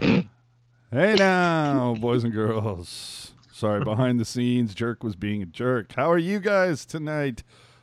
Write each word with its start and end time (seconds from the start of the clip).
hey 0.00 1.14
now, 1.18 1.94
boys 2.00 2.24
and 2.24 2.32
girls. 2.32 3.32
Sorry, 3.52 3.84
behind 3.84 4.18
the 4.18 4.24
scenes, 4.24 4.74
Jerk 4.74 5.04
was 5.04 5.14
being 5.14 5.42
a 5.42 5.46
jerk. 5.46 5.92
How 5.92 6.10
are 6.10 6.18
you 6.18 6.40
guys 6.40 6.86
tonight? 6.86 7.42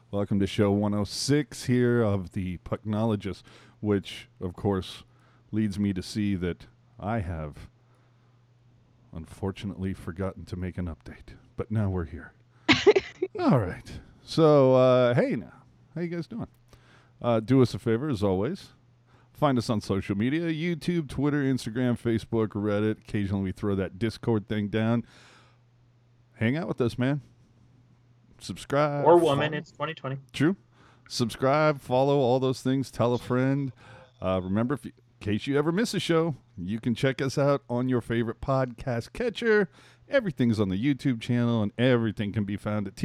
Welcome 0.10 0.40
to 0.40 0.48
show 0.48 0.72
106 0.72 1.66
here 1.66 2.02
of 2.02 2.32
the 2.32 2.58
Pucknologist, 2.60 3.44
which, 3.82 4.28
of 4.42 4.56
course, 4.56 5.04
leads 5.52 5.78
me 5.78 5.94
to 5.94 6.02
see 6.02 6.34
that 6.36 6.66
I 7.00 7.20
have 7.20 7.70
unfortunately 9.14 9.94
forgotten 9.94 10.44
to 10.46 10.56
make 10.56 10.80
an 10.80 10.88
update. 10.88 11.36
But 11.56 11.70
now 11.70 11.90
we're 11.90 12.06
here. 12.06 12.34
All 13.40 13.60
right. 13.60 13.92
So, 14.24 14.74
uh, 14.74 15.14
hey 15.14 15.36
now, 15.36 15.54
how 15.94 16.02
you 16.02 16.08
guys 16.08 16.26
doing? 16.26 16.48
Uh, 17.22 17.42
do 17.42 17.62
us 17.62 17.76
a 17.76 17.80
favor, 17.80 18.10
as 18.10 18.24
always. 18.24 18.70
Find 19.38 19.58
us 19.58 19.70
on 19.70 19.82
social 19.82 20.18
media 20.18 20.42
YouTube, 20.52 21.08
Twitter, 21.08 21.44
Instagram, 21.44 21.98
Facebook, 22.00 22.50
Reddit. 22.50 22.98
Occasionally 23.08 23.44
we 23.44 23.52
throw 23.52 23.76
that 23.76 24.00
Discord 24.00 24.48
thing 24.48 24.68
down. 24.70 25.06
Hang 26.38 26.58
out 26.58 26.68
with 26.68 26.82
us, 26.82 26.98
man. 26.98 27.22
Subscribe. 28.40 29.06
or 29.06 29.18
woman. 29.18 29.50
follow- 29.52 29.58
It's 29.60 29.72
2020. 29.72 30.18
True. 30.34 30.56
Subscribe, 31.08 31.80
follow 31.80 32.18
all 32.18 32.40
those 32.40 32.62
things. 32.62 32.90
Tell 32.92 33.14
a 33.14 33.18
friend. 33.20 33.72
Uh, 34.22 34.42
remember, 34.44 34.74
if 34.76 34.86
you, 34.86 34.92
in 35.22 35.26
case 35.26 35.48
you 35.48 35.58
ever 35.58 35.72
miss 35.72 35.94
a 35.94 36.00
show, 36.00 36.36
you 36.58 36.80
can 36.80 36.96
check 36.96 37.22
us 37.22 37.38
out 37.38 37.62
on 37.70 37.88
your 37.90 38.02
favorite 38.02 38.42
podcast 38.42 39.14
catcher. 39.14 39.70
Everything's 40.10 40.60
on 40.60 40.70
the 40.70 40.84
YouTube 40.84 41.22
channel, 41.22 41.62
and 41.62 41.72
everything 41.78 42.32
can 42.34 42.44
be 42.44 42.58
found 42.58 42.88
at 42.88 42.96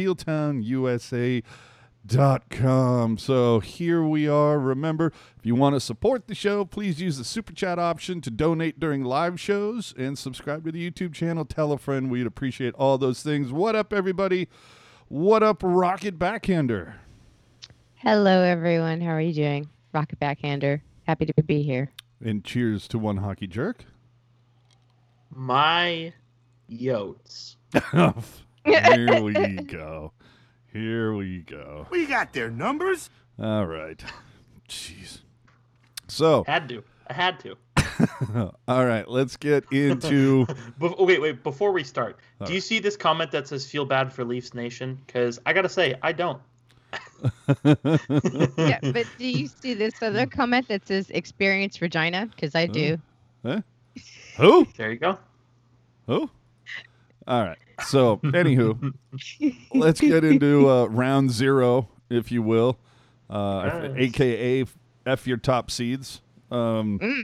tealtownusa.com. 2.07 3.19
So 3.19 3.61
here 3.61 4.03
we 4.03 4.29
are. 4.29 4.59
Remember, 4.59 5.13
if 5.39 5.47
you 5.47 5.55
want 5.55 5.75
to 5.75 5.81
support 5.81 6.27
the 6.27 6.35
show, 6.35 6.65
please 6.65 7.01
use 7.01 7.19
the 7.19 7.25
super 7.25 7.53
chat 7.53 7.79
option 7.79 8.21
to 8.23 8.31
donate 8.31 8.81
during 8.81 9.05
live 9.05 9.39
shows 9.41 9.95
and 9.97 10.19
subscribe 10.19 10.65
to 10.65 10.73
the 10.73 10.91
YouTube 10.91 11.15
channel. 11.15 11.45
Tell 11.45 11.73
a 11.73 11.79
friend. 11.79 12.11
We'd 12.11 12.27
appreciate 12.27 12.75
all 12.75 12.99
those 12.99 13.23
things. 13.23 13.53
What 13.53 13.77
up, 13.77 13.93
everybody? 13.93 14.49
What 15.09 15.43
up, 15.43 15.61
Rocket 15.63 16.19
Backhander? 16.19 16.95
Hello, 17.97 18.43
everyone. 18.43 19.01
How 19.01 19.11
are 19.13 19.21
you 19.21 19.35
doing? 19.35 19.69
Rocket 19.93 20.19
Backhander. 20.19 20.83
Happy 21.07 21.27
to 21.27 21.43
be 21.43 21.63
here. 21.63 21.93
And 22.25 22.45
cheers 22.45 22.89
to 22.89 22.99
one 22.99 23.19
hockey 23.19 23.47
jerk. 23.47 23.85
My 25.35 26.13
yotes. 26.71 27.57
Here 28.65 29.23
we 29.23 29.33
go. 29.65 30.13
Here 30.73 31.13
we 31.13 31.41
go. 31.41 31.87
We 31.91 32.07
got 32.07 32.33
their 32.33 32.51
numbers. 32.51 33.11
All 33.39 33.67
right. 33.67 34.03
Jeez. 34.69 35.21
So, 36.09 36.45
Had 36.47 36.69
to. 36.71 36.83
I 37.09 37.13
had 37.15 37.41
to. 37.41 37.57
all 38.69 38.87
right, 38.87 39.07
let's 39.09 39.37
get 39.37 39.65
into. 39.71 40.47
Bef- 40.81 40.95
oh, 40.99 41.05
wait, 41.05 41.21
wait. 41.21 41.43
Before 41.43 41.73
we 41.73 41.85
start, 41.85 42.19
All 42.41 42.47
do 42.47 42.55
you 42.55 42.61
see 42.61 42.79
this 42.79 42.97
comment 42.97 43.31
that 43.33 43.49
says 43.49 43.67
"Feel 43.67 43.85
bad 43.85 44.13
for 44.13 44.25
Leafs 44.25 44.55
Nation"? 44.55 44.99
Because 45.07 45.39
I 45.45 45.53
gotta 45.53 45.69
say, 45.69 45.95
I 46.03 46.13
don't. 46.13 46.41
yeah, 47.65 48.79
but 48.83 49.07
do 49.19 49.27
you 49.27 49.47
see 49.47 49.75
this 49.75 50.03
other 50.03 50.27
comment 50.27 50.69
that 50.69 50.87
says 50.87 51.11
experience 51.11 51.81
Regina? 51.81 52.27
Because 52.27 52.55
I 52.55 52.67
do. 52.67 52.99
Who? 54.37 54.67
There 54.77 54.91
you 54.91 54.99
go. 54.99 55.19
Who? 56.07 56.31
All 57.27 57.43
right. 57.45 57.59
So, 57.87 58.17
anywho, 58.19 58.93
let's 59.75 60.01
get 60.01 60.25
into 60.25 60.69
uh, 60.69 60.87
round 60.87 61.31
zero, 61.31 61.89
if 62.11 62.31
you 62.33 62.43
will, 62.43 62.79
uh, 63.31 63.89
Nice. 63.89 63.93
aka 63.97 64.65
F 65.07 65.27
your 65.27 65.37
top 65.39 65.71
seeds. 65.71 66.21
Um, 66.51 66.99
Mm. 67.01 67.23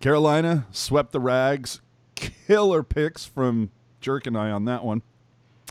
Carolina 0.00 0.66
swept 0.70 1.12
the 1.12 1.20
rags. 1.20 1.80
Killer 2.14 2.82
picks 2.82 3.24
from 3.24 3.70
Jerk 4.00 4.26
and 4.26 4.36
I 4.36 4.50
on 4.50 4.66
that 4.66 4.84
one. 4.84 5.02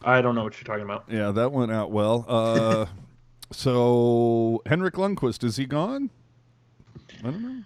I 0.04 0.22
don't 0.22 0.36
know 0.36 0.44
what 0.44 0.56
you're 0.58 0.64
talking 0.66 0.84
about. 0.84 1.06
Yeah, 1.08 1.32
that 1.32 1.52
went 1.52 1.72
out 1.72 1.92
well. 1.92 2.26
Uh, 2.28 2.88
so, 3.52 4.62
Henrik 4.66 4.96
Lundqvist, 4.96 5.44
is 5.44 5.58
he 5.58 5.66
gone? 5.66 6.10
I 7.24 7.30
don't 7.32 7.42
know. 7.42 7.64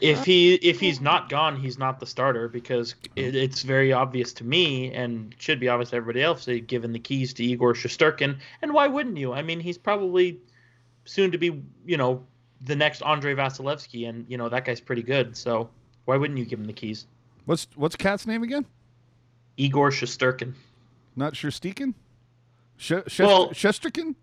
If 0.00 0.24
he 0.24 0.54
if 0.54 0.80
he's 0.80 1.00
not 1.00 1.28
gone, 1.28 1.56
he's 1.56 1.78
not 1.78 2.00
the 2.00 2.06
starter 2.06 2.48
because 2.48 2.94
it, 3.16 3.34
it's 3.34 3.62
very 3.62 3.92
obvious 3.92 4.32
to 4.34 4.44
me 4.44 4.92
and 4.92 5.34
should 5.38 5.60
be 5.60 5.68
obvious 5.68 5.90
to 5.90 5.96
everybody 5.96 6.22
else. 6.22 6.44
They've 6.44 6.66
given 6.66 6.92
the 6.92 6.98
keys 6.98 7.32
to 7.34 7.44
Igor 7.44 7.74
Shosturkin, 7.74 8.38
and 8.62 8.72
why 8.72 8.86
wouldn't 8.88 9.16
you? 9.16 9.32
I 9.32 9.42
mean, 9.42 9.60
he's 9.60 9.78
probably 9.78 10.38
soon 11.04 11.30
to 11.32 11.38
be, 11.38 11.62
you 11.84 11.96
know, 11.96 12.24
the 12.62 12.76
next 12.76 13.02
Andrei 13.02 13.34
Vasilevskiy, 13.34 14.08
and 14.08 14.24
you 14.28 14.38
know 14.38 14.48
that 14.48 14.64
guy's 14.64 14.80
pretty 14.80 15.02
good. 15.02 15.36
So 15.36 15.68
why 16.04 16.16
wouldn't 16.16 16.38
you 16.38 16.44
give 16.44 16.58
him 16.58 16.66
the 16.66 16.72
keys? 16.72 17.06
What's 17.44 17.66
what's 17.74 17.96
Cat's 17.96 18.26
name 18.26 18.42
again? 18.42 18.66
Igor 19.56 19.90
Shosturkin. 19.90 20.54
Not 21.16 21.34
Sherstikin? 21.34 21.94
Sh- 22.76 22.92
Sh- 23.06 23.20
Well- 23.20 23.50
Shesterkin? 23.50 24.14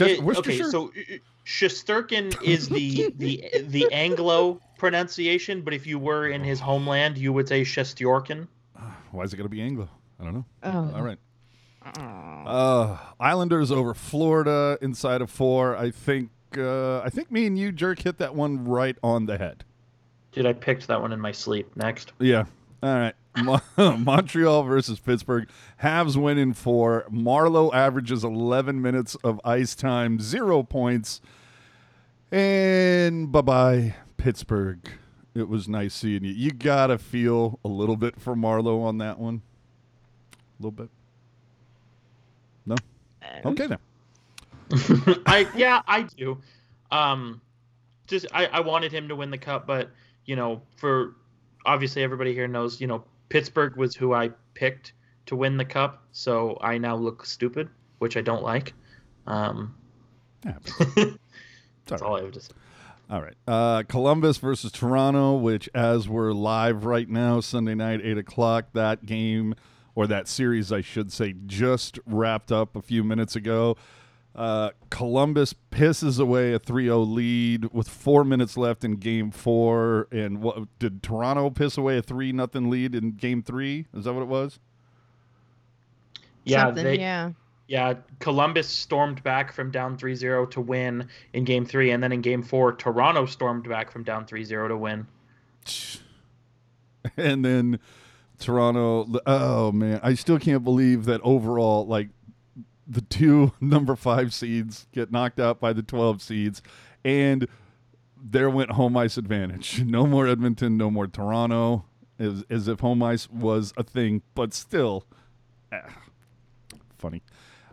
It- 0.00 0.20
okay, 0.38 0.58
so 0.62 0.88
uh, 0.88 1.18
Shosturkin 1.46 2.42
is 2.42 2.68
the 2.68 3.12
the 3.16 3.50
the 3.68 3.92
Anglo 3.92 4.60
pronunciation, 4.76 5.62
but 5.62 5.74
if 5.74 5.86
you 5.86 5.98
were 5.98 6.28
in 6.28 6.42
his 6.42 6.60
homeland, 6.60 7.18
you 7.18 7.32
would 7.32 7.48
say 7.48 7.62
Shestyorkin. 7.62 8.46
Why 9.10 9.22
is 9.22 9.32
it 9.32 9.36
going 9.36 9.44
to 9.44 9.54
be 9.54 9.62
Anglo? 9.62 9.88
I 10.20 10.24
don't 10.24 10.34
know. 10.34 10.44
Oh. 10.62 10.92
All 10.94 11.02
right. 11.02 11.18
Uh, 11.96 12.96
Islanders 13.20 13.70
over 13.70 13.94
Florida 13.94 14.78
inside 14.80 15.20
of 15.20 15.30
four. 15.30 15.76
I 15.76 15.90
think 15.90 16.30
uh, 16.56 17.00
I 17.00 17.10
think 17.10 17.30
me 17.30 17.46
and 17.46 17.58
you, 17.58 17.72
Jerk, 17.72 18.00
hit 18.00 18.18
that 18.18 18.34
one 18.34 18.64
right 18.64 18.96
on 19.02 19.26
the 19.26 19.38
head. 19.38 19.64
Dude, 20.32 20.46
I 20.46 20.52
picked 20.52 20.88
that 20.88 21.00
one 21.00 21.12
in 21.12 21.20
my 21.20 21.32
sleep. 21.32 21.76
Next. 21.76 22.12
Yeah. 22.18 22.44
All 22.82 22.94
right. 22.94 23.14
Montreal 23.98 24.62
versus 24.62 24.98
Pittsburgh. 24.98 25.48
Habs 25.82 26.16
win 26.16 26.38
in 26.38 26.52
four. 26.54 27.04
Marleau 27.10 27.72
averages 27.72 28.24
11 28.24 28.80
minutes 28.80 29.14
of 29.16 29.40
ice 29.44 29.74
time, 29.74 30.20
zero 30.20 30.62
points. 30.62 31.20
And 32.30 33.30
bye 33.30 33.42
bye, 33.42 33.94
Pittsburgh. 34.24 34.78
It 35.34 35.50
was 35.50 35.68
nice 35.68 35.92
seeing 35.92 36.24
you. 36.24 36.32
You 36.32 36.50
got 36.50 36.86
to 36.86 36.96
feel 36.96 37.58
a 37.62 37.68
little 37.68 37.98
bit 37.98 38.18
for 38.18 38.34
Marleau 38.34 38.82
on 38.82 38.96
that 38.98 39.18
one. 39.18 39.42
A 40.32 40.62
little 40.62 40.70
bit. 40.70 40.88
No? 42.64 42.76
Okay, 43.44 43.66
then. 43.66 43.78
I 45.26 45.46
yeah, 45.54 45.82
I 45.86 46.04
do. 46.16 46.38
Um, 46.90 47.42
just 48.06 48.24
I, 48.32 48.46
I 48.46 48.60
wanted 48.60 48.92
him 48.92 49.08
to 49.08 49.16
win 49.16 49.30
the 49.30 49.36
cup, 49.36 49.66
but 49.66 49.90
you 50.24 50.36
know, 50.36 50.62
for 50.76 51.16
obviously 51.66 52.02
everybody 52.02 52.32
here 52.32 52.48
knows, 52.48 52.80
you 52.80 52.86
know, 52.86 53.04
Pittsburgh 53.28 53.76
was 53.76 53.94
who 53.94 54.14
I 54.14 54.30
picked 54.54 54.94
to 55.26 55.36
win 55.36 55.58
the 55.58 55.66
cup, 55.66 56.02
so 56.12 56.56
I 56.62 56.78
now 56.78 56.96
look 56.96 57.26
stupid, 57.26 57.68
which 57.98 58.16
I 58.16 58.22
don't 58.22 58.42
like. 58.42 58.72
Um, 59.26 59.74
Yeah, 60.46 60.56
but- 60.78 61.18
that's 61.86 62.00
all 62.00 62.16
I 62.16 62.22
have 62.22 62.32
to 62.32 62.40
say. 62.40 62.52
All 63.14 63.22
right. 63.22 63.36
Uh, 63.46 63.84
Columbus 63.84 64.38
versus 64.38 64.72
Toronto, 64.72 65.36
which, 65.36 65.68
as 65.72 66.08
we're 66.08 66.32
live 66.32 66.84
right 66.84 67.08
now, 67.08 67.38
Sunday 67.38 67.76
night, 67.76 68.00
8 68.02 68.18
o'clock, 68.18 68.72
that 68.72 69.06
game, 69.06 69.54
or 69.94 70.08
that 70.08 70.26
series, 70.26 70.72
I 70.72 70.80
should 70.80 71.12
say, 71.12 71.32
just 71.46 72.00
wrapped 72.06 72.50
up 72.50 72.74
a 72.74 72.82
few 72.82 73.04
minutes 73.04 73.36
ago. 73.36 73.76
Uh, 74.34 74.70
Columbus 74.90 75.54
pisses 75.70 76.18
away 76.18 76.54
a 76.54 76.58
3 76.58 76.86
0 76.86 76.98
lead 77.02 77.72
with 77.72 77.88
four 77.88 78.24
minutes 78.24 78.56
left 78.56 78.82
in 78.82 78.96
game 78.96 79.30
four. 79.30 80.08
And 80.10 80.42
what 80.42 80.66
did 80.80 81.00
Toronto 81.00 81.50
piss 81.50 81.78
away 81.78 81.98
a 81.98 82.02
3 82.02 82.32
nothing 82.32 82.68
lead 82.68 82.96
in 82.96 83.12
game 83.12 83.44
three? 83.44 83.86
Is 83.94 84.06
that 84.06 84.12
what 84.12 84.22
it 84.22 84.28
was? 84.28 84.58
Yeah, 86.42 86.64
Something, 86.64 86.82
they, 86.82 86.98
yeah. 86.98 87.30
Yeah, 87.66 87.94
Columbus 88.18 88.68
stormed 88.68 89.22
back 89.22 89.52
from 89.52 89.70
down 89.70 89.96
3-0 89.96 90.50
to 90.50 90.60
win 90.60 91.08
in 91.32 91.44
game 91.44 91.64
3 91.64 91.92
and 91.92 92.02
then 92.02 92.12
in 92.12 92.20
game 92.20 92.42
4 92.42 92.74
Toronto 92.74 93.24
stormed 93.24 93.66
back 93.68 93.90
from 93.90 94.02
down 94.02 94.26
3-0 94.26 94.68
to 94.68 94.76
win. 94.76 95.06
and 97.16 97.44
then 97.44 97.78
Toronto. 98.38 99.06
Oh 99.26 99.72
man, 99.72 100.00
I 100.02 100.14
still 100.14 100.38
can't 100.38 100.64
believe 100.64 101.04
that 101.06 101.20
overall, 101.22 101.86
like 101.86 102.08
the 102.86 103.00
two 103.00 103.52
number 103.60 103.96
five 103.96 104.34
seeds 104.34 104.86
get 104.92 105.10
knocked 105.10 105.40
out 105.40 105.60
by 105.60 105.72
the 105.72 105.82
twelve 105.82 106.20
seeds, 106.22 106.62
and 107.04 107.46
there 108.22 108.50
went 108.50 108.72
home 108.72 108.96
ice 108.96 109.16
advantage. 109.16 109.82
No 109.84 110.06
more 110.06 110.26
Edmonton, 110.26 110.76
no 110.76 110.90
more 110.90 111.06
Toronto, 111.06 111.84
as 112.18 112.44
as 112.50 112.68
if 112.68 112.80
home 112.80 113.02
ice 113.02 113.30
was 113.30 113.72
a 113.76 113.82
thing, 113.82 114.22
but 114.34 114.52
still, 114.52 115.06
ah, 115.72 116.02
funny. 116.98 117.22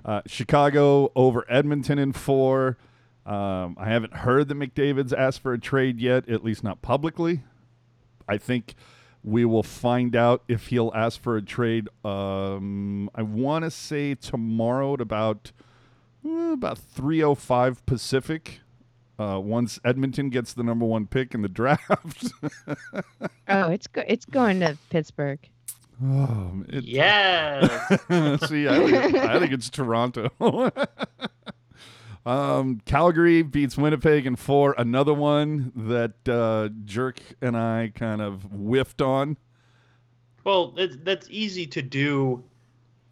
Uh, 0.04 0.22
Chicago 0.26 1.12
over 1.16 1.46
Edmonton 1.50 2.00
in 2.00 2.12
four. 2.14 2.78
Um, 3.26 3.78
I 3.80 3.86
haven't 3.90 4.14
heard 4.14 4.48
that 4.48 4.56
McDavid's 4.58 5.14
asked 5.14 5.42
for 5.42 5.54
a 5.54 5.60
trade 5.60 6.00
yet, 6.00 6.28
at 6.28 6.44
least 6.44 6.64
not 6.64 6.82
publicly. 6.82 7.44
I 8.28 8.38
think 8.38 8.74
we 9.24 9.46
will 9.46 9.62
find 9.64 10.16
out 10.16 10.44
if 10.48 10.68
he'll 10.68 10.92
ask 10.96 11.22
for 11.22 11.38
a 11.38 11.42
trade. 11.44 11.88
Um, 12.04 13.10
I 13.14 13.22
want 13.22 13.64
to 13.66 13.70
say 13.72 14.16
tomorrow 14.16 14.96
at 14.96 15.02
about 15.02 15.52
uh, 16.26 16.54
about 16.54 16.80
three 16.80 17.22
oh 17.22 17.36
five 17.36 17.86
Pacific. 17.86 18.62
uh, 19.20 19.40
once 19.40 19.80
Edmonton 19.86 20.30
gets 20.32 20.54
the 20.54 20.64
number 20.64 20.86
one 20.86 21.06
pick 21.06 21.36
in 21.36 21.44
the 21.44 21.50
draft. 21.62 22.32
Oh, 23.48 23.70
it's 23.70 23.86
go- 23.88 24.04
it's 24.08 24.26
going 24.26 24.62
to 24.62 24.78
Pittsburgh. 24.90 25.40
Oh, 26.04 26.64
it, 26.70 26.84
Yes. 26.84 27.70
See, 28.50 28.68
I 28.68 28.80
think, 28.88 29.16
I 29.16 29.40
think 29.40 29.52
it's 29.52 29.70
Toronto. 29.70 30.30
um, 32.26 32.82
Calgary 32.86 33.42
beats 33.42 33.78
Winnipeg 33.78 34.26
in 34.26 34.36
four. 34.36 34.76
Another 34.78 35.14
one 35.14 35.72
that 35.76 36.28
uh, 36.28 36.70
Jerk 36.86 37.20
and 37.42 37.56
I 37.58 37.92
kind 37.96 38.22
of 38.22 38.44
whiffed 38.44 39.02
on. 39.02 39.38
Well, 40.44 40.76
that's 41.04 41.28
easy 41.30 41.68
to 41.68 41.82
do, 41.84 42.44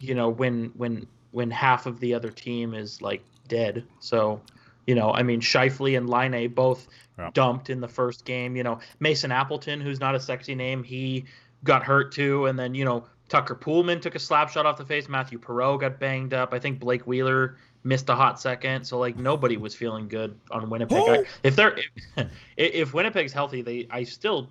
you 0.00 0.14
know, 0.14 0.28
when 0.28 0.72
when 0.76 1.06
when 1.30 1.50
half 1.50 1.86
of 1.86 2.00
the 2.00 2.14
other 2.14 2.30
team 2.30 2.74
is 2.74 3.00
like 3.00 3.22
dead. 3.46 3.84
So, 4.00 4.40
you 4.86 4.96
know, 4.96 5.12
I 5.12 5.22
mean, 5.22 5.40
Scheifele 5.40 5.96
and 5.96 6.10
Laine 6.10 6.48
both 6.52 6.88
Yeah. 7.18 7.30
dumped 7.34 7.70
in 7.70 7.80
the 7.80 7.86
first 7.88 8.24
game. 8.24 8.56
You 8.56 8.64
know, 8.64 8.80
Mason 8.98 9.30
Appleton, 9.30 9.80
who's 9.80 10.00
not 10.00 10.16
a 10.16 10.20
sexy 10.20 10.56
name, 10.56 10.82
he 10.82 11.24
got 11.64 11.82
hurt 11.82 12.12
too, 12.12 12.46
and 12.46 12.58
then 12.58 12.74
you 12.74 12.84
know 12.84 13.04
Tucker 13.28 13.54
Poolman 13.54 14.00
took 14.00 14.14
a 14.14 14.18
slap 14.18 14.50
shot 14.50 14.66
off 14.66 14.76
the 14.76 14.84
face. 14.84 15.08
Mathieu 15.08 15.38
Perreault 15.38 15.80
got 15.80 15.98
banged 15.98 16.34
up. 16.34 16.52
I 16.52 16.58
think 16.58 16.80
Blake 16.80 17.06
Wheeler 17.06 17.56
missed 17.84 18.08
a 18.08 18.14
hot 18.14 18.40
second. 18.40 18.84
So 18.84 18.98
like 18.98 19.16
nobody 19.16 19.56
was 19.56 19.74
feeling 19.74 20.08
good 20.08 20.38
on 20.50 20.68
Winnipeg. 20.68 20.98
I, 20.98 21.24
if 21.42 21.56
they're 21.56 21.78
if, 22.16 22.28
if 22.56 22.94
Winnipeg's 22.94 23.32
healthy, 23.32 23.62
they 23.62 23.86
I 23.90 24.04
still 24.04 24.50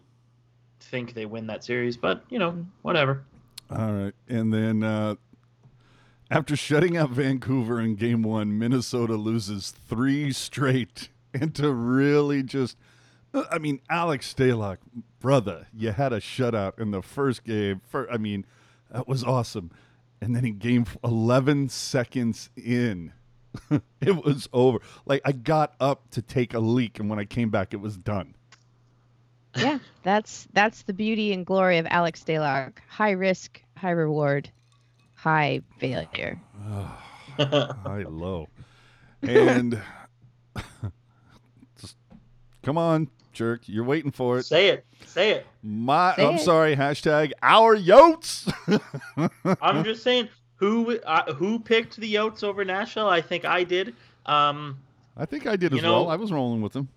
think 0.79 1.13
they 1.13 1.25
win 1.25 1.47
that 1.47 1.63
series. 1.63 1.97
But 1.97 2.23
you 2.29 2.39
know, 2.39 2.65
whatever. 2.81 3.23
All 3.71 3.91
right. 3.93 4.13
And 4.27 4.53
then 4.53 4.83
uh, 4.83 5.15
after 6.31 6.55
shutting 6.55 6.97
out 6.97 7.11
Vancouver 7.11 7.79
in 7.79 7.95
game 7.95 8.23
one, 8.23 8.57
Minnesota 8.57 9.15
loses 9.15 9.71
three 9.71 10.31
straight. 10.31 11.09
And 11.31 11.53
to 11.53 11.71
really 11.71 12.41
just, 12.41 12.75
Uh, 13.33 13.43
I 13.51 13.57
mean, 13.59 13.79
Alex 13.89 14.33
Stalock, 14.33 14.77
brother, 15.19 15.67
you 15.73 15.91
had 15.91 16.13
a 16.13 16.19
shutout 16.19 16.79
in 16.79 16.91
the 16.91 17.01
first 17.01 17.43
game. 17.43 17.81
For, 17.87 18.09
I 18.11 18.17
mean, 18.17 18.45
that 18.91 19.07
was 19.07 19.23
awesome. 19.23 19.71
And 20.21 20.35
then 20.35 20.45
in 20.45 20.57
game 20.57 20.85
11 21.03 21.69
seconds 21.69 22.49
in, 22.55 23.13
it 24.01 24.23
was 24.23 24.49
over. 24.51 24.79
Like, 25.05 25.21
I 25.25 25.31
got 25.31 25.75
up 25.79 26.09
to 26.11 26.21
take 26.21 26.53
a 26.53 26.59
leak, 26.59 26.99
and 26.99 27.09
when 27.09 27.19
I 27.19 27.25
came 27.25 27.49
back, 27.49 27.73
it 27.73 27.77
was 27.77 27.97
done. 27.97 28.35
Yeah, 29.57 29.79
that's 30.03 30.47
that's 30.53 30.83
the 30.83 30.93
beauty 30.93 31.33
and 31.33 31.43
glory 31.43 31.79
of 31.79 31.87
Alex 31.89 32.23
Stalock. 32.23 32.73
High 32.87 33.11
risk, 33.11 33.59
high 33.75 33.91
reward, 33.91 34.51
high 35.15 35.61
failure. 35.79 36.39
high 37.39 38.03
low 38.07 38.47
and 39.21 39.81
just 41.79 41.95
come 42.63 42.77
on 42.77 43.09
jerk 43.33 43.61
you're 43.65 43.83
waiting 43.83 44.11
for 44.11 44.37
it 44.39 44.43
Say 44.45 44.69
it. 44.69 44.85
Say 45.05 45.31
it. 45.31 45.47
my 45.63 46.15
Say 46.15 46.25
i'm 46.27 46.35
it. 46.35 46.41
sorry 46.41 46.75
hashtag 46.75 47.31
our 47.41 47.75
yotes 47.75 48.51
I'm 49.61 49.83
just 49.83 50.03
saying 50.03 50.29
who 50.55 50.99
uh, 50.99 51.33
who 51.33 51.57
picked 51.59 51.95
the 51.97 52.13
Yotes 52.15 52.43
over 52.43 52.65
Nashville? 52.65 53.07
I 53.07 53.21
think 53.21 53.45
I 53.45 53.63
did. 53.63 53.95
Um, 54.25 54.77
i 55.15 55.25
think 55.25 55.47
i 55.47 55.55
did 55.55 55.71
You 55.71 55.77
as 55.79 55.83
well 55.83 56.09
i 56.09 56.15
was 56.15 56.31
rolling 56.31 56.61
with 56.61 56.73
them 56.73 56.87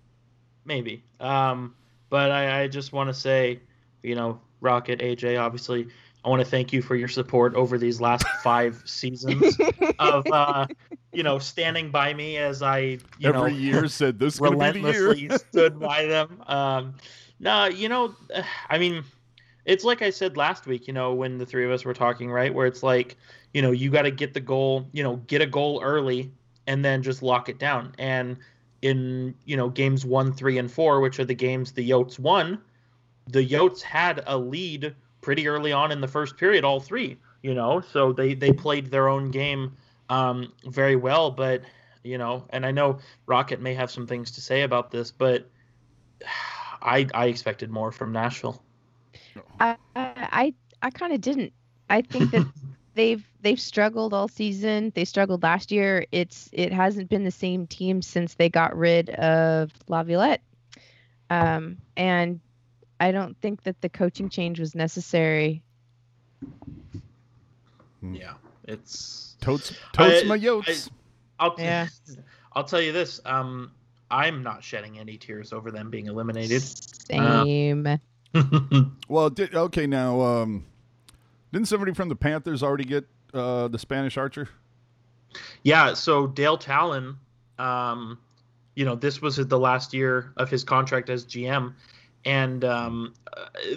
maybe. 0.65 1.03
Um, 1.19 1.75
but 2.09 2.31
I, 2.31 2.61
I 2.63 2.67
just 2.67 2.93
want 2.93 3.09
to 3.09 3.13
say, 3.13 3.59
you 4.01 4.15
know, 4.15 4.39
Rocket 4.61 4.99
AJ, 4.99 5.39
obviously, 5.41 5.87
I 6.23 6.29
want 6.29 6.41
to 6.41 6.49
thank 6.49 6.71
you 6.71 6.81
for 6.81 6.95
your 6.95 7.07
support 7.07 7.55
over 7.55 7.77
these 7.77 7.99
last 7.99 8.25
five 8.43 8.81
seasons 8.85 9.57
of, 9.99 10.25
uh, 10.31 10.67
you 11.13 11.23
know, 11.23 11.39
standing 11.39 11.91
by 11.91 12.13
me 12.13 12.37
as 12.37 12.61
I, 12.61 12.79
you 13.19 13.29
every 13.29 13.51
know, 13.51 13.57
year 13.57 13.87
said 13.87 14.19
this 14.19 14.35
is 14.35 14.39
going 14.39 14.59
to 14.59 14.73
be 14.73 14.81
the 14.81 14.87
relentlessly 14.87 15.21
year 15.21 15.37
stood 15.37 15.79
by 15.79 16.05
them. 16.05 16.43
Um, 16.47 16.95
no, 17.39 17.65
you 17.65 17.87
know, 17.87 18.15
I 18.69 18.77
mean, 18.77 19.03
it's 19.65 19.83
like 19.83 20.01
I 20.01 20.09
said 20.09 20.37
last 20.37 20.65
week, 20.65 20.87
you 20.87 20.93
know, 20.93 21.13
when 21.13 21.37
the 21.37 21.45
three 21.45 21.65
of 21.65 21.71
us 21.71 21.85
were 21.85 21.93
talking, 21.93 22.31
right? 22.31 22.53
Where 22.53 22.67
it's 22.67 22.83
like, 22.83 23.15
you 23.53 23.61
know, 23.61 23.71
you 23.71 23.89
got 23.89 24.01
to 24.03 24.11
get 24.11 24.33
the 24.33 24.39
goal, 24.39 24.87
you 24.91 25.03
know, 25.03 25.17
get 25.27 25.41
a 25.41 25.45
goal 25.45 25.81
early 25.83 26.31
and 26.67 26.83
then 26.83 27.03
just 27.03 27.21
lock 27.21 27.49
it 27.49 27.59
down. 27.59 27.93
And 27.97 28.37
in, 28.81 29.35
you 29.45 29.55
know, 29.55 29.69
games 29.69 30.05
one, 30.05 30.33
three, 30.33 30.57
and 30.57 30.71
four, 30.71 30.99
which 30.99 31.19
are 31.19 31.25
the 31.25 31.35
games 31.35 31.71
the 31.71 31.87
Yotes 31.87 32.19
won, 32.19 32.59
the 33.27 33.47
Yotes 33.47 33.81
had 33.81 34.23
a 34.27 34.37
lead 34.37 34.93
pretty 35.21 35.47
early 35.47 35.71
on 35.71 35.91
in 35.91 36.01
the 36.01 36.07
first 36.07 36.35
period, 36.35 36.65
all 36.65 36.79
three, 36.79 37.17
you 37.41 37.53
know, 37.53 37.79
so 37.79 38.11
they, 38.11 38.33
they 38.33 38.51
played 38.51 38.91
their 38.91 39.07
own 39.07 39.31
game 39.31 39.71
um, 40.09 40.53
very 40.65 40.95
well. 40.95 41.31
But, 41.31 41.63
you 42.03 42.17
know, 42.17 42.45
and 42.49 42.65
I 42.65 42.71
know 42.71 42.99
Rocket 43.25 43.61
may 43.61 43.73
have 43.73 43.91
some 43.91 44.07
things 44.07 44.31
to 44.31 44.41
say 44.41 44.63
about 44.63 44.91
this, 44.91 45.11
but 45.11 45.49
I 46.81 47.07
I 47.13 47.27
expected 47.27 47.69
more 47.69 47.91
from 47.91 48.11
Nashville. 48.11 48.61
I 49.59 49.77
I 49.95 50.53
I 50.81 50.89
kind 50.89 51.13
of 51.13 51.21
didn't. 51.21 51.53
I 51.89 52.01
think 52.01 52.31
that 52.31 52.45
they've 52.93 53.25
they've 53.41 53.59
struggled 53.59 54.13
all 54.13 54.27
season. 54.27 54.91
They 54.93 55.05
struggled 55.05 55.43
last 55.43 55.71
year. 55.71 56.05
It's 56.11 56.49
it 56.51 56.73
hasn't 56.73 57.09
been 57.09 57.23
the 57.23 57.31
same 57.31 57.67
team 57.67 58.01
since 58.01 58.35
they 58.35 58.49
got 58.49 58.75
rid 58.75 59.09
of 59.11 59.71
Laviolette. 59.87 60.41
Um, 61.29 61.77
and 61.95 62.39
I 62.99 63.11
don't 63.11 63.37
think 63.39 63.63
that 63.63 63.81
the 63.81 63.89
coaching 63.89 64.29
change 64.29 64.59
was 64.59 64.75
necessary. 64.75 65.63
Yeah, 68.01 68.33
it's 68.65 69.35
totes 69.41 69.73
totes 69.93 70.23
I- 70.23 70.27
my 70.27 70.37
yotes 70.37 70.89
I'll 71.39 71.55
Yeah. 71.59 71.87
I'll 72.53 72.63
tell 72.63 72.81
you 72.81 72.91
this. 72.91 73.19
Um, 73.25 73.71
I'm 74.11 74.43
not 74.43 74.63
shedding 74.63 74.99
any 74.99 75.17
tears 75.17 75.51
over 75.51 75.71
them 75.71 75.89
being 75.89 76.05
eliminated. 76.05 76.61
Same. 76.61 77.99
well 79.07 79.29
did, 79.29 79.53
okay 79.55 79.85
now 79.85 80.19
um 80.21 80.65
didn't 81.51 81.67
somebody 81.67 81.93
from 81.93 82.09
the 82.09 82.15
panthers 82.15 82.63
already 82.63 82.83
get 82.83 83.05
uh 83.33 83.67
the 83.67 83.77
spanish 83.77 84.17
archer 84.17 84.49
Yeah, 85.63 85.93
so 85.93 86.27
Dale 86.27 86.57
Tallon, 86.57 87.17
um, 87.59 88.19
you 88.75 88.85
know, 88.85 88.95
this 88.95 89.21
was 89.21 89.37
the 89.37 89.59
last 89.59 89.93
year 89.93 90.31
of 90.37 90.49
his 90.49 90.63
contract 90.63 91.09
as 91.09 91.25
GM, 91.25 91.73
and 92.25 92.63
um, 92.63 93.13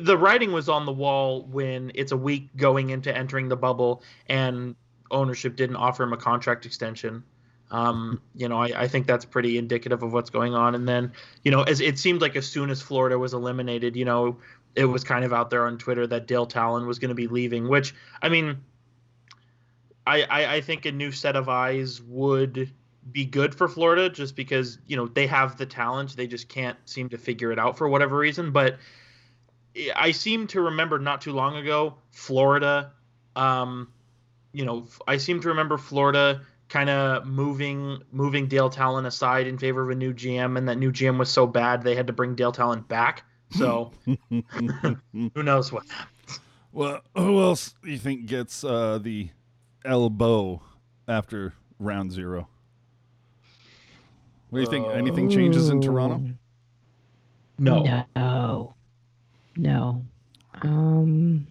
the 0.00 0.16
writing 0.16 0.52
was 0.52 0.68
on 0.68 0.86
the 0.86 0.92
wall 0.92 1.44
when 1.44 1.92
it's 1.94 2.12
a 2.12 2.16
week 2.16 2.48
going 2.56 2.90
into 2.90 3.16
entering 3.16 3.48
the 3.48 3.56
bubble, 3.56 4.02
and 4.28 4.76
ownership 5.10 5.56
didn't 5.56 5.76
offer 5.76 6.02
him 6.02 6.12
a 6.12 6.16
contract 6.16 6.66
extension. 6.66 7.22
Um, 7.70 8.20
you 8.34 8.48
know, 8.48 8.58
I, 8.58 8.82
I 8.82 8.88
think 8.88 9.06
that's 9.06 9.24
pretty 9.24 9.58
indicative 9.58 10.02
of 10.02 10.12
what's 10.12 10.30
going 10.30 10.54
on. 10.54 10.74
And 10.74 10.88
then, 10.88 11.12
you 11.42 11.50
know, 11.50 11.62
as 11.62 11.80
it 11.80 11.98
seemed 11.98 12.20
like 12.20 12.36
as 12.36 12.46
soon 12.46 12.70
as 12.70 12.80
Florida 12.80 13.18
was 13.18 13.34
eliminated, 13.34 13.96
you 13.96 14.04
know, 14.04 14.38
it 14.76 14.84
was 14.84 15.02
kind 15.02 15.24
of 15.24 15.32
out 15.32 15.50
there 15.50 15.66
on 15.66 15.78
Twitter 15.78 16.06
that 16.06 16.26
Dale 16.26 16.46
Tallon 16.46 16.86
was 16.86 16.98
going 16.98 17.08
to 17.08 17.14
be 17.14 17.26
leaving, 17.26 17.66
which 17.66 17.94
I 18.22 18.28
mean, 18.28 18.58
I, 20.06 20.22
I, 20.22 20.54
I 20.54 20.60
think 20.60 20.86
a 20.86 20.92
new 20.92 21.10
set 21.10 21.34
of 21.34 21.48
eyes 21.48 22.00
would 22.02 22.70
be 23.12 23.24
good 23.24 23.54
for 23.54 23.68
Florida 23.68 24.10
just 24.10 24.36
because, 24.36 24.78
you 24.86 24.96
know, 24.96 25.06
they 25.06 25.26
have 25.26 25.56
the 25.56 25.66
talent. 25.66 26.16
They 26.16 26.26
just 26.26 26.48
can't 26.48 26.76
seem 26.84 27.08
to 27.10 27.18
figure 27.18 27.52
it 27.52 27.58
out 27.58 27.78
for 27.78 27.88
whatever 27.88 28.16
reason. 28.16 28.50
But 28.50 28.78
I 29.94 30.10
seem 30.10 30.46
to 30.48 30.60
remember 30.60 30.98
not 30.98 31.20
too 31.20 31.32
long 31.32 31.56
ago, 31.56 31.94
Florida, 32.10 32.92
um, 33.34 33.88
you 34.52 34.64
know, 34.64 34.86
I 35.06 35.18
seem 35.18 35.40
to 35.42 35.48
remember 35.48 35.78
Florida 35.78 36.42
kind 36.68 36.90
of 36.90 37.26
moving 37.26 38.02
moving 38.10 38.48
Dale 38.48 38.70
Tallon 38.70 39.06
aside 39.06 39.46
in 39.46 39.58
favor 39.58 39.82
of 39.82 39.90
a 39.90 39.94
new 39.94 40.12
GM, 40.12 40.58
and 40.58 40.68
that 40.68 40.78
new 40.78 40.90
GM 40.90 41.18
was 41.18 41.28
so 41.28 41.46
bad 41.46 41.82
they 41.82 41.94
had 41.94 42.06
to 42.08 42.12
bring 42.12 42.34
Dale 42.34 42.52
Tallon 42.52 42.80
back. 42.80 43.22
So 43.50 43.92
who 44.34 45.42
knows 45.42 45.70
what? 45.70 45.84
well 46.72 47.00
who 47.16 47.40
else 47.40 47.74
do 47.82 47.90
you 47.90 47.98
think 47.98 48.26
gets 48.26 48.62
uh 48.62 48.98
the 48.98 49.30
elbow 49.84 50.60
after 51.08 51.54
round 51.78 52.12
zero 52.12 52.48
what 54.50 54.58
do 54.58 54.64
you 54.64 54.70
think 54.70 54.86
anything 54.94 55.28
changes 55.30 55.68
in 55.68 55.80
toronto 55.80 56.16
Ooh. 56.16 56.34
No. 57.58 58.04
No. 58.14 58.74
No. 59.56 60.04
Um. 60.62 61.46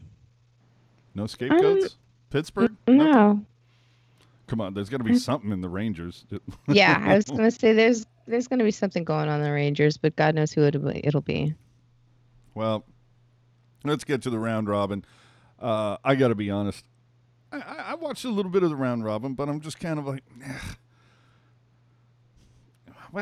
no 1.15 1.25
scapegoats 1.27 1.97
pittsburgh 2.29 2.71
Mm, 2.87 2.95
Nothing? 2.95 3.11
No. 3.11 3.45
come 4.47 4.61
on 4.61 4.73
there's 4.73 4.89
got 4.89 4.97
to 4.97 5.03
be 5.03 5.17
something 5.17 5.51
in 5.51 5.61
the 5.61 5.69
rangers 5.69 6.25
Yeah, 6.67 7.01
I 7.03 7.15
was 7.15 7.25
gonna 7.25 7.51
say 7.51 7.73
there's 7.73 8.05
there's 8.27 8.47
gonna 8.47 8.63
be 8.63 8.71
something 8.71 9.03
going 9.03 9.29
on 9.29 9.39
in 9.39 9.43
the 9.45 9.51
Rangers, 9.51 9.97
but 9.97 10.15
God 10.15 10.33
knows 10.33 10.51
who 10.51 10.63
it'll 10.63 10.81
be. 10.81 10.99
It'll 11.03 11.21
be. 11.21 11.53
Well, 12.55 12.83
let's 13.83 14.03
get 14.03 14.23
to 14.23 14.31
the 14.31 14.39
round 14.39 14.67
robin. 14.67 15.05
Uh, 15.59 15.97
I 16.03 16.15
got 16.15 16.29
to 16.29 16.35
be 16.35 16.49
honest. 16.49 16.83
I, 17.51 17.57
I, 17.59 17.75
I 17.91 17.95
watched 17.95 18.25
a 18.25 18.29
little 18.29 18.51
bit 18.51 18.63
of 18.63 18.69
the 18.71 18.75
round 18.75 19.03
robin, 19.05 19.35
but 19.35 19.47
I'm 19.47 19.61
just 19.61 19.79
kind 19.79 19.99
of 19.99 20.07
like, 20.07 20.23
"Ugh. 20.43 20.77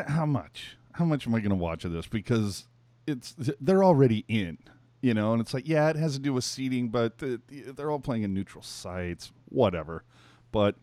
How 0.08 0.26
much? 0.26 0.78
How 0.94 1.06
much 1.06 1.28
am 1.28 1.36
I 1.36 1.40
going 1.40 1.50
to 1.50 1.56
watch 1.56 1.86
of 1.86 1.92
this? 1.92 2.08
Because 2.08 2.68
it's 3.08 3.36
they're 3.60 3.84
already 3.84 4.26
in, 4.28 4.58
you 5.02 5.14
know, 5.14 5.34
and 5.34 5.42
it's 5.42 5.54
like, 5.54 5.68
yeah, 5.68 5.90
it 5.90 5.96
has 5.96 6.14
to 6.14 6.20
do 6.20 6.34
with 6.34 6.44
seating, 6.44 6.90
but 6.90 7.18
they're 7.20 7.92
all 7.92 8.00
playing 8.00 8.24
in 8.24 8.34
neutral 8.34 8.64
sites, 8.64 9.32
whatever. 9.50 10.04
But 10.52 10.76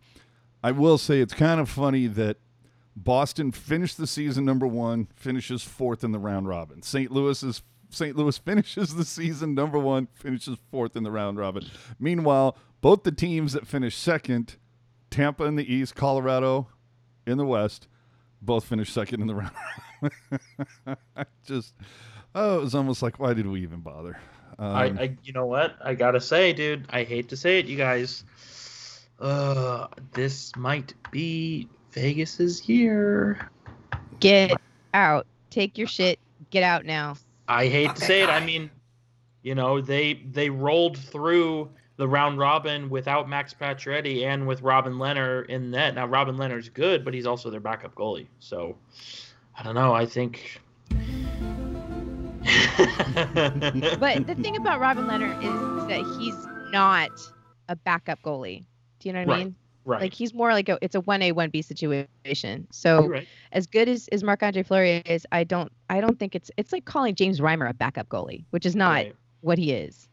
I 0.62 0.72
will 0.72 0.98
say 0.98 1.20
it's 1.20 1.34
kind 1.34 1.60
of 1.60 1.68
funny 1.70 2.06
that 2.08 2.38
Boston 2.96 3.52
finished 3.52 3.96
the 3.96 4.06
season 4.06 4.44
number 4.44 4.66
one, 4.66 5.08
finishes 5.14 5.62
fourth 5.62 6.04
in 6.04 6.12
the 6.12 6.18
round 6.18 6.48
robin. 6.48 6.82
St. 6.82 7.10
Louis 7.10 7.42
is 7.42 7.62
St. 7.88 8.16
Louis 8.16 8.36
finishes 8.44 8.94
the 8.94 9.04
season 9.04 9.54
number 9.54 9.78
one, 9.78 10.08
finishes 10.14 10.58
fourth 10.70 10.96
in 10.96 11.02
the 11.02 11.10
round 11.10 11.38
robin. 11.38 11.64
Meanwhile, 11.98 12.56
both 12.80 13.02
the 13.02 13.12
teams 13.12 13.52
that 13.52 13.66
finished 13.66 14.00
second, 14.00 14.56
Tampa 15.10 15.44
in 15.44 15.56
the 15.56 15.72
East, 15.72 15.94
Colorado 15.94 16.68
in 17.26 17.36
the 17.36 17.46
West, 17.46 17.88
both 18.42 18.64
finished 18.64 18.92
second 18.92 19.20
in 19.20 19.26
the 19.26 19.34
round. 19.36 19.52
I 21.16 21.24
Just, 21.44 21.74
oh, 22.34 22.58
it 22.58 22.62
was 22.62 22.74
almost 22.74 23.02
like, 23.02 23.18
why 23.18 23.34
did 23.34 23.46
we 23.46 23.62
even 23.62 23.80
bother? 23.80 24.18
Um, 24.58 24.76
I, 24.76 24.84
I, 24.84 25.16
you 25.22 25.32
know 25.32 25.46
what? 25.46 25.76
I 25.82 25.94
gotta 25.94 26.20
say, 26.20 26.52
dude. 26.52 26.86
I 26.90 27.02
hate 27.04 27.28
to 27.30 27.36
say 27.36 27.58
it, 27.58 27.66
you 27.66 27.76
guys. 27.76 28.24
Uh, 29.18 29.86
this 30.12 30.54
might 30.56 30.94
be 31.10 31.68
Vegas's 31.92 32.68
year. 32.68 33.50
Get 34.20 34.52
out. 34.94 35.26
Take 35.50 35.78
your 35.78 35.86
shit. 35.86 36.18
Get 36.50 36.62
out 36.62 36.84
now. 36.84 37.16
I 37.48 37.68
hate 37.68 37.94
to 37.96 38.04
say 38.04 38.22
it. 38.22 38.28
I 38.28 38.44
mean, 38.44 38.70
you 39.42 39.54
know, 39.54 39.80
they 39.80 40.14
they 40.30 40.50
rolled 40.50 40.98
through 40.98 41.70
the 42.00 42.08
round 42.08 42.38
robin 42.38 42.88
without 42.88 43.28
Max 43.28 43.52
Pacioretty 43.52 44.24
and 44.24 44.46
with 44.46 44.62
Robin 44.62 44.94
Lehner 44.94 45.44
in 45.46 45.70
net. 45.70 45.94
Now 45.94 46.06
Robin 46.06 46.34
Lehner's 46.36 46.70
good, 46.70 47.04
but 47.04 47.12
he's 47.12 47.26
also 47.26 47.50
their 47.50 47.60
backup 47.60 47.94
goalie. 47.94 48.26
So 48.38 48.74
I 49.56 49.62
don't 49.62 49.74
know. 49.74 49.92
I 49.92 50.06
think. 50.06 50.60
But 54.00 54.26
the 54.26 54.34
thing 54.40 54.56
about 54.56 54.80
Robin 54.80 55.04
Lehner 55.06 55.36
is 55.38 55.86
that 55.88 56.18
he's 56.18 56.34
not 56.72 57.10
a 57.68 57.76
backup 57.76 58.20
goalie. 58.22 58.64
Do 58.98 59.08
you 59.08 59.12
know 59.12 59.24
what 59.24 59.34
I 59.36 59.44
mean? 59.44 59.54
right. 59.84 60.00
Like 60.00 60.14
he's 60.14 60.32
more 60.32 60.52
like 60.52 60.70
a 60.70 60.78
it's 60.80 60.94
a 60.94 61.00
one 61.02 61.20
A 61.20 61.32
one 61.32 61.50
B 61.50 61.60
situation. 61.60 62.66
So 62.70 63.08
right. 63.08 63.28
as 63.52 63.66
good 63.66 63.88
as, 63.90 64.08
as 64.08 64.22
Marc 64.24 64.42
Andre 64.42 64.62
Fleury 64.62 65.02
is, 65.04 65.26
I 65.32 65.44
don't 65.44 65.70
I 65.90 66.00
don't 66.00 66.18
think 66.18 66.34
it's 66.34 66.50
it's 66.56 66.72
like 66.72 66.86
calling 66.86 67.14
James 67.14 67.40
Reimer 67.40 67.68
a 67.68 67.74
backup 67.74 68.08
goalie, 68.08 68.44
which 68.50 68.64
is 68.64 68.74
not 68.74 68.92
Right. 68.92 69.14
what 69.42 69.58
he 69.58 69.72
is. 69.72 70.08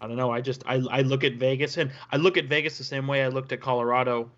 I 0.00 0.06
don't 0.06 0.16
know. 0.16 0.30
I 0.30 0.40
just 0.40 0.62
I, 0.66 0.82
I 0.90 1.02
look 1.02 1.24
at 1.24 1.34
Vegas 1.34 1.76
and 1.76 1.90
I 2.10 2.16
look 2.16 2.36
at 2.36 2.46
Vegas 2.46 2.78
the 2.78 2.84
same 2.84 3.06
way 3.06 3.22
I 3.22 3.28
looked 3.28 3.52
at 3.52 3.60
Colorado 3.60 4.30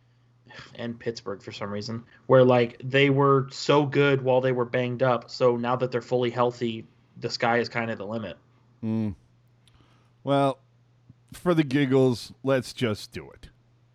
and 0.76 0.98
Pittsburgh 0.98 1.42
for 1.42 1.52
some 1.52 1.70
reason, 1.70 2.04
where 2.26 2.44
like 2.44 2.80
they 2.82 3.10
were 3.10 3.48
so 3.50 3.84
good 3.84 4.22
while 4.22 4.40
they 4.40 4.52
were 4.52 4.64
banged 4.64 5.02
up. 5.02 5.30
So 5.30 5.56
now 5.56 5.76
that 5.76 5.90
they're 5.90 6.02
fully 6.02 6.30
healthy, 6.30 6.86
the 7.18 7.30
sky 7.30 7.58
is 7.58 7.68
kind 7.68 7.90
of 7.90 7.98
the 7.98 8.06
limit. 8.06 8.36
Mm. 8.82 9.14
Well, 10.22 10.58
for 11.32 11.54
the 11.54 11.64
giggles, 11.64 12.32
let's 12.42 12.72
just 12.72 13.12
do 13.12 13.30
it. 13.30 13.48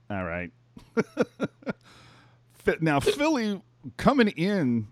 All 0.09 0.25
right. 0.25 0.51
Now, 2.81 2.99
Philly 2.99 3.63
coming 3.97 4.27
in 4.27 4.87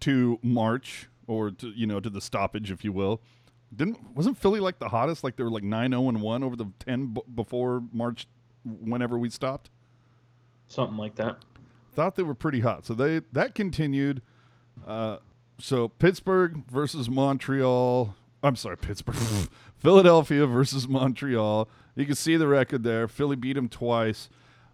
to 0.00 0.38
March 0.42 1.08
or 1.26 1.50
to 1.50 1.70
you 1.70 1.86
know 1.86 1.98
to 2.00 2.10
the 2.10 2.20
stoppage, 2.20 2.70
if 2.70 2.84
you 2.84 2.92
will. 2.92 3.20
Didn't 3.74 3.98
wasn't 4.14 4.38
Philly 4.38 4.60
like 4.60 4.78
the 4.78 4.88
hottest? 4.88 5.22
Like 5.22 5.36
they 5.36 5.42
were 5.44 5.50
like 5.50 5.62
nine 5.62 5.90
zero 5.90 6.08
and 6.08 6.22
one 6.22 6.42
over 6.42 6.56
the 6.56 6.66
ten 6.78 7.14
b- 7.14 7.22
before 7.34 7.82
March, 7.92 8.26
whenever 8.64 9.18
we 9.18 9.28
stopped. 9.30 9.70
Something 10.66 10.96
like 10.96 11.16
that. 11.16 11.38
Thought 11.94 12.16
they 12.16 12.22
were 12.22 12.34
pretty 12.34 12.60
hot, 12.60 12.86
so 12.86 12.94
they 12.94 13.20
that 13.32 13.54
continued. 13.54 14.22
Uh, 14.86 15.18
so 15.58 15.88
Pittsburgh 15.88 16.64
versus 16.70 17.10
Montreal. 17.10 18.14
I'm 18.42 18.56
sorry, 18.56 18.76
Pittsburgh. 18.76 19.16
Philadelphia 19.76 20.46
versus 20.46 20.88
Montreal. 20.88 21.68
You 21.94 22.06
can 22.06 22.14
see 22.14 22.36
the 22.36 22.46
record 22.46 22.84
there. 22.84 23.08
Philly 23.08 23.36
beat 23.36 23.54
them 23.54 23.68
twice. 23.68 24.28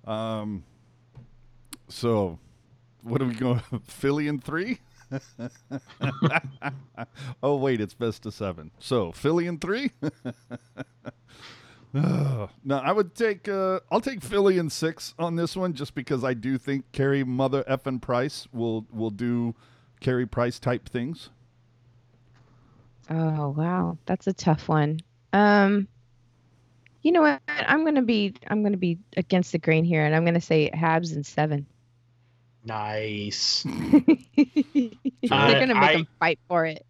Um, 0.07 0.65
so, 1.89 2.39
what 3.03 3.23
are 3.23 3.27
we 3.27 3.35
going? 3.35 3.63
Philly 3.85 4.29
in 4.29 4.41
three? 4.41 4.81
oh 7.43 7.57
wait, 7.57 7.81
it's 7.81 7.95
best 7.95 8.27
of 8.27 8.35
seven. 8.35 8.71
So 8.79 9.13
Philly 9.13 9.47
in 9.47 9.59
three. 9.59 9.93
no, 11.95 12.49
I 12.71 12.91
would 12.91 13.15
take. 13.15 13.49
Uh, 13.49 13.79
I'll 13.89 14.01
take 14.01 14.21
Philly 14.21 14.59
in 14.59 14.69
six 14.69 15.15
on 15.17 15.37
this 15.37 15.57
one, 15.57 15.75
just 15.75 15.95
because 15.95 16.25
I 16.25 16.35
do 16.35 16.59
think 16.59 16.91
Carey 16.91 17.23
Mother 17.23 17.63
effing 17.65 18.01
Price 18.01 18.49
will 18.53 18.85
will 18.93 19.11
do 19.11 19.55
Carey 20.01 20.27
Price 20.27 20.59
type 20.59 20.89
things. 20.89 21.31
Oh 23.09 23.51
wow, 23.51 23.97
that's 24.07 24.27
a 24.27 24.33
tough 24.33 24.69
one. 24.69 24.99
Um, 25.33 25.87
you 27.03 27.13
know 27.13 27.21
what? 27.21 27.41
I'm 27.47 27.85
gonna 27.85 28.03
be 28.03 28.35
I'm 28.49 28.65
gonna 28.65 28.77
be 28.77 28.99
against 29.17 29.53
the 29.53 29.59
grain 29.59 29.85
here, 29.85 30.05
and 30.05 30.17
I'm 30.17 30.25
gonna 30.25 30.41
say 30.41 30.73
Habs 30.75 31.15
and 31.15 31.25
seven. 31.25 31.65
Nice. 32.65 33.63
They're 34.37 34.91
gonna 35.23 35.75
make 35.75 35.83
I- 35.83 35.93
them 35.95 36.09
fight 36.19 36.39
for 36.49 36.67
it. 36.67 36.85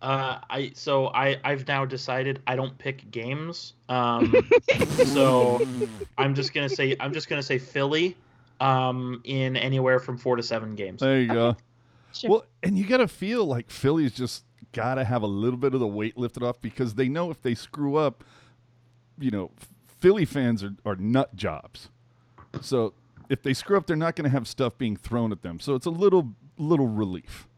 Uh, 0.00 0.38
I 0.48 0.70
so 0.74 1.08
I 1.08 1.38
I've 1.42 1.66
now 1.66 1.84
decided 1.84 2.40
I 2.46 2.54
don't 2.54 2.78
pick 2.78 3.10
games. 3.10 3.72
Um, 3.88 4.32
so 5.06 5.66
I'm 6.16 6.36
just 6.36 6.54
gonna 6.54 6.68
say 6.68 6.96
I'm 7.00 7.12
just 7.12 7.28
gonna 7.28 7.42
say 7.42 7.58
Philly. 7.58 8.16
Um, 8.60 9.20
in 9.22 9.56
anywhere 9.56 10.00
from 10.00 10.18
four 10.18 10.34
to 10.34 10.42
seven 10.42 10.74
games. 10.74 10.98
There 11.00 11.20
you 11.20 11.28
go. 11.28 11.56
Sure. 12.12 12.30
Well, 12.30 12.44
and 12.64 12.76
you 12.76 12.84
got 12.88 12.96
to 12.96 13.06
feel 13.06 13.44
like 13.44 13.70
Philly's 13.70 14.12
just 14.12 14.42
got 14.72 14.96
to 14.96 15.04
have 15.04 15.22
a 15.22 15.28
little 15.28 15.58
bit 15.58 15.74
of 15.74 15.80
the 15.80 15.86
weight 15.86 16.18
lifted 16.18 16.42
off 16.42 16.60
because 16.60 16.94
they 16.94 17.08
know 17.08 17.30
if 17.30 17.40
they 17.40 17.54
screw 17.54 17.94
up, 17.94 18.24
you 19.16 19.30
know, 19.30 19.52
Philly 20.00 20.24
fans 20.24 20.64
are, 20.64 20.74
are 20.84 20.96
nut 20.96 21.36
jobs. 21.36 21.88
So 22.60 22.94
if 23.28 23.42
they 23.42 23.54
screw 23.54 23.76
up, 23.76 23.86
they're 23.86 23.96
not 23.96 24.16
going 24.16 24.24
to 24.24 24.30
have 24.30 24.48
stuff 24.48 24.78
being 24.78 24.96
thrown 24.96 25.32
at 25.32 25.42
them. 25.42 25.60
So 25.60 25.74
it's 25.74 25.86
a 25.86 25.90
little 25.90 26.34
little 26.56 26.88
relief. 26.88 27.48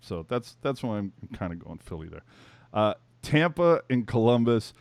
So 0.00 0.24
that's 0.28 0.56
that's 0.62 0.82
why 0.82 0.98
I'm 0.98 1.12
kind 1.32 1.52
of 1.52 1.58
going 1.58 1.78
Philly 1.78 2.08
there. 2.08 2.24
Uh, 2.72 2.94
Tampa 3.22 3.82
and 3.90 4.06
Columbus. 4.06 4.72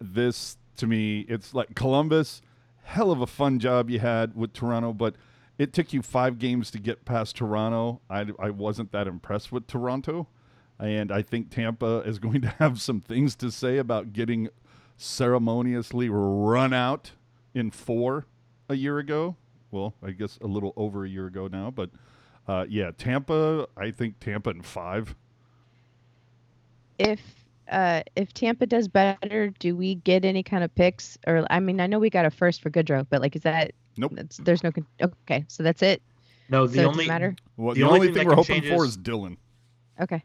This 0.00 0.58
to 0.76 0.86
me, 0.86 1.20
it's 1.28 1.54
like 1.54 1.74
Columbus. 1.74 2.42
Hell 2.82 3.10
of 3.10 3.20
a 3.20 3.26
fun 3.26 3.58
job 3.58 3.90
you 3.90 3.98
had 3.98 4.36
with 4.36 4.52
Toronto, 4.52 4.92
but 4.92 5.16
it 5.58 5.72
took 5.72 5.92
you 5.92 6.02
five 6.02 6.38
games 6.38 6.70
to 6.70 6.78
get 6.78 7.04
past 7.04 7.36
Toronto. 7.36 8.00
I, 8.10 8.26
I 8.38 8.50
wasn't 8.50 8.92
that 8.92 9.06
impressed 9.08 9.50
with 9.50 9.66
Toronto. 9.66 10.28
And 10.78 11.10
I 11.10 11.22
think 11.22 11.50
Tampa 11.50 12.02
is 12.06 12.18
going 12.20 12.42
to 12.42 12.48
have 12.58 12.80
some 12.80 13.00
things 13.00 13.34
to 13.36 13.50
say 13.50 13.78
about 13.78 14.12
getting 14.12 14.48
ceremoniously 14.96 16.08
run 16.08 16.72
out 16.72 17.12
in 17.54 17.70
four 17.70 18.26
a 18.68 18.74
year 18.74 18.98
ago. 18.98 19.36
Well, 19.70 19.94
I 20.02 20.10
guess 20.12 20.38
a 20.42 20.46
little 20.46 20.72
over 20.76 21.04
a 21.04 21.08
year 21.08 21.26
ago 21.26 21.48
now. 21.48 21.70
But 21.70 21.90
uh, 22.48 22.66
yeah, 22.68 22.90
Tampa, 22.96 23.66
I 23.76 23.90
think 23.90 24.20
Tampa 24.20 24.50
in 24.50 24.62
five. 24.62 25.14
if 26.98 27.20
uh 27.70 28.02
if 28.14 28.32
Tampa 28.32 28.66
does 28.66 28.86
better, 28.88 29.50
do 29.58 29.74
we 29.76 29.96
get 29.96 30.24
any 30.24 30.42
kind 30.42 30.62
of 30.64 30.74
picks? 30.74 31.18
Or 31.26 31.44
I 31.50 31.60
mean, 31.60 31.80
I 31.80 31.86
know 31.86 31.98
we 31.98 32.10
got 32.10 32.24
a 32.26 32.30
first 32.30 32.62
for 32.62 32.70
Goodrow, 32.70 33.06
but 33.10 33.20
like, 33.20 33.34
is 33.36 33.42
that 33.42 33.72
Nope. 33.98 34.12
That's, 34.14 34.36
there's 34.38 34.62
no. 34.62 34.70
con- 34.72 34.86
Okay, 35.02 35.44
so 35.48 35.62
that's 35.62 35.82
it. 35.82 36.02
No, 36.50 36.66
the 36.66 36.80
it 36.82 36.84
only 36.84 37.08
matter. 37.08 37.34
Well, 37.56 37.74
The 37.74 37.80
the, 37.80 37.86
only 37.86 37.94
only 38.00 38.06
thing 38.08 38.14
thing, 38.18 38.28
we're 38.28 38.34
hoping 38.34 38.60
change 38.62 38.68
for 38.76 38.84
is- 38.84 38.90
is 38.92 38.98
Dylan. 38.98 39.36
Okay. 40.00 40.22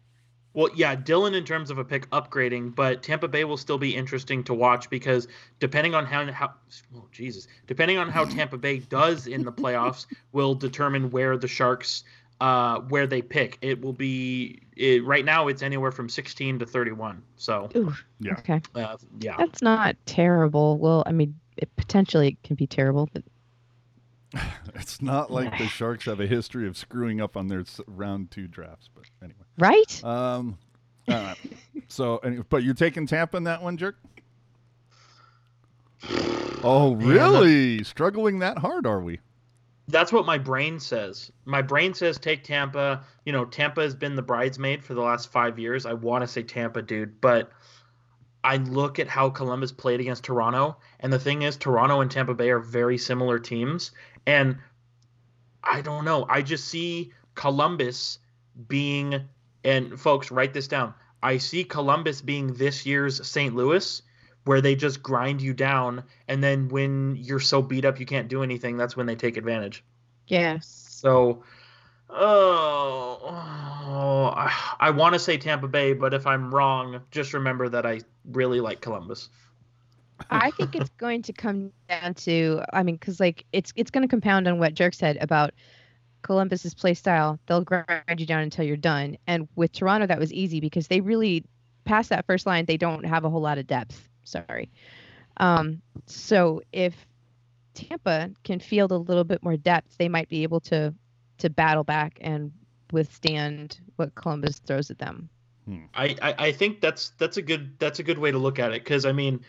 Well, 0.54 0.70
yeah, 0.76 0.96
Dylan 0.96 1.34
in 1.34 1.46
terms 1.46 1.72
of 1.72 1.78
a 1.78 1.86
pick 1.86 2.10
upgrading, 2.10 2.76
but 2.76 3.02
Tampa 3.04 3.28
Bay 3.28 3.46
will 3.46 3.58
still 3.58 3.78
be 3.78 3.96
interesting 3.96 4.44
to 4.46 4.54
watch 4.54 4.90
because 4.90 5.28
depending 5.60 5.96
on 5.96 6.06
how 6.06 6.30
how 6.32 6.54
oh 6.96 7.08
Jesus, 7.12 7.48
depending 7.68 7.98
on 7.98 8.10
how 8.10 8.26
Tampa 8.26 8.58
Bay 8.58 8.80
does 8.80 9.28
in 9.28 9.44
the 9.44 9.52
playoffs 9.52 10.08
will 10.34 10.54
determine 10.54 11.10
where 11.10 11.38
the 11.38 11.48
Sharks 11.48 12.04
uh 12.42 12.80
where 12.82 13.08
they 13.08 13.22
pick. 13.22 13.60
It 13.62 13.82
will 13.82 13.94
be 13.94 14.62
it, 14.76 15.06
right 15.06 15.24
now 15.24 15.48
it's 15.48 15.62
anywhere 15.62 15.92
from 15.92 16.10
16 16.10 16.60
to 16.60 16.66
31. 16.66 17.22
So, 17.38 17.70
Ooh. 17.76 17.94
Yeah. 18.20 18.34
Okay. 18.34 18.62
uh, 18.76 18.98
yeah. 19.20 19.38
That's 19.38 19.62
not 19.62 19.96
terrible. 20.06 20.78
Well, 20.80 21.04
I 21.06 21.14
mean, 21.14 21.40
it 21.56 21.74
potentially 21.78 22.30
it 22.30 22.44
can 22.44 22.56
be 22.56 22.68
terrible, 22.68 23.10
but 23.14 23.24
It's 24.76 25.02
not 25.02 25.32
like 25.32 25.58
the 25.58 25.68
Sharks 25.68 26.06
have 26.06 26.20
a 26.20 26.28
history 26.28 26.68
of 26.68 26.78
screwing 26.78 27.22
up 27.22 27.36
on 27.36 27.48
their 27.48 27.64
round 27.88 28.32
two 28.32 28.48
drafts. 28.48 28.90
But 28.94 29.04
anyway. 29.22 29.44
Right? 29.62 30.04
Um, 30.04 30.58
all 31.08 31.16
right. 31.16 31.38
so, 31.88 32.18
any- 32.18 32.40
but 32.50 32.64
you're 32.64 32.74
taking 32.74 33.08
Tampa 33.08 33.38
in 33.38 33.46
that 33.46 33.62
one, 33.64 33.78
jerk? 33.78 33.96
Oh, 36.64 36.94
Man, 36.96 37.08
really? 37.08 37.84
Struggling 37.84 38.40
that 38.40 38.60
hard, 38.60 38.86
are 38.86 39.00
we? 39.02 39.20
That's 39.88 40.14
what 40.14 40.28
my 40.28 40.38
brain 40.38 40.80
says. 40.80 41.32
My 41.46 41.62
brain 41.64 41.96
says 41.96 42.20
take 42.20 42.44
Tampa. 42.44 43.04
You 43.26 43.34
know, 43.34 43.46
Tampa 43.46 43.82
has 43.82 43.96
been 43.96 44.16
the 44.16 44.22
bridesmaid 44.22 44.84
for 44.84 44.94
the 44.94 45.02
last 45.02 45.32
five 45.32 45.58
years. 45.58 45.88
I 45.88 45.94
want 45.94 46.22
to 46.22 46.28
say 46.28 46.44
Tampa, 46.44 46.84
dude, 46.84 47.20
but 47.20 47.52
I 48.44 48.58
look 48.58 49.00
at 49.00 49.08
how 49.08 49.32
Columbus 49.32 49.72
played 49.72 50.00
against 50.00 50.24
Toronto, 50.24 50.78
and 51.00 51.12
the 51.12 51.18
thing 51.20 51.42
is, 51.42 51.58
Toronto 51.58 52.02
and 52.02 52.12
Tampa 52.12 52.34
Bay 52.36 52.52
are 52.52 52.60
very 52.60 52.98
similar 52.98 53.40
teams, 53.40 53.92
and 54.28 54.58
I 55.64 55.82
don't 55.82 56.06
know. 56.06 56.26
I 56.30 56.42
just 56.44 56.68
see 56.68 57.12
Columbus 57.36 58.20
being, 58.68 59.20
and 59.64 60.00
folks, 60.00 60.32
write 60.32 60.54
this 60.54 60.68
down. 60.68 60.94
I 61.24 61.38
see 61.38 61.64
Columbus 61.64 62.22
being 62.22 62.54
this 62.54 62.86
year's 62.86 63.26
St. 63.28 63.56
Louis, 63.56 64.02
where 64.46 64.62
they 64.62 64.76
just 64.76 65.04
grind 65.04 65.42
you 65.42 65.54
down, 65.54 66.04
and 66.28 66.44
then 66.44 66.70
when 66.70 67.16
you're 67.16 67.40
so 67.40 67.62
beat 67.62 67.86
up 67.86 68.00
you 68.00 68.06
can't 68.06 68.28
do 68.28 68.44
anything, 68.44 68.78
that's 68.78 68.98
when 68.98 69.06
they 69.06 69.16
take 69.16 69.38
advantage. 69.38 69.84
Yes. 70.28 70.68
So 70.90 71.44
Oh, 72.14 73.20
oh 73.24 74.34
I, 74.36 74.76
I 74.80 74.90
want 74.90 75.14
to 75.14 75.20
say 75.20 75.38
Tampa 75.38 75.68
Bay, 75.68 75.94
but 75.94 76.14
if 76.14 76.28
I'm 76.28 76.54
wrong, 76.54 77.02
just 77.10 77.34
remember 77.34 77.70
that 77.70 77.86
I 77.86 78.02
really 78.26 78.60
like 78.60 78.82
Columbus. 78.82 79.30
I 80.30 80.52
think 80.52 80.76
it's 80.76 80.90
going 80.98 81.22
to 81.24 81.34
come 81.34 81.72
down 81.88 82.14
to 82.16 82.62
I 82.74 82.84
mean, 82.84 82.96
because 82.96 83.20
like 83.20 83.46
it's 83.54 83.72
it's 83.76 83.92
going 83.92 84.04
to 84.04 84.10
compound 84.10 84.48
on 84.48 84.60
what 84.60 84.74
Jerk 84.74 84.94
said 84.94 85.18
about 85.22 85.54
Columbus's 86.22 86.74
play 86.74 86.94
style. 86.94 87.40
They'll 87.46 87.64
grind 87.64 88.20
you 88.20 88.26
down 88.26 88.42
until 88.42 88.66
you're 88.66 88.78
done. 88.78 89.18
And 89.28 89.48
with 89.56 89.72
Toronto, 89.72 90.08
that 90.08 90.20
was 90.20 90.32
easy 90.34 90.60
because 90.60 90.88
they 90.88 91.02
really 91.02 91.44
past 91.86 92.10
that 92.10 92.26
first 92.26 92.46
line, 92.46 92.66
they 92.66 92.78
don't 92.78 93.06
have 93.06 93.26
a 93.26 93.30
whole 93.30 93.42
lot 93.42 93.58
of 93.58 93.68
depth. 93.68 94.08
Sorry. 94.24 94.70
Um, 95.38 95.82
so 96.06 96.62
if 96.72 96.96
Tampa 97.74 98.32
can 98.44 98.60
field 98.60 98.92
a 98.92 98.98
little 98.98 99.24
bit 99.24 99.42
more 99.44 99.58
depth, 99.58 99.98
they 99.98 100.10
might 100.10 100.30
be 100.30 100.44
able 100.44 100.60
to 100.62 100.94
to 101.40 101.50
battle 101.50 101.84
back 101.84 102.20
and 102.22 102.52
withstand 102.92 103.80
what 103.96 104.14
Columbus 104.14 104.60
throws 104.60 104.92
at 104.92 105.00
them. 105.00 105.30
I, 105.96 106.16
I, 106.22 106.36
I 106.48 106.52
think 106.52 106.82
that's 106.82 107.10
that's 107.18 107.38
a 107.38 107.42
good 107.42 107.78
that's 107.80 108.00
a 108.00 108.04
good 108.04 108.18
way 108.18 108.32
to 108.32 108.38
look 108.38 108.60
at 108.60 108.72
it 108.72 108.84
because 108.84 109.06
I 109.06 109.12
mean, 109.12 109.42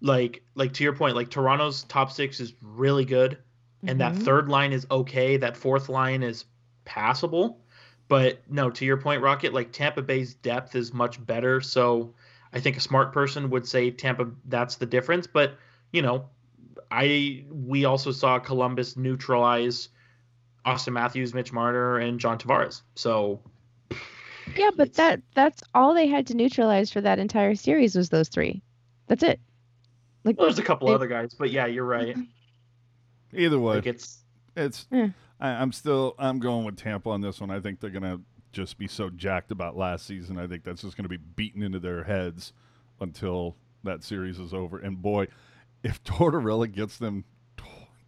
like 0.00 0.42
like 0.54 0.72
to 0.74 0.84
your 0.84 0.92
point, 0.92 1.14
like 1.14 1.30
Toronto's 1.30 1.84
top 1.84 2.10
six 2.10 2.40
is 2.40 2.54
really 2.62 3.04
good, 3.04 3.38
and 3.86 4.00
that 4.00 4.14
Mhm. 4.14 4.22
third 4.24 4.48
line 4.48 4.72
is 4.72 4.86
okay. 4.90 5.36
That 5.36 5.56
fourth 5.56 5.88
line 5.88 6.22
is 6.22 6.44
passable, 6.84 7.60
but 8.08 8.40
no, 8.50 8.70
to 8.70 8.84
your 8.84 8.96
point, 8.96 9.22
Rocket, 9.22 9.52
like 9.54 9.72
Tampa 9.72 10.02
Bay's 10.02 10.34
depth 10.34 10.74
is 10.74 10.92
much 10.92 11.24
better. 11.24 11.60
So 11.60 12.12
I 12.52 12.60
think 12.60 12.76
a 12.76 12.80
smart 12.80 13.12
person 13.12 13.50
would 13.50 13.66
say 13.66 13.90
Tampa. 13.90 14.30
That's 14.46 14.76
the 14.76 14.86
difference. 14.86 15.26
But 15.26 15.56
you 15.92 16.02
know, 16.02 16.24
I 16.90 17.44
we 17.50 17.84
also 17.84 18.10
saw 18.12 18.38
Columbus 18.38 18.96
neutralize 18.96 19.90
Auston 20.66 20.92
Matthews, 20.94 21.34
Mitch 21.34 21.52
Marner, 21.52 21.98
and 21.98 22.18
John 22.18 22.38
Tavares. 22.38 22.82
So 22.94 23.40
Yeah, 24.56 24.70
but 24.76 24.94
that 24.94 25.20
that's 25.34 25.62
all 25.74 25.92
they 25.94 26.06
had 26.06 26.26
to 26.28 26.34
neutralize 26.34 26.90
for 26.90 27.00
that 27.02 27.18
entire 27.18 27.54
series 27.54 27.94
was 27.94 28.08
those 28.08 28.28
three. 28.28 28.62
That's 29.06 29.22
it. 29.22 29.40
Like 30.24 30.36
well, 30.38 30.46
there's 30.46 30.58
a 30.58 30.62
couple 30.62 30.88
They- 30.88 30.94
other 30.94 31.06
guys, 31.06 31.34
but 31.34 31.50
yeah, 31.50 31.66
you're 31.66 31.84
right. 31.84 32.16
Either 33.32 33.58
way, 33.58 33.76
Like 33.76 33.86
it's 33.86 34.24
it's. 34.56 34.86
Yeah. 34.90 35.08
I, 35.40 35.50
I'm 35.50 35.72
still. 35.72 36.14
I'm 36.18 36.38
going 36.38 36.64
with 36.64 36.76
Tampa 36.76 37.10
on 37.10 37.20
this 37.20 37.40
one. 37.40 37.50
I 37.50 37.60
think 37.60 37.80
they're 37.80 37.90
gonna 37.90 38.20
just 38.52 38.78
be 38.78 38.88
so 38.88 39.10
jacked 39.10 39.50
about 39.52 39.76
last 39.76 40.06
season. 40.06 40.38
I 40.38 40.46
think 40.46 40.64
that's 40.64 40.82
just 40.82 40.96
gonna 40.96 41.08
be 41.08 41.16
beaten 41.18 41.62
into 41.62 41.78
their 41.78 42.04
heads 42.04 42.52
until 43.00 43.56
that 43.84 44.02
series 44.02 44.38
is 44.38 44.52
over. 44.52 44.78
And 44.78 45.00
boy, 45.00 45.28
if 45.82 46.02
Tortorella 46.04 46.70
gets 46.70 46.98
them 46.98 47.24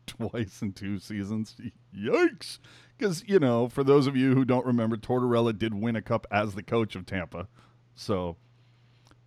twice 0.06 0.60
in 0.60 0.72
two 0.72 0.98
seasons, 0.98 1.56
yikes! 1.96 2.58
Because 2.98 3.22
you 3.26 3.38
know, 3.38 3.68
for 3.68 3.84
those 3.84 4.06
of 4.06 4.16
you 4.16 4.34
who 4.34 4.44
don't 4.44 4.66
remember, 4.66 4.96
Tortorella 4.96 5.56
did 5.56 5.74
win 5.74 5.96
a 5.96 6.02
cup 6.02 6.26
as 6.30 6.54
the 6.54 6.62
coach 6.62 6.96
of 6.96 7.06
Tampa, 7.06 7.48
so 7.94 8.36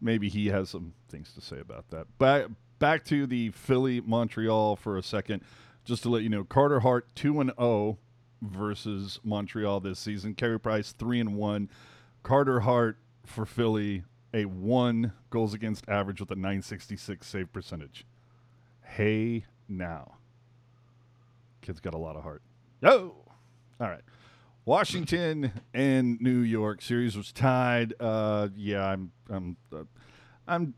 maybe 0.02 0.28
he 0.30 0.48
has 0.48 0.70
some 0.70 0.94
things 1.08 1.34
to 1.34 1.42
say 1.42 1.60
about 1.60 1.90
that. 1.92 2.18
Back 2.20 2.48
back 2.80 3.06
to 3.06 3.26
the 3.26 3.52
Philly 3.52 4.02
Montreal 4.02 4.76
for 4.76 4.98
a 4.98 5.04
second, 5.04 5.42
just 5.86 6.04
to 6.04 6.10
let 6.10 6.24
you 6.24 6.30
know, 6.30 6.44
Carter 6.44 6.80
Hart 6.82 7.08
two 7.16 7.40
and 7.40 7.52
zero 7.58 7.98
versus 8.42 9.20
Montreal 9.24 9.80
this 9.80 10.00
season. 10.00 10.36
Carey 10.36 10.60
Price 10.60 10.92
three 10.92 11.20
and 11.20 11.36
one. 11.36 11.70
Carter 12.24 12.62
Hart 12.62 12.98
for 13.26 13.46
Philly 13.46 14.04
a 14.34 14.46
one 14.46 15.14
goals 15.30 15.54
against 15.54 15.88
average 15.88 16.20
with 16.20 16.32
a 16.32 16.36
966 16.36 17.26
save 17.26 17.54
percentage. 17.54 18.06
Hey 18.84 19.46
now, 19.68 20.16
kid's 21.62 21.80
got 21.80 21.94
a 21.94 21.98
lot 21.98 22.16
of 22.16 22.24
heart. 22.24 22.42
Oh, 22.82 23.16
all 23.80 23.90
right. 23.90 24.02
Washington 24.66 25.52
and 25.74 26.20
New 26.22 26.40
York 26.40 26.82
series 26.82 27.18
was 27.18 27.32
tied. 27.32 27.94
Uh, 28.00 28.48
yeah, 28.56 28.86
I'm, 28.86 29.12
I'm, 29.30 29.58
uh, 29.74 29.84
I'm, 30.48 30.74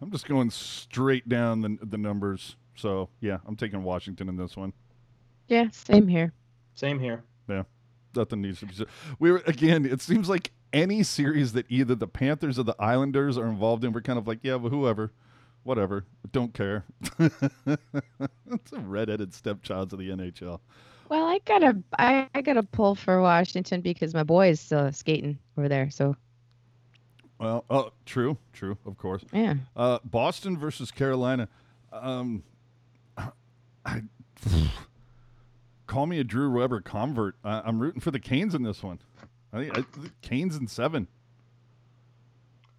I'm 0.00 0.10
just 0.10 0.26
going 0.26 0.50
straight 0.50 1.28
down 1.28 1.60
the 1.60 1.78
the 1.82 1.98
numbers. 1.98 2.56
So 2.74 3.08
yeah, 3.20 3.38
I'm 3.46 3.56
taking 3.56 3.82
Washington 3.82 4.28
in 4.28 4.36
this 4.36 4.56
one. 4.56 4.72
yeah, 5.48 5.68
same 5.72 6.08
here. 6.08 6.32
same 6.74 6.98
here. 6.98 7.22
Yeah, 7.48 7.64
nothing 8.16 8.40
needs 8.42 8.60
to 8.60 8.66
be 8.66 8.74
said. 8.74 8.86
We 9.18 9.30
were 9.32 9.42
again. 9.46 9.84
It 9.84 10.00
seems 10.00 10.28
like 10.28 10.52
any 10.72 11.02
series 11.02 11.52
that 11.52 11.66
either 11.68 11.94
the 11.94 12.06
Panthers 12.08 12.58
or 12.58 12.62
the 12.62 12.76
Islanders 12.78 13.36
are 13.36 13.46
involved 13.46 13.84
in, 13.84 13.92
we're 13.92 14.00
kind 14.00 14.18
of 14.18 14.26
like, 14.26 14.38
yeah, 14.42 14.54
well, 14.54 14.70
whoever, 14.70 15.12
whatever, 15.64 16.06
don't 16.32 16.54
care. 16.54 16.84
it's 17.18 18.72
a 18.72 18.78
redheaded 18.80 19.34
stepchild 19.34 19.92
of 19.92 19.98
the 19.98 20.08
NHL. 20.08 20.60
Well, 21.10 21.26
I 21.26 21.40
gotta 21.44 21.76
I, 21.98 22.26
I 22.34 22.40
gotta 22.40 22.62
pull 22.62 22.94
for 22.94 23.20
Washington 23.20 23.82
because 23.82 24.14
my 24.14 24.22
boy 24.22 24.48
is 24.48 24.60
still 24.60 24.90
skating 24.92 25.38
over 25.58 25.68
there. 25.68 25.90
So 25.90 26.16
Well, 27.38 27.64
oh, 27.68 27.90
true, 28.06 28.38
true, 28.54 28.78
of 28.86 28.96
course. 28.96 29.22
yeah. 29.32 29.54
Uh, 29.76 29.98
Boston 30.04 30.56
versus 30.56 30.90
Carolina. 30.90 31.48
Um, 31.92 32.42
I, 33.84 34.02
call 35.86 36.06
me 36.06 36.18
a 36.18 36.24
Drew 36.24 36.50
Weber 36.50 36.80
convert. 36.80 37.36
I, 37.44 37.62
I'm 37.64 37.80
rooting 37.80 38.00
for 38.00 38.10
the 38.10 38.20
Canes 38.20 38.54
in 38.54 38.62
this 38.62 38.82
one. 38.82 38.98
I 39.52 39.58
think 39.58 39.78
I, 39.78 39.84
Canes 40.22 40.56
in 40.56 40.66
seven 40.66 41.08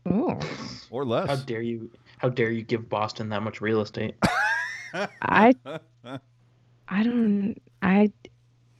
Ooh. 0.07 0.37
or 0.89 1.05
less. 1.05 1.27
How 1.27 1.35
less. 1.35 1.43
dare 1.43 1.61
you? 1.61 1.91
How 2.17 2.29
dare 2.29 2.51
you 2.51 2.63
give 2.63 2.89
Boston 2.89 3.29
that 3.29 3.43
much 3.43 3.61
real 3.61 3.81
estate? 3.81 4.15
I 5.21 5.53
I 6.87 7.03
don't 7.03 7.55
I 7.81 8.11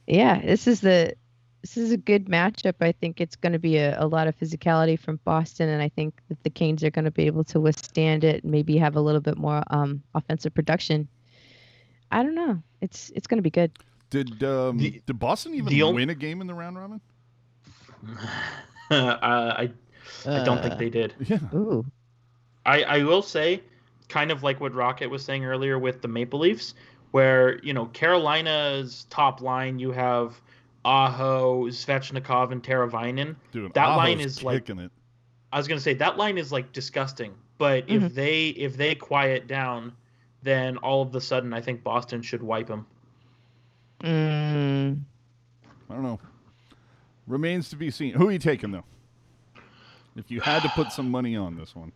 yeah, 0.06 0.40
this 0.40 0.66
is 0.66 0.80
the 0.80 1.14
this 1.62 1.78
is 1.78 1.92
a 1.92 1.96
good 1.96 2.26
matchup. 2.26 2.74
I 2.80 2.92
think 2.92 3.22
it's 3.22 3.36
going 3.36 3.54
to 3.54 3.58
be 3.58 3.78
a, 3.78 3.98
a 3.98 4.06
lot 4.06 4.28
of 4.28 4.38
physicality 4.38 4.98
from 4.98 5.18
Boston, 5.24 5.70
and 5.70 5.80
I 5.80 5.88
think 5.88 6.14
that 6.28 6.42
the 6.42 6.50
Canes 6.50 6.84
are 6.84 6.90
going 6.90 7.06
to 7.06 7.10
be 7.10 7.24
able 7.24 7.44
to 7.44 7.58
withstand 7.58 8.22
it 8.22 8.42
and 8.42 8.52
maybe 8.52 8.76
have 8.76 8.96
a 8.96 9.00
little 9.00 9.22
bit 9.22 9.38
more 9.38 9.62
um, 9.68 10.02
offensive 10.14 10.52
production. 10.52 11.08
I 12.10 12.22
don't 12.22 12.34
know. 12.34 12.62
It's 12.80 13.10
it's 13.14 13.26
going 13.26 13.38
to 13.38 13.42
be 13.42 13.50
good. 13.50 13.72
Did 14.10 14.42
um, 14.44 14.78
The- 14.78 15.02
did 15.06 15.18
Boston 15.18 15.54
even 15.54 15.68
the 15.68 15.82
ol- 15.82 15.94
win 15.94 16.10
a 16.10 16.14
game 16.14 16.40
in 16.40 16.46
the 16.46 16.54
round 16.54 16.76
robin? 16.76 17.00
uh, 18.90 18.94
I 19.58 19.70
I 20.26 20.44
don't 20.44 20.60
think 20.62 20.74
Uh, 20.74 20.76
they 20.76 20.90
did. 20.90 21.14
Yeah. 21.26 21.38
Ooh. 21.54 21.84
I 22.66 22.82
I 22.82 23.02
will 23.04 23.22
say, 23.22 23.62
kind 24.08 24.30
of 24.30 24.42
like 24.42 24.60
what 24.60 24.74
Rocket 24.74 25.08
was 25.10 25.24
saying 25.24 25.44
earlier 25.44 25.78
with 25.78 26.02
the 26.02 26.08
Maple 26.08 26.38
Leafs, 26.40 26.74
where 27.12 27.58
you 27.62 27.72
know 27.72 27.86
Carolina's 27.86 29.06
top 29.10 29.40
line, 29.40 29.78
you 29.78 29.90
have 29.92 30.40
Aho, 30.84 31.64
Svechnikov, 31.68 32.52
and 32.52 32.62
Teravainen. 32.62 33.36
Dude, 33.52 33.72
That 33.74 33.88
Aho's 33.88 33.96
line 33.96 34.20
is 34.20 34.42
like- 34.42 34.68
it. 34.68 34.90
I 35.52 35.56
was 35.58 35.68
gonna 35.68 35.80
say 35.80 35.94
that 35.94 36.16
line 36.16 36.36
is 36.36 36.52
like 36.52 36.72
disgusting, 36.72 37.32
but 37.58 37.84
if 37.88 38.02
Mhm. 38.02 38.14
they 38.14 38.48
if 38.50 38.76
they 38.76 38.94
quiet 38.94 39.46
down, 39.46 39.92
then 40.44 40.76
all 40.78 41.02
of 41.02 41.14
a 41.14 41.20
sudden 41.20 41.52
I 41.52 41.60
think 41.60 41.82
Boston 41.82 42.22
should 42.22 42.42
wipe 42.42 42.68
them. 42.68 42.86
Mm. 44.02 45.00
I 45.90 45.94
don't 45.94 46.02
know. 46.02 46.20
Remains 47.26 47.68
to 47.70 47.76
be 47.76 47.90
seen. 47.90 48.14
Who 48.14 48.28
are 48.28 48.32
you 48.32 48.38
taking 48.38 48.70
though? 48.70 48.84
If 50.16 50.30
you 50.30 50.40
had 50.40 50.62
to 50.62 50.68
put 50.70 50.92
some 50.92 51.10
money 51.10 51.34
on 51.36 51.56
this 51.56 51.74
one, 51.74 51.90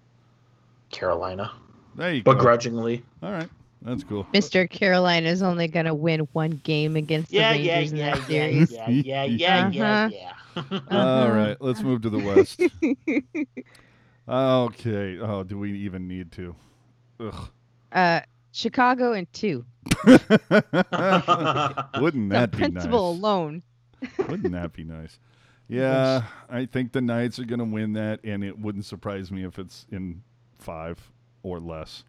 Carolina, 0.90 1.52
there 1.94 2.14
you 2.14 2.22
go. 2.22 2.32
begrudgingly. 2.34 3.04
All 3.22 3.30
right, 3.30 3.48
that's 3.82 4.02
cool. 4.02 4.24
Mr. 4.32 4.68
Carolina 4.68 5.28
is 5.28 5.40
only 5.42 5.68
going 5.68 5.84
to 5.86 5.94
win 5.94 6.20
one 6.32 6.60
game 6.64 6.96
against 6.96 7.30
the 7.30 7.36
Yeah, 7.36 7.52
yeah, 7.52 7.74
Rangers 7.76 7.92
in 7.92 7.98
that 7.98 8.16
yeah, 8.18 8.26
series. 8.26 8.72
yeah, 8.72 8.88
yeah, 8.88 9.24
yeah, 9.24 9.68
yeah, 9.70 10.04
Uh-huh. 10.04 10.10
yeah. 10.12 10.80
All 10.90 11.30
Uh-huh. 11.30 11.54
let's 11.60 11.80
move 11.82 12.02
to 12.02 12.10
the 12.10 12.18
West. 12.18 12.60
okay. 14.28 15.18
Oh, 15.20 15.42
do 15.44 15.58
we 15.58 15.72
even 15.78 16.08
need 16.08 16.32
to? 16.32 16.56
Ugh. 17.20 17.48
uh, 17.92 18.20
Chicago 18.52 19.12
in 19.12 19.26
two. 19.32 19.64
Wouldn't 20.04 20.30
The 20.30 22.28
that 22.30 22.50
be 22.52 22.56
principle 22.58 23.12
nice? 23.12 23.18
alone. 23.18 23.62
Wouldn't 24.28 24.52
that 24.52 24.72
be 24.72 24.84
nice? 24.84 25.18
Yeah, 25.70 26.22
I 26.48 26.64
think 26.64 26.92
the 26.92 27.02
Knights 27.02 27.38
are 27.38 27.44
going 27.44 27.58
to 27.58 27.64
win 27.66 27.92
that, 27.92 28.20
and 28.24 28.42
it 28.42 28.58
wouldn't 28.58 28.86
surprise 28.86 29.30
me 29.30 29.44
if 29.44 29.58
it's 29.58 29.84
in 29.90 30.22
five 30.58 30.98
or 31.42 31.60
less. 31.60 32.04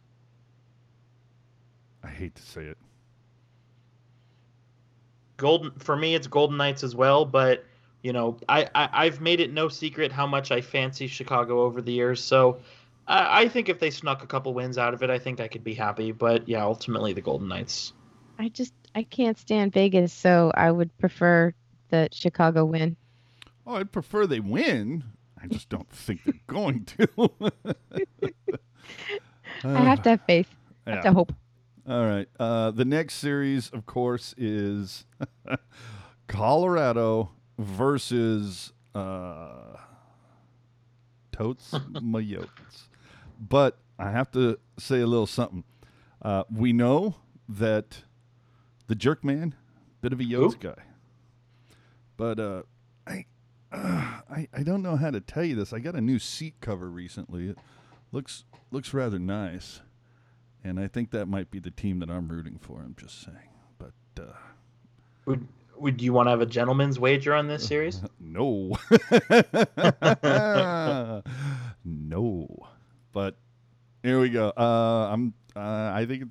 I 2.01 2.07
hate 2.07 2.35
to 2.35 2.41
say 2.41 2.63
it. 2.63 2.77
Golden 5.35 5.71
for 5.71 5.97
me, 5.97 6.15
it's 6.15 6.27
Golden 6.27 6.55
Knights 6.55 6.85
as 6.85 6.95
well. 6.95 7.25
But 7.25 7.65
you 8.01 8.13
know, 8.13 8.37
I, 8.47 8.69
I 8.73 8.89
I've 8.93 9.19
made 9.19 9.41
it 9.41 9.51
no 9.51 9.67
secret 9.67 10.13
how 10.13 10.25
much 10.25 10.51
I 10.51 10.61
fancy 10.61 11.07
Chicago 11.07 11.63
over 11.63 11.81
the 11.81 11.91
years. 11.91 12.23
So 12.23 12.59
I, 13.09 13.41
I 13.41 13.47
think 13.49 13.67
if 13.67 13.79
they 13.79 13.89
snuck 13.89 14.23
a 14.23 14.27
couple 14.27 14.53
wins 14.53 14.77
out 14.77 14.93
of 14.93 15.03
it, 15.03 15.09
I 15.09 15.19
think 15.19 15.41
I 15.41 15.47
could 15.49 15.63
be 15.63 15.73
happy. 15.73 16.11
But 16.13 16.47
yeah, 16.47 16.63
ultimately 16.63 17.11
the 17.11 17.21
Golden 17.21 17.47
Knights. 17.49 17.91
I 18.37 18.47
just 18.49 18.73
I 18.95 19.03
can't 19.03 19.37
stand 19.37 19.73
Vegas, 19.73 20.13
so 20.13 20.51
I 20.55 20.71
would 20.71 20.95
prefer 20.97 21.53
that 21.89 22.13
Chicago 22.13 22.63
win. 22.63 22.95
Oh, 23.67 23.75
I'd 23.75 23.91
prefer 23.91 24.25
they 24.25 24.39
win. 24.39 25.03
I 25.41 25.47
just 25.47 25.69
don't 25.69 25.89
think 25.89 26.21
they're 26.23 26.33
going 26.47 26.85
to. 26.85 27.07
I 29.63 29.79
have 29.83 30.01
to 30.03 30.09
have 30.11 30.21
faith. 30.21 30.49
I 30.87 30.91
have 30.91 30.99
Yeah. 30.99 31.09
to 31.09 31.13
hope. 31.13 31.33
All 31.87 32.05
right. 32.05 32.27
Uh, 32.39 32.71
the 32.71 32.85
next 32.85 33.15
series, 33.15 33.69
of 33.69 33.85
course, 33.85 34.35
is 34.37 35.05
Colorado 36.27 37.31
versus 37.57 38.73
uh, 38.93 39.77
Totes 41.31 41.71
Mayotes. 41.91 42.88
But 43.39 43.77
I 43.97 44.11
have 44.11 44.31
to 44.31 44.59
say 44.77 44.99
a 44.99 45.07
little 45.07 45.27
something. 45.27 45.63
Uh, 46.21 46.43
we 46.53 46.73
know 46.73 47.15
that 47.47 48.03
the 48.87 48.95
jerk 48.95 49.23
man, 49.23 49.55
bit 50.01 50.13
of 50.13 50.19
a 50.19 50.23
Yotes 50.23 50.53
Who? 50.53 50.59
guy. 50.59 50.75
But 52.17 52.39
uh, 52.39 52.63
I, 53.07 53.25
uh, 53.71 54.21
I 54.29 54.47
I 54.53 54.63
don't 54.63 54.81
know 54.81 54.97
how 54.97 55.11
to 55.11 55.21
tell 55.21 55.43
you 55.43 55.55
this. 55.55 55.71
I 55.71 55.79
got 55.79 55.95
a 55.95 56.01
new 56.01 56.19
seat 56.19 56.55
cover 56.59 56.89
recently. 56.89 57.49
It 57.49 57.57
looks 58.11 58.43
looks 58.71 58.93
rather 58.93 59.19
nice, 59.19 59.81
and 60.63 60.79
I 60.79 60.87
think 60.87 61.11
that 61.11 61.27
might 61.27 61.49
be 61.49 61.59
the 61.59 61.71
team 61.71 61.99
that 61.99 62.09
I'm 62.09 62.27
rooting 62.27 62.59
for. 62.59 62.81
I'm 62.81 62.95
just 62.99 63.21
saying, 63.21 63.37
but 63.77 63.93
uh, 64.21 64.33
Would 65.25 65.47
would 65.77 66.01
you 66.01 66.11
want 66.11 66.27
to 66.27 66.31
have 66.31 66.41
a 66.41 66.45
gentleman's 66.45 66.99
wager 66.99 67.33
on 67.33 67.47
this 67.47 67.65
series? 67.65 68.01
no, 68.19 68.75
no. 71.85 72.67
But 73.11 73.37
here 74.03 74.19
we 74.19 74.29
go. 74.29 74.51
Uh, 74.55 75.09
I'm. 75.11 75.33
Uh, 75.55 75.91
I 75.93 76.05
think 76.05 76.25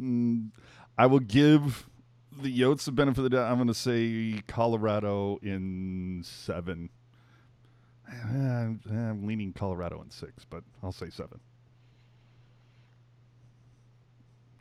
mm, 0.00 0.48
I 0.96 1.06
will 1.06 1.20
give 1.20 1.88
the 2.40 2.60
Yotes 2.60 2.84
the 2.84 2.92
benefit 2.92 3.18
of 3.18 3.24
the 3.24 3.30
doubt. 3.30 3.50
I'm 3.50 3.56
going 3.56 3.68
to 3.68 3.74
say 3.74 4.42
Colorado 4.46 5.38
in 5.42 6.22
seven. 6.24 6.90
I'm, 8.08 8.80
I'm 8.90 9.26
leaning 9.26 9.52
Colorado 9.52 10.00
in 10.02 10.10
six, 10.10 10.44
but 10.44 10.64
I'll 10.82 10.92
say 10.92 11.10
seven. 11.10 11.40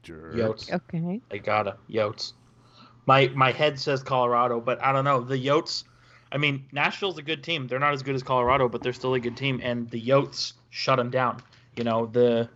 Jerk. 0.03 0.35
Yotes. 0.35 0.71
Okay. 0.71 1.21
I 1.31 1.37
gotta 1.37 1.77
Yotes. 1.89 2.33
My 3.05 3.27
my 3.35 3.51
head 3.51 3.79
says 3.79 4.03
Colorado, 4.03 4.59
but 4.59 4.81
I 4.83 4.91
don't 4.91 5.05
know. 5.05 5.21
The 5.21 5.37
Yotes. 5.37 5.83
I 6.31 6.37
mean, 6.37 6.65
Nashville's 6.71 7.17
a 7.17 7.21
good 7.21 7.43
team. 7.43 7.67
They're 7.67 7.79
not 7.79 7.93
as 7.93 8.03
good 8.03 8.15
as 8.15 8.23
Colorado, 8.23 8.67
but 8.67 8.83
they're 8.83 8.93
still 8.93 9.13
a 9.13 9.19
good 9.19 9.37
team. 9.37 9.61
And 9.63 9.89
the 9.89 10.01
Yotes 10.01 10.53
shut 10.69 10.97
them 10.97 11.09
down. 11.09 11.41
You 11.75 11.83
know 11.83 12.05
the. 12.05 12.49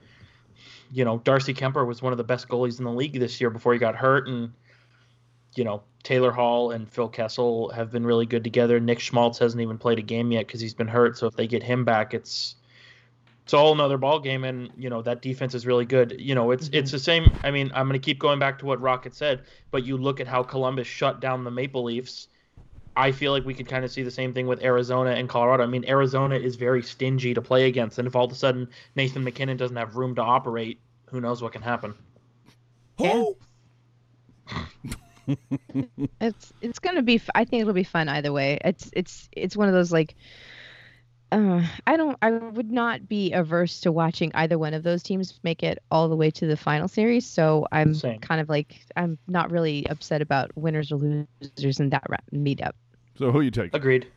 You 0.93 1.05
know 1.05 1.19
Darcy 1.19 1.53
Kuemper 1.53 1.87
was 1.87 2.01
one 2.01 2.11
of 2.11 2.17
the 2.17 2.23
best 2.25 2.49
goalies 2.49 2.77
in 2.79 2.83
the 2.83 2.91
league 2.91 3.17
this 3.17 3.39
year 3.39 3.49
before 3.49 3.71
he 3.71 3.79
got 3.79 3.95
hurt, 3.95 4.27
and 4.27 4.51
you 5.55 5.63
know 5.63 5.83
Taylor 6.03 6.31
Hall 6.31 6.71
and 6.71 6.91
Phil 6.91 7.07
Kessel 7.07 7.69
have 7.69 7.91
been 7.91 8.05
really 8.05 8.25
good 8.25 8.43
together. 8.43 8.77
Nick 8.77 8.99
Schmaltz 8.99 9.39
hasn't 9.39 9.61
even 9.61 9.77
played 9.77 9.99
a 9.99 10.01
game 10.01 10.33
yet 10.33 10.47
because 10.47 10.59
he's 10.59 10.73
been 10.73 10.89
hurt. 10.89 11.17
So 11.17 11.27
if 11.27 11.35
they 11.37 11.47
get 11.47 11.63
him 11.63 11.85
back, 11.85 12.13
it's 12.13 12.55
it's 13.43 13.53
all 13.53 13.73
another 13.73 13.97
ball 13.97 14.19
game 14.19 14.43
and 14.43 14.69
you 14.77 14.89
know 14.89 15.01
that 15.01 15.21
defense 15.21 15.53
is 15.53 15.65
really 15.65 15.85
good 15.85 16.15
you 16.17 16.35
know 16.35 16.51
it's 16.51 16.69
it's 16.71 16.89
mm-hmm. 16.89 16.95
the 16.95 16.99
same 16.99 17.39
i 17.43 17.51
mean 17.51 17.71
i'm 17.73 17.87
going 17.87 17.99
to 17.99 18.03
keep 18.03 18.19
going 18.19 18.39
back 18.39 18.59
to 18.59 18.65
what 18.65 18.79
rocket 18.79 19.13
said 19.13 19.41
but 19.71 19.83
you 19.83 19.97
look 19.97 20.19
at 20.19 20.27
how 20.27 20.41
columbus 20.43 20.87
shut 20.87 21.19
down 21.19 21.43
the 21.43 21.51
maple 21.51 21.83
leafs 21.83 22.27
i 22.95 23.11
feel 23.11 23.31
like 23.31 23.45
we 23.45 23.53
could 23.53 23.67
kind 23.67 23.85
of 23.85 23.91
see 23.91 24.03
the 24.03 24.11
same 24.11 24.33
thing 24.33 24.47
with 24.47 24.61
arizona 24.63 25.11
and 25.11 25.29
colorado 25.29 25.63
i 25.63 25.67
mean 25.67 25.85
arizona 25.87 26.35
is 26.35 26.55
very 26.55 26.81
stingy 26.83 27.33
to 27.33 27.41
play 27.41 27.67
against 27.67 27.97
and 27.99 28.07
if 28.07 28.15
all 28.15 28.25
of 28.25 28.31
a 28.31 28.35
sudden 28.35 28.67
nathan 28.95 29.23
mackinnon 29.23 29.57
doesn't 29.57 29.77
have 29.77 29.95
room 29.95 30.15
to 30.15 30.21
operate 30.21 30.79
who 31.09 31.21
knows 31.21 31.41
what 31.41 31.51
can 31.51 31.61
happen 31.61 31.93
Yeah. 32.99 33.23
It's 36.19 36.51
it's 36.61 36.79
gonna 36.79 37.01
be. 37.03 37.21
I 37.35 37.45
think 37.45 37.61
it'll 37.61 37.73
be 37.73 37.83
fun 37.83 38.09
either 38.09 38.33
way. 38.33 38.57
It's 38.65 38.89
it's 38.93 39.29
it's 39.31 39.55
one 39.55 39.67
of 39.67 39.73
those 39.73 39.91
like. 39.91 40.15
Uh, 41.31 41.65
I 41.87 41.95
don't. 41.95 42.17
I 42.21 42.31
would 42.31 42.71
not 42.71 43.07
be 43.07 43.31
averse 43.31 43.79
to 43.81 43.91
watching 43.91 44.31
either 44.33 44.57
one 44.59 44.73
of 44.73 44.83
those 44.83 45.01
teams 45.01 45.39
make 45.43 45.63
it 45.63 45.79
all 45.89 46.09
the 46.09 46.15
way 46.15 46.29
to 46.31 46.45
the 46.45 46.57
final 46.57 46.87
series. 46.89 47.25
So 47.25 47.65
I'm 47.71 47.93
Same. 47.93 48.19
kind 48.19 48.41
of 48.41 48.49
like 48.49 48.81
I'm 48.97 49.17
not 49.27 49.49
really 49.49 49.87
upset 49.89 50.21
about 50.21 50.51
winners 50.57 50.91
or 50.91 50.97
losers 50.97 51.79
in 51.79 51.89
that 51.91 52.03
ra- 52.09 52.17
meetup. 52.33 52.73
So 53.17 53.31
who 53.31 53.39
you 53.41 53.51
take? 53.51 53.73
agreed 53.73 54.07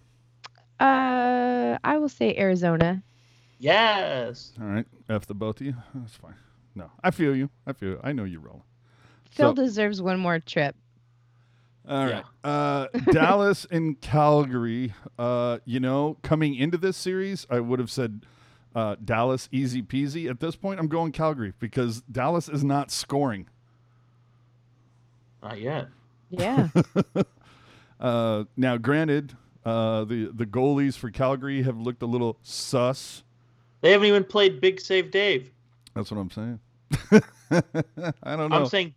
Uh, 0.80 1.78
I 1.84 1.98
will 1.98 2.08
say 2.08 2.36
Arizona. 2.36 3.02
yes 3.60 4.52
All 4.60 4.66
right, 4.66 4.86
f 5.08 5.26
the 5.26 5.34
both 5.34 5.60
of 5.60 5.66
you. 5.66 5.74
That's 5.94 6.16
fine. 6.16 6.34
No, 6.74 6.90
I 7.04 7.12
feel 7.12 7.36
you. 7.36 7.48
I 7.66 7.72
feel. 7.74 7.90
You. 7.90 8.00
I 8.02 8.12
know 8.12 8.24
you're 8.24 8.40
rolling. 8.40 8.62
Phil 9.30 9.54
So- 9.54 9.62
deserves 9.62 10.02
one 10.02 10.18
more 10.18 10.40
trip. 10.40 10.74
All 11.88 12.08
Yeah. 12.08 12.22
Uh, 12.42 12.86
Dallas 13.12 13.66
and 13.70 14.00
Calgary. 14.00 14.94
Uh, 15.18 15.58
you 15.64 15.80
know, 15.80 16.16
coming 16.22 16.54
into 16.54 16.78
this 16.78 16.96
series, 16.96 17.46
I 17.50 17.60
would 17.60 17.78
have 17.78 17.90
said 17.90 18.24
uh, 18.74 18.96
Dallas 19.04 19.48
easy 19.52 19.82
peasy. 19.82 20.28
At 20.28 20.40
this 20.40 20.56
point, 20.56 20.80
I'm 20.80 20.88
going 20.88 21.12
Calgary 21.12 21.52
because 21.58 22.00
Dallas 22.02 22.48
is 22.48 22.64
not 22.64 22.90
scoring. 22.90 23.48
not 25.42 25.60
yet 25.60 25.88
Yeah. 26.30 26.68
Uh, 28.00 28.44
now, 28.56 28.76
granted, 28.76 29.34
uh, 29.64 30.04
the 30.04 30.30
the 30.34 30.44
goalies 30.44 30.98
for 30.98 31.10
Calgary 31.10 31.62
have 31.62 31.78
looked 31.78 32.02
a 32.02 32.06
little 32.06 32.36
sus. 32.42 33.22
they 33.80 33.92
haven't 33.92 34.08
even 34.08 34.24
played 34.24 34.60
big 34.60 34.80
save 34.80 35.10
dave 35.10 35.50
That's 35.94 36.10
what 36.10 36.18
I'm 36.18 36.30
saying. 36.30 36.60
I 38.22 38.36
don't 38.36 38.50
know. 38.50 38.56
I'm 38.56 38.66
saying 38.66 38.94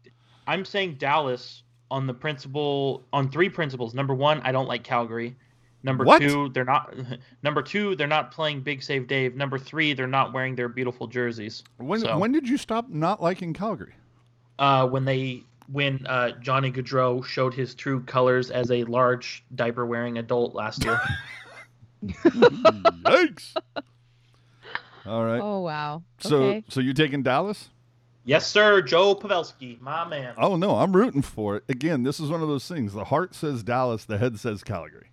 I'm 0.48 0.66
saying 0.66 0.96
Dallas 0.96 1.64
on 1.90 2.08
the 2.08 2.14
principle 2.14 3.06
on 3.14 3.30
three 3.32 3.50
principles. 3.50 3.94
Number 3.94 4.14
one, 4.14 4.42
I 4.42 4.52
don't 4.52 4.68
like 4.68 4.84
Calgary. 4.84 5.36
Number 5.84 6.04
What? 6.04 6.22
two, 6.22 6.50
they're 6.50 6.66
not. 6.66 6.94
Number 7.44 7.62
two, 7.62 7.96
they're 7.96 8.08
not 8.08 8.32
playing 8.32 8.62
Big 8.62 8.82
Save 8.84 9.08
Dave. 9.08 9.36
Number 9.36 9.58
three, 9.58 9.94
they're 9.94 10.08
not 10.08 10.34
wearing 10.34 10.56
their 10.56 10.68
beautiful 10.68 11.08
jerseys. 11.08 11.64
when 11.78 12.02
so- 12.02 12.18
when 12.18 12.32
did 12.32 12.50
you 12.50 12.58
stop 12.58 12.90
not 12.90 13.22
liking 13.22 13.54
Calgary? 13.54 13.94
Uh, 14.60 14.88
when 14.88 15.06
they 15.06 15.44
when 15.72 16.06
uh, 16.08 16.32
Johnny 16.42 16.72
Gaudreau 16.72 17.24
showed 17.24 17.54
his 17.54 17.76
true 17.76 18.02
colors 18.04 18.50
as 18.52 18.72
a 18.72 18.84
large 18.86 19.44
diaper 19.56 19.86
wearing 19.86 20.18
adult 20.18 20.56
last 20.56 20.84
year. 20.84 21.00
Yikes! 22.04 23.56
All 25.06 25.24
right. 25.26 25.40
oh 25.42 25.62
wow. 25.62 26.04
So 26.20 26.38
Okay. 26.44 26.64
so 26.70 26.80
you 26.80 26.94
taking 26.94 27.24
Dallas? 27.24 27.70
Yes, 28.28 28.46
sir, 28.46 28.84
Joe 28.84 29.16
Pavelski, 29.16 29.82
my 29.82 30.08
man. 30.08 30.36
Oh 30.38 30.56
no, 30.56 30.76
I'm 30.76 30.96
rooting 30.96 31.24
for 31.24 31.56
it. 31.58 31.64
Again, 31.68 32.04
this 32.04 32.20
is 32.20 32.30
one 32.30 32.44
of 32.44 32.48
those 32.48 32.68
things. 32.68 32.94
The 32.94 33.06
heart 33.06 33.34
says 33.34 33.64
Dallas, 33.64 34.06
the 34.06 34.20
head 34.20 34.40
says 34.40 34.64
Calgary. 34.64 35.08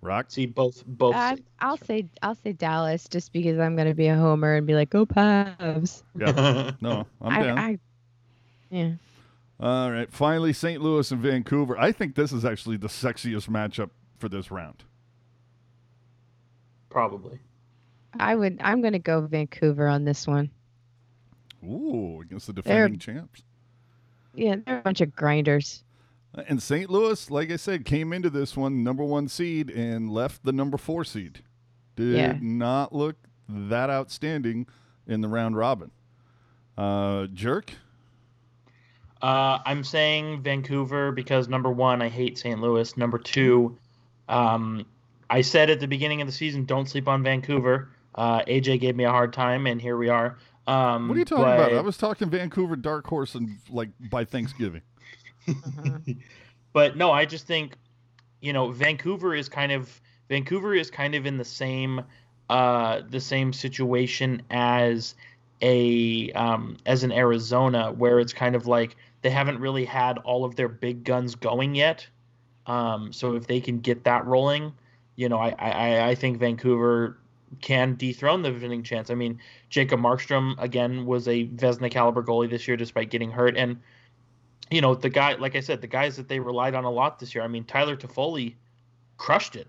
Rock. 0.00 0.26
See 0.28 0.46
both 0.46 0.84
both. 0.86 1.14
I, 1.14 1.36
I'll 1.58 1.76
say 1.76 2.06
I'll 2.22 2.36
say 2.36 2.52
Dallas 2.52 3.08
just 3.08 3.32
because 3.32 3.58
I'm 3.58 3.76
gonna 3.76 3.94
be 3.94 4.06
a 4.06 4.16
homer 4.16 4.54
and 4.54 4.66
be 4.66 4.74
like, 4.74 4.88
"Go 4.88 5.04
Pavs." 5.04 6.02
Yeah. 6.18 6.72
No, 6.80 7.06
I'm 7.20 7.32
I, 7.32 7.42
down. 7.42 7.58
I, 7.58 7.78
yeah. 8.70 8.92
All 9.58 9.90
right. 9.90 10.10
Finally, 10.12 10.52
St. 10.52 10.80
Louis 10.80 11.10
and 11.10 11.20
Vancouver. 11.20 11.78
I 11.78 11.90
think 11.92 12.14
this 12.14 12.32
is 12.32 12.44
actually 12.44 12.76
the 12.76 12.88
sexiest 12.88 13.48
matchup 13.48 13.90
for 14.18 14.28
this 14.28 14.50
round. 14.50 14.84
Probably. 16.88 17.40
I 18.18 18.34
would. 18.34 18.58
I'm 18.62 18.82
gonna 18.82 18.98
go 18.98 19.20
Vancouver 19.22 19.88
on 19.88 20.04
this 20.04 20.26
one. 20.26 20.50
Ooh, 21.66 22.20
against 22.22 22.46
the 22.46 22.52
defending 22.52 22.98
champs. 22.98 23.42
Yeah, 24.34 24.56
they're 24.64 24.78
a 24.78 24.82
bunch 24.82 25.00
of 25.00 25.14
grinders. 25.16 25.82
And 26.48 26.62
St. 26.62 26.90
Louis, 26.90 27.30
like 27.30 27.50
I 27.50 27.56
said, 27.56 27.84
came 27.86 28.12
into 28.12 28.28
this 28.28 28.56
one 28.56 28.84
number 28.84 29.02
one 29.02 29.26
seed 29.28 29.70
and 29.70 30.10
left 30.10 30.44
the 30.44 30.52
number 30.52 30.76
four 30.76 31.02
seed. 31.04 31.40
Did 31.96 32.14
Yeah. 32.16 32.38
not 32.40 32.94
look 32.94 33.16
that 33.48 33.88
outstanding 33.88 34.66
in 35.06 35.22
the 35.22 35.28
round 35.28 35.56
robin. 35.56 35.90
Uh, 36.76 37.26
jerk. 37.28 37.72
Uh, 39.22 39.58
I'm 39.64 39.82
saying 39.82 40.42
Vancouver 40.42 41.10
because 41.10 41.48
number 41.48 41.70
one, 41.70 42.02
I 42.02 42.08
hate 42.08 42.36
St. 42.36 42.60
Louis. 42.60 42.94
Number 42.98 43.16
two, 43.18 43.78
um, 44.28 44.84
I 45.30 45.40
said 45.40 45.70
at 45.70 45.80
the 45.80 45.88
beginning 45.88 46.20
of 46.20 46.26
the 46.26 46.32
season, 46.32 46.66
don't 46.66 46.88
sleep 46.88 47.08
on 47.08 47.22
Vancouver. 47.22 47.88
Uh, 48.14 48.42
AJ 48.46 48.80
gave 48.80 48.94
me 48.94 49.04
a 49.04 49.10
hard 49.10 49.32
time, 49.32 49.66
and 49.66 49.80
here 49.80 49.96
we 49.96 50.08
are. 50.10 50.36
Um, 50.66 51.08
What 51.08 51.16
are 51.16 51.18
you 51.18 51.24
talking 51.24 51.44
about? 51.44 51.72
I 51.72 51.80
was 51.80 51.96
talking 51.96 52.28
Vancouver 52.28 52.76
dark 52.76 53.06
horse 53.06 53.34
and 53.34 53.58
like 53.70 53.90
by 54.10 54.24
Thanksgiving. 54.24 54.82
but 56.72 56.96
no, 56.96 57.12
I 57.12 57.24
just 57.24 57.46
think, 57.46 57.76
you 58.40 58.52
know, 58.52 58.70
Vancouver 58.70 59.34
is 59.34 59.48
kind 59.48 59.72
of 59.72 60.00
Vancouver 60.28 60.74
is 60.74 60.90
kind 60.90 61.14
of 61.14 61.26
in 61.26 61.36
the 61.36 61.44
same 61.44 62.02
uh, 62.50 63.02
the 63.08 63.20
same 63.20 63.52
situation 63.52 64.42
as 64.50 65.14
a 65.62 66.30
um, 66.32 66.76
as 66.86 67.04
an 67.04 67.12
Arizona, 67.12 67.92
where 67.92 68.20
it's 68.20 68.32
kind 68.32 68.54
of 68.54 68.66
like 68.66 68.96
they 69.22 69.30
haven't 69.30 69.58
really 69.58 69.84
had 69.84 70.18
all 70.18 70.44
of 70.44 70.56
their 70.56 70.68
big 70.68 71.04
guns 71.04 71.34
going 71.34 71.74
yet. 71.74 72.06
Um, 72.66 73.12
so 73.12 73.36
if 73.36 73.46
they 73.46 73.60
can 73.60 73.78
get 73.78 74.04
that 74.04 74.26
rolling, 74.26 74.72
you 75.14 75.28
know, 75.28 75.38
I, 75.38 75.54
I, 75.58 76.08
I 76.08 76.14
think 76.14 76.38
Vancouver 76.38 77.16
can 77.60 77.94
dethrone 77.96 78.42
the 78.42 78.52
winning 78.52 78.82
chance. 78.82 79.10
I 79.10 79.14
mean, 79.14 79.40
Jacob 79.70 80.00
Markstrom 80.00 80.54
again 80.58 81.06
was 81.06 81.28
a 81.28 81.46
Vezina 81.46 81.90
caliber 81.90 82.22
goalie 82.22 82.50
this 82.50 82.66
year, 82.66 82.76
despite 82.76 83.10
getting 83.10 83.30
hurt, 83.30 83.56
and 83.56 83.80
you 84.70 84.80
know 84.80 84.94
the 84.94 85.08
guy, 85.08 85.34
like 85.34 85.56
I 85.56 85.60
said, 85.60 85.80
the 85.80 85.86
guys 85.86 86.16
that 86.16 86.28
they 86.28 86.40
relied 86.40 86.74
on 86.74 86.84
a 86.84 86.90
lot 86.90 87.18
this 87.18 87.34
year. 87.34 87.44
I 87.44 87.48
mean, 87.48 87.64
Tyler 87.64 87.96
Toffoli 87.96 88.54
crushed 89.16 89.56
it 89.56 89.68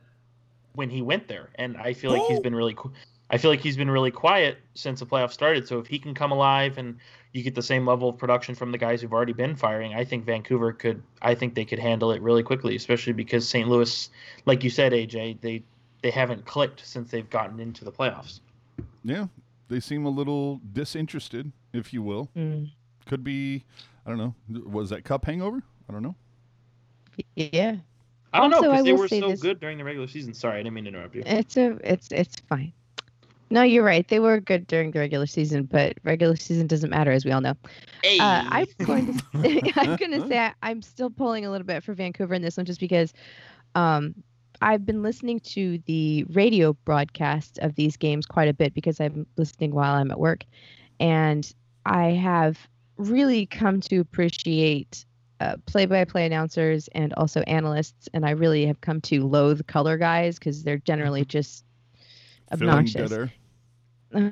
when 0.74 0.90
he 0.90 1.02
went 1.02 1.28
there, 1.28 1.50
and 1.56 1.78
I 1.78 1.94
feel 1.94 2.12
like 2.12 2.24
he's 2.28 2.40
been 2.40 2.56
really. 2.56 2.76
I 3.30 3.38
feel 3.38 3.52
like 3.52 3.60
he's 3.60 3.76
been 3.76 3.92
really 3.92 4.12
quiet 4.12 4.58
since 4.74 5.02
the 5.02 5.06
playoffs 5.06 5.34
started. 5.34 5.68
So 5.68 5.80
if 5.80 5.88
he 5.88 6.00
can 6.00 6.14
come 6.14 6.32
alive 6.32 6.78
and 6.78 6.98
you 7.34 7.44
get 7.44 7.56
the 7.56 7.62
same 7.62 7.86
level 7.86 8.08
of 8.08 8.18
production 8.18 8.56
from 8.56 8.72
the 8.72 8.78
guys 8.78 9.02
who've 9.02 9.12
already 9.12 9.34
been 9.34 9.54
firing, 9.54 9.94
I 9.94 10.06
think 10.06 10.26
Vancouver 10.26 10.72
could. 10.72 11.04
I 11.22 11.36
think 11.36 11.54
they 11.54 11.66
could 11.66 11.80
handle 11.80 12.12
it 12.12 12.22
really 12.22 12.44
quickly, 12.44 12.76
especially 12.76 13.14
because 13.14 13.48
St. 13.48 13.68
Louis, 13.68 14.10
like 14.46 14.64
you 14.64 14.70
said, 14.70 14.94
AJ, 14.94 15.42
they 15.42 15.64
they 16.02 16.12
haven't 16.12 16.46
clicked 16.46 16.86
since 16.86 17.12
they've 17.12 17.30
gotten 17.30 17.60
into 17.60 17.86
the 17.86 17.92
playoffs. 17.92 18.40
Yeah, 19.04 19.28
they 19.70 19.80
seem 19.80 20.06
a 20.06 20.10
little 20.10 20.60
disinterested, 20.74 21.52
if 21.74 21.94
you 21.94 22.02
will. 22.04 22.30
Mm. 22.36 22.70
Could 23.06 23.24
be, 23.24 23.64
I 24.06 24.10
don't 24.10 24.18
know. 24.18 24.36
Was 24.66 24.90
that 24.90 25.04
cup 25.04 25.26
hangover? 25.26 25.64
I 25.90 25.94
don't 25.94 26.04
know. 26.04 26.16
Yeah. 27.36 27.78
I 28.34 28.40
don't 28.42 28.54
Also, 28.54 28.66
know 28.66 28.72
because 28.72 28.86
they 28.86 28.94
were 28.94 29.08
so 29.08 29.30
this- 29.30 29.42
good 29.42 29.60
during 29.60 29.78
the 29.78 29.84
regular 29.84 30.08
season. 30.08 30.34
Sorry, 30.34 30.56
I 30.60 30.64
didn't 30.64 30.74
mean 30.74 30.84
to 30.84 30.90
interrupt 30.90 31.16
you. 31.16 31.24
It's 31.26 31.58
a 31.58 31.78
it's 31.84 32.10
it's 32.12 32.36
fine. 32.42 32.74
No, 33.50 33.62
you're 33.64 33.84
right. 33.86 34.06
They 34.10 34.20
were 34.20 34.42
good 34.42 34.68
during 34.68 34.92
the 34.92 35.00
regular 35.00 35.26
season, 35.26 35.64
but 35.64 35.94
regular 36.04 36.36
season 36.36 36.68
doesn't 36.68 36.90
matter, 36.90 37.12
as 37.14 37.24
we 37.24 37.32
all 37.32 37.40
know. 37.40 37.56
Hey, 38.04 38.20
Uh, 38.20 38.44
I'm 38.46 38.68
going 38.86 39.18
to 39.18 39.24
I'm 39.80 39.96
going 39.96 40.12
to 40.12 40.28
say 40.28 40.38
I, 40.38 40.54
I'm 40.62 40.82
still 40.82 41.10
pulling 41.10 41.46
a 41.46 41.50
little 41.50 41.66
bit 41.66 41.82
for 41.86 41.94
Vancouver 41.94 42.34
in 42.34 42.42
this 42.42 42.58
one, 42.58 42.66
just 42.66 42.82
because 42.82 43.14
um, 43.76 44.14
I've 44.62 44.86
been 44.86 45.04
listening 45.04 45.40
to 45.42 45.78
the 45.86 46.26
radio 46.32 46.74
broadcast 46.74 47.60
of 47.60 47.76
these 47.76 47.98
games 47.98 48.26
quite 48.26 48.50
a 48.50 48.54
bit 48.54 48.74
because 48.74 49.00
I'm 49.00 49.26
listening 49.38 49.74
while 49.74 49.94
I'm 49.96 50.12
at 50.12 50.20
work, 50.20 50.44
and 51.00 51.52
I 51.86 52.12
have 52.12 52.58
really 52.98 53.46
come 53.46 53.80
to 53.82 54.00
appreciate 54.00 55.06
uh, 55.40 55.56
play-by-play 55.68 56.26
announcers 56.26 56.88
and 56.96 57.14
also 57.14 57.42
analysts, 57.42 58.10
and 58.14 58.26
I 58.26 58.32
really 58.32 58.66
have 58.66 58.82
come 58.82 59.02
to 59.02 59.28
loathe 59.28 59.66
color 59.68 59.98
guys 59.98 60.40
because 60.40 60.64
they're 60.64 60.80
generally 60.80 61.24
just 61.38 61.64
obnoxious. 62.52 63.12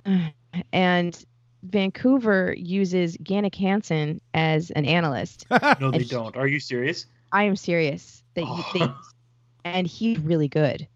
and 0.73 1.25
Vancouver 1.63 2.53
uses 2.57 3.17
Jannik 3.17 3.55
Hansen 3.55 4.21
as 4.33 4.71
an 4.71 4.85
analyst. 4.85 5.45
no, 5.79 5.91
they 5.91 5.97
and- 5.99 6.09
don't. 6.09 6.35
Are 6.37 6.47
you 6.47 6.59
serious? 6.59 7.05
I 7.31 7.43
am 7.43 7.55
serious. 7.55 8.23
That 8.35 8.45
Oh. 8.47 8.55
he 8.73 8.79
they, 8.79 8.85
and 9.65 9.87
he's 9.87 10.19
really 10.19 10.49
good. 10.49 10.87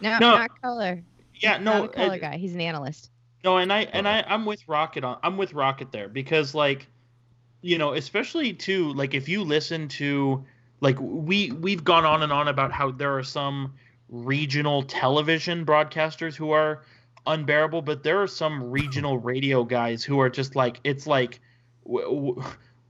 No. 0.00 0.18
not 0.18 0.62
color 0.62 1.02
yeah, 1.40 1.56
He's 1.58 1.64
no, 1.64 1.72
not 1.80 1.84
a 1.84 1.88
color 1.88 2.12
and- 2.12 2.20
guy 2.20 2.36
he's 2.38 2.54
an 2.54 2.60
analyst 2.62 3.10
No, 3.44 3.58
and 3.58 3.72
I 3.72 3.80
and 3.82 4.08
I 4.08 4.24
I'm 4.26 4.46
with 4.46 4.66
Rocket 4.66 5.04
on 5.04 5.18
I'm 5.22 5.36
with 5.36 5.52
Rocket 5.52 5.92
there 5.92 6.08
because 6.08 6.54
like 6.54 6.86
you 7.62 7.78
know, 7.78 7.94
especially 7.94 8.52
too 8.52 8.92
like 8.92 9.12
if 9.14 9.28
you 9.28 9.42
listen 9.42 9.88
to 9.88 10.44
like 10.80 10.96
we 11.00 11.52
we've 11.52 11.84
gone 11.84 12.04
on 12.04 12.22
and 12.22 12.32
on 12.32 12.48
about 12.48 12.72
how 12.72 12.90
there 12.90 13.16
are 13.16 13.22
some 13.22 13.74
regional 14.08 14.82
television 14.82 15.64
broadcasters 15.64 16.34
who 16.34 16.50
are 16.50 16.82
unbearable, 17.26 17.82
but 17.82 18.02
there 18.02 18.22
are 18.22 18.26
some 18.26 18.70
regional 18.70 19.18
radio 19.18 19.64
guys 19.64 20.04
who 20.04 20.20
are 20.20 20.30
just 20.30 20.54
like 20.54 20.80
it's 20.84 21.06
like 21.06 21.40
w- 21.84 22.04
w- 22.04 22.42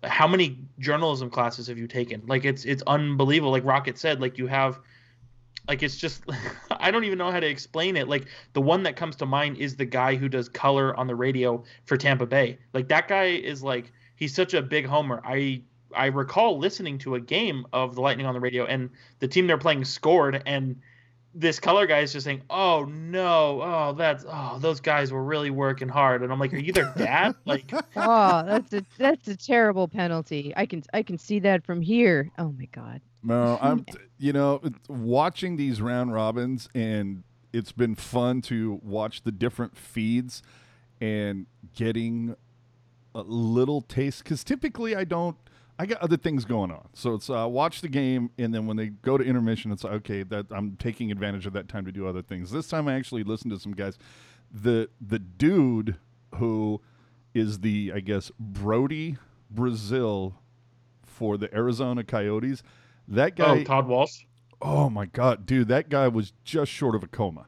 how 0.04 0.28
many 0.28 0.58
journalism 0.78 1.30
classes 1.30 1.66
have 1.66 1.78
you 1.78 1.86
taken? 1.86 2.22
Like 2.26 2.44
it's 2.44 2.64
it's 2.64 2.82
unbelievable. 2.86 3.52
Like 3.52 3.64
Rocket 3.64 3.98
said, 3.98 4.20
like 4.20 4.38
you 4.38 4.46
have 4.46 4.78
like 5.68 5.82
it's 5.82 5.96
just 5.96 6.22
I 6.70 6.90
don't 6.90 7.04
even 7.04 7.18
know 7.18 7.30
how 7.30 7.40
to 7.40 7.48
explain 7.48 7.96
it. 7.96 8.08
Like 8.08 8.26
the 8.52 8.60
one 8.60 8.82
that 8.84 8.96
comes 8.96 9.16
to 9.16 9.26
mind 9.26 9.56
is 9.56 9.76
the 9.76 9.86
guy 9.86 10.16
who 10.16 10.28
does 10.28 10.48
color 10.48 10.96
on 10.96 11.06
the 11.06 11.14
radio 11.14 11.64
for 11.84 11.96
Tampa 11.96 12.26
Bay. 12.26 12.58
Like 12.72 12.88
that 12.88 13.08
guy 13.08 13.26
is 13.26 13.62
like 13.62 13.92
he's 14.16 14.34
such 14.34 14.54
a 14.54 14.62
big 14.62 14.86
homer. 14.86 15.22
I 15.24 15.62
I 15.96 16.06
recall 16.06 16.58
listening 16.58 16.98
to 16.98 17.14
a 17.14 17.20
game 17.20 17.66
of 17.72 17.94
the 17.94 18.00
Lightning 18.00 18.26
on 18.26 18.34
the 18.34 18.40
radio 18.40 18.64
and 18.66 18.90
the 19.18 19.28
team 19.28 19.46
they're 19.46 19.58
playing 19.58 19.84
scored 19.84 20.42
and 20.46 20.76
this 21.38 21.60
color 21.60 21.86
guy 21.86 21.98
is 21.98 22.14
just 22.14 22.24
saying, 22.24 22.40
"Oh 22.48 22.84
no, 22.86 23.60
oh 23.60 23.92
that's 23.92 24.24
oh 24.26 24.58
those 24.58 24.80
guys 24.80 25.12
were 25.12 25.22
really 25.22 25.50
working 25.50 25.88
hard," 25.88 26.22
and 26.22 26.32
I'm 26.32 26.38
like, 26.40 26.54
"Are 26.54 26.56
you 26.56 26.72
their 26.72 26.94
dad?" 26.96 27.34
Like, 27.44 27.70
oh 27.94 28.42
that's 28.46 28.72
a 28.72 28.82
that's 28.96 29.28
a 29.28 29.36
terrible 29.36 29.86
penalty 29.86 30.54
i 30.56 30.64
can 30.64 30.82
i 30.94 31.02
can 31.02 31.18
see 31.18 31.38
that 31.40 31.64
from 31.64 31.82
here 31.82 32.30
oh 32.38 32.52
my 32.58 32.66
god 32.72 33.02
No, 33.22 33.58
I'm, 33.60 33.84
you 34.18 34.32
know, 34.32 34.62
watching 34.88 35.56
these 35.56 35.82
round 35.82 36.12
robins, 36.12 36.68
and 36.74 37.22
it's 37.52 37.72
been 37.72 37.96
fun 37.96 38.40
to 38.42 38.80
watch 38.82 39.22
the 39.22 39.32
different 39.32 39.76
feeds 39.76 40.42
and 41.00 41.46
getting 41.74 42.36
a 43.14 43.22
little 43.22 43.82
taste. 43.82 44.22
Because 44.22 44.44
typically 44.44 44.94
I 44.94 45.04
don't, 45.04 45.36
I 45.78 45.86
got 45.86 45.98
other 45.98 46.16
things 46.16 46.44
going 46.44 46.70
on. 46.70 46.88
So 46.94 47.14
it's 47.14 47.28
uh, 47.28 47.46
watch 47.48 47.80
the 47.80 47.88
game, 47.88 48.30
and 48.38 48.54
then 48.54 48.66
when 48.66 48.76
they 48.76 48.86
go 48.86 49.18
to 49.18 49.24
intermission, 49.24 49.72
it's 49.72 49.84
like, 49.84 49.92
okay, 49.94 50.22
that 50.24 50.46
I'm 50.50 50.76
taking 50.76 51.10
advantage 51.10 51.46
of 51.46 51.52
that 51.52 51.68
time 51.68 51.84
to 51.84 51.92
do 51.92 52.06
other 52.06 52.22
things. 52.22 52.50
This 52.50 52.68
time 52.68 52.88
I 52.88 52.94
actually 52.94 53.24
listened 53.24 53.52
to 53.52 53.60
some 53.60 53.72
guys. 53.72 53.98
The 54.50 54.88
the 55.00 55.18
dude 55.18 55.96
who 56.36 56.80
is 57.34 57.60
the 57.60 57.92
I 57.94 58.00
guess 58.00 58.30
Brodie 58.38 59.18
Brazil 59.50 60.36
for 61.04 61.36
the 61.36 61.52
Arizona 61.54 62.04
Coyotes. 62.04 62.62
That 63.08 63.32
oh, 63.38 63.56
guy, 63.56 63.64
Todd 63.64 63.86
Walsh. 63.86 64.24
oh 64.62 64.88
my 64.88 65.06
god, 65.06 65.46
dude, 65.46 65.68
that 65.68 65.88
guy 65.88 66.08
was 66.08 66.32
just 66.44 66.72
short 66.72 66.94
of 66.94 67.02
a 67.02 67.08
coma. 67.08 67.46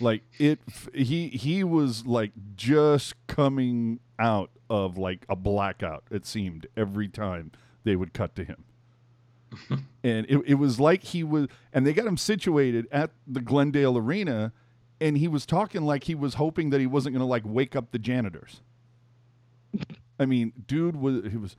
Like 0.00 0.22
it, 0.38 0.60
he 0.92 1.28
he 1.28 1.62
was 1.62 2.06
like 2.06 2.32
just 2.56 3.14
coming 3.26 4.00
out 4.18 4.50
of 4.68 4.98
like 4.98 5.24
a 5.28 5.36
blackout. 5.36 6.04
It 6.10 6.26
seemed 6.26 6.66
every 6.76 7.08
time 7.08 7.52
they 7.84 7.96
would 7.96 8.12
cut 8.12 8.34
to 8.36 8.44
him, 8.44 8.64
and 10.02 10.26
it 10.28 10.42
it 10.46 10.54
was 10.54 10.80
like 10.80 11.04
he 11.04 11.22
was, 11.22 11.48
and 11.72 11.86
they 11.86 11.92
got 11.92 12.06
him 12.06 12.16
situated 12.16 12.86
at 12.90 13.10
the 13.26 13.40
Glendale 13.40 13.96
Arena, 13.96 14.52
and 15.00 15.16
he 15.16 15.28
was 15.28 15.46
talking 15.46 15.82
like 15.82 16.04
he 16.04 16.14
was 16.14 16.34
hoping 16.34 16.70
that 16.70 16.80
he 16.80 16.86
wasn't 16.86 17.14
gonna 17.14 17.26
like 17.26 17.44
wake 17.44 17.76
up 17.76 17.92
the 17.92 17.98
janitors. 17.98 18.60
I 20.18 20.26
mean, 20.26 20.52
dude 20.66 20.96
was 20.96 21.22
he 21.30 21.36
was 21.36 21.56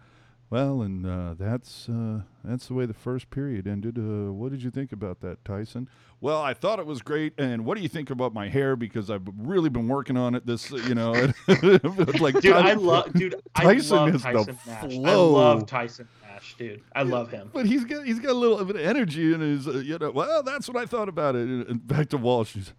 well, 0.50 0.82
and 0.82 1.06
uh, 1.06 1.36
that's 1.38 1.90
uh, 1.90 2.22
that's 2.44 2.68
the 2.68 2.74
way 2.74 2.86
the 2.86 2.94
first 2.94 3.30
period 3.30 3.68
ended. 3.68 3.98
Uh, 3.98 4.32
what 4.32 4.52
did 4.52 4.62
you 4.64 4.70
think 4.72 4.92
about 4.92 5.22
that, 5.22 5.44
Tyson? 5.44 5.90
Well, 6.22 6.42
I 6.42 6.54
thought 6.54 6.80
it 6.80 6.86
was 6.86 7.02
great. 7.02 7.34
And 7.38 7.66
what 7.66 7.76
do 7.76 7.84
you 7.84 7.90
think 7.90 8.10
about 8.10 8.34
my 8.34 8.48
hair? 8.50 8.76
Because 8.76 9.12
I've 9.12 9.28
really 9.38 9.70
been 9.70 9.88
working 9.88 10.18
on 10.18 10.34
it. 10.34 10.46
This, 10.46 10.72
uh, 10.72 10.78
you 10.78 10.96
know, 10.96 11.12
like 12.20 12.40
Dude, 12.40 12.54
Ty- 12.54 12.70
I 12.70 12.74
love 12.74 13.14
dude. 13.14 13.36
I 13.54 13.64
Tyson 13.64 13.98
love 13.98 14.16
is 14.16 14.24
the 14.24 14.32
Tyson 14.32 14.58
Nash. 14.66 14.84
I 14.84 15.14
love 15.16 15.66
Tyson 15.68 16.08
Nash, 16.24 16.56
dude. 16.58 16.82
I 16.96 17.04
love 17.04 17.32
him. 17.32 17.50
But 17.54 17.66
he's 17.66 17.84
got 17.86 18.06
he's 18.06 18.20
got 18.20 18.32
a 18.32 18.34
little 18.34 18.64
bit 18.66 18.76
of 18.78 18.82
energy 18.82 19.34
in 19.34 19.42
his, 19.42 19.68
uh, 19.68 19.74
you 19.80 19.98
know. 19.98 20.12
Well, 20.12 20.42
that's 20.44 20.68
what 20.68 20.78
I 20.78 20.86
thought 20.86 21.10
about 21.10 21.36
it. 21.36 21.48
And, 21.48 21.68
and 21.68 21.88
back 21.88 22.10
to 22.10 22.18
Walsh. 22.18 22.54
He's 22.54 22.74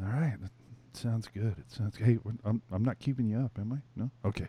all 0.00 0.08
right. 0.08 0.36
That 0.40 0.50
sounds 0.96 1.28
good. 1.28 1.54
It 1.58 1.70
sounds. 1.70 1.96
Hey, 1.96 2.18
I'm 2.44 2.62
I'm 2.72 2.84
not 2.84 2.98
keeping 2.98 3.28
you 3.28 3.38
up, 3.38 3.58
am 3.58 3.72
I? 3.72 3.78
No. 4.00 4.10
Okay. 4.24 4.48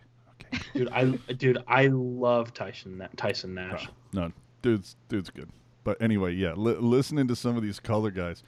Okay. 0.54 0.64
Dude, 0.74 0.90
I 0.90 1.06
dude, 1.34 1.58
I 1.68 1.88
love 1.88 2.54
Tyson 2.54 3.08
Tyson 3.18 3.54
Nash. 3.56 3.88
No, 4.14 4.32
dude's 4.62 4.96
dude's 5.08 5.30
good. 5.30 5.50
But 5.84 6.02
anyway, 6.02 6.34
yeah, 6.34 6.54
li- 6.54 6.76
listening 6.80 7.28
to 7.30 7.36
some 7.36 7.56
of 7.58 7.64
these 7.64 7.80
color 7.80 8.12
guys, 8.12 8.44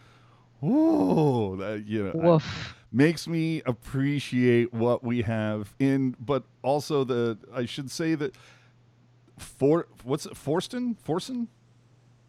oh, 0.62 1.56
that 1.58 1.86
you 1.88 2.12
know, 2.14 2.40
I- 2.40 2.42
makes 2.92 3.28
me 3.28 3.62
appreciate 3.66 4.74
what 4.74 5.04
we 5.04 5.22
have 5.24 5.74
in. 5.80 6.16
But 6.20 6.44
also 6.62 7.04
the 7.04 7.38
I 7.54 7.66
should 7.66 7.90
say 7.92 8.16
that 8.16 8.36
for 9.38 9.88
what's 10.04 10.26
it, 10.26 10.34
Forston, 10.34 10.96
Forson, 11.06 11.48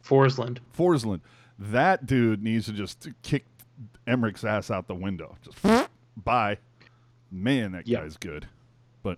Forslund. 0.05 0.59
Forslund, 0.77 1.21
that 1.59 2.07
dude 2.07 2.43
needs 2.43 2.67
to 2.67 2.73
just 2.73 3.09
kick 3.23 3.45
Emrick's 4.07 4.45
ass 4.45 4.71
out 4.71 4.87
the 4.89 4.95
window. 4.95 5.37
Just 5.43 5.89
bye, 6.17 6.59
man. 7.31 7.73
That 7.73 7.87
Yeah. 7.87 8.01
guy's 8.01 8.17
good. 8.17 8.47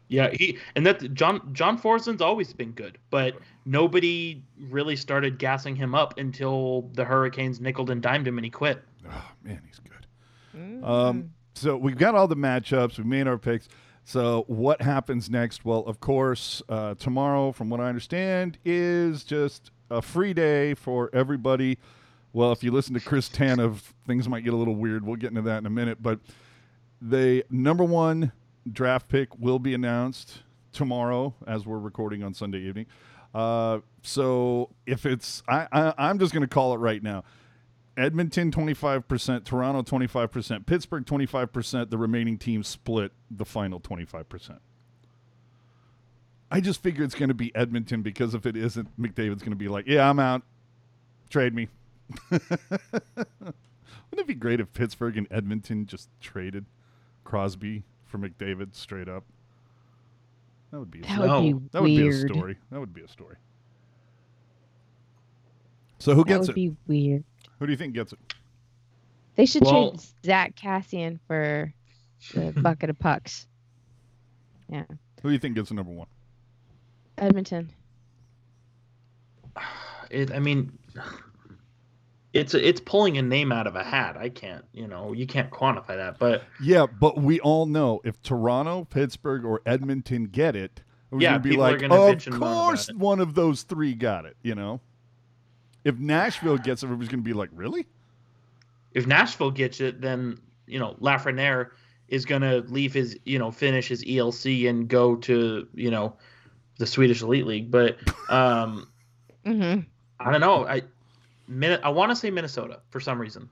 Yeah, 0.09 0.31
he 0.31 0.59
and 0.77 0.87
that 0.87 1.15
John 1.15 1.51
John 1.53 1.79
Forslund's 1.79 2.23
always 2.23 2.53
been 2.53 2.73
good, 2.73 2.99
but 3.11 3.35
nobody 3.67 4.43
really 4.59 4.97
started 4.97 5.39
gassing 5.39 5.77
him 5.77 5.95
up 5.95 6.19
until 6.19 6.91
the 6.95 7.05
Hurricanes 7.05 7.61
nickled 7.61 7.91
and 7.91 8.01
dimed 8.03 8.27
him 8.27 8.39
and 8.39 8.45
he 8.45 8.51
quit. 8.51 8.83
Oh 9.09 9.31
man, 9.43 9.61
he's 9.67 9.81
good. 9.81 10.07
Mm. 10.57 10.87
Um, 10.87 11.31
so 11.55 11.77
we've 11.77 11.99
got 11.99 12.15
all 12.15 12.29
the 12.29 12.37
matchups. 12.37 12.99
We 12.99 13.05
made 13.05 13.27
our 13.27 13.39
picks. 13.39 13.69
So 14.05 14.45
what 14.49 14.83
happens 14.83 15.31
next? 15.31 15.65
Well, 15.65 15.81
of 15.81 16.01
course, 16.01 16.63
uh, 16.69 16.95
tomorrow, 16.95 17.53
from 17.53 17.71
what 17.71 17.81
I 17.81 17.89
understand, 17.89 18.59
is 18.65 19.25
just 19.25 19.71
a 19.91 20.03
free 20.03 20.35
day 20.35 20.75
for 20.75 21.11
everybody. 21.15 21.79
Well, 22.33 22.53
if 22.53 22.63
you 22.63 22.71
listen 22.71 22.95
to 22.95 23.01
Chris 23.01 23.29
Tanev, 23.29 23.81
things 24.07 24.29
might 24.29 24.45
get 24.45 24.53
a 24.53 24.57
little 24.57 24.75
weird. 24.75 25.07
We'll 25.07 25.17
get 25.17 25.31
into 25.31 25.43
that 25.43 25.59
in 25.59 25.67
a 25.67 25.71
minute. 25.71 26.03
But 26.03 26.21
the 27.01 27.45
number 27.49 27.85
one 27.85 28.33
draft 28.71 29.09
pick 29.09 29.39
will 29.39 29.59
be 29.59 29.75
announced 29.75 30.43
tomorrow 30.73 31.35
as 31.47 31.67
we're 31.67 31.79
recording 31.79 32.23
on 32.23 32.35
Sunday 32.35 32.59
evening. 32.59 32.87
Uh, 33.35 33.81
so 34.03 34.71
if 34.87 35.07
it's, 35.07 35.43
I, 35.49 35.67
I, 35.73 35.95
I'm 35.99 36.19
just 36.19 36.33
going 36.33 36.43
to 36.43 36.49
call 36.49 36.75
it 36.75 36.79
right 36.79 37.03
now. 37.03 37.25
Edmonton 37.97 38.51
25%, 38.51 39.45
Toronto 39.45 39.83
25%, 39.83 40.67
Pittsburgh 40.67 41.05
25%, 41.05 41.91
the 41.91 41.99
remaining 41.99 42.39
teams 42.39 42.67
split 42.67 43.13
the 43.31 43.45
final 43.45 43.79
25%. 43.81 44.59
I 46.51 46.61
just 46.61 46.83
figure 46.83 47.05
it's 47.05 47.15
going 47.15 47.29
to 47.29 47.35
be 47.35 47.55
Edmonton 47.55 48.03
because 48.03 48.35
if 48.35 48.47
it 48.47 48.57
isn't, 48.57 49.01
McDavid's 49.01 49.43
going 49.43 49.51
to 49.51 49.57
be 49.57 49.69
like, 49.69 49.87
yeah, 49.87 50.09
I'm 50.09 50.19
out. 50.19 50.43
Trade 51.31 51.55
me. 51.55 51.69
Wouldn't 52.31 53.55
it 54.13 54.27
be 54.27 54.35
great 54.35 54.61
if 54.61 54.73
Pittsburgh 54.73 55.17
and 55.17 55.27
Edmonton 55.31 55.87
just 55.87 56.09
traded 56.21 56.67
Crosby 57.25 57.85
for 58.15 58.19
McDavid 58.29 58.75
straight 58.77 59.09
up? 59.09 59.25
That 60.71 60.79
would 60.79 60.91
be 60.91 61.01
a 61.01 61.03
That 61.03 61.15
story. 61.15 61.53
would 61.53 61.63
be 61.63 61.69
That 61.73 61.83
would 61.83 61.89
be 61.89 62.09
a 62.09 62.13
story. 62.13 62.57
That 62.71 62.81
would 62.81 62.95
be 62.95 63.03
a 63.03 63.09
story. 63.09 63.37
So 65.99 66.15
who 66.15 66.25
gets 66.25 66.49
it? 66.49 66.55
That 66.55 66.61
would 66.61 66.65
it? 66.65 66.77
be 66.87 67.09
weird. 67.09 67.25
Who 67.59 67.67
do 67.67 67.73
you 67.73 67.77
think 67.77 67.95
gets 67.95 68.13
it? 68.13 68.19
They 69.37 69.47
should 69.47 69.65
Well- 69.65 69.91
trade 69.93 70.01
Zack 70.25 70.55
Kassian 70.55 71.19
for 71.27 71.73
the 72.33 72.53
bucket 72.63 72.91
of 72.91 72.99
pucks. 73.01 73.47
Yeah. 74.69 74.85
Who 75.23 75.29
do 75.29 75.33
you 75.33 75.39
think 75.41 75.57
gets 75.57 75.71
the 75.71 75.75
number 75.75 75.93
one? 75.93 76.07
Edmonton. 77.19 77.71
It, 80.11 80.33
I 80.33 80.39
mean, 80.39 80.77
it's 82.35 82.55
it's 82.55 82.81
pulling 82.81 83.19
a 83.19 83.23
name 83.23 83.53
out 83.53 83.67
of 83.67 83.77
a 83.77 83.85
hat. 83.85 84.17
I 84.19 84.29
can't, 84.29 84.65
you 84.73 84.89
know, 84.89 85.13
you 85.15 85.27
can't 85.27 85.51
quantify 85.51 85.97
that. 85.97 86.19
But 86.19 86.45
Yeah, 86.59 86.87
but 86.87 87.19
we 87.21 87.41
all 87.41 87.67
know 87.67 88.01
if 88.05 88.21
Toronto, 88.23 88.85
Pittsburgh, 88.85 89.45
or 89.45 89.61
Edmonton 89.67 90.25
get 90.27 90.57
it, 90.57 90.83
we're 91.11 91.21
Yeah, 91.21 91.39
gonna 91.39 91.41
be 91.41 91.53
like, 91.53 91.79
gonna 91.79 91.99
of 91.99 92.01
bitch 92.01 92.27
and 92.27 92.39
moan 92.39 92.59
about 92.61 92.87
course, 92.87 92.91
one 92.91 93.21
of 93.21 93.35
those 93.35 93.63
three 93.63 93.95
got 93.95 94.25
it. 94.27 94.37
You 94.43 94.55
know, 94.55 94.81
if 95.85 95.99
Nashville 95.99 96.59
gets 96.59 96.83
it, 96.83 96.87
everybody's 96.87 97.09
gonna 97.11 97.23
be 97.23 97.33
like, 97.35 97.51
really? 97.53 97.87
if 98.93 99.07
Nashville 99.07 99.51
gets 99.51 99.81
it, 99.81 100.01
then 100.01 100.41
you 100.67 100.79
know 100.79 100.95
Lafreniere 101.01 101.71
is 102.09 102.25
going 102.27 102.43
to 102.43 102.61
leave 102.69 102.93
his, 102.93 103.19
you 103.25 103.39
know, 103.39 103.51
finish 103.51 103.89
his 103.89 104.05
ELC 104.05 104.69
and 104.69 104.89
go 104.89 105.17
to, 105.17 105.67
you 105.75 105.91
know, 105.91 106.15
the 106.79 106.87
Swedish 106.87 107.23
Elite 107.23 107.47
League. 107.47 107.71
But 107.71 107.99
um, 108.29 108.89
hmm 109.45 109.87
I 110.21 110.31
don't 110.31 110.41
know. 110.41 110.67
I 110.67 110.83
Min- 111.47 111.81
I 111.83 111.89
want 111.91 112.11
to 112.11 112.17
say 112.17 112.31
Minnesota 112.31 112.81
for 112.91 113.01
some 113.01 113.21
reason. 113.21 113.49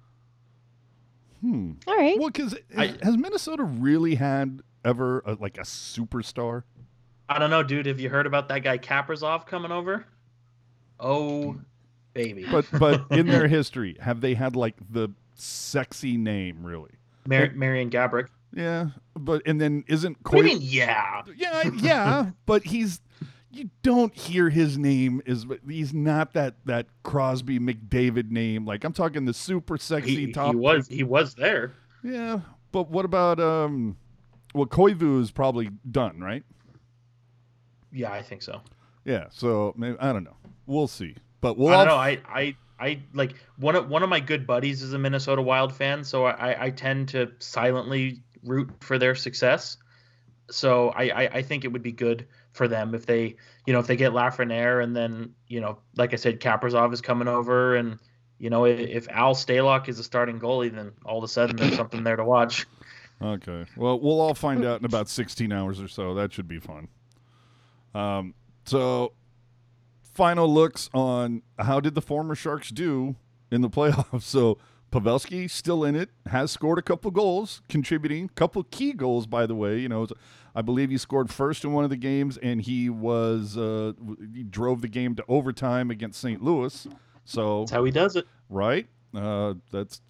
Hmm. 1.41 1.73
All 1.87 1.97
right. 1.97 2.19
Well, 2.19 2.31
because 2.31 2.55
has 2.75 3.17
Minnesota 3.17 3.65
really 3.65 4.15
had 4.15 4.63
ever 4.85 5.23
a, 5.27 5.35
like 5.35 5.59
a 5.59 5.63
superstar? 5.63 6.63
I 7.29 7.39
don't 7.39 7.51
know, 7.51 7.63
dude. 7.63 7.87
Have 7.87 8.01
you 8.01 8.09
heard 8.09 8.27
about 8.27 8.49
that 8.49 8.61
guy 8.61 8.79
Kaprizov 8.79 9.47
coming 9.47 9.73
over? 9.73 10.07
Oh, 11.01 11.57
baby. 12.15 12.47
But 12.51 12.67
but 12.79 13.05
in 13.11 13.27
their 13.27 13.49
history, 13.49 13.97
have 14.01 14.21
they 14.21 14.35
had 14.35 14.55
like 14.55 14.77
the 14.91 15.09
sexy 15.35 16.17
name 16.17 16.65
really? 16.65 16.93
Mar- 17.27 17.53
Marian 17.55 17.91
Gaborik. 17.91 18.29
Yeah, 18.55 18.89
but 19.15 19.43
and 19.47 19.61
then 19.61 19.85
isn't 19.89 20.19
What 20.29 20.43
do 20.43 20.49
you 20.49 20.59
mean? 20.59 20.59
Yeah. 20.61 21.23
Yeah, 21.37 21.71
yeah, 21.77 22.31
but 22.47 22.65
he's 22.65 23.01
you 23.53 23.71
don't 23.83 24.15
hear 24.15 24.49
his 24.49 24.79
name 24.79 25.21
is 25.27 25.47
he's 25.69 25.93
not 25.93 26.33
that 26.33 26.55
that 26.65 26.87
Crosby 27.03 27.59
McDavid 27.59 28.31
name. 28.31 28.65
Like 28.65 28.85
I'm 28.85 28.93
talking 28.93 29.25
the 29.25 29.35
super 29.35 29.77
sexy 29.77 30.27
He, 30.27 30.33
top. 30.33 30.53
he 30.53 30.57
was 30.57 30.89
he 30.89 31.03
was 31.03 31.35
there. 31.35 31.75
Yeah, 32.03 32.41
but 32.73 32.91
what 32.91 33.05
about 33.05 33.39
um? 33.39 33.97
Well, 34.55 34.67
Koivu 34.67 35.21
is 35.21 35.31
probably 35.31 35.71
done, 35.91 36.21
right? 36.21 36.43
Yeah, 37.93 38.13
I 38.13 38.23
think 38.23 38.43
so. 38.43 38.61
Yeah, 39.05 39.27
so 39.31 39.75
maybe 39.77 39.97
I 40.01 40.13
don't 40.13 40.25
know. 40.25 40.37
We'll 40.67 40.89
see, 40.89 41.17
but 41.41 41.57
we'll 41.59 41.75
I 41.75 41.85
don't 41.85 41.87
know. 41.89 41.97
I, 41.97 42.19
I, 42.29 42.57
I 42.79 43.03
like 43.13 43.35
one 43.59 43.77
of 43.77 43.89
one 43.89 44.03
of 44.03 44.09
my 44.09 44.21
good 44.21 44.47
buddies 44.47 44.83
is 44.83 44.93
a 44.93 44.99
Minnesota 44.99 45.43
Wild 45.43 45.75
fan, 45.75 46.05
so 46.05 46.25
I, 46.27 46.67
I 46.67 46.71
tend 46.71 47.09
to 47.11 47.33
silently 47.39 48.23
root 48.45 48.71
for 48.81 48.99
their 48.99 49.15
success. 49.15 49.77
So 50.51 50.91
I, 50.91 51.03
I, 51.05 51.23
I 51.35 51.43
think 51.43 51.65
it 51.65 51.69
would 51.69 51.83
be 51.83 51.93
good 51.93 52.27
for 52.53 52.69
them 52.69 52.95
if 52.95 53.07
they, 53.07 53.37
you 53.67 53.73
know, 53.73 53.79
if 53.79 53.87
they 53.87 53.97
get 53.97 54.13
Lafreniere 54.13 54.83
and 54.83 54.95
then, 54.95 55.35
you 55.49 55.61
know, 55.61 55.79
like 55.97 56.13
I 56.13 56.17
said, 56.17 56.41
Kaprizov 56.41 56.93
is 56.93 57.01
coming 57.01 57.29
over, 57.29 57.77
and 57.77 57.99
you 58.39 58.51
know, 58.51 58.65
if, 58.65 59.09
Al 59.09 59.35
Stalock 59.35 59.89
is 59.89 59.99
a 59.99 60.05
starting 60.05 60.41
goalie, 60.41 60.75
then 60.75 60.93
all 61.05 61.19
of 61.19 61.25
a 61.25 61.29
sudden 61.29 61.57
there's 61.57 61.77
something 61.77 62.03
there 62.03 62.17
to 62.17 62.25
watch. 62.25 62.67
Okay. 63.23 63.65
Well, 63.77 64.01
we'll 64.01 64.21
all 64.21 64.35
find 64.35 64.65
out 64.65 64.81
in 64.81 64.85
about 64.85 65.09
16 65.09 65.53
hours 65.53 65.81
or 65.81 65.87
so. 65.87 66.15
That 66.15 66.33
should 66.33 66.49
be 66.49 66.59
fun. 66.59 66.89
Um, 67.95 68.35
so, 68.65 69.13
final 70.03 70.53
looks 70.53 70.91
on 70.93 71.43
how 71.59 71.79
did 71.79 71.95
the 71.95 72.03
former 72.03 72.35
Sharks 72.35 72.71
do 72.71 73.15
in 73.53 73.61
the 73.61 73.71
playoffs? 73.71 74.23
So, 74.23 74.59
Pavelski 74.91 75.49
still 75.49 75.85
in 75.85 75.95
it, 75.95 76.11
has 76.27 76.51
scored 76.51 76.79
a 76.79 76.83
couple 76.83 77.11
goals, 77.13 77.63
contributing, 77.69 78.25
a 78.25 78.35
couple 78.35 78.63
key 78.65 78.93
goals, 78.93 79.27
by 79.27 79.47
the 79.47 79.55
way. 79.55 79.79
You 79.79 79.89
know, 79.89 80.07
I 80.55 80.63
believe 80.63 80.91
he 80.91 80.99
scored 80.99 81.31
first 81.31 81.65
in 81.65 81.73
one 81.73 81.85
of 81.85 81.91
the 81.91 81.97
games, 81.97 82.37
and 82.39 82.61
he 82.61 82.91
was 82.91 83.57
uh, 83.57 83.93
he 84.35 84.43
drove 84.43 84.83
the 84.83 84.89
game 84.89 85.15
to 85.17 85.25
overtime 85.29 85.91
against 85.91 86.21
St. 86.21 86.43
Louis. 86.43 86.87
So, 87.25 87.61
That's 87.61 87.71
how 87.71 87.85
he 87.85 87.91
does 87.91 88.17
it. 88.17 88.27
right? 88.49 88.87
Uh, 89.15 89.55
that's 89.71 90.01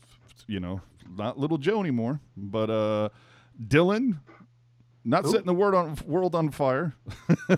you 0.47 0.61
know 0.61 0.81
not 1.17 1.39
little 1.39 1.59
Joe 1.59 1.81
anymore, 1.81 2.21
but 2.37 2.71
uh, 2.71 3.09
Dillon, 3.69 4.21
not 5.05 5.25
Who? 5.25 5.31
setting 5.33 5.47
the 5.47 5.55
word 5.55 5.75
on 5.75 5.97
world 6.07 6.35
on 6.35 6.51
fire. 6.51 6.95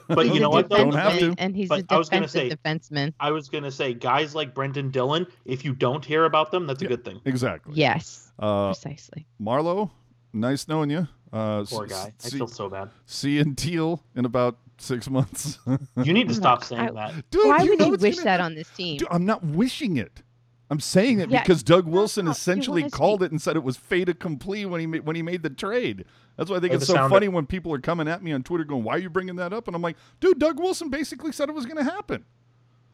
But 0.09 0.27
you 0.27 0.40
know 0.40 0.51
what? 0.51 0.68
Though? 0.68 0.79
Don't 0.79 0.94
have 0.94 1.18
to. 1.20 1.35
And 1.38 1.55
he's 1.55 1.68
But 1.68 1.83
a 1.90 1.94
I 1.94 1.99
was 1.99 2.09
gonna 2.09 2.27
defensive 2.27 2.59
defenseman. 2.62 3.14
I 3.20 3.31
was 3.31 3.49
gonna 3.49 3.70
say 3.70 3.94
guys 3.94 4.35
like 4.35 4.55
Brendan 4.55 4.90
Dillon. 4.90 5.27
If 5.44 5.64
you 5.64 5.75
don't 5.75 6.05
hear 6.05 6.25
about 6.25 6.51
them, 6.51 6.66
that's 6.66 6.81
a 6.83 6.85
Yeah. 6.85 6.88
good 6.88 7.05
thing. 7.05 7.20
exactly. 7.25 7.75
Yes, 7.77 8.33
Uh, 8.38 8.66
precisely. 8.73 9.27
Marleau, 9.40 9.90
nice 10.33 10.66
knowing 10.68 10.90
you. 10.90 11.07
Uh, 11.35 11.64
Poor 11.68 11.87
guy. 11.87 12.12
I 12.25 12.29
feel 12.31 12.47
so 12.47 12.68
bad. 12.68 12.90
see 13.07 13.38
in 13.40 13.57
Teal 13.57 14.03
in 14.14 14.25
about 14.25 14.57
six 14.79 15.11
months. 15.11 15.59
You 16.03 16.12
need 16.12 16.29
to 16.29 16.35
Oh, 16.35 16.38
stop 16.38 16.62
I- 16.62 16.66
saying 16.66 16.94
that. 16.94 17.31
Dude, 17.31 17.49
Why 17.49 17.62
you 17.62 17.70
would 17.70 17.79
know 17.81 17.85
he 17.87 17.90
wish 17.97 18.14
gonna- 18.16 18.25
that 18.25 18.40
on 18.40 18.55
this 18.55 18.68
team? 18.70 18.99
Dude, 18.99 19.09
I'm 19.11 19.27
not 19.27 19.44
wishing 19.44 19.97
it. 19.97 20.23
I'm 20.70 20.81
saying 20.81 21.18
it 21.20 21.31
Yeah, 21.31 21.42
because 21.42 21.62
Doug 21.62 21.87
Wilson 21.87 22.25
not. 22.27 22.37
Essentially 22.37 22.83
wanna 22.83 22.90
called 22.92 23.23
it 23.23 23.31
and 23.33 23.42
said 23.42 23.55
it 23.57 23.62
was 23.64 23.77
fait 23.77 24.09
accompli 24.09 24.64
when 24.64 24.81
he 24.81 24.87
ma- 24.87 24.99
when 24.99 25.14
he 25.16 25.23
made 25.23 25.42
the 25.42 25.51
trade. 25.51 26.05
That's 26.37 26.49
why 26.51 26.57
I 26.57 26.61
think 26.61 26.70
Play 26.70 26.77
it's 26.79 26.87
so 26.87 26.94
sound 26.94 27.11
funny 27.12 27.29
when 27.29 27.47
people 27.47 27.73
are 27.75 27.79
coming 27.81 28.09
at 28.09 28.23
me 28.23 28.33
on 28.33 28.42
Twitter 28.42 28.64
going, 28.64 28.83
"Why 28.83 28.94
are 28.94 28.99
you 28.99 29.11
bringing 29.11 29.37
that 29.37 29.53
up?" 29.53 29.66
And 29.66 29.77
I'm 29.77 29.83
like, 29.83 29.97
"Dude, 30.20 30.38
Doug 30.38 30.59
Wilson 30.59 30.88
basically 30.88 31.33
said 31.33 31.49
it 31.49 31.55
was 31.55 31.66
going 31.66 31.77
to 31.85 31.90
happen." 31.90 32.25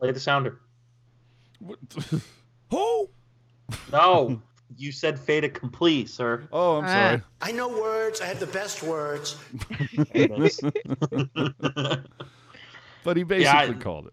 Play 0.01 0.11
the 0.13 0.21
sounder. 0.21 0.61
What- 1.61 1.79
Who? 2.71 3.09
No, 3.93 4.43
you 4.77 4.93
said 4.93 5.19
fait 5.19 5.45
accompli, 5.45 6.07
sir. 6.07 6.47
Oh, 6.53 6.79
I'm 6.79 6.85
Ah. 6.85 6.89
sorry. 6.89 7.23
I 7.43 7.53
know 7.53 7.69
words. 7.69 8.21
I 8.21 8.27
have 8.27 8.41
the 8.41 8.47
best 8.47 8.83
words. 8.83 9.37
There 9.95 10.07
it 10.15 10.31
is. 10.39 10.61
But 13.03 13.17
he 13.17 13.23
basically 13.23 13.45
Yeah, 13.45 13.57
I- 13.59 13.73
called 13.75 14.07
it. 14.09 14.13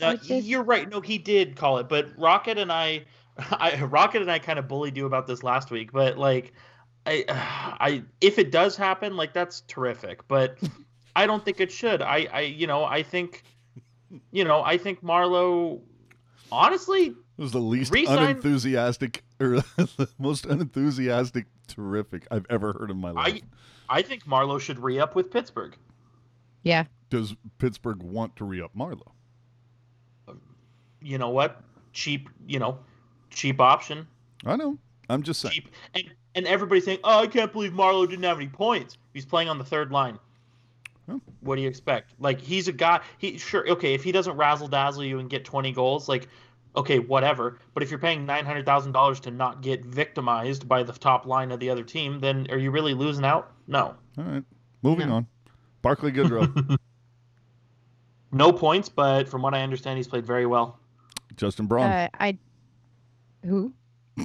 No, 0.00 0.10
It's 0.10 0.26
just- 0.26 0.46
you're 0.46 0.62
right. 0.62 0.88
No, 0.88 1.00
he 1.00 1.18
did 1.18 1.56
call 1.56 1.78
it, 1.78 1.88
but 1.88 2.08
Rocket 2.18 2.56
and 2.58 2.70
I, 2.72 3.04
I 3.50 3.82
Rocket 3.82 4.22
and 4.22 4.30
I 4.30 4.38
kind 4.38 4.58
of 4.58 4.66
bullied 4.68 4.96
you 4.96 5.06
about 5.06 5.26
this 5.26 5.42
last 5.42 5.70
week. 5.70 5.92
But 5.92 6.16
like, 6.18 6.52
I, 7.06 7.24
I 7.80 8.02
if 8.20 8.38
it 8.38 8.50
does 8.50 8.76
happen, 8.76 9.16
like 9.16 9.32
that's 9.32 9.62
terrific. 9.62 10.26
But 10.28 10.58
I 11.16 11.26
don't 11.26 11.44
think 11.44 11.60
it 11.60 11.70
should. 11.72 12.02
I, 12.02 12.28
I, 12.32 12.40
you 12.42 12.66
know, 12.66 12.84
I 12.84 13.02
think, 13.02 13.42
you 14.32 14.44
know, 14.44 14.62
I 14.62 14.78
think 14.78 15.02
Marleau, 15.02 15.80
honestly, 16.52 17.06
It 17.06 17.14
was 17.42 17.52
the 17.52 17.58
least 17.58 17.92
Resign- 17.92 18.18
unenthusiastic 18.18 19.22
or 19.40 19.60
the 19.76 20.08
most 20.18 20.44
unenthusiastic 20.44 21.46
terrific 21.66 22.26
I've 22.30 22.46
ever 22.50 22.74
heard 22.74 22.90
in 22.90 22.98
my 22.98 23.10
life. 23.10 23.40
I, 23.88 23.98
I 23.98 24.02
think 24.02 24.24
Marleau 24.26 24.60
should 24.60 24.78
re 24.78 24.98
up 24.98 25.14
with 25.14 25.30
Pittsburgh. 25.30 25.76
Yeah. 26.62 26.84
Does 27.08 27.34
Pittsburgh 27.58 28.02
want 28.02 28.36
to 28.36 28.44
re-up 28.44 28.72
Marleau? 28.76 29.12
You 31.00 31.16
know 31.16 31.30
what? 31.30 31.62
Cheap, 31.92 32.28
you 32.46 32.58
know, 32.58 32.78
cheap 33.30 33.60
option. 33.60 34.06
I 34.44 34.56
know. 34.56 34.78
I'm 35.08 35.22
just 35.22 35.40
saying. 35.40 35.54
cheap. 35.54 35.70
And 35.94 36.04
and 36.34 36.46
everybody's 36.46 36.84
saying, 36.84 37.00
"Oh, 37.02 37.20
I 37.20 37.26
can't 37.26 37.52
believe 37.52 37.72
Marleau 37.72 38.08
didn't 38.08 38.24
have 38.24 38.36
any 38.36 38.48
points. 38.48 38.98
He's 39.12 39.24
playing 39.24 39.48
on 39.48 39.58
the 39.58 39.64
third 39.64 39.90
line." 39.90 40.18
Huh. 41.08 41.18
What 41.40 41.56
do 41.56 41.62
you 41.62 41.68
expect? 41.68 42.12
Like 42.20 42.40
he's 42.40 42.68
a 42.68 42.72
guy. 42.72 43.00
He 43.18 43.38
sure 43.38 43.68
okay 43.70 43.94
if 43.94 44.04
he 44.04 44.12
doesn't 44.12 44.36
razzle 44.36 44.68
dazzle 44.68 45.02
you 45.02 45.18
and 45.18 45.28
get 45.28 45.44
twenty 45.44 45.72
goals, 45.72 46.08
like 46.08 46.28
okay 46.76 46.98
whatever. 46.98 47.58
But 47.74 47.82
if 47.82 47.90
you're 47.90 47.98
paying 48.00 48.26
nine 48.26 48.44
hundred 48.46 48.66
thousand 48.66 48.92
dollars 48.92 49.20
to 49.20 49.30
not 49.30 49.62
get 49.62 49.84
victimized 49.84 50.68
by 50.68 50.82
the 50.82 50.92
top 50.92 51.26
line 51.26 51.50
of 51.52 51.60
the 51.60 51.70
other 51.70 51.84
team, 51.84 52.20
then 52.20 52.46
are 52.50 52.58
you 52.58 52.70
really 52.70 52.94
losing 52.94 53.24
out? 53.24 53.52
No. 53.66 53.94
All 54.18 54.24
right. 54.24 54.44
Moving 54.82 55.08
No. 55.08 55.16
on. 55.16 55.26
Barclay 55.82 56.10
Goodrow, 56.10 56.78
No 58.32 58.52
points, 58.52 58.88
but 58.88 59.28
from 59.28 59.42
what 59.42 59.54
I 59.54 59.62
understand, 59.62 59.96
he's 59.96 60.06
played 60.08 60.26
very 60.26 60.46
well. 60.46 60.78
Justin 61.36 61.66
Braun. 61.66 61.90
Uh, 61.90 62.08
I 62.18 62.38
who? 63.44 63.72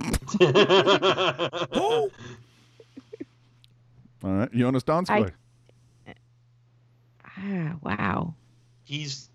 All 4.24 4.32
right. 4.34 4.52
Joonas 4.52 4.84
Donskoi. 4.84 5.32
Ah, 7.38 7.76
wow. 7.82 8.34
he's 8.86 9.30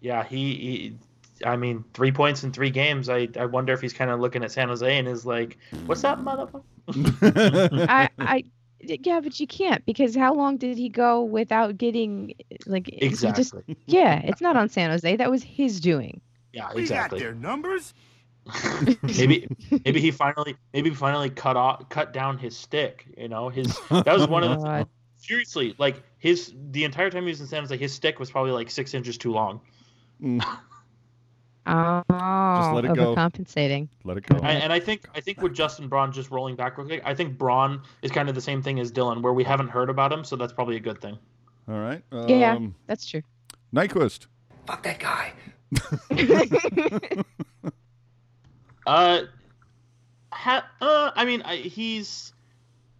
yeah 0.00 0.22
he, 0.24 0.54
he 0.54 0.96
i 1.44 1.56
mean 1.56 1.84
three 1.94 2.12
points 2.12 2.44
in 2.44 2.52
three 2.52 2.70
games 2.70 3.08
i 3.08 3.28
i 3.38 3.44
wonder 3.44 3.72
if 3.72 3.80
he's 3.80 3.92
kind 3.92 4.10
of 4.10 4.20
looking 4.20 4.44
at 4.44 4.52
san 4.52 4.68
jose 4.68 4.98
and 4.98 5.08
is 5.08 5.26
like 5.26 5.58
what's 5.86 6.04
up 6.04 6.20
motherfucker 6.20 6.62
I 7.88 8.10
I 8.18 8.44
yeah, 8.86 9.20
but 9.20 9.38
you 9.40 9.46
can't 9.46 9.84
because 9.86 10.14
how 10.14 10.34
long 10.34 10.56
did 10.56 10.76
he 10.76 10.88
go 10.88 11.22
without 11.22 11.78
getting 11.78 12.34
like 12.66 12.86
he 12.86 13.08
just 13.08 13.24
exactly 13.24 13.76
yeah, 13.86 14.20
it's 14.24 14.40
not 14.40 14.56
on 14.56 14.68
San 14.68 14.90
Jose. 14.90 15.16
That 15.16 15.30
was 15.30 15.42
his 15.42 15.80
doing. 15.80 16.20
yeah 16.52 16.70
exactly. 16.70 16.82
We 16.82 16.88
got 16.88 16.94
exactly 16.94 17.18
their 17.20 17.34
numbers. 17.34 17.94
maybe 19.02 19.48
maybe 19.86 20.00
he 20.02 20.10
finally 20.10 20.54
maybe 20.74 20.90
he 20.90 20.94
finally 20.94 21.30
cut 21.30 21.56
off 21.56 21.88
cut 21.88 22.12
down 22.12 22.36
his 22.36 22.54
stick 22.54 23.06
you 23.16 23.26
know 23.26 23.48
his 23.48 23.74
that 23.88 24.06
was 24.06 24.28
one 24.28 24.44
of 24.44 24.60
the 24.60 24.86
seriously 25.16 25.74
like 25.78 26.02
his 26.18 26.52
the 26.72 26.84
entire 26.84 27.08
time 27.08 27.22
he 27.22 27.30
was 27.30 27.40
in 27.40 27.46
san 27.46 27.62
jose 27.62 27.74
his 27.74 27.94
stick 27.94 28.18
was 28.18 28.30
probably 28.30 28.50
like 28.50 28.70
six 28.70 28.92
inches 28.92 29.16
too 29.16 29.32
long 29.32 29.62
mm. 30.22 30.46
Oh, 31.66 32.72
let 32.74 32.84
it 32.84 32.94
go. 32.94 33.14
Compensating. 33.14 33.88
let 34.04 34.16
it 34.18 34.26
go. 34.26 34.36
And, 34.36 34.62
and 34.64 34.72
I 34.72 34.80
think 34.80 35.08
I 35.14 35.20
think 35.20 35.40
with 35.40 35.54
Justin 35.54 35.88
Braun 35.88 36.12
just 36.12 36.30
rolling 36.30 36.56
back 36.56 36.76
real 36.76 36.86
quick, 36.86 37.02
I 37.04 37.14
think 37.14 37.38
Braun 37.38 37.80
is 38.02 38.10
kind 38.10 38.28
of 38.28 38.34
the 38.34 38.40
same 38.40 38.60
thing 38.62 38.78
as 38.80 38.90
Dillon, 38.90 39.22
where 39.22 39.32
we 39.32 39.44
haven't 39.44 39.68
heard 39.68 39.88
about 39.88 40.12
him, 40.12 40.24
so 40.24 40.36
that's 40.36 40.52
probably 40.52 40.76
a 40.76 40.80
good 40.80 41.00
thing. 41.00 41.18
All 41.68 41.78
right. 41.78 42.02
Um, 42.12 42.28
Yeah. 42.28 42.58
That's 42.86 43.06
true. 43.06 43.22
Nyquist. 43.74 44.26
Fuck 44.66 44.82
that 44.82 44.98
guy. 44.98 45.32
Uh, 48.86 49.22
ha, 50.30 50.66
uh 50.82 51.10
I 51.16 51.24
mean, 51.24 51.40
I, 51.42 51.56
he's, 51.56 52.34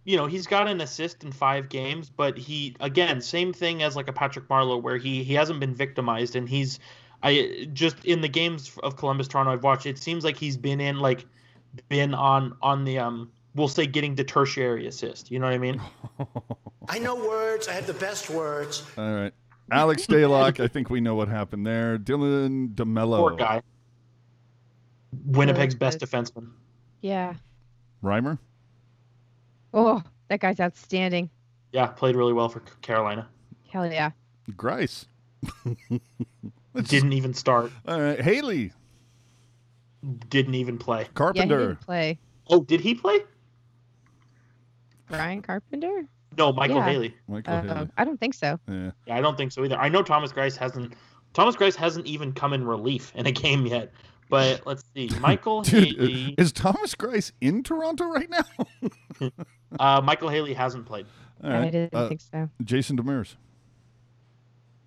you 0.03 0.17
know, 0.17 0.25
he's 0.25 0.47
got 0.47 0.67
an 0.67 0.81
assist 0.81 1.23
in 1.23 1.31
five 1.31 1.69
games, 1.69 2.09
but 2.09 2.37
he 2.39 2.75
again, 2.79 3.21
same 3.21 3.53
thing 3.53 3.83
as 3.83 3.95
like 3.95 4.07
a 4.07 4.13
Patrick 4.13 4.47
Marleau, 4.47 4.81
where 4.81 4.97
he 4.97 5.23
he 5.23 5.35
hasn't 5.35 5.59
been 5.59 5.75
victimized, 5.75 6.35
and 6.35 6.49
he's, 6.49 6.79
I 7.25 7.67
just 7.73 8.05
in 8.05 8.21
the 8.21 8.27
games 8.27 8.77
of 8.83 8.97
Columbus 8.97 9.27
Toronto 9.27 9.51
I've 9.51 9.63
watched, 9.63 9.87
it 9.87 9.97
seems 9.97 10.23
like 10.23 10.37
he's 10.37 10.55
been 10.55 10.79
in 10.79 10.99
like, 10.99 11.25
been 11.89 12.13
on 12.13 12.55
on 12.61 12.85
the 12.85 12.99
um, 12.99 13.31
we'll 13.55 13.67
say 13.67 13.87
getting 13.87 14.13
the 14.13 14.23
tertiary 14.23 14.85
assist. 14.85 15.31
You 15.31 15.39
know 15.39 15.47
what 15.47 15.55
I 15.55 15.57
mean? 15.57 15.81
I 16.87 16.99
know 16.99 17.15
words. 17.15 17.67
I 17.67 17.73
have 17.73 17.87
the 17.87 17.95
best 17.95 18.29
words. 18.29 18.83
All 18.95 19.11
right. 19.11 19.33
Alex 19.71 20.05
Stalock. 20.05 20.59
I 20.59 20.67
think 20.67 20.91
we 20.91 21.01
know 21.01 21.15
what 21.15 21.27
happened 21.27 21.65
there. 21.65 21.97
Dylan 21.97 22.75
DeMelo. 22.75 23.17
Poor 23.17 23.31
guy. 23.31 23.63
Winnipeg's 25.25 25.73
best 25.73 25.99
defenseman. 25.99 26.51
yeah. 27.01 27.33
Reimer. 28.03 28.37
Oh, 29.73 30.03
that 30.27 30.41
guy's 30.41 30.59
outstanding. 30.59 31.29
Yeah, 31.71 31.87
played 31.87 32.15
really 32.15 32.33
well 32.33 32.49
for 32.49 32.59
Carolina. 32.81 33.27
Hell 33.67 33.91
yeah. 33.91 34.11
Greiss. 34.51 35.07
Let's- 36.79 36.89
Didn't 36.89 37.13
even 37.13 37.33
start. 37.33 37.71
All 37.87 37.99
right. 37.99 38.19
Haley. 38.21 38.71
Didn't 40.29 40.55
even 40.55 40.77
play. 40.77 40.99
Yeah, 41.01 41.07
he 41.07 41.13
Carpenter. 41.13 41.57
didn't 41.69 41.81
play. 41.81 42.19
Oh, 42.47 42.61
did 42.61 42.79
he 42.81 42.93
play? 42.93 43.19
Brian 45.07 45.41
Carpenter? 45.41 46.05
No, 46.37 46.51
Michael 46.51 46.77
Yeah. 46.77 46.85
Haley. 46.85 47.15
Michael 47.27 47.53
Uh, 47.53 47.61
Haley. 47.61 47.89
I 47.97 48.03
don't 48.03 48.19
think 48.19 48.33
so. 48.33 48.59
Yeah. 48.67 48.91
Yeah, 49.07 49.17
I 49.17 49.21
don't 49.21 49.37
think 49.37 49.51
so 49.51 49.63
either. 49.63 49.77
I 49.77 49.89
know 49.89 50.03
Thomas 50.03 50.31
Greiss 50.31 50.57
hasn't. 50.57 50.93
Thomas 51.33 51.55
Greiss 51.55 51.75
hasn't 51.75 52.05
even 52.07 52.33
come 52.33 52.53
in 52.53 52.65
relief 52.65 53.11
in 53.15 53.25
a 53.25 53.31
game 53.31 53.65
yet. 53.65 53.91
But 54.29 54.61
let's 54.65 54.83
see, 54.93 55.09
Michael 55.19 55.61
Dude, 55.61 55.97
Haley. 55.97 56.35
is 56.37 56.51
Thomas 56.51 56.93
Greiss 56.95 57.31
in 57.41 57.63
Toronto 57.63 58.05
right 58.05 58.29
now? 58.29 59.29
Uh, 59.79 59.99
Michael 60.01 60.29
Haley 60.29 60.53
hasn't 60.53 60.85
played. 60.85 61.05
All 61.43 61.51
I 61.51 61.69
didn't 61.69 61.93
Uh, 61.93 62.07
think 62.07 62.21
so. 62.21 62.49
Jason 62.63 62.95
Demers. 62.97 63.35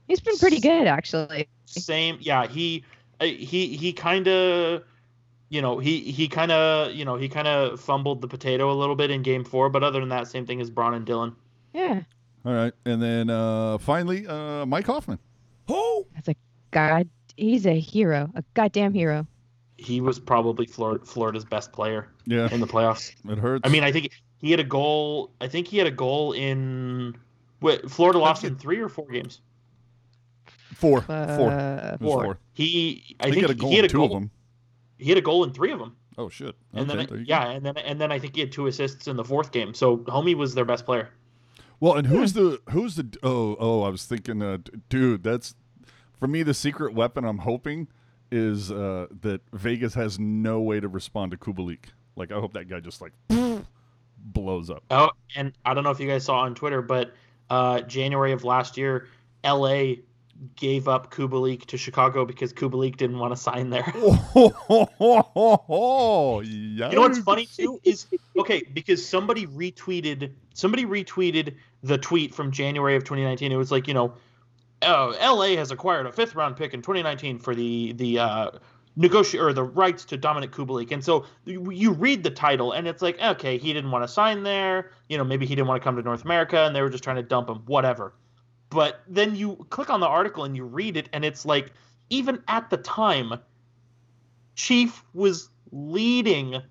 He's 0.09 0.21
been 0.21 0.37
pretty 0.39 0.59
good 0.61 0.87
actually. 0.87 1.49
Same, 1.67 2.19
yeah. 2.21 2.47
He 2.47 2.83
uh, 3.21 3.27
he 3.27 3.77
he 3.77 3.93
kind 3.93 4.27
of, 4.27 4.83
you 5.51 5.63
know, 5.63 5.79
he 5.79 6.01
he 6.01 6.27
kind 6.29 6.51
of 6.51 6.93
you 6.95 7.05
know 7.05 7.17
he 7.17 7.29
kind 7.29 7.47
of 7.47 7.81
fumbled 7.81 8.21
the 8.23 8.29
potato 8.29 8.73
a 8.73 8.75
little 8.75 8.97
bit 8.97 9.11
in 9.11 9.23
Game 9.23 9.45
Four. 9.45 9.69
But 9.71 9.85
other 9.85 10.01
than 10.01 10.09
that, 10.09 10.27
same 10.29 10.47
thing 10.47 10.61
as 10.61 10.71
Braun 10.71 10.95
and 10.95 11.05
Dillon. 11.05 11.37
Yeah. 11.73 12.03
All 12.45 12.53
right. 12.55 12.73
And 12.87 13.03
then 13.03 13.31
uh, 13.31 13.79
finally, 13.79 14.27
uh, 14.27 14.65
Mike 14.67 14.87
Hoffman. 14.87 15.19
Who? 15.69 16.07
That's 16.15 16.29
a 16.29 16.35
god 16.71 17.09
he's 17.39 17.67
a 17.67 17.79
hero. 17.79 18.31
A 18.35 18.43
goddamn 18.55 18.93
hero. 18.93 19.27
He 19.77 20.01
was 20.01 20.19
probably 20.19 20.67
Florida's 20.67 21.45
best 21.45 21.73
player 21.73 22.09
Yeah. 22.27 22.53
in 22.53 22.61
the 22.61 22.67
playoffs. 22.67 23.13
It 23.31 23.39
hurts. 23.39 23.63
I 23.65 23.71
mean, 23.71 23.85
I 23.85 23.93
think 23.93 24.11
he 24.39 24.51
had 24.51 24.59
a 24.61 24.65
goal. 24.65 25.31
I 25.41 25.47
think 25.47 25.69
he 25.69 25.79
had 25.79 25.87
a 25.87 25.93
goal 25.93 26.33
in. 26.33 27.17
Wait, 27.61 27.89
Florida 27.91 28.19
lost 28.19 28.45
in 28.45 28.57
three 28.57 28.79
or 28.79 28.89
four 28.89 29.07
games. 29.07 29.41
Four. 30.75 31.01
four. 31.03 31.11
Uh, 31.51 31.95
It 31.95 32.01
was 32.01 32.13
four. 32.25 32.39
He, 32.55 33.17
I, 33.21 33.29
I 33.29 33.31
think 33.31 33.35
he 33.35 33.41
think 33.41 33.43
had 33.43 33.51
a 33.51 33.55
goal 33.61 33.71
he 33.71 33.77
had 33.77 33.85
in 33.85 33.89
a 33.91 33.93
two 33.93 33.97
goal. 33.99 34.07
of 34.07 34.13
them. 34.13 34.31
He 34.99 35.09
had 35.09 35.19
a 35.19 35.23
goal 35.23 35.45
in 35.45 35.53
three 35.53 35.71
of 35.73 35.79
them, 35.79 35.97
Oh 36.17 36.29
shit. 36.29 36.57
and 36.75 36.89
okay, 36.91 36.97
then 36.99 37.07
there 37.07 37.19
go. 37.19 37.25
yeah, 37.27 37.51
and 37.51 37.65
then 37.65 37.77
and 37.79 38.01
then 38.01 38.11
I 38.11 38.19
think 38.19 38.35
he 38.35 38.41
had 38.41 38.51
two 38.53 38.67
assists 38.67 39.07
in 39.07 39.17
the 39.17 39.25
fourth 39.25 39.53
game. 39.53 39.75
So 39.75 39.99
Homie 39.99 40.35
was 40.35 40.55
their 40.55 40.65
best 40.65 40.85
player. 40.85 41.11
Well, 41.81 41.95
and 41.95 42.07
who's 42.09 42.33
the 42.33 42.61
who's 42.71 42.97
the 42.97 43.07
oh 43.23 43.57
oh 43.61 43.83
I 43.83 43.89
was 43.91 44.05
thinking, 44.05 44.43
uh, 44.43 44.59
dude, 44.89 45.23
that's 45.23 45.55
for 46.19 46.27
me 46.27 46.43
the 46.43 46.55
secret 46.55 46.95
weapon. 46.95 47.25
I'm 47.25 47.39
hoping 47.39 47.87
is 48.33 48.71
uh, 48.73 49.07
that 49.23 49.41
Vegas 49.53 49.95
has 49.95 50.19
no 50.19 50.61
way 50.61 50.81
to 50.81 50.89
respond 50.89 51.31
to 51.31 51.37
Kubalik. 51.39 51.85
Like 52.17 52.33
I 52.33 52.41
hope 52.41 52.53
that 52.55 52.69
guy 52.69 52.81
just 52.81 53.01
like 53.01 53.13
blows 54.19 54.71
up. 54.71 54.83
Oh, 54.91 55.11
and 55.37 55.53
I 55.65 55.75
don't 55.75 55.85
know 55.85 55.91
if 55.91 56.01
you 56.01 56.09
guys 56.09 56.25
saw 56.25 56.41
on 56.41 56.55
Twitter, 56.55 56.83
but 56.83 57.13
uh, 57.51 57.81
January 57.83 58.33
of 58.33 58.43
last 58.45 58.77
year, 58.77 59.07
L.A. 59.45 60.01
gave 60.57 60.89
up 60.89 61.13
Kubalik 61.13 61.67
to 61.67 61.77
Chicago 61.77 62.25
because 62.25 62.53
Kubalik 62.53 62.97
didn't 62.97 63.19
want 63.19 63.33
to 63.33 63.37
sign 63.37 63.71
there. 63.71 63.93
Oh, 65.01 66.41
You 66.91 66.97
know 66.97 67.01
what's 67.03 67.19
funny 67.19 67.47
too 67.47 67.81
is 67.85 68.07
okay 68.39 68.63
because 68.73 69.07
somebody 69.07 69.47
retweeted 69.47 70.33
somebody 70.55 70.85
retweeted 70.85 71.55
the 71.83 71.99
tweet 71.99 72.35
from 72.35 72.53
January 72.53 72.97
of 72.97 73.05
2019. 73.05 73.51
It 73.51 73.57
was 73.57 73.71
like 73.71 73.89
you 73.89 73.95
know, 73.95 74.15
oh, 74.83 75.17
LA 75.21 75.57
has 75.57 75.71
acquired 75.71 76.07
a 76.07 76.13
fifth 76.13 76.35
round 76.35 76.57
pick 76.57 76.75
in 76.75 76.83
2019 76.83 77.39
for 77.39 77.55
the 77.55 77.93
the 77.93 78.19
uh, 78.19 78.51
negotiate 78.97 79.43
or 79.43 79.53
the 79.53 79.65
rights 79.65 80.05
to 80.07 80.19
Dominik 80.19 80.51
Kubalik. 80.51 80.93
And 80.93 81.05
so 81.05 81.27
you, 81.45 81.71
you 81.71 81.93
read 81.93 82.23
the 82.23 82.31
title 82.31 82.73
and 82.73 82.87
it's 82.87 83.03
like 83.03 83.21
okay, 83.21 83.59
he 83.59 83.73
didn't 83.73 83.91
want 83.91 84.05
to 84.05 84.09
sign 84.09 84.43
there. 84.43 84.91
You 85.09 85.19
know, 85.19 85.25
maybe 85.25 85.47
he 85.47 85.55
didn't 85.55 85.69
want 85.69 85.81
to 85.81 85.85
come 85.85 85.97
to 85.97 86.03
North 86.03 86.25
America 86.25 86.65
and 86.65 86.75
they 86.75 86.83
were 86.83 86.91
just 86.91 87.05
trying 87.05 87.17
to 87.17 87.23
dump 87.23 87.49
him. 87.49 87.63
Whatever. 87.67 88.13
But 88.71 89.01
then 89.09 89.35
you 89.35 89.67
click 89.71 89.91
on 89.91 90.01
the 90.01 90.07
article 90.07 90.45
and 90.45 90.57
you 90.57 90.65
read 90.65 90.97
it 90.97 91.09
and 91.13 91.25
it's 91.25 91.45
like 91.47 91.73
even 92.11 92.43
at 92.49 92.71
the 92.71 92.77
time, 92.77 93.35
Chief 94.55 95.05
was 95.15 95.51
leading 95.71 96.63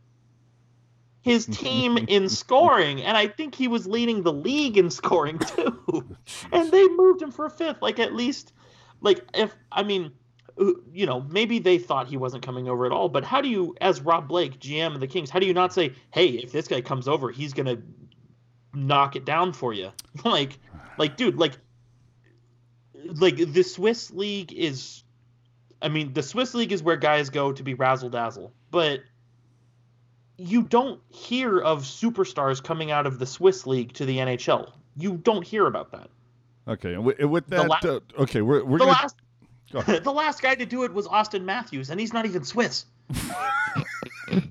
his 1.21 1.45
team 1.51 1.97
in 1.97 2.29
scoring, 2.29 3.01
and 3.01 3.17
I 3.17 3.27
think 3.27 3.55
he 3.55 3.67
was 3.67 3.87
leading 3.87 4.23
the 4.23 4.33
league 4.33 4.77
in 4.77 4.89
scoring 4.89 5.39
too. 5.55 6.15
and 6.51 6.71
they 6.71 6.87
moved 6.87 7.21
him 7.21 7.31
for 7.31 7.45
a 7.45 7.49
fifth. 7.49 7.81
Like 7.81 7.99
at 7.99 8.13
least, 8.13 8.53
like 9.01 9.21
if 9.33 9.55
I 9.71 9.83
mean, 9.83 10.11
uh, 10.59 10.71
you 10.91 11.05
know, 11.05 11.21
maybe 11.21 11.59
they 11.59 11.77
thought 11.77 12.07
he 12.07 12.17
wasn't 12.17 12.43
coming 12.43 12.67
over 12.67 12.85
at 12.85 12.91
all. 12.91 13.09
But 13.09 13.23
how 13.23 13.41
do 13.41 13.49
you, 13.49 13.75
as 13.81 14.01
Rob 14.01 14.27
Blake, 14.27 14.59
GM 14.59 14.95
of 14.95 14.99
the 14.99 15.07
Kings, 15.07 15.29
how 15.29 15.39
do 15.39 15.45
you 15.45 15.53
not 15.53 15.73
say, 15.73 15.93
hey, 16.11 16.27
if 16.29 16.51
this 16.51 16.67
guy 16.67 16.81
comes 16.81 17.07
over, 17.07 17.31
he's 17.31 17.53
gonna 17.53 17.77
knock 18.73 19.15
it 19.15 19.25
down 19.25 19.53
for 19.53 19.73
you? 19.73 19.91
like, 20.25 20.57
like, 20.97 21.17
dude, 21.17 21.37
like, 21.37 21.53
like 23.05 23.37
the 23.37 23.63
Swiss 23.63 24.11
league 24.11 24.53
is. 24.53 25.03
I 25.81 25.89
mean, 25.89 26.13
the 26.13 26.23
Swiss 26.23 26.53
league 26.53 26.71
is 26.71 26.81
where 26.81 26.97
guys 26.97 27.29
go 27.29 27.51
to 27.51 27.63
be 27.63 27.75
razzle 27.75 28.09
dazzle, 28.09 28.51
but 28.71 29.01
you 30.37 30.63
don't 30.63 30.99
hear 31.09 31.59
of 31.59 31.83
superstars 31.83 32.63
coming 32.63 32.91
out 32.91 33.05
of 33.05 33.19
the 33.19 33.25
Swiss 33.25 33.67
league 33.67 33.93
to 33.93 34.05
the 34.05 34.17
NHL. 34.17 34.71
You 34.95 35.17
don't 35.17 35.45
hear 35.45 35.67
about 35.67 35.91
that. 35.91 36.09
Okay, 36.67 36.93
and 36.93 37.05
with, 37.05 37.19
with 37.19 37.47
that, 37.47 37.67
la- 37.67 37.79
uh, 37.83 37.99
okay, 38.19 38.41
we're 38.41 38.63
we're 38.63 38.79
the 38.79 38.85
gonna 38.85 38.91
last 38.91 39.15
go 39.71 39.81
the 39.99 40.11
last 40.11 40.41
guy 40.41 40.55
to 40.55 40.65
do 40.65 40.83
it 40.83 40.93
was 40.93 41.07
Auston 41.07 41.43
Matthews, 41.43 41.89
and 41.89 41.99
he's 41.99 42.13
not 42.13 42.25
even 42.25 42.43
Swiss. 42.43 42.85
all 43.31 44.41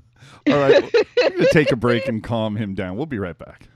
right. 0.46 0.94
We're 1.36 1.46
take 1.52 1.72
a 1.72 1.76
break 1.76 2.08
and 2.08 2.22
calm 2.22 2.56
him 2.56 2.74
down. 2.74 2.96
We'll 2.96 3.06
be 3.06 3.18
right 3.18 3.36
back. 3.36 3.68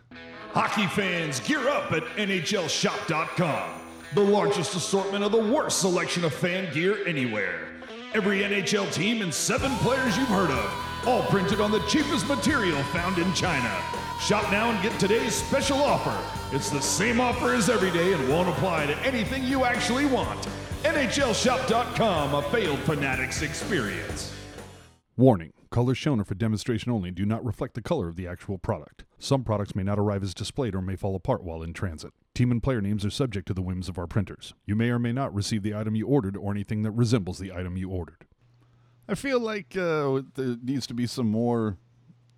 Hockey 0.52 0.86
fans, 0.88 1.40
gear 1.40 1.68
up 1.68 1.92
at 1.92 2.04
NHLShop.com. 2.16 3.79
The 4.12 4.20
largest 4.20 4.74
assortment 4.74 5.22
of 5.22 5.30
the 5.30 5.38
worst 5.38 5.80
selection 5.80 6.24
of 6.24 6.34
fan 6.34 6.72
gear 6.74 7.06
anywhere. 7.06 7.68
Every 8.12 8.40
NHL 8.40 8.92
team 8.92 9.22
and 9.22 9.32
seven 9.32 9.70
players 9.76 10.16
you've 10.16 10.26
heard 10.26 10.50
of, 10.50 11.06
all 11.06 11.22
printed 11.26 11.60
on 11.60 11.70
the 11.70 11.78
cheapest 11.86 12.26
material 12.26 12.82
found 12.84 13.18
in 13.18 13.32
China. 13.34 13.72
Shop 14.20 14.50
now 14.50 14.68
and 14.72 14.82
get 14.82 14.98
today's 14.98 15.36
special 15.36 15.78
offer. 15.78 16.18
It's 16.52 16.70
the 16.70 16.80
same 16.80 17.20
offer 17.20 17.54
as 17.54 17.70
every 17.70 17.92
day 17.92 18.12
and 18.12 18.28
won't 18.28 18.48
apply 18.48 18.86
to 18.86 18.98
anything 19.06 19.44
you 19.44 19.64
actually 19.64 20.06
want. 20.06 20.44
NHLShop.com, 20.82 22.34
a 22.34 22.42
failed 22.50 22.80
Fanatics 22.80 23.42
experience. 23.42 24.34
Warning 25.16 25.52
colors 25.70 25.98
shown 25.98 26.18
are 26.18 26.24
for 26.24 26.34
demonstration 26.34 26.90
only 26.90 27.10
and 27.10 27.16
do 27.16 27.24
not 27.24 27.44
reflect 27.44 27.74
the 27.74 27.80
color 27.80 28.08
of 28.08 28.16
the 28.16 28.26
actual 28.26 28.58
product. 28.58 29.04
Some 29.20 29.44
products 29.44 29.76
may 29.76 29.84
not 29.84 30.00
arrive 30.00 30.24
as 30.24 30.34
displayed 30.34 30.74
or 30.74 30.82
may 30.82 30.96
fall 30.96 31.14
apart 31.14 31.44
while 31.44 31.62
in 31.62 31.72
transit. 31.72 32.12
Team 32.34 32.50
and 32.50 32.62
player 32.62 32.80
names 32.80 33.04
are 33.04 33.10
subject 33.10 33.46
to 33.48 33.54
the 33.54 33.62
whims 33.62 33.88
of 33.88 33.98
our 33.98 34.06
printers. 34.06 34.54
You 34.64 34.76
may 34.76 34.90
or 34.90 34.98
may 34.98 35.12
not 35.12 35.34
receive 35.34 35.62
the 35.62 35.74
item 35.74 35.94
you 35.94 36.06
ordered 36.06 36.36
or 36.36 36.52
anything 36.52 36.82
that 36.82 36.92
resembles 36.92 37.38
the 37.38 37.52
item 37.52 37.76
you 37.76 37.90
ordered. 37.90 38.24
I 39.08 39.14
feel 39.16 39.40
like 39.40 39.76
uh, 39.76 40.22
there 40.34 40.56
needs 40.62 40.86
to 40.86 40.94
be 40.94 41.06
some 41.06 41.28
more 41.28 41.76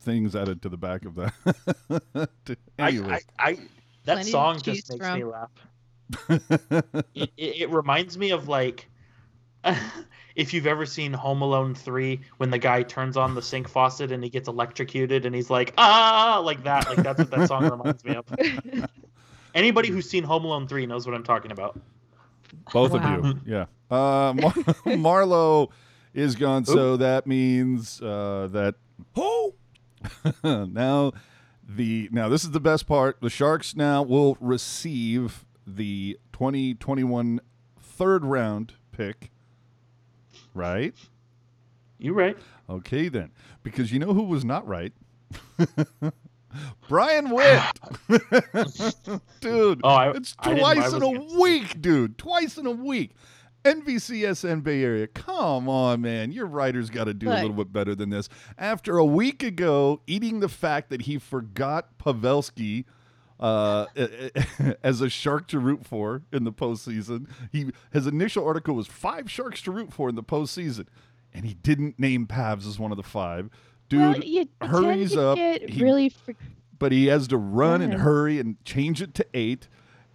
things 0.00 0.34
added 0.34 0.62
to 0.62 0.68
the 0.68 0.78
back 0.78 1.04
of 1.04 1.14
that. 1.16 1.32
To- 2.46 2.56
I, 2.78 2.88
I, 2.88 3.20
I 3.38 3.52
that 4.04 4.14
Plenty 4.14 4.30
song 4.30 4.60
just 4.60 4.90
makes 4.90 5.06
from. 5.06 5.18
me 5.18 5.24
laugh. 5.24 5.50
it, 7.14 7.30
it, 7.36 7.60
it 7.62 7.70
reminds 7.70 8.18
me 8.18 8.30
of 8.30 8.48
like 8.48 8.88
if 10.34 10.52
you've 10.52 10.66
ever 10.66 10.84
seen 10.86 11.12
Home 11.12 11.40
Alone 11.42 11.74
3 11.74 12.20
when 12.38 12.50
the 12.50 12.58
guy 12.58 12.82
turns 12.82 13.16
on 13.16 13.34
the 13.34 13.42
sink 13.42 13.68
faucet 13.68 14.10
and 14.10 14.24
he 14.24 14.28
gets 14.28 14.48
electrocuted 14.48 15.24
and 15.24 15.34
he's 15.34 15.50
like 15.50 15.72
ah 15.78 16.42
like 16.44 16.64
that 16.64 16.88
like 16.88 16.98
that's 16.98 17.18
what 17.18 17.30
that 17.30 17.46
song 17.48 17.68
reminds 17.70 18.04
me 18.04 18.16
of. 18.16 18.24
Anybody 19.54 19.88
who's 19.90 20.08
seen 20.08 20.24
Home 20.24 20.44
Alone 20.44 20.66
3 20.66 20.86
knows 20.86 21.06
what 21.06 21.14
I'm 21.14 21.24
talking 21.24 21.50
about. 21.52 21.78
Both 22.72 22.92
Wow. 22.92 23.18
of 23.18 23.24
you, 23.24 23.40
yeah. 23.46 23.66
Uh, 23.90 24.32
Mar- 24.34 24.52
Marleau 24.96 25.70
is 26.14 26.34
gone, 26.36 26.64
so 26.64 26.96
that 26.96 27.26
means 27.26 28.00
uh, 28.02 28.48
that 28.52 28.74
Who? 29.14 29.54
now 30.44 31.12
the 31.68 32.08
now 32.12 32.28
this 32.28 32.44
is 32.44 32.50
the 32.50 32.60
best 32.60 32.86
part. 32.86 33.18
The 33.20 33.30
Sharks 33.30 33.74
now 33.76 34.02
will 34.02 34.36
receive 34.40 35.44
the 35.66 36.18
2021 36.32 37.40
third 37.80 38.24
round 38.24 38.74
pick. 38.92 39.30
Right? 40.54 40.94
you're 41.98 42.14
right? 42.14 42.36
Okay 42.68 43.08
then. 43.08 43.30
Because 43.62 43.92
you 43.92 43.98
know 43.98 44.12
who 44.12 44.24
was 44.24 44.44
not 44.44 44.66
right? 44.66 44.92
Brian 46.88 47.30
Witt. 47.30 47.62
dude. 49.40 49.80
Oh, 49.84 49.88
I- 49.88 50.10
it's 50.12 50.34
I 50.38 50.52
I 50.52 50.58
twice 50.58 50.92
in 50.92 50.96
a 50.96 51.00
gonna 51.00 51.40
week, 51.40 51.80
dude. 51.80 52.18
Twice 52.18 52.58
in 52.58 52.66
a 52.66 52.70
week. 52.70 53.12
NBCSN 53.64 54.62
Bay 54.64 54.82
Area. 54.82 55.06
Come 55.06 55.68
on, 55.68 56.00
man. 56.00 56.32
Your 56.32 56.46
writer's 56.46 56.90
got 56.90 57.04
to 57.04 57.14
do 57.14 57.30
a 57.30 57.34
little 57.34 57.52
bit 57.52 57.72
better 57.72 57.94
than 57.94 58.10
this. 58.10 58.28
After 58.58 58.98
a 58.98 59.04
week 59.04 59.42
ago, 59.44 60.00
eating 60.06 60.40
the 60.40 60.48
fact 60.48 60.90
that 60.90 61.02
he 61.02 61.16
forgot 61.18 61.96
Pavelski 61.98 62.84
uh, 63.38 63.86
as 64.82 65.00
a 65.00 65.08
shark 65.08 65.46
to 65.48 65.58
root 65.60 65.86
for 65.86 66.22
in 66.32 66.44
the 66.44 66.52
postseason. 66.52 67.28
He 67.52 67.70
his 67.92 68.06
initial 68.06 68.44
article 68.46 68.74
was 68.74 68.86
five 68.88 69.30
sharks 69.30 69.62
to 69.62 69.70
root 69.70 69.92
for 69.92 70.08
in 70.08 70.14
the 70.16 70.22
postseason, 70.24 70.86
and 71.32 71.44
he 71.44 71.54
didn't 71.54 71.98
name 72.00 72.26
Pavs 72.26 72.66
as 72.66 72.78
one 72.80 72.90
of 72.90 72.96
the 72.96 73.02
five. 73.04 73.48
Dude, 73.92 74.48
well, 74.60 74.68
hurries 74.68 75.16
up. 75.16 75.36
Get 75.36 75.68
He- 75.70 75.82
really 75.82 76.08
fr- 76.08 76.32
but 76.78 76.90
he 76.92 77.06
has 77.06 77.28
to 77.28 77.36
run 77.36 77.80
and 77.80 77.94
hurry 77.94 78.40
and 78.40 78.62
change 78.64 79.00
it 79.00 79.14
to 79.14 79.26
eight. 79.34 79.68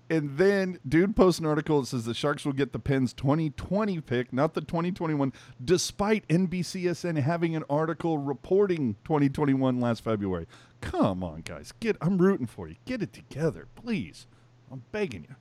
And 0.09 0.37
then, 0.37 0.79
dude 0.87 1.15
posts 1.17 1.39
an 1.39 1.45
article 1.45 1.81
that 1.81 1.87
says 1.87 2.05
the 2.05 2.13
Sharks 2.13 2.45
will 2.45 2.53
get 2.53 2.71
the 2.71 2.79
Pens 2.79 3.11
2020 3.13 3.99
pick, 4.01 4.31
not 4.31 4.53
the 4.53 4.61
2021, 4.61 5.33
despite 5.63 6.25
NBCSN 6.29 7.17
having 7.21 7.55
an 7.57 7.63
article 7.69 8.17
reporting 8.17 8.95
2021 9.03 9.81
last 9.81 10.03
February. 10.03 10.47
Come 10.79 11.23
on, 11.23 11.41
guys. 11.41 11.73
Get 11.81 11.97
I'm 11.99 12.17
rooting 12.17 12.47
for 12.47 12.67
you. 12.69 12.75
Get 12.85 13.01
it 13.01 13.11
together, 13.11 13.67
please. 13.75 14.27
I'm 14.71 14.83
begging 14.93 15.25
you. 15.29 15.35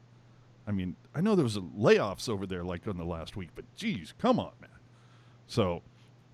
I 0.66 0.72
mean, 0.72 0.96
I 1.14 1.20
know 1.20 1.36
there 1.36 1.44
was 1.44 1.56
a 1.56 1.60
layoffs 1.60 2.28
over 2.28 2.44
there 2.44 2.64
like 2.64 2.88
on 2.88 2.96
the 2.96 3.04
last 3.04 3.36
week, 3.36 3.50
but 3.54 3.64
geez, 3.76 4.14
come 4.18 4.40
on, 4.40 4.52
man. 4.60 4.70
So, 5.46 5.82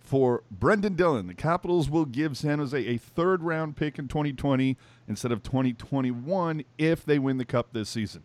for 0.02 0.42
Brendan 0.50 0.94
Dillon, 0.94 1.26
the 1.28 1.34
Capitals 1.34 1.88
will 1.88 2.04
give 2.04 2.36
San 2.36 2.58
Jose 2.58 2.78
a 2.78 2.96
third 2.98 3.42
round 3.42 3.76
pick 3.76 3.98
in 3.98 4.08
2020 4.08 4.76
instead 5.08 5.32
of 5.32 5.42
2021 5.42 6.64
if 6.76 7.04
they 7.04 7.18
win 7.18 7.38
the 7.38 7.44
Cup 7.44 7.72
this 7.72 7.88
season. 7.88 8.22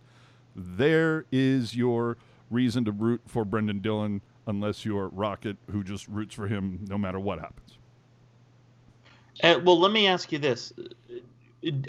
There 0.55 1.25
is 1.31 1.75
your 1.75 2.17
reason 2.49 2.83
to 2.85 2.91
root 2.91 3.21
for 3.27 3.45
Brendan 3.45 3.79
Dillon, 3.79 4.21
unless 4.47 4.85
you're 4.85 5.09
Rocket, 5.09 5.57
who 5.71 5.83
just 5.83 6.07
roots 6.07 6.33
for 6.33 6.47
him 6.47 6.83
no 6.89 6.97
matter 6.97 7.19
what 7.19 7.39
happens. 7.39 7.77
Uh, 9.43 9.59
well, 9.63 9.79
let 9.79 9.91
me 9.91 10.07
ask 10.07 10.31
you 10.31 10.39
this. 10.39 10.73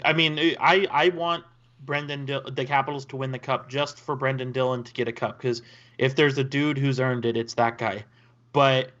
I 0.05 0.13
mean, 0.13 0.37
I 0.59 0.87
I 0.91 1.09
want 1.09 1.43
Brendan 1.85 2.25
the 2.25 2.65
Capitals 2.65 3.05
to 3.05 3.15
win 3.15 3.31
the 3.31 3.39
cup 3.39 3.69
just 3.69 3.99
for 3.99 4.15
Brendan 4.15 4.51
Dillon 4.51 4.83
to 4.83 4.93
get 4.93 5.07
a 5.07 5.11
cup 5.11 5.39
because 5.39 5.63
if 5.97 6.15
there's 6.15 6.37
a 6.37 6.43
dude 6.43 6.77
who's 6.77 6.99
earned 6.99 7.25
it, 7.25 7.35
it's 7.35 7.55
that 7.55 7.79
guy. 7.79 8.05
But 8.51 8.91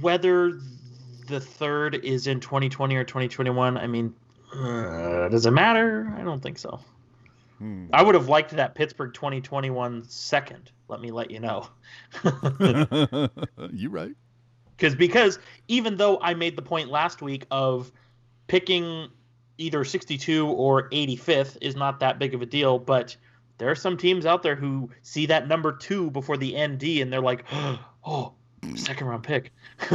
whether 0.00 0.60
the 1.26 1.40
third 1.40 1.94
is 1.94 2.26
in 2.26 2.40
2020 2.40 2.96
or 2.96 3.04
2021, 3.04 3.76
I 3.76 3.86
mean, 3.86 4.14
uh, 4.54 5.28
does 5.28 5.46
it 5.46 5.52
matter? 5.52 6.12
I 6.16 6.22
don't 6.22 6.42
think 6.42 6.58
so. 6.58 6.80
Hmm. 7.58 7.86
I 7.92 8.02
would 8.02 8.14
have 8.14 8.28
liked 8.28 8.50
that 8.52 8.74
Pittsburgh 8.74 9.14
2021 9.14 10.04
second. 10.08 10.70
Let 10.88 11.00
me 11.00 11.10
let 11.10 11.30
you 11.30 11.40
know. 11.40 11.68
you 13.70 13.90
right. 13.90 14.12
because 14.76 14.94
because 14.94 15.38
even 15.68 15.96
though 15.96 16.18
I 16.20 16.34
made 16.34 16.56
the 16.56 16.62
point 16.62 16.90
last 16.90 17.22
week 17.22 17.44
of 17.50 17.92
picking 18.48 19.08
either 19.58 19.84
62 19.84 20.48
or 20.48 20.88
85th 20.88 21.58
is 21.60 21.76
not 21.76 22.00
that 22.00 22.18
big 22.18 22.34
of 22.34 22.42
a 22.42 22.46
deal, 22.46 22.78
but 22.78 23.14
there 23.58 23.70
are 23.70 23.76
some 23.76 23.98
teams 23.98 24.24
out 24.24 24.42
there 24.42 24.56
who 24.56 24.90
see 25.02 25.26
that 25.26 25.46
number 25.46 25.70
two 25.76 26.10
before 26.10 26.38
the 26.38 26.56
ND 26.66 26.82
and 27.02 27.12
they're 27.12 27.20
like, 27.20 27.44
oh, 28.04 28.32
second 28.76 29.06
round 29.06 29.22
pick. 29.22 29.52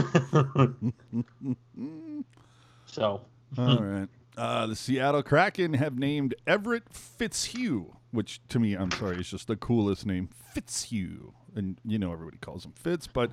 so 2.86 3.22
All 3.58 3.84
right. 3.84 4.08
Uh, 4.38 4.68
the 4.68 4.76
Seattle 4.76 5.24
Kraken 5.24 5.74
have 5.76 5.98
named 5.98 6.36
Everett 6.46 6.84
Fitzhugh, 6.92 7.96
which 8.12 8.42
to 8.50 8.60
me, 8.60 8.74
I'm 8.74 8.92
sorry, 8.92 9.18
is 9.18 9.30
just 9.30 9.48
the 9.48 9.56
coolest 9.56 10.06
name, 10.06 10.30
Fitzhugh. 10.54 11.34
And 11.56 11.80
you 11.86 11.98
know 11.98 12.12
everybody 12.12 12.38
calls 12.38 12.66
him 12.66 12.74
Fitz, 12.74 13.08
but 13.08 13.32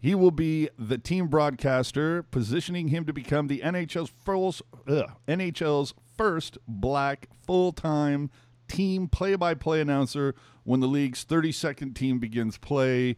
he 0.00 0.14
will 0.14 0.30
be 0.30 0.70
the 0.78 0.96
team 0.96 1.26
broadcaster, 1.26 2.22
positioning 2.22 2.88
him 2.88 3.04
to 3.04 3.12
become 3.12 3.48
the 3.48 3.60
NHL's 3.60 4.10
first, 4.24 4.62
ugh, 4.86 5.10
NHL's 5.26 5.92
first 6.16 6.56
black 6.66 7.28
full-time 7.44 8.30
team 8.68 9.08
play-by-play 9.08 9.80
announcer 9.80 10.34
when 10.64 10.80
the 10.80 10.86
league's 10.86 11.24
32nd 11.24 11.94
team 11.94 12.18
begins 12.18 12.58
play 12.58 13.16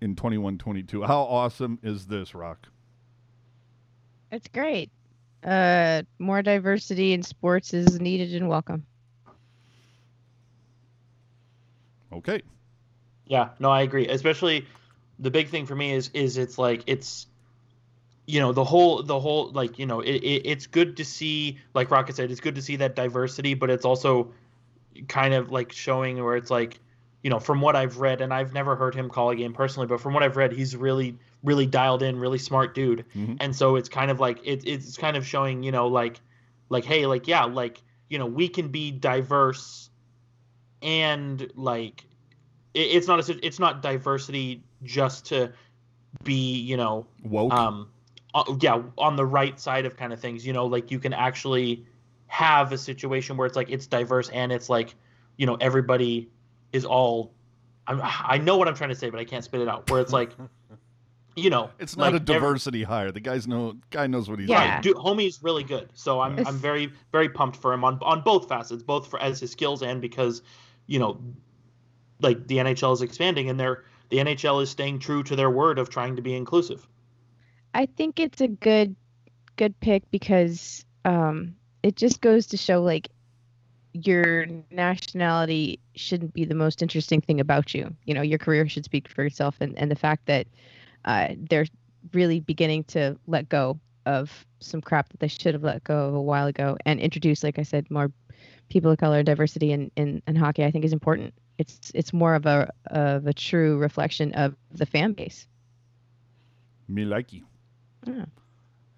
in 0.00 0.16
21-22. 0.16 1.06
How 1.06 1.22
awesome 1.22 1.78
is 1.82 2.06
this, 2.06 2.34
Rock? 2.34 2.68
It's 4.30 4.48
great. 4.48 4.90
Uh, 5.44 6.02
more 6.18 6.42
diversity 6.42 7.12
in 7.12 7.22
sports 7.22 7.74
is 7.74 8.00
needed 8.00 8.34
and 8.34 8.48
welcome. 8.48 8.84
Okay. 12.12 12.42
Yeah, 13.26 13.50
no, 13.58 13.70
I 13.70 13.82
agree. 13.82 14.08
Especially 14.08 14.66
the 15.18 15.30
big 15.30 15.48
thing 15.48 15.66
for 15.66 15.76
me 15.76 15.92
is 15.92 16.10
is 16.14 16.36
it's 16.36 16.58
like 16.58 16.82
it's 16.86 17.26
you 18.26 18.40
know 18.40 18.52
the 18.52 18.64
whole 18.64 19.02
the 19.02 19.18
whole 19.20 19.50
like 19.52 19.78
you 19.78 19.86
know 19.86 20.00
it, 20.00 20.16
it 20.16 20.42
it's 20.46 20.66
good 20.66 20.96
to 20.96 21.04
see 21.04 21.58
like 21.74 21.90
Rocket 21.90 22.16
said 22.16 22.30
it's 22.30 22.40
good 22.40 22.56
to 22.56 22.62
see 22.62 22.76
that 22.76 22.96
diversity, 22.96 23.54
but 23.54 23.70
it's 23.70 23.84
also 23.84 24.32
kind 25.08 25.34
of 25.34 25.50
like 25.50 25.72
showing 25.72 26.22
where 26.22 26.36
it's 26.36 26.50
like 26.50 26.80
you 27.22 27.30
know 27.30 27.38
from 27.38 27.60
what 27.60 27.76
I've 27.76 27.98
read 27.98 28.20
and 28.20 28.32
I've 28.32 28.52
never 28.52 28.76
heard 28.76 28.94
him 28.94 29.08
call 29.08 29.30
a 29.30 29.36
game 29.36 29.52
personally, 29.52 29.86
but 29.86 30.00
from 30.00 30.14
what 30.14 30.22
I've 30.22 30.36
read, 30.36 30.52
he's 30.52 30.76
really 30.76 31.18
really 31.42 31.66
dialed 31.66 32.02
in, 32.02 32.18
really 32.18 32.38
smart 32.38 32.74
dude, 32.74 33.04
Mhm. 33.16 33.36
and 33.40 33.54
so 33.56 33.76
it's 33.76 33.88
kind 33.88 34.10
of 34.10 34.20
like 34.20 34.40
it, 34.44 34.62
it's 34.66 34.96
kind 34.96 35.16
of 35.16 35.26
showing 35.26 35.62
you 35.62 35.72
know 35.72 35.88
like 35.88 36.20
like 36.68 36.84
hey 36.84 37.06
like 37.06 37.26
yeah 37.28 37.44
like 37.44 37.82
you 38.08 38.18
know 38.18 38.26
we 38.26 38.48
can 38.48 38.68
be 38.68 38.90
diverse 38.90 39.90
and 40.82 41.50
like 41.54 42.04
it, 42.74 42.80
it's 42.80 43.06
not 43.06 43.28
a, 43.28 43.46
it's 43.46 43.58
not 43.58 43.82
diversity 43.82 44.62
just 44.82 45.26
to 45.26 45.52
be 46.24 46.58
you 46.60 46.76
know 46.76 47.06
Woke. 47.22 47.52
um 47.52 47.88
uh, 48.34 48.44
yeah 48.60 48.82
on 48.98 49.16
the 49.16 49.26
right 49.26 49.58
side 49.60 49.86
of 49.86 49.96
kind 49.96 50.12
of 50.12 50.20
things 50.20 50.46
you 50.46 50.52
know 50.52 50.66
like 50.66 50.90
you 50.90 50.98
can 50.98 51.12
actually 51.12 51.84
have 52.26 52.72
a 52.72 52.78
situation 52.78 53.36
where 53.36 53.46
it's 53.46 53.56
like 53.56 53.70
it's 53.70 53.86
diverse 53.86 54.28
and 54.30 54.52
it's 54.52 54.68
like 54.68 54.94
you 55.36 55.46
know 55.46 55.56
everybody 55.60 56.28
is 56.72 56.84
all 56.84 57.34
I'm, 57.86 58.00
i 58.04 58.38
know 58.38 58.56
what 58.56 58.68
i'm 58.68 58.74
trying 58.74 58.90
to 58.90 58.96
say 58.96 59.10
but 59.10 59.18
i 59.20 59.24
can't 59.24 59.44
spit 59.44 59.60
it 59.60 59.68
out 59.68 59.90
where 59.90 60.00
it's 60.00 60.12
like 60.12 60.30
you 61.36 61.48
know 61.50 61.70
It's 61.78 61.96
not 61.96 62.04
like 62.04 62.12
a 62.12 62.16
every- 62.16 62.34
diversity 62.34 62.82
hire. 62.82 63.12
The 63.12 63.20
guy's 63.20 63.46
no 63.46 63.76
guy 63.90 64.06
knows 64.08 64.28
what 64.28 64.40
he's 64.40 64.48
Yeah. 64.48 64.58
doing. 64.58 64.70
Right, 64.70 64.82
dude, 64.82 64.96
homie's 64.96 65.42
really 65.42 65.62
good. 65.62 65.88
So 65.94 66.20
I'm 66.20 66.44
I'm 66.46 66.56
very 66.58 66.92
very 67.12 67.28
pumped 67.28 67.56
for 67.56 67.72
him 67.72 67.84
on 67.84 67.98
on 68.02 68.22
both 68.22 68.48
facets, 68.48 68.82
both 68.82 69.06
for 69.06 69.20
as 69.22 69.38
his 69.40 69.50
skills 69.52 69.80
and 69.82 70.00
because, 70.00 70.42
you 70.86 70.98
know, 70.98 71.20
like 72.20 72.46
the 72.48 72.56
NHL 72.58 72.92
is 72.92 73.00
expanding 73.00 73.48
and 73.48 73.58
they're 73.60 73.84
the 74.10 74.18
NHL 74.18 74.60
is 74.62 74.70
staying 74.70 74.98
true 74.98 75.22
to 75.22 75.36
their 75.36 75.48
word 75.48 75.78
of 75.78 75.88
trying 75.88 76.16
to 76.16 76.22
be 76.22 76.34
inclusive. 76.34 76.86
I 77.74 77.86
think 77.86 78.18
it's 78.18 78.40
a 78.40 78.48
good 78.48 78.96
good 79.56 79.78
pick 79.80 80.10
because 80.10 80.84
um, 81.04 81.54
it 81.84 81.94
just 81.94 82.20
goes 82.20 82.48
to 82.48 82.56
show 82.56 82.82
like 82.82 83.08
your 83.92 84.46
nationality 84.70 85.80
shouldn't 85.94 86.32
be 86.32 86.44
the 86.44 86.54
most 86.54 86.82
interesting 86.82 87.20
thing 87.20 87.40
about 87.40 87.74
you. 87.74 87.94
You 88.04 88.14
know, 88.14 88.22
your 88.22 88.38
career 88.38 88.68
should 88.68 88.84
speak 88.84 89.08
for 89.08 89.24
itself, 89.24 89.56
and 89.60 89.76
and 89.78 89.90
the 89.90 89.96
fact 89.96 90.26
that 90.26 90.46
uh, 91.04 91.28
they're 91.48 91.66
really 92.12 92.40
beginning 92.40 92.84
to 92.84 93.16
let 93.26 93.48
go 93.48 93.78
of 94.06 94.46
some 94.60 94.80
crap 94.80 95.08
that 95.10 95.20
they 95.20 95.28
should 95.28 95.54
have 95.54 95.62
let 95.62 95.84
go 95.84 96.08
of 96.08 96.14
a 96.14 96.22
while 96.22 96.46
ago 96.46 96.76
and 96.86 96.98
introduce, 97.00 97.42
like 97.42 97.58
I 97.58 97.62
said, 97.62 97.90
more 97.90 98.10
people 98.68 98.90
of 98.90 98.98
color 98.98 99.22
diversity 99.22 99.72
in, 99.72 99.90
in, 99.96 100.22
in 100.26 100.36
hockey, 100.36 100.64
I 100.64 100.70
think 100.70 100.84
is 100.84 100.92
important. 100.92 101.34
It's 101.58 101.92
it's 101.94 102.12
more 102.12 102.34
of 102.34 102.46
a 102.46 102.72
of 102.86 103.26
a 103.26 103.34
true 103.34 103.76
reflection 103.76 104.32
of 104.32 104.56
the 104.72 104.86
fan 104.86 105.12
base. 105.12 105.46
Me 106.88 107.04
likey. 107.04 107.42
Yeah. 108.06 108.24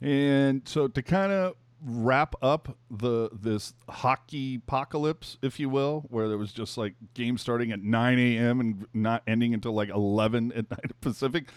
And 0.01 0.63
so 0.67 0.87
to 0.87 1.03
kind 1.03 1.33
of 1.33 1.57
wrap 1.85 2.35
up 2.43 2.77
the 2.91 3.31
this 3.33 3.75
hockey 3.89 4.57
apocalypse, 4.57 5.39
if 5.43 5.59
you 5.59 5.69
will, 5.69 6.05
where 6.09 6.29
there 6.29 6.39
was 6.39 6.53
just 6.53 6.79
like 6.79 6.95
games 7.15 7.41
starting 7.41 7.73
at 7.73 7.83
9 7.83 8.19
a.m. 8.19 8.61
and 8.61 8.87
not 8.95 9.23
ending 9.27 9.55
until 9.55 9.73
like 9.73 9.89
11 9.89 10.53
at 10.53 10.71
night 10.71 11.01
Pacific. 11.01 11.49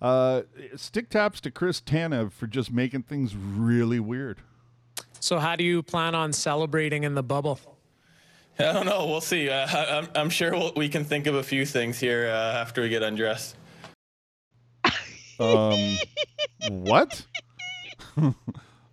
Uh, 0.00 0.42
stick 0.76 1.08
taps 1.08 1.40
to 1.40 1.50
Chris 1.50 1.80
Tanev 1.80 2.32
for 2.32 2.46
just 2.46 2.70
making 2.70 3.04
things 3.04 3.34
really 3.34 3.98
weird. 3.98 4.40
So, 5.20 5.38
how 5.38 5.56
do 5.56 5.64
you 5.64 5.82
plan 5.82 6.14
on 6.14 6.32
celebrating 6.32 7.04
in 7.04 7.14
the 7.14 7.22
bubble? 7.22 7.58
I 8.58 8.72
don't 8.72 8.86
know. 8.86 9.06
We'll 9.06 9.20
see. 9.20 9.50
Uh, 9.50 9.66
I, 9.66 9.98
I'm, 9.98 10.08
I'm 10.14 10.30
sure 10.30 10.52
we'll, 10.52 10.72
we 10.76 10.88
can 10.88 11.04
think 11.04 11.26
of 11.26 11.34
a 11.34 11.42
few 11.42 11.66
things 11.66 11.98
here 11.98 12.28
uh, 12.28 12.60
after 12.60 12.82
we 12.82 12.88
get 12.88 13.02
undressed. 13.02 13.56
Um, 15.38 15.98
what? 16.70 17.26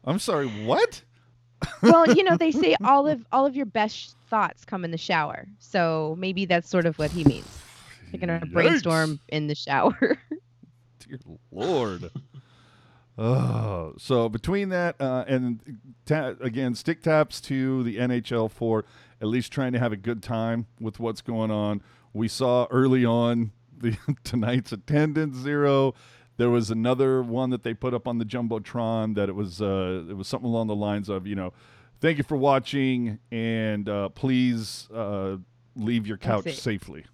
I'm 0.05 0.19
sorry. 0.19 0.47
What? 0.65 1.01
well, 1.81 2.11
you 2.13 2.23
know, 2.23 2.37
they 2.37 2.51
say 2.63 2.75
all 2.83 3.07
of 3.07 3.25
all 3.31 3.45
of 3.45 3.55
your 3.55 3.65
best 3.65 4.15
thoughts 4.29 4.65
come 4.65 4.83
in 4.85 4.91
the 4.91 4.97
shower. 4.97 5.47
So 5.59 6.15
maybe 6.19 6.45
that's 6.45 6.69
sort 6.69 6.85
of 6.85 6.97
what 6.97 7.11
he 7.11 7.23
means. 7.23 7.47
You're 8.11 8.19
gonna 8.19 8.41
Yikes. 8.45 8.51
brainstorm 8.53 9.19
in 9.29 9.47
the 9.47 9.55
shower. 9.55 9.97
Dear 10.99 11.19
Lord. 11.51 12.11
Oh, 13.17 13.93
so 13.97 14.27
between 14.27 14.69
that 14.69 14.99
uh, 14.99 15.23
and 15.27 15.59
ta- 16.05 16.33
again, 16.41 16.73
stick 16.73 17.03
taps 17.03 17.39
to 17.41 17.83
the 17.83 17.97
NHL 17.97 18.49
for 18.49 18.85
at 19.21 19.27
least 19.27 19.51
trying 19.51 19.71
to 19.73 19.79
have 19.79 19.91
a 19.93 19.97
good 19.97 20.23
time 20.23 20.65
with 20.79 20.99
what's 20.99 21.21
going 21.21 21.51
on. 21.51 21.81
We 22.11 22.27
saw 22.27 22.65
early 22.71 23.05
on 23.05 23.51
the 23.77 23.97
tonight's 24.23 24.71
attendance 24.71 25.37
zero. 25.37 25.93
There 26.37 26.49
was 26.49 26.71
another 26.71 27.21
one 27.21 27.51
that 27.51 27.63
they 27.63 27.73
put 27.73 27.93
up 27.93 28.07
on 28.07 28.17
the 28.17 28.25
jumbotron 28.25 29.15
that 29.15 29.29
it 29.29 29.35
was 29.35 29.61
uh, 29.61 30.03
it 30.09 30.17
was 30.17 30.27
something 30.27 30.49
along 30.49 30.67
the 30.67 30.75
lines 30.75 31.09
of 31.09 31.27
you 31.27 31.35
know, 31.35 31.53
thank 31.99 32.17
you 32.17 32.23
for 32.23 32.37
watching 32.37 33.19
and 33.31 33.87
uh, 33.87 34.09
please 34.09 34.89
uh, 34.93 35.37
leave 35.75 36.07
your 36.07 36.17
couch 36.17 36.53
safely 36.55 37.05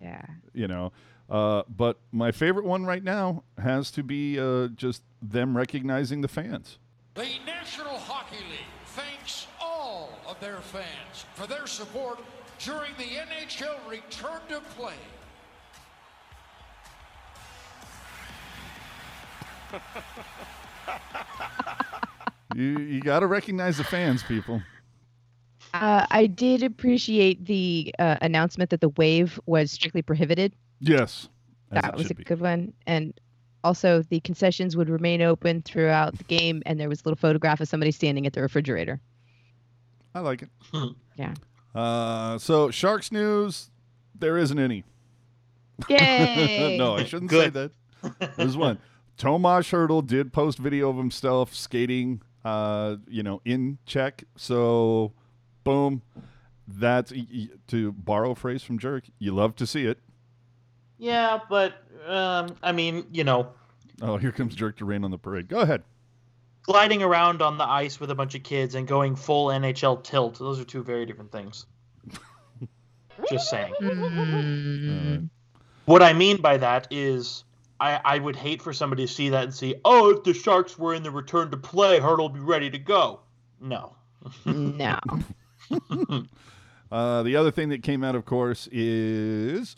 yeah. 0.00 0.24
you 0.52 0.68
know. 0.68 0.92
Uh, 1.28 1.62
but 1.68 1.98
my 2.10 2.32
favorite 2.32 2.64
one 2.64 2.86
right 2.86 3.04
now 3.04 3.42
has 3.62 3.90
to 3.90 4.02
be 4.02 4.38
uh, 4.38 4.68
just 4.68 5.02
them 5.20 5.56
recognizing 5.56 6.22
the 6.22 6.28
fans. 6.28 6.78
The 7.14 7.28
National 7.44 7.98
Hockey 7.98 8.36
League 8.36 8.60
thanks 8.86 9.46
all 9.60 10.10
of 10.26 10.40
their 10.40 10.60
fans 10.60 11.26
for 11.34 11.46
their 11.46 11.66
support 11.66 12.20
during 12.58 12.92
the 12.96 13.04
NHL 13.04 13.76
return 13.88 14.40
to 14.48 14.60
play. 14.76 14.94
You 22.54 22.78
you 22.78 23.00
got 23.00 23.20
to 23.20 23.26
recognize 23.26 23.76
the 23.76 23.84
fans, 23.84 24.22
people. 24.22 24.62
Uh, 25.74 26.06
I 26.10 26.26
did 26.26 26.62
appreciate 26.62 27.44
the 27.44 27.94
uh, 27.98 28.16
announcement 28.22 28.70
that 28.70 28.80
the 28.80 28.88
wave 28.90 29.38
was 29.46 29.70
strictly 29.70 30.02
prohibited. 30.02 30.54
Yes, 30.80 31.28
that 31.70 31.96
was 31.96 32.10
a 32.10 32.14
be. 32.14 32.24
good 32.24 32.40
one. 32.40 32.72
And 32.86 33.12
also, 33.64 34.02
the 34.02 34.20
concessions 34.20 34.76
would 34.76 34.88
remain 34.88 35.20
open 35.20 35.62
throughout 35.62 36.16
the 36.16 36.24
game, 36.24 36.62
and 36.64 36.80
there 36.80 36.88
was 36.88 37.00
a 37.00 37.04
little 37.04 37.16
photograph 37.16 37.60
of 37.60 37.68
somebody 37.68 37.90
standing 37.92 38.26
at 38.26 38.32
the 38.32 38.40
refrigerator. 38.40 39.00
I 40.14 40.20
like 40.20 40.42
it. 40.42 40.48
Yeah. 41.16 41.34
Uh, 41.74 42.38
so 42.38 42.70
Sharks 42.70 43.12
news, 43.12 43.70
there 44.18 44.38
isn't 44.38 44.58
any. 44.58 44.84
Yay! 45.88 46.76
no, 46.78 46.96
I 46.96 47.04
shouldn't 47.04 47.30
Good. 47.30 47.52
say 47.52 47.68
that. 48.10 48.36
There's 48.36 48.56
one. 48.56 48.78
Tomasz 49.18 49.70
Hertl 49.70 50.06
did 50.06 50.32
post 50.32 50.58
video 50.58 50.88
of 50.90 50.96
himself 50.96 51.54
skating, 51.54 52.22
uh, 52.44 52.96
you 53.08 53.22
know, 53.22 53.40
in 53.44 53.78
Czech. 53.84 54.24
So, 54.36 55.12
boom. 55.64 56.02
That's 56.68 57.10
y- 57.12 57.26
y- 57.32 57.48
to 57.68 57.92
borrow 57.92 58.32
a 58.32 58.34
phrase 58.34 58.62
from 58.62 58.78
Jerk. 58.78 59.04
You 59.18 59.32
love 59.34 59.56
to 59.56 59.66
see 59.66 59.86
it. 59.86 59.98
Yeah, 60.98 61.40
but 61.48 61.74
um, 62.06 62.54
I 62.62 62.72
mean, 62.72 63.06
you 63.12 63.24
know, 63.24 63.48
Oh, 64.00 64.16
here 64.16 64.30
comes 64.30 64.54
Jerk 64.54 64.76
to 64.76 64.84
rain 64.84 65.02
on 65.02 65.10
the 65.10 65.18
parade. 65.18 65.48
Go 65.48 65.60
ahead. 65.60 65.82
gliding 66.62 67.02
around 67.02 67.40
on 67.42 67.58
the 67.58 67.64
ice 67.64 67.98
with 67.98 68.10
a 68.10 68.14
bunch 68.14 68.34
of 68.36 68.42
kids 68.44 68.74
and 68.76 68.86
going 68.86 69.16
full 69.16 69.46
NHL 69.48 70.04
tilt, 70.04 70.38
those 70.38 70.60
are 70.60 70.64
two 70.64 70.82
very 70.84 71.04
different 71.06 71.32
things. 71.32 71.66
Just 73.30 73.48
saying. 73.50 73.72
Mm, 73.80 75.28
What 75.86 76.02
I 76.02 76.12
mean 76.12 76.40
by 76.40 76.58
that 76.58 76.86
is 76.90 77.42
I, 77.80 78.00
I 78.04 78.18
would 78.18 78.34
hate 78.36 78.60
for 78.62 78.72
somebody 78.72 79.06
to 79.06 79.12
see 79.12 79.28
that 79.28 79.44
and 79.44 79.54
see, 79.54 79.76
oh, 79.84 80.10
if 80.10 80.24
the 80.24 80.34
Sharks 80.34 80.78
were 80.78 80.94
in 80.94 81.02
the 81.02 81.10
return 81.10 81.50
to 81.52 81.56
play, 81.56 82.00
Hertl 82.00 82.18
will 82.18 82.28
be 82.28 82.40
ready 82.40 82.68
to 82.70 82.78
go. 82.78 83.20
No. 83.60 83.94
no. 84.44 84.98
Uh, 86.90 87.22
the 87.22 87.36
other 87.36 87.50
thing 87.50 87.68
that 87.68 87.82
came 87.82 88.02
out, 88.02 88.14
of 88.14 88.24
course, 88.24 88.66
is 88.72 89.76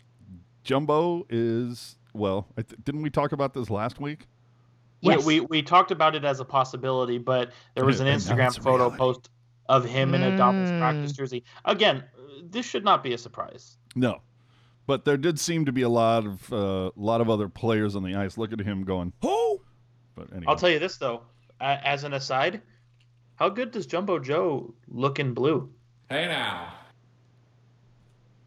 Jumbo 0.63 1.25
is 1.29 1.97
well. 2.13 2.47
I 2.57 2.61
th- 2.61 2.79
didn't 2.85 3.01
we 3.01 3.09
talk 3.09 3.33
about 3.33 3.53
this 3.53 3.69
last 3.69 3.99
week? 3.99 4.27
Yes. 5.01 5.25
We, 5.25 5.41
we 5.41 5.45
we 5.47 5.61
talked 5.61 5.91
about 5.91 6.15
it 6.15 6.23
as 6.23 6.39
a 6.39 6.45
possibility, 6.45 7.17
but 7.17 7.51
there 7.75 7.83
was 7.83 7.99
an 7.99 8.07
And 8.07 8.21
Instagram 8.21 8.55
photo 8.63 8.75
reality. 8.85 8.97
post 8.97 9.29
of 9.67 9.83
him 9.83 10.13
in 10.15 10.23
a 10.23 10.37
Dolphins 10.37 10.71
Mm. 10.71 10.79
practice 10.79 11.11
jersey. 11.11 11.43
Again, 11.65 11.97
uh, 12.17 12.21
this 12.49 12.65
should 12.65 12.85
not 12.85 13.03
be 13.03 13.11
a 13.11 13.17
surprise. 13.17 13.75
No, 13.93 14.21
but 14.91 15.05
there 15.05 15.15
did 15.15 15.39
seem 15.39 15.63
to 15.63 15.71
be 15.71 15.83
a 15.83 15.89
lot 15.89 16.25
of 16.25 16.51
a 16.51 16.91
lot 16.97 17.21
of 17.21 17.29
other 17.29 17.47
players 17.47 17.95
on 17.95 18.03
the 18.03 18.13
ice. 18.15 18.37
Look 18.37 18.51
at 18.51 18.59
him 18.59 18.83
going. 18.83 19.13
Who? 19.21 19.61
But 20.15 20.27
anyway, 20.31 20.45
I'll 20.49 20.57
tell 20.57 20.69
you 20.69 20.79
this 20.79 20.97
though, 20.97 21.21
a- 21.61 21.87
as 21.87 22.03
an 22.03 22.11
aside, 22.13 22.61
how 23.35 23.47
good 23.47 23.71
does 23.71 23.85
Jumbo 23.85 24.19
Joe 24.19 24.73
look 24.89 25.17
in 25.19 25.33
blue? 25.33 25.71
Hey 26.09 26.25
now. 26.27 26.73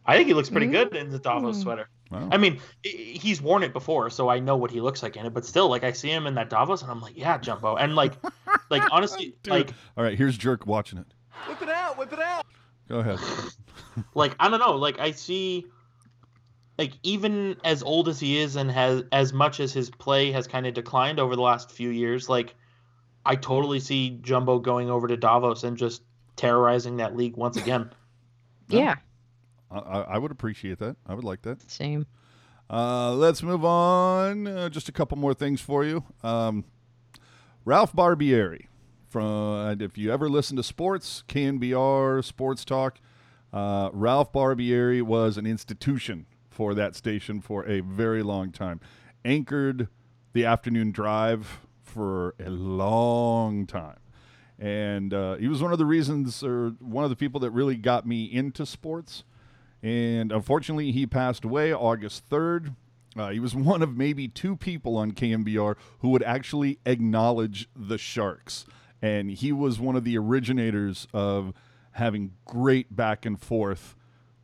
I 0.04 0.16
think 0.16 0.28
he 0.28 0.34
looks 0.34 0.50
pretty 0.50 0.66
good 0.66 0.94
in 0.94 1.08
the 1.08 1.18
Davos 1.18 1.56
Mm. 1.58 1.62
sweater. 1.62 1.88
Wow. 2.10 2.28
I 2.30 2.36
mean, 2.36 2.60
he's 2.82 3.40
worn 3.40 3.62
it 3.62 3.72
before, 3.72 4.10
so 4.10 4.28
I 4.28 4.38
know 4.38 4.54
what 4.54 4.70
he 4.70 4.82
looks 4.82 5.02
like 5.02 5.16
in 5.16 5.24
it. 5.24 5.32
But 5.32 5.46
still, 5.46 5.68
like 5.70 5.82
I 5.82 5.92
see 5.92 6.10
him 6.10 6.26
in 6.26 6.34
that 6.34 6.50
Davos, 6.50 6.82
and 6.82 6.90
I'm 6.90 7.00
like, 7.00 7.16
yeah, 7.16 7.38
Jumbo. 7.38 7.76
And 7.76 7.96
like, 7.96 8.12
like 8.70 8.82
honestly, 8.92 9.34
Dude. 9.42 9.50
like, 9.50 9.70
All 9.96 10.04
right, 10.04 10.16
here's 10.18 10.36
Jerk 10.36 10.66
watching 10.66 10.98
it. 10.98 11.06
Whip 11.48 11.62
it 11.62 11.70
out, 11.70 11.96
whip 11.96 12.12
it 12.12 12.20
out. 12.20 12.44
Go 12.86 12.98
ahead. 12.98 13.18
like 14.14 14.36
I 14.38 14.50
don't 14.50 14.60
know, 14.60 14.76
like 14.76 14.98
I 15.00 15.10
see, 15.12 15.64
like 16.78 16.92
even 17.02 17.56
as 17.64 17.82
old 17.82 18.08
as 18.08 18.18
he 18.18 18.38
is, 18.38 18.56
and 18.56 18.70
has 18.70 19.02
as 19.12 19.32
much 19.32 19.60
as 19.60 19.72
his 19.72 19.90
play 19.90 20.32
has 20.32 20.46
kind 20.46 20.66
of 20.66 20.74
declined 20.74 21.20
over 21.20 21.36
the 21.36 21.42
last 21.42 21.70
few 21.70 21.90
years, 21.90 22.28
like 22.28 22.54
I 23.24 23.36
totally 23.36 23.80
see 23.80 24.18
Jumbo 24.22 24.58
going 24.58 24.90
over 24.90 25.08
to 25.08 25.16
Davos 25.16 25.64
and 25.64 25.76
just 25.76 26.02
terrorizing 26.36 26.96
that 26.98 27.16
league 27.16 27.36
once 27.36 27.56
again. 27.56 27.90
Yeah. 28.66 28.94
I, 29.70 29.78
I 29.78 30.00
I 30.00 30.18
would 30.18 30.30
appreciate 30.30 30.78
that. 30.78 30.96
I 31.06 31.12
would 31.12 31.22
like 31.22 31.42
that. 31.42 31.70
Same. 31.70 32.06
Uh, 32.70 33.12
let's 33.12 33.42
move 33.42 33.62
on. 33.62 34.46
Uh, 34.46 34.70
just 34.70 34.88
a 34.88 34.92
couple 34.92 35.18
more 35.18 35.34
things 35.34 35.60
for 35.60 35.84
you. 35.84 36.02
Um, 36.22 36.64
Ralph 37.66 37.92
Barbieri. 37.92 38.68
From 39.10 39.66
and 39.66 39.82
if 39.82 39.98
you 39.98 40.10
ever 40.10 40.30
listen 40.30 40.56
to 40.56 40.62
sports, 40.62 41.24
KNBR, 41.28 42.24
Sports 42.24 42.64
Talk, 42.64 43.00
uh, 43.52 43.90
Ralph 43.92 44.32
Barbieri 44.32 45.02
was 45.02 45.36
an 45.36 45.46
institution 45.46 46.24
for 46.54 46.72
that 46.74 46.94
station 46.94 47.40
for 47.40 47.66
a 47.66 47.80
very 47.80 48.22
long 48.22 48.52
time. 48.52 48.80
Anchored 49.24 49.88
the 50.32 50.44
afternoon 50.44 50.92
drive 50.92 51.60
for 51.82 52.34
a 52.38 52.48
long 52.48 53.66
time. 53.66 53.98
And 54.58 55.12
uh, 55.12 55.34
he 55.34 55.48
was 55.48 55.60
one 55.60 55.72
of 55.72 55.78
the 55.78 55.84
reasons, 55.84 56.44
or 56.44 56.70
one 56.78 57.02
of 57.02 57.10
the 57.10 57.16
people 57.16 57.40
that 57.40 57.50
really 57.50 57.76
got 57.76 58.06
me 58.06 58.24
into 58.24 58.64
sports. 58.64 59.24
And 59.82 60.30
unfortunately, 60.30 60.92
he 60.92 61.06
passed 61.06 61.44
away 61.44 61.72
August 61.74 62.28
3rd. 62.30 62.76
Uh, 63.16 63.30
he 63.30 63.40
was 63.40 63.54
one 63.54 63.82
of 63.82 63.96
maybe 63.96 64.28
two 64.28 64.54
people 64.54 64.96
on 64.96 65.10
KNBR 65.12 65.74
who 65.98 66.10
would 66.10 66.22
actually 66.22 66.78
acknowledge 66.86 67.68
the 67.74 67.98
Sharks. 67.98 68.64
And 69.02 69.30
he 69.30 69.50
was 69.50 69.80
one 69.80 69.96
of 69.96 70.04
the 70.04 70.16
originators 70.16 71.08
of 71.12 71.52
having 71.92 72.32
great 72.44 72.94
back 72.94 73.26
and 73.26 73.40
forth 73.40 73.96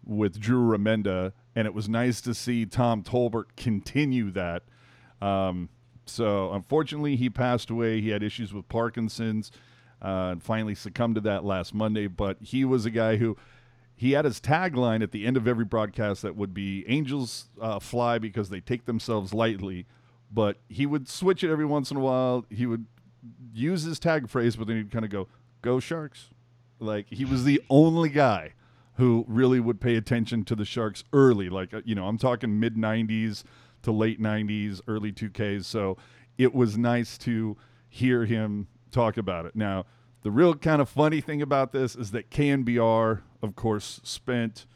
with 0.04 0.40
Drew 0.40 0.66
Remenda 0.66 1.32
and 1.60 1.66
it 1.66 1.74
was 1.74 1.90
nice 1.90 2.22
to 2.22 2.32
see 2.32 2.64
Tom 2.64 3.02
Tolbert 3.02 3.54
continue 3.54 4.30
that. 4.30 4.62
Um, 5.20 5.68
so 6.06 6.54
unfortunately, 6.54 7.16
he 7.16 7.28
passed 7.28 7.68
away. 7.68 8.00
He 8.00 8.08
had 8.08 8.22
issues 8.22 8.54
with 8.54 8.66
Parkinson's, 8.70 9.52
uh, 10.00 10.30
and 10.32 10.42
finally 10.42 10.74
succumbed 10.74 11.16
to 11.16 11.20
that 11.20 11.44
last 11.44 11.74
Monday. 11.74 12.06
But 12.06 12.38
he 12.40 12.64
was 12.64 12.86
a 12.86 12.90
guy 12.90 13.16
who 13.16 13.36
he 13.94 14.12
had 14.12 14.24
his 14.24 14.40
tagline 14.40 15.02
at 15.02 15.12
the 15.12 15.26
end 15.26 15.36
of 15.36 15.46
every 15.46 15.66
broadcast 15.66 16.22
that 16.22 16.34
would 16.34 16.54
be 16.54 16.82
"Angels 16.88 17.50
uh, 17.60 17.78
fly 17.78 18.18
because 18.18 18.48
they 18.48 18.60
take 18.60 18.86
themselves 18.86 19.34
lightly." 19.34 19.84
But 20.32 20.56
he 20.66 20.86
would 20.86 21.10
switch 21.10 21.44
it 21.44 21.50
every 21.50 21.66
once 21.66 21.90
in 21.90 21.98
a 21.98 22.00
while. 22.00 22.46
He 22.48 22.64
would 22.64 22.86
use 23.52 23.82
his 23.82 23.98
tag 23.98 24.30
phrase, 24.30 24.56
but 24.56 24.66
then 24.66 24.78
he'd 24.78 24.90
kind 24.90 25.04
of 25.04 25.10
go, 25.10 25.28
"Go 25.60 25.78
Sharks!" 25.78 26.30
Like 26.78 27.08
he 27.10 27.26
was 27.26 27.44
the 27.44 27.60
only 27.68 28.08
guy 28.08 28.54
who 29.00 29.24
really 29.26 29.60
would 29.60 29.80
pay 29.80 29.96
attention 29.96 30.44
to 30.44 30.54
the 30.54 30.66
Sharks 30.66 31.04
early. 31.14 31.48
Like 31.48 31.72
uh, 31.72 31.80
you 31.86 31.94
know, 31.94 32.06
I'm 32.06 32.18
talking 32.18 32.60
mid 32.60 32.76
'90s 32.76 33.44
to 33.82 33.92
late 33.92 34.20
90s, 34.20 34.82
early 34.86 35.10
2Ks. 35.10 35.64
So 35.64 35.96
it 36.36 36.54
was 36.54 36.76
nice 36.76 37.16
to 37.18 37.56
hear 37.88 38.26
him 38.26 38.68
talk 38.90 39.16
about 39.16 39.46
it. 39.46 39.56
Now, 39.56 39.86
the 40.20 40.30
real 40.30 40.54
kind 40.54 40.82
of 40.82 40.88
funny 40.90 41.22
thing 41.22 41.40
about 41.40 41.72
this 41.72 41.96
is 41.96 42.10
that 42.10 42.30
KNBR, 42.30 43.22
of 43.42 43.56
course, 43.56 44.00
spent 44.04 44.66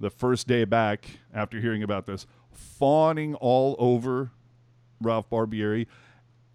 the 0.00 0.10
first 0.10 0.48
day 0.48 0.64
back 0.64 1.20
after 1.32 1.60
hearing 1.60 1.84
about 1.84 2.06
this 2.06 2.26
fawning 2.50 3.36
all 3.36 3.76
over 3.78 4.32
Ralph 5.00 5.30
Barbieri, 5.30 5.86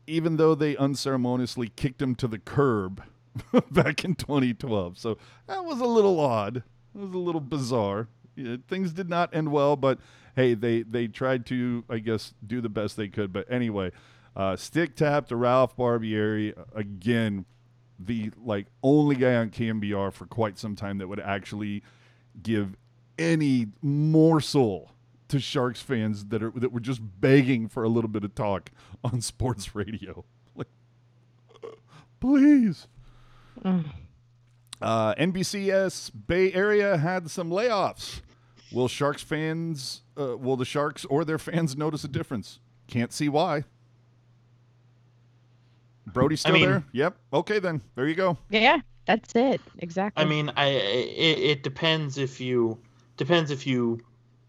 even 0.08 0.36
though 0.36 0.56
they 0.56 0.76
unceremoniously 0.76 1.70
kicked 1.70 2.02
him 2.02 2.16
to 2.16 2.28
the 2.28 2.40
curb 2.40 3.02
back 3.72 4.04
in 4.04 4.16
2012. 4.16 4.98
So 4.98 5.18
that 5.48 5.64
was 5.64 5.80
a 5.80 5.86
little 5.86 6.20
odd. 6.20 6.64
It 6.96 7.00
was 7.00 7.14
a 7.14 7.18
little 7.18 7.42
bizarre. 7.42 8.08
Yeah, 8.36 8.58
things 8.68 8.94
did 8.94 9.10
not 9.10 9.34
end 9.34 9.52
well, 9.52 9.76
but 9.76 10.00
hey, 10.36 10.54
they 10.54 10.84
they 10.84 11.08
tried 11.08 11.46
to, 11.48 11.84
I 11.90 12.00
guess, 12.00 12.34
do 12.46 12.62
the 12.62 12.70
best 12.70 12.98
they 12.98 13.08
could. 13.08 13.32
But 13.32 13.52
anyway, 13.52 13.92
uh, 14.36 14.56
stick 14.56 14.96
tap 14.96 15.28
to 15.28 15.36
Ralph 15.36 15.76
Barbieri 15.78 16.54
again, 16.76 17.46
the 18.00 18.32
like 18.44 18.68
only 18.82 19.16
guy 19.16 19.36
on 19.36 19.50
KNBR 19.50 20.12
for 20.14 20.26
quite 20.26 20.58
some 20.58 20.76
time 20.76 20.98
that 20.98 21.08
would 21.08 21.20
actually 21.20 21.84
give 22.42 22.76
any 23.18 23.68
morsel 23.82 24.92
to 25.28 25.40
Sharks 25.40 25.82
fans 25.82 26.26
that 26.26 26.44
are 26.44 26.52
that 26.52 26.72
were 26.72 26.80
just 26.80 27.02
begging 27.20 27.68
for 27.68 27.84
a 27.84 27.90
little 27.90 28.10
bit 28.10 28.24
of 28.24 28.36
talk 28.36 28.72
on 29.04 29.22
sports 29.22 29.76
radio. 29.76 30.26
Like, 30.56 30.68
please. 32.20 32.88
Mm. 33.64 33.86
Uh, 34.84 35.16
NBCS 35.16 36.12
Bay 36.28 36.52
Area 36.54 36.98
had 36.98 37.32
some 37.32 37.50
layoffs. 37.50 38.22
Will 38.74 38.88
Sharks 38.88 39.22
fans, 39.24 40.02
uh, 40.20 40.36
will 40.38 40.58
the 40.58 40.66
Sharks 40.66 41.06
or 41.06 41.24
their 41.24 41.38
fans 41.40 41.78
notice 41.78 42.04
a 42.04 42.08
difference? 42.08 42.60
Can't 42.88 43.14
see 43.14 43.30
why. 43.30 43.64
Brodie 46.08 46.36
still 46.36 46.54
mean- 46.54 46.70
there? 46.70 46.84
Yep. 46.92 47.16
Okay, 47.34 47.60
then. 47.60 47.82
There 47.96 48.08
you 48.08 48.16
go. 48.16 48.38
Yeah, 48.50 48.80
that's 49.06 49.34
it. 49.36 49.62
Exactly. 49.80 50.24
I 50.24 50.28
mean, 50.28 50.52
I 50.58 50.66
it, 50.66 51.40
it 51.40 51.64
depends 51.64 52.18
if 52.18 52.42
you 52.42 52.78
depends 53.18 53.52
if 53.52 53.66
you 53.66 54.00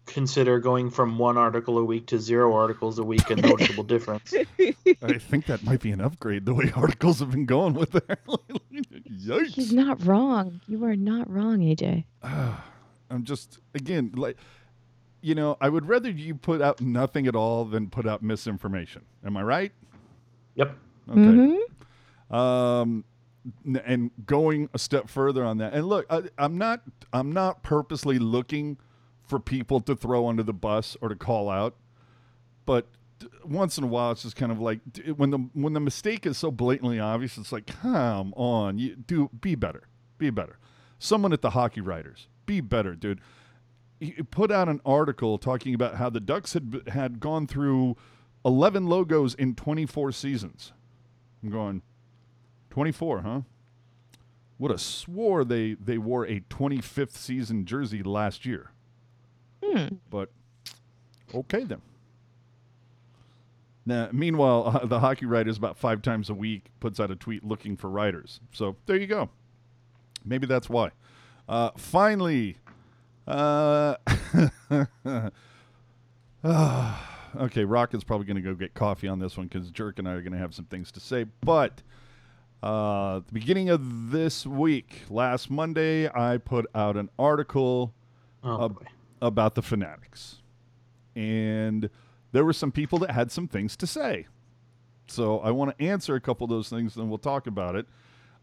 consider 0.05 0.59
going 0.59 0.91
from 0.91 1.17
one 1.17 1.37
article 1.37 1.77
a 1.79 1.83
week 1.83 2.05
to 2.07 2.19
zero 2.19 2.53
articles 2.53 2.99
a 2.99 3.03
week 3.03 3.27
a 3.31 3.35
noticeable 3.37 3.83
difference. 3.95 4.33
I 4.59 5.17
think 5.17 5.45
that 5.47 5.63
might 5.63 5.81
be 5.81 5.91
an 5.91 6.01
upgrade 6.01 6.45
the 6.45 6.53
way 6.53 6.71
articles 6.75 7.19
have 7.19 7.31
been 7.31 7.45
going 7.45 7.73
with 7.73 7.91
that. 7.91 8.19
He's 8.47 8.59
Yikes. 9.09 9.71
not 9.71 10.03
wrong. 10.05 10.61
You 10.67 10.83
are 10.85 10.95
not 10.95 11.29
wrong, 11.29 11.59
AJ. 11.59 12.05
I'm 12.23 13.23
just, 13.23 13.59
again, 13.73 14.11
like, 14.15 14.37
you 15.21 15.35
know, 15.35 15.57
I 15.61 15.69
would 15.69 15.87
rather 15.87 16.09
you 16.09 16.35
put 16.35 16.61
out 16.61 16.81
nothing 16.81 17.27
at 17.27 17.35
all 17.35 17.65
than 17.65 17.89
put 17.89 18.07
out 18.07 18.21
misinformation. 18.23 19.03
Am 19.25 19.37
I 19.37 19.43
right? 19.43 19.71
Yep. 20.55 20.75
Okay. 21.11 21.19
Mhm. 21.19 22.33
um 22.35 23.03
and 23.85 24.09
going 24.25 24.69
a 24.73 24.79
step 24.79 25.07
further 25.07 25.43
on 25.45 25.59
that 25.59 25.71
and 25.75 25.85
look 25.87 26.07
I, 26.09 26.23
i'm 26.39 26.57
not 26.57 26.81
i'm 27.13 27.31
not 27.31 27.61
purposely 27.61 28.17
looking 28.17 28.77
for 29.27 29.39
people 29.39 29.79
to 29.81 29.95
throw 29.95 30.27
under 30.27 30.41
the 30.41 30.51
bus 30.53 30.97
or 30.99 31.09
to 31.09 31.15
call 31.15 31.47
out 31.51 31.75
but 32.65 32.87
d- 32.91 32.97
once 33.43 33.77
in 33.77 33.83
a 33.83 33.87
while 33.87 34.11
it's 34.11 34.23
just 34.23 34.35
kind 34.35 34.51
of 34.51 34.59
like 34.59 34.79
when 35.15 35.29
the 35.29 35.37
when 35.53 35.73
the 35.73 35.79
mistake 35.79 36.25
is 36.25 36.37
so 36.37 36.51
blatantly 36.51 36.99
obvious 36.99 37.37
it's 37.37 37.51
like 37.51 37.65
come 37.65 38.33
on 38.35 38.77
you 38.77 38.95
do 38.95 39.29
be 39.39 39.55
better 39.55 39.87
be 40.17 40.29
better 40.29 40.57
someone 40.99 41.31
at 41.31 41.41
the 41.41 41.51
hockey 41.51 41.81
writers 41.81 42.27
be 42.45 42.59
better 42.59 42.93
dude 42.93 43.21
he 43.99 44.11
put 44.29 44.51
out 44.51 44.67
an 44.67 44.81
article 44.85 45.37
talking 45.37 45.73
about 45.73 45.95
how 45.95 46.09
the 46.09 46.19
ducks 46.19 46.53
had 46.53 46.81
had 46.87 47.19
gone 47.19 47.47
through 47.47 47.95
11 48.43 48.85
logos 48.85 49.33
in 49.33 49.55
24 49.55 50.11
seasons 50.11 50.73
i'm 51.41 51.49
going 51.49 51.81
24, 52.75 53.21
huh? 53.21 53.41
Would 54.59 54.71
have 54.71 54.81
swore 54.81 55.45
they 55.45 55.75
they 55.75 55.97
wore 55.97 56.25
a 56.27 56.41
25th 56.41 57.11
season 57.11 57.65
jersey 57.65 58.03
last 58.03 58.45
year. 58.45 58.71
Hmm. 59.63 59.95
But 60.09 60.29
okay 61.33 61.63
then. 61.63 61.81
Now, 63.85 64.09
meanwhile, 64.11 64.79
uh, 64.81 64.85
the 64.87 64.99
hockey 64.99 65.25
writers 65.25 65.57
about 65.57 65.77
five 65.77 66.01
times 66.01 66.29
a 66.29 66.33
week 66.33 66.65
puts 66.79 66.99
out 66.99 67.11
a 67.11 67.15
tweet 67.15 67.43
looking 67.43 67.77
for 67.77 67.89
writers. 67.89 68.39
So 68.51 68.75
there 68.85 68.97
you 68.97 69.07
go. 69.07 69.29
Maybe 70.23 70.47
that's 70.47 70.69
why. 70.69 70.91
Uh, 71.47 71.69
finally, 71.77 72.57
uh, 73.27 73.95
okay, 76.45 77.65
Rocket's 77.65 78.03
probably 78.03 78.25
going 78.25 78.35
to 78.37 78.41
go 78.41 78.53
get 78.55 78.73
coffee 78.73 79.07
on 79.07 79.19
this 79.19 79.37
one 79.37 79.47
because 79.47 79.69
Jerk 79.71 79.99
and 79.99 80.07
I 80.07 80.13
are 80.13 80.21
going 80.21 80.33
to 80.33 80.39
have 80.39 80.55
some 80.55 80.65
things 80.65 80.91
to 80.93 80.99
say. 80.99 81.25
But 81.41 81.81
uh, 82.63 83.19
the 83.27 83.33
beginning 83.33 83.69
of 83.69 84.11
this 84.11 84.45
week, 84.45 85.03
last 85.09 85.49
Monday, 85.51 86.09
I 86.09 86.37
put 86.37 86.65
out 86.73 86.97
an 86.97 87.09
article 87.19 87.93
Oh, 88.43 88.65
ab- 88.65 88.85
about 89.21 89.55
the 89.55 89.61
Fanatics. 89.63 90.37
And 91.15 91.89
there 92.35 92.43
were 92.43 92.51
some 92.51 92.69
people 92.69 92.99
that 92.99 93.11
had 93.11 93.31
some 93.31 93.47
things 93.47 93.77
to 93.77 93.87
say. 93.87 94.27
So 95.07 95.39
I 95.39 95.51
want 95.51 95.77
to 95.77 95.85
answer 95.85 96.15
a 96.15 96.19
couple 96.19 96.43
of 96.43 96.49
those 96.49 96.67
things, 96.67 96.97
and 96.97 97.07
we'll 97.07 97.17
talk 97.17 97.47
about 97.47 97.77
it. 97.77 97.87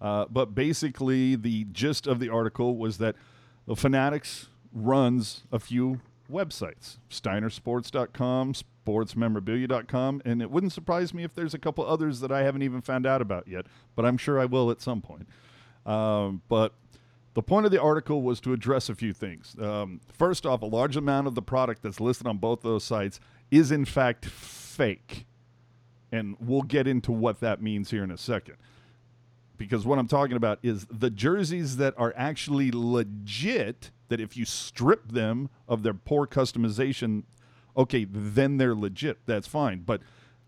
Uh, 0.01 0.25
but 0.31 0.55
basically, 0.55 1.37
the 1.37 1.65
gist 1.73 2.07
of 2.07 2.19
the 2.19 2.31
article 2.31 2.79
was 2.79 2.97
that 2.99 3.17
Fanatics 3.77 4.49
runs 4.73 5.43
a 5.53 5.59
few 5.59 6.01
websites 6.31 6.97
steinersports.com, 7.11 8.55
sportsmemorabilia.com, 8.55 10.23
and 10.25 10.41
it 10.41 10.51
wouldn't 10.51 10.73
surprise 10.73 11.13
me 11.13 11.23
if 11.23 11.35
there's 11.35 11.53
a 11.53 11.59
couple 11.59 11.85
others 11.85 12.21
that 12.21 12.33
I 12.33 12.45
haven't 12.45 12.63
even 12.63 12.81
found 12.81 13.07
out 13.07 13.21
about 13.21 13.47
yet, 13.47 13.67
but 13.95 14.07
I'm 14.07 14.17
sure 14.17 14.41
I 14.41 14.47
will 14.47 14.71
at 14.71 14.81
some 14.81 15.03
point. 15.03 15.29
Um, 15.85 16.41
but 16.49 16.73
the 17.35 17.43
point 17.43 17.67
of 17.67 17.73
the 17.73 17.81
article 17.81 18.23
was 18.23 18.41
to 18.41 18.55
address 18.55 18.89
a 18.89 18.95
few 18.95 19.13
things. 19.13 19.55
Um, 19.61 20.01
first 20.15 20.47
off, 20.47 20.63
a 20.63 20.67
large 20.67 20.97
amount 20.97 21.27
of 21.27 21.35
the 21.35 21.43
product 21.43 21.83
that's 21.83 22.01
listed 22.01 22.27
on 22.27 22.39
both 22.39 22.63
those 22.63 22.85
sites 22.85 23.21
is 23.53 23.71
in 23.71 23.85
fact 23.85 24.25
fake. 24.25 25.27
And 26.11 26.37
we'll 26.41 26.63
get 26.63 26.89
into 26.89 27.13
what 27.13 27.39
that 27.41 27.63
means 27.63 27.91
here 27.91 28.03
in 28.03 28.11
a 28.11 28.19
second. 28.19 28.57
Because 29.57 29.87
what 29.87 29.99
I'm 29.99 30.09
talking 30.09 30.37
about 30.37 30.59
is 30.63 30.87
the 30.91 31.11
jerseys 31.11 31.77
that 31.77 31.95
are 31.97 32.13
actually 32.17 32.73
legit, 32.73 33.93
that 34.09 34.21
if 34.21 34.37
you 34.37 34.45
strip 34.45 35.13
them 35.13 35.49
of 35.69 35.85
their 35.85 35.95
poor 35.95 36.27
customization, 36.27 37.23
okay, 37.77 38.07
then 38.11 38.57
they're 38.57 38.75
legit. 38.75 39.19
That's 39.27 39.47
fine. 39.47 39.83
But 39.83 40.01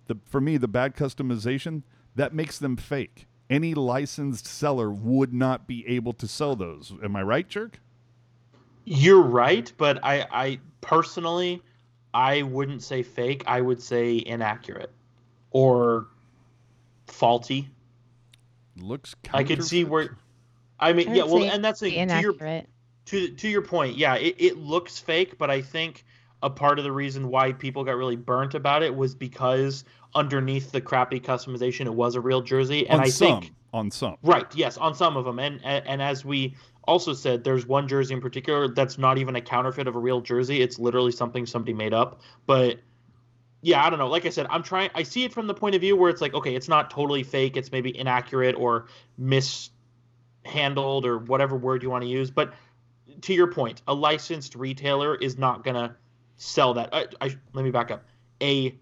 the, 0.06 0.18
for 0.26 0.40
me, 0.40 0.56
the 0.56 0.68
bad 0.68 0.96
customization, 0.96 1.82
that 2.16 2.34
makes 2.34 2.58
them 2.58 2.76
fake. 2.76 3.26
Any 3.48 3.74
licensed 3.74 4.46
seller 4.46 4.90
would 4.90 5.32
not 5.32 5.66
be 5.66 5.86
able 5.86 6.14
to 6.14 6.26
sell 6.26 6.56
those. 6.56 6.92
Am 7.02 7.14
I 7.14 7.22
right, 7.22 7.48
Jerk? 7.48 7.80
You're 8.84 9.22
right, 9.22 9.72
but 9.76 10.02
I, 10.02 10.26
I 10.30 10.60
personally, 10.80 11.62
I 12.14 12.42
wouldn't 12.42 12.82
say 12.82 13.02
fake. 13.02 13.42
I 13.46 13.60
would 13.60 13.82
say 13.82 14.22
inaccurate 14.24 14.92
or 15.50 16.06
faulty. 17.08 17.68
Looks 18.76 19.14
I 19.32 19.42
could 19.44 19.64
see 19.64 19.84
where. 19.84 20.16
I 20.78 20.92
mean, 20.92 21.08
I 21.08 21.14
yeah. 21.14 21.24
Well, 21.24 21.42
and 21.42 21.64
that's 21.64 21.80
the, 21.80 21.90
to 21.90 21.94
your 21.94 22.02
inaccurate. 22.02 22.68
to 23.06 23.28
to 23.28 23.48
your 23.48 23.62
point. 23.62 23.96
Yeah, 23.96 24.14
it, 24.14 24.36
it 24.38 24.56
looks 24.56 24.98
fake, 24.98 25.38
but 25.38 25.50
I 25.50 25.60
think 25.60 26.04
a 26.42 26.50
part 26.50 26.78
of 26.78 26.84
the 26.84 26.92
reason 26.92 27.28
why 27.28 27.52
people 27.52 27.84
got 27.84 27.96
really 27.96 28.16
burnt 28.16 28.54
about 28.54 28.82
it 28.82 28.94
was 28.94 29.14
because 29.14 29.84
underneath 30.14 30.70
the 30.70 30.80
crappy 30.80 31.18
customization, 31.18 31.86
it 31.86 31.94
was 31.94 32.14
a 32.14 32.20
real 32.20 32.42
jersey, 32.42 32.86
and 32.88 33.00
on 33.00 33.06
I 33.06 33.10
some, 33.10 33.40
think 33.40 33.54
on 33.72 33.90
some. 33.90 34.16
Right. 34.22 34.46
Yes, 34.54 34.76
on 34.76 34.94
some 34.94 35.16
of 35.16 35.24
them, 35.24 35.38
and, 35.38 35.60
and 35.64 35.86
and 35.86 36.02
as 36.02 36.24
we 36.24 36.54
also 36.86 37.12
said, 37.12 37.44
there's 37.44 37.66
one 37.66 37.88
jersey 37.88 38.14
in 38.14 38.20
particular 38.20 38.68
that's 38.68 38.98
not 38.98 39.18
even 39.18 39.36
a 39.36 39.40
counterfeit 39.40 39.86
of 39.86 39.96
a 39.96 39.98
real 39.98 40.20
jersey. 40.20 40.60
It's 40.60 40.78
literally 40.78 41.12
something 41.12 41.46
somebody 41.46 41.72
made 41.72 41.94
up. 41.94 42.20
But 42.46 42.80
yeah, 43.62 43.84
I 43.84 43.90
don't 43.90 43.98
know. 43.98 44.08
Like 44.08 44.26
I 44.26 44.30
said, 44.30 44.46
I'm 44.50 44.62
trying. 44.62 44.90
I 44.94 45.02
see 45.02 45.24
it 45.24 45.32
from 45.32 45.46
the 45.46 45.54
point 45.54 45.74
of 45.74 45.80
view 45.80 45.96
where 45.96 46.10
it's 46.10 46.20
like, 46.20 46.34
okay, 46.34 46.54
it's 46.54 46.68
not 46.68 46.90
totally 46.90 47.22
fake. 47.22 47.56
It's 47.56 47.72
maybe 47.72 47.96
inaccurate 47.96 48.54
or 48.56 48.86
mishandled 49.16 51.06
or 51.06 51.18
whatever 51.18 51.56
word 51.56 51.82
you 51.82 51.88
want 51.88 52.02
to 52.02 52.08
use. 52.08 52.30
But 52.30 52.52
to 53.22 53.32
your 53.32 53.46
point, 53.46 53.80
a 53.88 53.94
licensed 53.94 54.54
retailer 54.54 55.14
is 55.14 55.38
not 55.38 55.64
gonna 55.64 55.96
sell 56.36 56.74
that. 56.74 56.90
I, 56.92 57.06
I, 57.20 57.36
let 57.54 57.64
me 57.64 57.70
back 57.70 57.90
up. 57.90 58.04
A 58.42 58.78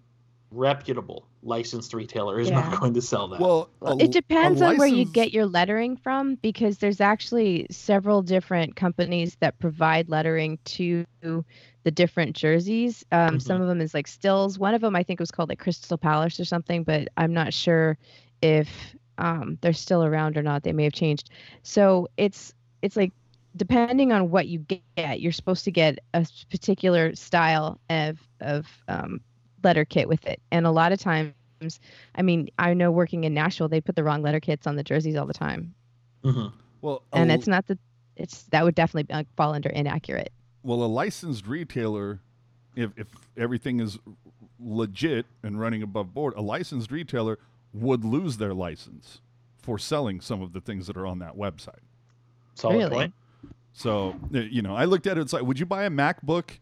reputable 0.51 1.27
licensed 1.43 1.93
retailer 1.93 2.39
is 2.39 2.49
Yeah. 2.49 2.61
not 2.69 2.79
going 2.79 2.93
to 2.93 3.01
sell 3.01 3.27
that. 3.29 3.39
Well, 3.39 3.69
Well, 3.79 3.99
a- 3.99 4.03
it 4.03 4.11
depends 4.11 4.61
a 4.61 4.67
on 4.67 4.77
where 4.77 4.87
you 4.87 5.05
get 5.05 5.33
your 5.33 5.45
lettering 5.45 5.97
from 5.97 6.35
because 6.35 6.77
there's 6.77 7.01
actually 7.01 7.67
several 7.69 8.21
different 8.21 8.75
companies 8.75 9.35
that 9.41 9.59
provide 9.59 10.09
lettering 10.09 10.57
to 10.65 11.05
the 11.21 11.91
different 11.91 12.35
jerseys. 12.35 13.03
Um, 13.11 13.39
Some 13.39 13.61
of 13.61 13.67
them 13.67 13.81
is 13.81 13.93
like 13.93 14.07
Stahls. 14.07 14.57
One 14.57 14.73
of 14.73 14.81
them 14.81 14.95
I 14.95 15.03
think 15.03 15.19
was 15.19 15.31
called 15.31 15.49
like 15.49 15.59
Crystal 15.59 15.97
Palace 15.97 16.39
or 16.39 16.45
something, 16.45 16.83
but 16.83 17.09
I'm 17.17 17.33
not 17.33 17.53
sure 17.53 17.97
if 18.41 18.95
um, 19.17 19.57
they're 19.61 19.73
still 19.73 20.03
around 20.03 20.37
or 20.37 20.43
not. 20.43 20.63
They 20.63 20.71
may 20.73 20.85
have 20.85 20.93
changed. 20.93 21.29
So 21.61 22.07
it's 22.17 22.53
it's 22.81 22.95
like 22.95 23.11
depending 23.55 24.11
on 24.11 24.31
what 24.31 24.47
you 24.47 24.65
get, 24.97 25.21
you're 25.21 25.31
supposed 25.31 25.63
to 25.65 25.71
get 25.71 25.99
a 26.13 26.25
particular 26.49 27.13
style 27.15 27.79
of 27.89 28.17
of 28.39 28.65
um, 28.87 29.21
letter 29.63 29.85
kit 29.85 30.07
with 30.07 30.25
it, 30.25 30.41
and 30.51 30.65
a 30.65 30.71
lot 30.71 30.91
of 30.91 30.99
times. 30.99 31.33
I 32.15 32.21
mean, 32.21 32.49
I 32.59 32.73
know 32.73 32.91
working 32.91 33.23
in 33.23 33.33
Nashville, 33.33 33.69
they 33.69 33.79
put 33.81 33.95
the 33.95 34.03
wrong 34.03 34.21
letter 34.21 34.39
kits 34.39 34.67
on 34.67 34.75
the 34.75 34.83
jerseys 34.83 35.15
all 35.15 35.25
the 35.25 35.33
time, 35.33 35.73
Mhm. 36.23 36.51
well, 36.81 37.03
and 37.13 37.31
a- 37.31 37.33
it's 37.35 37.47
not 37.47 37.65
the 37.67 37.77
it's 38.15 38.43
that 38.51 38.63
would 38.63 38.75
definitely 38.75 39.11
uh, 39.13 39.23
fall 39.37 39.53
under 39.53 39.69
inaccurate. 39.69 40.31
Well, 40.61 40.83
a 40.83 40.87
licensed 40.87 41.47
retailer, 41.47 42.19
if, 42.75 42.91
if 42.95 43.07
everything 43.37 43.79
is 43.79 43.97
legit 44.59 45.25
and 45.41 45.59
running 45.59 45.81
above 45.81 46.13
board, 46.13 46.33
a 46.37 46.41
licensed 46.41 46.91
retailer 46.91 47.39
would 47.73 48.05
lose 48.05 48.37
their 48.37 48.53
license 48.53 49.19
for 49.57 49.79
selling 49.79 50.21
some 50.21 50.41
of 50.41 50.53
the 50.53 50.61
things 50.61 50.85
that 50.87 50.95
are 50.95 51.07
on 51.07 51.19
that 51.19 51.35
website. 51.35 51.79
Solid 52.55 52.77
Really? 52.77 52.89
point. 52.95 53.13
So, 53.73 54.15
uh, 54.33 54.39
you 54.39 54.61
know, 54.61 54.75
I 54.75 54.85
looked 54.85 55.07
at 55.07 55.17
it, 55.17 55.21
it's 55.21 55.33
like, 55.33 55.43
would 55.43 55.59
you 55.59 55.65
buy 55.65 55.85
a 55.85 55.89
MacBook 55.89 56.59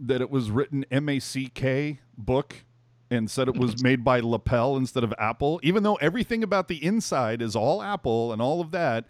that 0.00 0.20
it 0.20 0.30
was 0.30 0.50
written 0.50 0.84
M 0.90 1.08
A 1.08 1.20
C 1.20 1.48
K 1.48 2.00
book 2.16 2.64
and 3.10 3.30
said 3.30 3.48
it 3.48 3.56
was 3.56 3.82
made 3.82 4.04
by 4.04 4.20
Lapel 4.20 4.76
instead 4.76 5.04
of 5.04 5.12
Apple? 5.18 5.60
Even 5.62 5.82
though 5.82 5.96
everything 5.96 6.42
about 6.42 6.68
the 6.68 6.84
inside 6.84 7.42
is 7.42 7.54
all 7.54 7.82
Apple 7.82 8.32
and 8.32 8.40
all 8.40 8.60
of 8.60 8.70
that, 8.70 9.04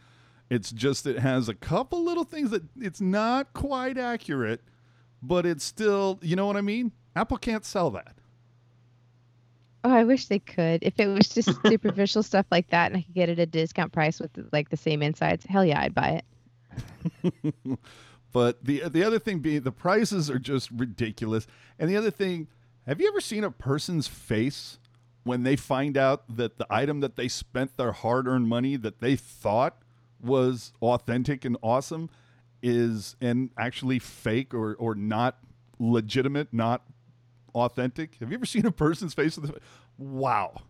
it's 0.49 0.73
just 0.73 1.07
it 1.07 1.19
has 1.19 1.49
a 1.49 1.55
couple 1.55 2.03
little 2.03 2.25
things 2.25 2.51
that 2.51 2.63
it's 2.79 3.01
not 3.01 3.53
quite 3.53 3.97
accurate, 3.97 4.63
but 5.23 5.47
it's 5.47 5.65
still, 5.65 6.19
you 6.23 6.35
know 6.35 6.47
what 6.47 6.57
I 6.57 6.61
mean? 6.61 6.93
Apple 7.15 7.37
can't 7.37 7.65
sell 7.65 7.91
that. 7.91 8.17
Oh, 9.85 9.91
I 9.91 10.05
wish 10.05 10.27
they 10.27 10.41
could. 10.41 10.83
If 10.83 10.99
it 10.99 11.07
was 11.07 11.29
just 11.29 11.51
superficial 11.67 12.23
stuff 12.23 12.47
like 12.51 12.69
that, 12.71 12.87
and 12.91 12.99
I 12.99 13.03
could 13.03 13.15
get 13.15 13.29
it 13.29 13.39
at 13.39 13.43
a 13.43 13.47
discount 13.47 13.93
price 13.93 14.21
with 14.21 14.31
like 14.53 14.69
the 14.69 14.77
same 14.77 15.03
insides, 15.03 15.47
hell 15.47 15.65
yeah, 15.65 15.81
I'd 15.81 15.95
buy 15.95 16.23
it. 17.25 17.55
But 18.33 18.65
the 18.65 18.89
the 18.89 19.03
other 19.03 19.19
thing 19.19 19.41
being 19.41 19.63
the 19.63 19.73
prices 19.73 20.31
are 20.31 20.39
just 20.39 20.71
ridiculous. 20.71 21.47
And 21.79 21.91
the 21.91 21.97
other 21.97 22.11
thing, 22.11 22.49
have 22.87 23.01
you 23.01 23.09
ever 23.09 23.21
seen 23.21 23.45
a 23.45 23.51
person's 23.51 24.07
face 24.07 24.79
when 25.25 25.43
they 25.43 25.57
find 25.57 25.97
out 25.97 26.37
that 26.37 26.59
the 26.59 26.67
item 26.71 27.01
that 27.01 27.17
they 27.17 27.29
spent 27.29 27.77
their 27.77 27.93
hard-earned 27.93 28.49
money 28.49 28.77
that 28.77 29.01
they 29.01 29.17
thought 29.17 29.83
was 30.21 30.73
authentic 30.81 31.45
and 31.45 31.57
awesome 31.63 32.09
is 32.63 33.17
and 33.21 33.51
actually 33.59 33.99
fake 33.99 34.55
or 34.55 34.75
or 34.75 34.95
not 34.95 35.39
legitimate, 35.79 36.53
not 36.53 36.85
authentic? 37.55 38.17
Have 38.21 38.31
you 38.31 38.37
ever 38.37 38.47
seen 38.47 38.67
a 38.67 38.73
person's 38.73 39.15
face 39.15 39.39
wow. 39.99 40.63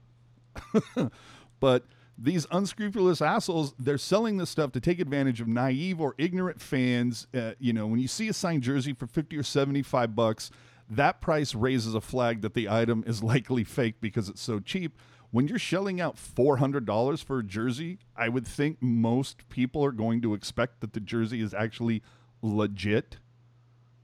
but 1.60 1.84
these 2.22 2.46
unscrupulous 2.50 3.22
assholes, 3.22 3.74
they're 3.78 3.96
selling 3.96 4.36
this 4.36 4.50
stuff 4.50 4.72
to 4.72 4.80
take 4.80 5.00
advantage 5.00 5.40
of 5.40 5.48
naive 5.48 6.00
or 6.00 6.14
ignorant 6.18 6.60
fans. 6.60 7.26
Uh, 7.34 7.52
you 7.58 7.72
know, 7.72 7.86
when 7.86 7.98
you 7.98 8.08
see 8.08 8.28
a 8.28 8.34
signed 8.34 8.62
jersey 8.62 8.92
for 8.92 9.06
50 9.06 9.36
or 9.38 9.42
75 9.42 10.14
bucks, 10.14 10.50
that 10.88 11.22
price 11.22 11.54
raises 11.54 11.94
a 11.94 12.00
flag 12.00 12.42
that 12.42 12.52
the 12.52 12.68
item 12.68 13.02
is 13.06 13.22
likely 13.22 13.64
fake 13.64 13.96
because 14.00 14.28
it's 14.28 14.42
so 14.42 14.60
cheap. 14.60 14.98
When 15.30 15.48
you're 15.48 15.58
shelling 15.58 16.00
out 16.00 16.16
$400 16.16 17.24
for 17.24 17.38
a 17.38 17.44
jersey, 17.44 17.98
I 18.16 18.28
would 18.28 18.46
think 18.46 18.78
most 18.82 19.48
people 19.48 19.82
are 19.84 19.92
going 19.92 20.20
to 20.22 20.34
expect 20.34 20.80
that 20.80 20.92
the 20.92 21.00
jersey 21.00 21.40
is 21.40 21.54
actually 21.54 22.02
legit, 22.42 23.16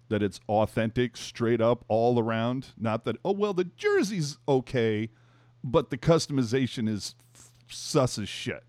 that 0.09 0.23
it's 0.23 0.41
authentic, 0.49 1.17
straight 1.17 1.61
up, 1.61 1.85
all 1.89 2.19
around. 2.19 2.69
Not 2.79 3.05
that, 3.05 3.17
oh, 3.25 3.33
well, 3.33 3.53
the 3.53 3.65
jersey's 3.65 4.39
okay, 4.49 5.11
but 5.65 5.91
the 5.91 5.99
customization 5.99 6.89
is 6.89 7.17
sus 7.69 8.19
as 8.19 8.29
shit. 8.29 8.65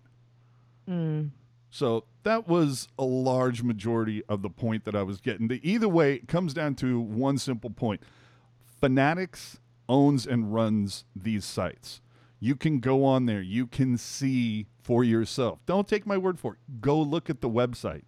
Mm. 0.88 1.30
So 1.70 2.04
that 2.22 2.48
was 2.48 2.88
a 2.98 3.04
large 3.04 3.62
majority 3.62 4.22
of 4.28 4.42
the 4.42 4.50
point 4.50 4.84
that 4.84 4.94
I 4.94 5.02
was 5.02 5.20
getting. 5.20 5.48
The, 5.48 5.60
either 5.68 5.88
way, 5.88 6.14
it 6.14 6.28
comes 6.28 6.54
down 6.54 6.74
to 6.76 7.00
one 7.00 7.38
simple 7.38 7.70
point 7.70 8.00
Fanatics 8.80 9.58
owns 9.88 10.26
and 10.26 10.54
runs 10.54 11.04
these 11.16 11.44
sites. 11.44 12.00
You 12.40 12.54
can 12.54 12.78
go 12.78 13.04
on 13.04 13.26
there, 13.26 13.42
you 13.42 13.66
can 13.66 13.98
see 13.98 14.66
for 14.82 15.02
yourself. 15.02 15.58
Don't 15.66 15.88
take 15.88 16.06
my 16.06 16.16
word 16.16 16.38
for 16.38 16.54
it. 16.54 16.80
Go 16.80 17.00
look 17.00 17.28
at 17.28 17.40
the 17.40 17.50
website. 17.50 18.02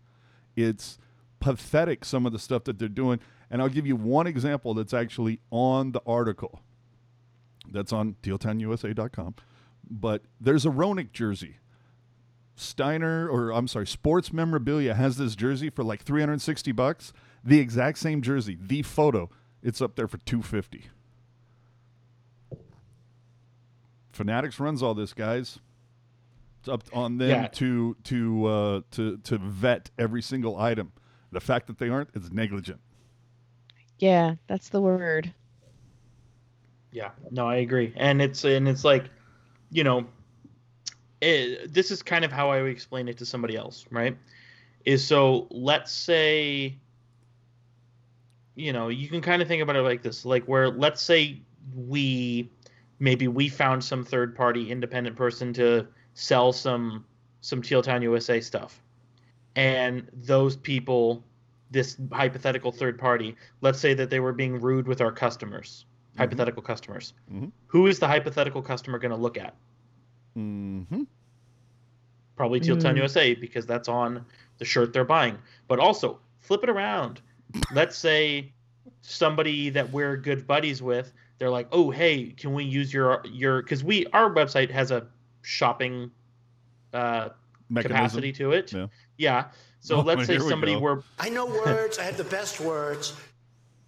It's 0.55 0.99
pathetic, 1.41 2.05
some 2.05 2.27
of 2.27 2.33
the 2.33 2.39
stuff 2.39 2.65
that 2.65 2.79
they're 2.79 2.89
doing. 2.89 3.19
And 3.51 3.61
I'll 3.61 3.69
give 3.69 3.87
you 3.87 3.97
one 3.97 4.29
example 4.29 4.75
that's 4.75 4.95
actually 4.95 5.41
on 5.51 5.91
the 5.93 6.03
article 6.07 6.61
that's 7.73 7.93
on 7.93 8.17
tealtownusa.com. 8.23 9.35
But 9.91 10.23
there's 10.41 10.65
a 10.65 10.71
Roenick 10.71 11.13
jersey. 11.13 11.57
Steiner, 12.55 13.29
or 13.29 13.51
I'm 13.53 13.67
sorry, 13.67 13.87
Sports 13.87 14.33
Memorabilia 14.33 14.95
has 14.95 15.17
this 15.17 15.35
jersey 15.35 15.71
for 15.71 15.83
like 15.83 16.03
360 16.03 16.73
bucks. 16.73 17.13
The 17.43 17.59
exact 17.59 17.99
same 17.99 18.21
jersey, 18.23 18.57
the 18.61 18.83
photo, 18.83 19.31
it's 19.63 19.81
up 19.81 19.97
there 19.97 20.07
for 20.07 20.19
250. 20.19 20.85
Fanatics 24.13 24.61
runs 24.61 24.83
all 24.83 24.95
this, 24.95 25.13
guys. 25.13 25.59
It's 26.61 26.69
up 26.69 26.83
on 26.93 27.17
them 27.19 27.31
Yeah. 27.31 27.49
to 27.49 27.97
to 28.05 28.47
uh, 28.47 28.81
to 28.93 29.17
to 29.19 29.39
vet 29.39 29.91
every 29.99 30.21
single 30.21 30.59
item. 30.59 30.93
The 31.33 31.41
fact 31.41 31.67
that 31.69 31.79
they 31.79 31.89
aren't 31.89 32.11
is 32.15 32.31
negligent. 32.31 32.81
Yeah, 33.99 34.35
that's 34.47 34.69
the 34.69 34.81
word. 34.81 35.33
Yeah, 36.93 37.11
no, 37.31 37.47
I 37.47 37.57
agree, 37.57 37.95
and 37.97 38.21
it's 38.21 38.45
and 38.45 38.69
it's 38.69 38.85
like, 38.85 39.05
you 39.71 39.85
know, 39.85 40.07
it, 41.21 41.73
this 41.73 41.91
is 41.91 42.03
kind 42.03 42.25
of 42.25 42.33
how 42.33 42.51
I 42.51 42.63
would 42.63 42.71
explain 42.71 43.09
it 43.09 43.19
to 43.19 43.27
somebody 43.27 43.57
else, 43.57 43.87
right? 43.91 44.17
Is 44.85 45.07
so 45.07 45.47
let's 45.51 45.93
say, 45.93 46.77
you 48.55 48.73
know, 48.73 48.89
you 48.89 49.09
can 49.09 49.21
kind 49.21 49.43
of 49.43 49.49
think 49.49 49.63
about 49.63 49.77
it 49.77 49.83
like 49.83 50.03
this, 50.03 50.25
like 50.25 50.45
where 50.45 50.69
let's 50.69 51.03
say 51.03 51.41
we 51.75 52.51
maybe 52.99 53.29
we 53.29 53.49
found 53.49 53.85
some 53.85 54.05
third 54.05 54.35
party 54.35 54.71
independent 54.71 55.17
person 55.17 55.53
to 55.55 55.87
sell 56.15 56.53
some 56.53 57.05
some 57.43 57.63
Teal 57.63 57.83
Town 57.83 58.03
USA 58.03 58.41
stuff, 58.41 58.83
and 59.57 60.09
those 60.13 60.57
people, 60.57 61.23
this 61.71 61.97
hypothetical 62.13 62.73
third 62.73 62.99
party, 62.99 63.37
let's 63.61 63.79
say 63.79 63.95
that 63.95 64.11
they 64.11 64.21
were 64.21 64.33
being 64.33 64.61
rude 64.61 64.89
with 64.89 65.01
our 65.01 65.13
customers 65.13 65.85
hypothetical 66.21 66.63
customers. 66.63 67.13
Mhm. 67.33 67.51
Who 67.69 67.87
is 67.87 67.99
the 67.99 68.07
hypothetical 68.07 68.63
customer 68.63 68.99
going 68.99 69.11
to 69.11 69.17
look 69.17 69.37
at? 69.39 69.55
Mm-hmm. 70.37 71.03
Probably 72.37 72.61
Teal 72.61 72.77
Town 72.79 72.95
Mm. 72.95 72.99
USA 72.99 73.35
because 73.35 73.67
that's 73.67 73.89
on 73.89 74.25
the 74.59 74.65
shirt 74.65 74.93
they're 74.93 75.05
buying. 75.05 75.39
But 75.69 75.79
also, 75.79 76.19
flip 76.41 76.63
it 76.63 76.71
around. 76.71 77.21
Let's 77.73 77.97
say 77.97 78.53
somebody 79.03 79.71
that 79.71 79.91
we're 79.91 80.17
good 80.17 80.47
buddies 80.47 80.83
with, 80.83 81.13
they're 81.39 81.51
like, 81.51 81.69
"Oh, 81.73 81.91
hey, 81.91 82.27
can 82.37 82.53
we 82.55 82.65
use 82.65 82.93
your 82.93 83.23
your 83.27 83.63
cuz 83.63 83.83
we 83.83 84.07
our 84.13 84.31
website 84.33 84.71
has 84.71 84.91
a 84.91 85.07
shopping 85.43 86.11
uh 86.93 87.31
Mechanism. 87.69 87.97
capacity 87.97 88.33
to 88.33 88.53
it." 88.53 88.73
Yeah. 88.73 88.87
Yeah. 89.19 89.45
So 89.81 89.97
Oh, 89.97 90.01
let's 90.03 90.27
say 90.27 90.39
somebody 90.39 90.75
go. 90.75 90.81
we're 90.81 91.03
I 91.19 91.29
know 91.31 91.47
words. 91.47 91.99
I 91.99 92.05
have 92.05 92.17
the 92.17 92.25
best 92.25 92.61
words. 92.61 93.15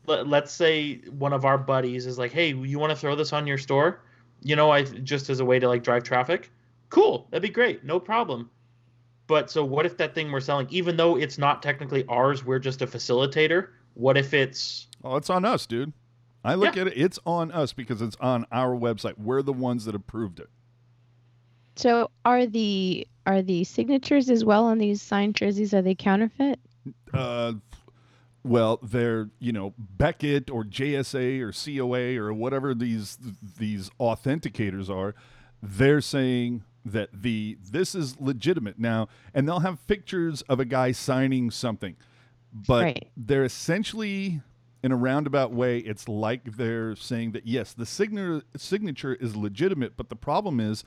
Let, 0.06 0.26
let's 0.26 0.52
say 0.52 0.96
one 1.10 1.32
of 1.32 1.44
our 1.44 1.58
buddies 1.58 2.06
is 2.06 2.18
like, 2.18 2.32
"Hey, 2.32 2.52
you 2.52 2.78
want 2.78 2.90
to 2.90 2.96
throw 2.96 3.14
this 3.14 3.32
on 3.32 3.46
your 3.46 3.58
store?" 3.58 4.00
You 4.42 4.56
know, 4.56 4.70
I 4.70 4.82
just 4.82 5.30
as 5.30 5.40
a 5.40 5.44
way 5.44 5.58
to 5.58 5.68
like 5.68 5.82
drive 5.84 6.02
traffic. 6.02 6.50
Cool, 6.90 7.26
that'd 7.30 7.42
be 7.42 7.48
great, 7.48 7.84
no 7.84 7.98
problem. 8.00 8.50
But 9.28 9.50
so 9.50 9.64
what 9.64 9.86
if 9.86 9.96
that 9.98 10.14
thing 10.14 10.30
we're 10.32 10.40
selling, 10.40 10.66
even 10.70 10.96
though 10.96 11.16
it's 11.16 11.38
not 11.38 11.62
technically 11.62 12.04
ours, 12.08 12.44
we're 12.44 12.58
just 12.58 12.82
a 12.82 12.86
facilitator? 12.86 13.68
What 13.94 14.16
if 14.18 14.34
it's 14.34 14.88
Oh, 15.04 15.16
it's 15.16 15.30
on 15.30 15.44
us, 15.44 15.64
dude. 15.66 15.92
I 16.44 16.54
look 16.56 16.74
Yeah. 16.74 16.82
at 16.82 16.88
it, 16.88 16.94
it's 16.96 17.18
on 17.24 17.52
us 17.52 17.72
because 17.72 18.02
it's 18.02 18.16
on 18.20 18.46
our 18.50 18.76
website. 18.76 19.16
We're 19.18 19.42
the 19.42 19.52
ones 19.52 19.84
that 19.84 19.94
approved 19.94 20.40
it. 20.40 20.48
So 21.76 22.10
are 22.24 22.46
the 22.46 23.06
are 23.26 23.40
the 23.40 23.62
signatures 23.64 24.28
as 24.28 24.44
well 24.44 24.64
on 24.64 24.78
these 24.78 25.00
signed 25.00 25.36
jerseys? 25.36 25.72
Are 25.72 25.82
they 25.82 25.94
counterfeit? 25.94 26.58
Uh, 27.14 27.54
well, 28.44 28.78
they're 28.82 29.30
you 29.38 29.52
know 29.52 29.74
Beckett 29.78 30.50
or 30.50 30.64
JSA 30.64 31.40
or 31.40 31.52
COA 31.52 32.16
or 32.20 32.32
whatever 32.32 32.74
these 32.74 33.18
these 33.58 33.90
authenticators 34.00 34.90
are. 34.90 35.14
They're 35.62 36.00
saying 36.00 36.64
that 36.84 37.10
the 37.12 37.56
this 37.62 37.94
is 37.94 38.20
legitimate 38.20 38.78
now, 38.78 39.08
and 39.32 39.46
they'll 39.46 39.60
have 39.60 39.86
pictures 39.86 40.42
of 40.42 40.58
a 40.58 40.64
guy 40.64 40.92
signing 40.92 41.50
something, 41.50 41.96
but 42.52 42.82
Right. 42.84 43.08
they're 43.16 43.44
essentially 43.44 44.40
in 44.82 44.90
a 44.90 44.96
roundabout 44.96 45.52
way, 45.52 45.78
it's 45.78 46.08
like 46.08 46.56
they're 46.56 46.96
saying 46.96 47.30
that 47.32 47.46
yes, 47.46 47.72
the 47.72 47.86
signature 47.86 48.42
signature 48.56 49.14
is 49.14 49.36
legitimate, 49.36 49.96
but 49.96 50.08
the 50.08 50.16
problem 50.16 50.58
is 50.58 50.82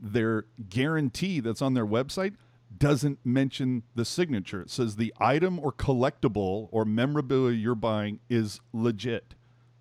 their 0.00 0.44
guarantee 0.68 1.40
that's 1.40 1.60
on 1.62 1.74
their 1.74 1.86
website 1.86 2.34
doesn't 2.78 3.18
mention 3.24 3.82
the 3.94 4.04
signature. 4.04 4.62
It 4.62 4.70
says 4.70 4.96
the 4.96 5.12
item 5.18 5.58
or 5.58 5.72
collectible 5.72 6.68
or 6.70 6.84
memorabilia 6.84 7.56
you're 7.56 7.74
buying 7.74 8.20
is 8.28 8.60
legit. 8.72 9.34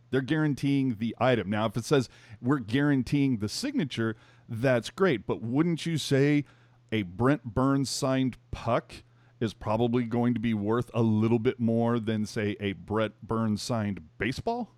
They're 0.09 0.21
guaranteeing 0.21 0.95
the 0.99 1.15
item. 1.19 1.49
Now, 1.49 1.65
if 1.67 1.77
it 1.77 1.85
says 1.85 2.09
we're 2.41 2.59
guaranteeing 2.59 3.37
the 3.37 3.47
signature, 3.49 4.15
that's 4.49 4.89
great. 4.89 5.25
But 5.25 5.41
wouldn't 5.41 5.85
you 5.85 5.97
say 5.97 6.43
a 6.91 7.03
Brent 7.03 7.45
Burns 7.45 7.89
signed 7.89 8.37
puck 8.51 8.93
is 9.39 9.53
probably 9.53 10.03
going 10.03 10.33
to 10.33 10.39
be 10.39 10.53
worth 10.53 10.91
a 10.93 11.01
little 11.01 11.39
bit 11.39 11.59
more 11.59 11.99
than, 11.99 12.25
say, 12.25 12.57
a 12.59 12.73
Brett 12.73 13.13
Burns 13.23 13.61
signed 13.61 14.01
baseball? 14.17 14.69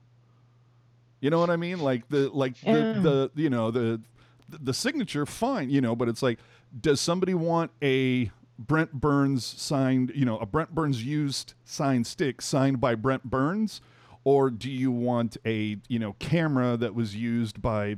You 1.20 1.30
know 1.30 1.40
what 1.40 1.50
I 1.50 1.56
mean? 1.56 1.80
Like 1.80 2.08
the 2.10 2.30
like 2.30 2.62
Yeah. 2.64 2.94
the, 2.94 3.32
the 3.34 3.42
you 3.42 3.50
know 3.50 3.72
the 3.72 4.02
the 4.50 4.74
signature, 4.74 5.26
fine, 5.26 5.70
you 5.70 5.82
know, 5.82 5.96
but 5.96 6.08
it's 6.08 6.22
like, 6.22 6.40
does 6.80 7.00
somebody 7.00 7.34
want 7.34 7.72
a 7.82 8.32
Brent 8.60 8.94
Burns 8.94 9.46
signed, 9.46 10.12
you 10.16 10.26
know, 10.26 10.38
a 10.38 10.46
Brent 10.46 10.74
Burns 10.74 11.04
used 11.04 11.54
signed 11.64 12.08
stick 12.08 12.42
signed 12.42 12.80
by 12.80 12.96
Brent 12.96 13.24
Burns? 13.24 13.82
Or 14.26 14.50
do 14.50 14.70
you 14.70 14.90
want 14.92 15.36
a, 15.46 15.78
you 15.90 16.00
know, 16.00 16.16
camera 16.20 16.78
that 16.78 16.96
was 16.96 17.16
used 17.16 17.62
by 17.62 17.98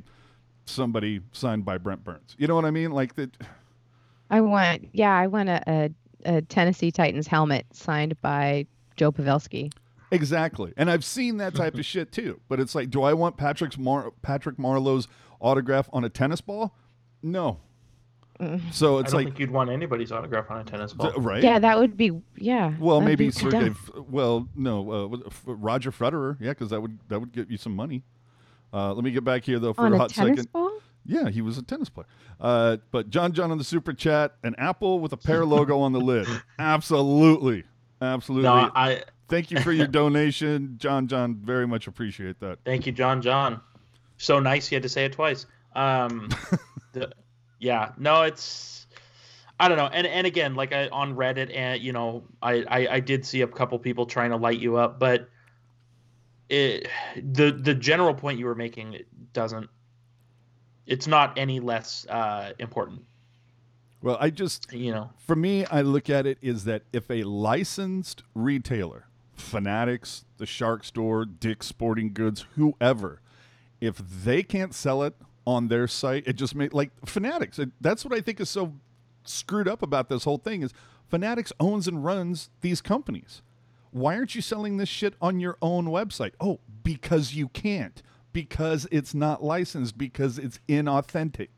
somebody 0.64 1.20
signed 1.32 1.64
by 1.64 1.78
Brent 1.78 2.02
Burns? 2.02 2.34
You 2.38 2.48
know 2.48 2.56
what 2.56 2.64
I 2.64 2.70
mean? 2.70 2.90
Like 2.90 3.14
that. 3.14 3.30
I 4.28 4.40
want, 4.40 4.88
yeah, 4.92 5.14
I 5.16 5.28
want 5.28 5.48
a, 5.48 5.62
a, 5.68 5.90
a 6.24 6.42
Tennessee 6.42 6.90
Titans 6.90 7.28
helmet 7.28 7.66
signed 7.72 8.20
by 8.22 8.66
Joe 8.96 9.12
Pavelski. 9.12 9.72
Exactly. 10.10 10.72
And 10.76 10.90
I've 10.90 11.04
seen 11.04 11.36
that 11.38 11.54
type 11.54 11.74
of 11.74 11.84
shit 11.84 12.10
too. 12.12 12.40
But 12.48 12.60
it's 12.60 12.74
like, 12.74 12.90
do 12.90 13.02
I 13.02 13.14
want 13.14 13.36
Patrick's 13.36 13.78
Mar- 13.78 14.12
Patrick 14.22 14.58
Marleau's 14.58 15.06
autograph 15.40 15.88
on 15.92 16.04
a 16.04 16.08
tennis 16.08 16.40
ball? 16.40 16.74
No. 17.22 17.60
So 18.70 18.98
I 18.98 19.00
it's 19.00 19.12
don't 19.12 19.18
like, 19.20 19.26
think 19.28 19.38
you'd 19.38 19.50
want 19.50 19.70
anybody's 19.70 20.12
autograph 20.12 20.50
on 20.50 20.60
a 20.60 20.64
tennis 20.64 20.92
ball. 20.92 21.10
th- 21.10 21.22
right? 21.24 21.42
Yeah, 21.42 21.58
that 21.58 21.78
would 21.78 21.96
be, 21.96 22.20
yeah. 22.36 22.74
Well, 22.78 23.00
maybe 23.00 23.26
be 23.26 23.30
Sergey. 23.30 23.70
F- 23.70 23.90
Well, 24.10 24.46
no, 24.54 24.92
uh, 25.14 25.16
F- 25.26 25.42
Roger 25.46 25.90
Federer. 25.90 26.36
Yeah, 26.38 26.50
because 26.50 26.68
that 26.68 26.82
would 26.82 26.98
that 27.08 27.18
would 27.18 27.32
get 27.32 27.50
you 27.50 27.56
some 27.56 27.74
money. 27.74 28.04
Uh, 28.74 28.92
let 28.92 29.04
me 29.04 29.10
get 29.10 29.24
back 29.24 29.42
here 29.44 29.58
though 29.58 29.72
for 29.72 29.86
On 29.86 29.92
a 29.92 29.96
a 29.96 29.98
hot 30.00 30.10
tennis 30.10 30.36
second. 30.36 30.52
ball? 30.52 30.70
Yeah, 31.06 31.30
he 31.30 31.40
was 31.40 31.56
a 31.56 31.62
tennis 31.62 31.88
player. 31.88 32.06
Uh, 32.38 32.76
but 32.90 33.08
John 33.08 33.32
John 33.32 33.50
on 33.50 33.56
the 33.56 33.64
super 33.64 33.94
chat, 33.94 34.34
an 34.42 34.54
apple 34.58 34.98
with 35.00 35.14
a 35.14 35.16
pear 35.16 35.46
logo 35.46 35.80
on 35.80 35.92
the 35.94 36.00
lid. 36.00 36.26
Absolutely, 36.58 37.64
absolutely. 38.02 38.44
No, 38.44 38.70
I 38.74 39.02
Thank 39.28 39.50
you 39.50 39.60
for 39.60 39.72
your 39.72 39.86
donation, 40.00 40.74
John 40.76 41.06
John. 41.08 41.36
Very 41.36 41.66
much 41.66 41.86
appreciate 41.86 42.38
that. 42.40 42.58
Thank 42.66 42.84
you, 42.86 42.92
John. 42.92 43.22
John, 43.22 43.62
so 44.18 44.40
nice. 44.40 44.70
You 44.70 44.76
had 44.76 44.82
to 44.82 44.88
say 44.88 45.04
it 45.04 45.12
twice. 45.12 45.46
Um, 45.74 46.30
the, 46.92 47.12
yeah, 47.58 47.92
no, 47.98 48.22
it's 48.22 48.86
I 49.58 49.68
don't 49.68 49.78
know. 49.78 49.86
And 49.86 50.06
and 50.06 50.26
again, 50.26 50.54
like 50.54 50.72
I, 50.72 50.88
on 50.88 51.16
Reddit, 51.16 51.54
and 51.54 51.80
you 51.80 51.92
know, 51.92 52.24
I, 52.42 52.64
I 52.68 52.88
I 52.94 53.00
did 53.00 53.24
see 53.24 53.40
a 53.40 53.46
couple 53.46 53.78
people 53.78 54.06
trying 54.06 54.30
to 54.30 54.36
light 54.36 54.58
you 54.58 54.76
up, 54.76 54.98
but 54.98 55.28
it 56.48 56.88
the 57.16 57.52
the 57.52 57.74
general 57.74 58.14
point 58.14 58.38
you 58.38 58.46
were 58.46 58.54
making 58.54 58.94
it 58.94 59.06
doesn't. 59.32 59.68
It's 60.86 61.06
not 61.06 61.36
any 61.38 61.58
less 61.58 62.06
uh, 62.08 62.52
important. 62.58 63.02
Well, 64.02 64.18
I 64.20 64.30
just 64.30 64.72
You 64.72 64.92
know, 64.92 65.10
for 65.18 65.34
me, 65.34 65.64
I 65.66 65.80
look 65.80 66.10
at 66.10 66.26
it 66.26 66.38
is 66.42 66.64
that 66.64 66.82
if 66.92 67.10
a 67.10 67.22
licensed 67.22 68.22
retailer, 68.34 69.08
Fanatics, 69.34 70.26
the 70.36 70.46
Shark 70.46 70.84
Store, 70.84 71.24
Dick's 71.24 71.66
Sporting 71.66 72.12
Goods, 72.12 72.44
whoever, 72.56 73.20
if 73.80 73.96
they 73.98 74.42
can't 74.42 74.74
sell 74.74 75.02
it 75.02 75.14
on 75.46 75.68
their 75.68 75.86
site, 75.86 76.26
it 76.26 76.34
just 76.34 76.54
made 76.54 76.72
like 76.72 76.90
Fanatics. 77.04 77.58
It, 77.58 77.70
that's 77.80 78.04
what 78.04 78.14
I 78.14 78.20
think 78.20 78.40
is 78.40 78.50
so 78.50 78.74
screwed 79.24 79.68
up 79.68 79.82
about 79.82 80.08
this 80.08 80.24
whole 80.24 80.38
thing 80.38 80.62
is 80.62 80.72
Fanatics 81.08 81.52
owns 81.60 81.86
and 81.86 82.04
runs 82.04 82.50
these 82.60 82.80
companies. 82.80 83.42
Why 83.90 84.16
aren't 84.16 84.34
you 84.34 84.42
selling 84.42 84.76
this 84.76 84.88
shit 84.88 85.14
on 85.20 85.40
your 85.40 85.56
own 85.62 85.86
website? 85.86 86.32
Oh, 86.40 86.60
because 86.82 87.34
you 87.34 87.48
can't. 87.48 88.02
Because 88.32 88.86
it's 88.90 89.14
not 89.14 89.42
licensed. 89.42 89.96
Because 89.96 90.38
it's 90.38 90.60
inauthentic 90.68 91.48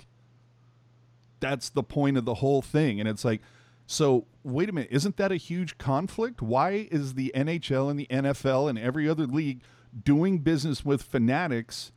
that's 1.40 1.68
the 1.70 1.82
point 1.82 2.16
of 2.16 2.24
the 2.24 2.34
whole 2.34 2.62
thing. 2.62 3.00
And 3.00 3.08
it's 3.08 3.24
like, 3.24 3.40
so 3.86 4.26
wait 4.44 4.68
a 4.68 4.72
minute, 4.72 4.90
isn't 4.92 5.16
that 5.16 5.32
a 5.32 5.36
huge 5.36 5.78
conflict? 5.78 6.42
Why 6.42 6.88
is 6.90 7.14
the 7.14 7.32
NHL 7.34 7.90
and 7.90 7.98
the 7.98 8.06
NFL 8.06 8.68
and 8.68 8.78
every 8.78 9.08
other 9.08 9.26
league 9.26 9.62
doing 10.04 10.38
business 10.38 10.84
with 10.84 11.02
fanatics 11.02 11.92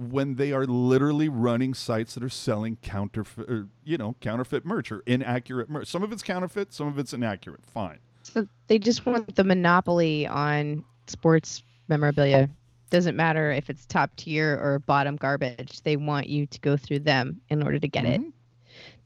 when 0.00 0.36
they 0.36 0.52
are 0.52 0.64
literally 0.64 1.28
running 1.28 1.74
sites 1.74 2.14
that 2.14 2.22
are 2.22 2.28
selling 2.30 2.76
counterfeit, 2.76 3.50
or, 3.50 3.68
you 3.84 3.98
know, 3.98 4.16
counterfeit 4.20 4.64
merch 4.64 4.90
or 4.90 5.02
inaccurate 5.06 5.68
merch? 5.68 5.88
Some 5.88 6.02
of 6.02 6.10
it's 6.12 6.22
counterfeit, 6.22 6.72
some 6.72 6.88
of 6.88 6.98
it's 6.98 7.12
inaccurate. 7.12 7.64
Fine. 7.66 7.98
So 8.22 8.46
they 8.66 8.78
just 8.78 9.06
want 9.06 9.34
the 9.34 9.44
monopoly 9.44 10.26
on 10.26 10.84
sports 11.06 11.62
memorabilia. 11.88 12.48
Doesn't 12.90 13.16
matter 13.16 13.52
if 13.52 13.70
it's 13.70 13.86
top 13.86 14.14
tier 14.16 14.58
or 14.60 14.78
bottom 14.80 15.16
garbage. 15.16 15.82
They 15.82 15.96
want 15.96 16.28
you 16.28 16.46
to 16.46 16.60
go 16.60 16.76
through 16.76 17.00
them 17.00 17.40
in 17.48 17.62
order 17.62 17.78
to 17.78 17.88
get 17.88 18.04
it. 18.04 18.20
Mhm. 18.20 18.32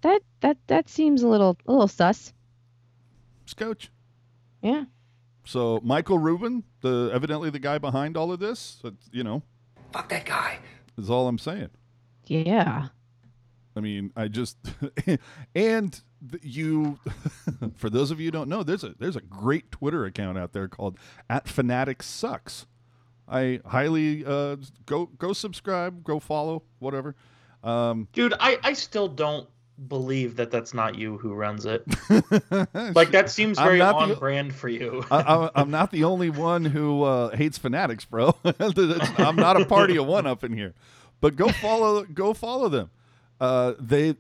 That 0.03 0.23
that 0.41 0.57
that 0.69 0.89
seems 0.89 1.23
a 1.23 1.29
little 1.29 1.57
a 1.67 1.73
little 1.73 1.89
sus. 1.89 2.33
Scotch. 3.47 3.91
Yeah. 4.63 4.85
So 5.45 5.81
Michael 5.83 6.19
Rubin, 6.19 6.65
the 6.81 7.11
evidently 7.13 7.51
the 7.51 7.59
guy 7.59 7.79
behind 7.79 8.17
all 8.17 8.33
of 8.33 8.41
this, 8.41 8.83
you 9.13 9.25
know, 9.25 9.43
Fuck 9.93 10.09
that 10.09 10.25
guy. 10.25 10.59
Is 10.99 11.11
all 11.11 11.29
I'm 11.29 11.39
saying. 11.39 11.71
Yeah. 12.27 12.89
I 13.77 13.81
mean, 13.81 14.13
I 14.17 14.29
just 14.29 14.57
and 15.55 16.01
you 16.43 16.99
for 17.77 17.91
those 17.91 18.11
of 18.11 18.21
you 18.21 18.27
who 18.27 18.31
don't 18.31 18.49
know, 18.49 18.63
there's 18.63 18.85
a 18.85 18.95
there's 18.99 19.17
a 19.17 19.21
great 19.21 19.71
Twitter 19.71 20.05
account 20.05 20.39
out 20.39 20.53
there 20.53 20.69
called 20.69 20.99
at 21.29 21.49
Fanatics 21.49 22.07
Sucks. 22.07 22.67
I 23.29 23.61
highly 23.67 24.25
uh, 24.25 24.57
go 24.87 25.07
go 25.07 25.33
subscribe, 25.33 26.05
go 26.05 26.21
follow, 26.21 26.63
whatever. 26.79 27.17
Um, 27.63 28.09
dude, 28.13 28.35
I 28.39 28.59
I 28.63 28.75
still 28.75 29.09
don't 29.09 29.49
believe 29.89 30.37
that 30.37 30.51
that's 30.51 30.73
not 30.73 30.97
you 30.97 31.19
who 31.19 31.35
runs 31.35 31.67
it. 31.67 31.85
Like 32.95 33.11
that 33.11 33.31
seems 33.31 33.59
very 33.59 33.81
on 33.81 34.09
the- 34.11 34.17
brand 34.17 34.55
for 34.55 34.69
you. 34.69 35.05
I, 35.11 35.51
I'm 35.55 35.71
not 35.71 35.91
the 35.91 36.05
only 36.05 36.31
one 36.31 36.65
who 36.65 37.03
uh, 37.03 37.35
hates 37.37 37.59
fanatics, 37.59 38.05
bro. 38.05 38.37
I'm 38.45 39.37
not 39.37 39.61
a 39.61 39.65
party 39.67 39.97
of 39.97 40.07
one 40.07 40.27
up 40.27 40.45
in 40.45 40.53
here, 40.53 40.75
but 41.21 41.37
go 41.37 41.49
follow, 41.49 42.05
go 42.05 42.35
follow 42.35 42.69
them. 42.69 42.91
Uh, 43.41 43.75
they, 43.79 44.17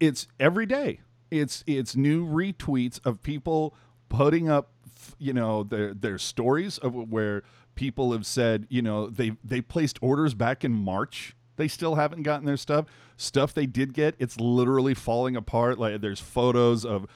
it's 0.00 0.26
every 0.40 0.66
day. 0.66 1.00
It's 1.30 1.64
it's 1.66 1.96
new 1.96 2.26
retweets 2.26 3.04
of 3.04 3.22
people 3.22 3.74
putting 4.08 4.48
up, 4.48 4.70
you 5.18 5.32
know, 5.32 5.62
their 5.64 5.92
their 5.92 6.18
stories 6.18 6.78
of 6.78 6.94
where 6.94 7.42
people 7.74 8.12
have 8.12 8.24
said, 8.24 8.66
you 8.70 8.80
know, 8.80 9.08
they 9.08 9.32
they 9.44 9.60
placed 9.60 9.98
orders 10.00 10.34
back 10.34 10.64
in 10.64 10.72
March. 10.72 11.34
They 11.56 11.68
still 11.68 11.94
haven't 11.94 12.22
gotten 12.22 12.46
their 12.46 12.56
stuff. 12.56 12.86
Stuff 13.16 13.54
they 13.54 13.66
did 13.66 13.94
get, 13.94 14.14
it's 14.18 14.38
literally 14.38 14.94
falling 14.94 15.36
apart. 15.36 15.78
Like 15.78 16.00
there's 16.00 16.20
photos 16.20 16.84
of 16.84 17.06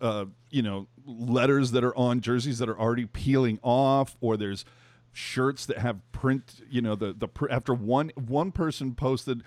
uh, 0.00 0.26
you 0.50 0.62
know 0.62 0.86
letters 1.04 1.72
that 1.72 1.84
are 1.84 1.96
on 1.96 2.20
jerseys 2.20 2.58
that 2.58 2.68
are 2.68 2.78
already 2.78 3.06
peeling 3.06 3.58
off 3.62 4.16
or 4.20 4.36
there's 4.36 4.64
shirts 5.12 5.64
that 5.66 5.78
have 5.78 6.00
print 6.12 6.60
you 6.68 6.82
know 6.82 6.94
the 6.94 7.12
the 7.12 7.28
after 7.50 7.72
one 7.72 8.10
one 8.16 8.52
person 8.52 8.94
posted 8.94 9.42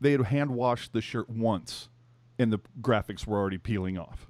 they 0.00 0.12
had 0.12 0.20
hand 0.26 0.50
washed 0.50 0.92
the 0.92 1.00
shirt 1.00 1.30
once 1.30 1.88
and 2.38 2.52
the 2.52 2.60
graphics 2.82 3.26
were 3.26 3.38
already 3.38 3.56
peeling 3.56 3.96
off 3.96 4.26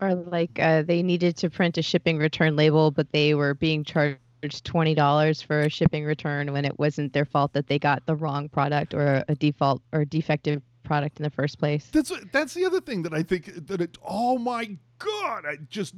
Or 0.00 0.14
like 0.14 0.58
uh, 0.58 0.82
they 0.82 1.02
needed 1.02 1.36
to 1.38 1.50
print 1.50 1.78
a 1.78 1.82
shipping 1.82 2.18
return 2.18 2.56
label, 2.56 2.90
but 2.90 3.12
they 3.12 3.34
were 3.34 3.54
being 3.54 3.84
charged 3.84 4.18
twenty 4.48 4.94
dollars 4.94 5.40
for 5.42 5.60
a 5.60 5.68
shipping 5.68 6.04
return 6.04 6.52
when 6.52 6.64
it 6.64 6.78
wasn't 6.78 7.12
their 7.12 7.24
fault 7.24 7.52
that 7.52 7.66
they 7.66 7.78
got 7.78 8.04
the 8.06 8.14
wrong 8.14 8.48
product 8.48 8.94
or 8.94 9.24
a 9.28 9.34
default 9.34 9.82
or 9.92 10.04
defective 10.04 10.62
product 10.82 11.18
in 11.18 11.22
the 11.22 11.30
first 11.30 11.58
place. 11.58 11.88
that's 11.92 12.12
that's 12.32 12.52
the 12.52 12.64
other 12.64 12.78
thing 12.78 13.02
that 13.02 13.14
i 13.14 13.22
think 13.22 13.66
that 13.66 13.80
it 13.80 13.96
oh 14.06 14.36
my 14.36 14.76
god 14.98 15.44
it 15.46 15.68
just 15.68 15.94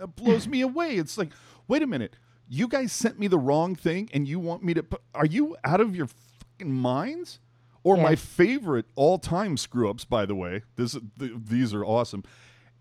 uh, 0.00 0.06
blows 0.06 0.46
me 0.46 0.60
away. 0.60 0.96
It's 0.96 1.18
like 1.18 1.30
wait 1.66 1.82
a 1.82 1.86
minute. 1.86 2.16
You 2.48 2.66
guys 2.68 2.92
sent 2.92 3.18
me 3.18 3.26
the 3.26 3.38
wrong 3.38 3.74
thing 3.74 4.08
and 4.14 4.26
you 4.26 4.38
want 4.40 4.62
me 4.62 4.74
to 4.74 4.84
are 5.14 5.26
you 5.26 5.56
out 5.64 5.80
of 5.80 5.94
your 5.94 6.06
fucking 6.06 6.72
minds? 6.72 7.40
Or 7.84 7.96
my 7.96 8.16
favorite 8.16 8.84
all-time 8.96 9.56
screw 9.56 9.88
ups 9.88 10.04
by 10.04 10.26
the 10.26 10.34
way 10.34 10.62
this 10.76 10.92
th- 11.18 11.32
these 11.36 11.72
are 11.72 11.84
awesome 11.84 12.22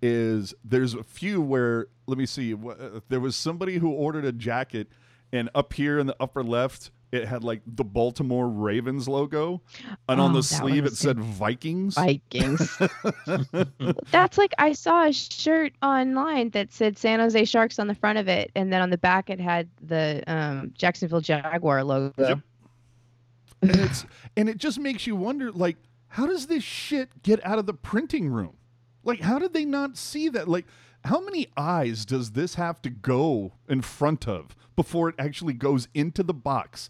is 0.01 0.53
there's 0.65 0.93
a 0.93 1.03
few 1.03 1.39
where 1.41 1.87
let 2.07 2.17
me 2.17 2.25
see 2.25 2.53
uh, 2.53 2.99
there 3.07 3.21
was 3.21 3.35
somebody 3.35 3.77
who 3.77 3.89
ordered 3.89 4.25
a 4.25 4.33
jacket 4.33 4.89
and 5.31 5.49
up 5.55 5.73
here 5.73 5.99
in 5.99 6.07
the 6.07 6.15
upper 6.19 6.43
left 6.43 6.91
it 7.09 7.25
had 7.25 7.41
like 7.41 7.61
the 7.65 7.85
Baltimore 7.85 8.49
Ravens 8.49 9.07
logo, 9.07 9.61
and 10.09 10.19
on 10.19 10.31
Oh, 10.31 10.33
the 10.33 10.43
sleeve 10.43 10.85
it 10.85 10.93
said. 10.97 11.17
Vikings. 11.17 11.95
Vikings. 11.95 12.77
That's 14.11 14.37
like 14.37 14.53
I 14.57 14.73
saw 14.73 15.05
a 15.05 15.13
shirt 15.13 15.71
online 15.81 16.49
that 16.49 16.73
said 16.73 16.97
San 16.97 17.19
Jose 17.21 17.45
Sharks 17.45 17.79
on 17.79 17.87
the 17.87 17.95
front 17.95 18.17
of 18.17 18.27
it, 18.27 18.51
and 18.55 18.71
then 18.73 18.81
on 18.81 18.89
the 18.89 18.97
back 18.97 19.29
it 19.29 19.39
had 19.39 19.69
the 19.81 20.21
um, 20.27 20.73
Jacksonville 20.77 21.21
Jaguar 21.21 21.83
logo. 21.83 22.13
Yep. 22.27 22.39
and 23.61 23.71
it's 23.79 24.05
and 24.35 24.49
it 24.49 24.57
just 24.57 24.77
makes 24.79 25.07
you 25.07 25.15
wonder 25.15 25.49
like 25.51 25.77
how 26.09 26.25
does 26.27 26.47
this 26.47 26.63
shit 26.63 27.23
get 27.23 27.43
out 27.45 27.57
of 27.57 27.65
the 27.65 27.73
printing 27.73 28.29
room 28.29 28.55
like 29.03 29.21
how 29.21 29.39
did 29.39 29.53
they 29.53 29.65
not 29.65 29.97
see 29.97 30.29
that 30.29 30.47
like 30.47 30.65
how 31.05 31.19
many 31.21 31.47
eyes 31.57 32.05
does 32.05 32.31
this 32.31 32.55
have 32.55 32.81
to 32.81 32.89
go 32.89 33.53
in 33.67 33.81
front 33.81 34.27
of 34.27 34.55
before 34.77 35.09
it 35.09 35.15
actually 35.19 35.53
goes 35.53 35.89
into 35.93 36.23
the 36.23 36.33
box 36.33 36.89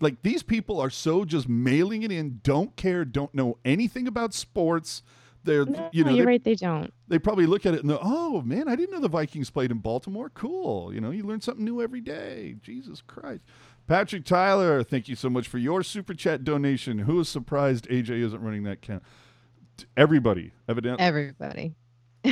like 0.00 0.20
these 0.22 0.42
people 0.42 0.80
are 0.80 0.90
so 0.90 1.24
just 1.24 1.48
mailing 1.48 2.02
it 2.02 2.10
in 2.10 2.40
don't 2.42 2.74
care 2.74 3.04
don't 3.04 3.32
know 3.34 3.56
anything 3.64 4.08
about 4.08 4.34
sports 4.34 5.02
they're 5.46 5.64
No, 5.64 5.88
you 5.92 6.04
know 6.04 6.10
you're 6.10 6.26
they, 6.26 6.30
right. 6.32 6.44
They 6.44 6.54
don't. 6.56 6.92
they 7.08 7.18
probably 7.18 7.46
look 7.46 7.64
at 7.64 7.72
it 7.72 7.80
and 7.80 7.88
go, 7.88 7.98
oh 8.02 8.42
man, 8.42 8.68
I 8.68 8.74
didn't 8.76 8.92
know 8.92 9.00
the 9.00 9.08
Vikings 9.08 9.48
played 9.48 9.70
in 9.70 9.78
Baltimore. 9.78 10.28
Cool. 10.28 10.92
You 10.92 11.00
know, 11.00 11.10
you 11.12 11.22
learn 11.22 11.40
something 11.40 11.64
new 11.64 11.80
every 11.80 12.00
day. 12.00 12.56
Jesus 12.60 13.00
Christ. 13.00 13.42
Patrick 13.86 14.24
Tyler, 14.24 14.82
thank 14.82 15.06
you 15.08 15.14
so 15.14 15.30
much 15.30 15.46
for 15.46 15.58
your 15.58 15.84
super 15.84 16.12
chat 16.14 16.42
donation. 16.42 16.98
Who 16.98 17.20
is 17.20 17.28
surprised 17.28 17.86
AJ 17.88 18.22
isn't 18.24 18.42
running 18.42 18.64
that 18.64 18.82
count? 18.82 19.04
Everybody, 19.96 20.50
evidently. 20.68 21.04
Everybody. 21.04 21.76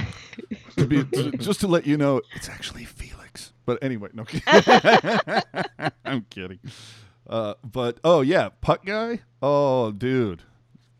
to 0.76 0.86
be, 0.86 1.04
to- 1.04 1.30
just 1.38 1.60
to 1.60 1.68
let 1.68 1.86
you 1.86 1.96
know, 1.96 2.20
it's 2.34 2.48
actually 2.48 2.84
Felix. 2.84 3.23
But 3.66 3.82
anyway, 3.82 4.10
no. 4.12 4.24
I'm 6.04 6.26
kidding. 6.30 6.58
Uh, 7.26 7.54
but 7.64 7.98
oh 8.04 8.20
yeah, 8.20 8.50
puck 8.60 8.84
guy. 8.84 9.20
Oh 9.42 9.90
dude, 9.92 10.42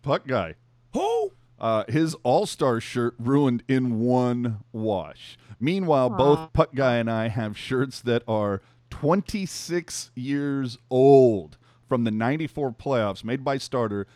puck 0.03 0.27
guy. 0.27 0.55
Who? 0.93 1.33
Uh, 1.59 1.85
his 1.89 2.15
All 2.23 2.47
Star 2.47 2.81
shirt 2.81 3.15
ruined 3.19 3.63
in 3.69 3.99
one 4.01 4.61
wash. 4.73 5.37
Meanwhile, 5.61 6.13
Aw. 6.13 6.17
both 6.17 6.53
Puck 6.53 6.75
Guy 6.75 6.97
and 6.97 7.11
I 7.11 7.29
have 7.29 7.57
shirts 7.57 8.01
that 8.03 8.23
are 8.29 8.61
26 8.91 10.11
years 10.15 10.77
old 10.91 11.57
from 11.89 12.05
the 12.05 12.11
94 12.11 12.73
playoffs 12.73 13.25
made 13.25 13.45
by 13.45 13.57
Starter. 13.59 14.07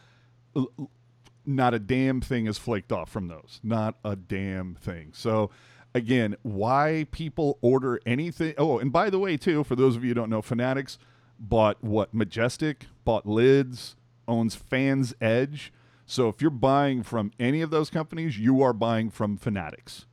L- 0.57 0.71
l- 0.79 0.91
Not 1.47 1.75
a 1.75 1.79
damn 1.79 2.21
thing 2.21 2.47
is 2.47 2.59
flaked 2.59 2.93
off 2.93 3.09
from 3.09 3.29
those. 3.29 3.61
Not 3.63 3.97
a 4.05 4.15
damn 4.17 4.75
thing. 4.75 5.13
So, 5.15 5.51
again, 5.95 6.37
why 6.43 7.07
people 7.11 7.59
order 7.61 8.01
anything. 8.07 8.55
Oh, 8.59 8.79
and 8.79 8.93
by 8.93 9.11
the 9.11 9.19
way, 9.19 9.37
too, 9.37 9.65
for 9.65 9.77
those 9.77 9.97
of 9.97 10.05
you 10.05 10.11
who 10.11 10.15
don't 10.15 10.31
know, 10.31 10.43
Fanatics 10.43 10.99
bought 11.39 11.83
what? 11.83 12.15
Majestic, 12.15 12.87
bought 13.05 13.27
Lids, 13.27 13.97
owns 14.27 14.55
Fans 14.55 15.15
Edge. 15.21 15.73
So 16.07 16.29
if 16.29 16.41
you're 16.41 16.51
buying 16.51 17.03
from 17.03 17.33
any 17.39 17.61
of 17.61 17.71
those 17.71 17.91
companies, 17.91 18.39
you 18.39 18.63
are 18.63 18.73
buying 18.73 19.11
from 19.11 19.37
Fanatics. 19.37 20.07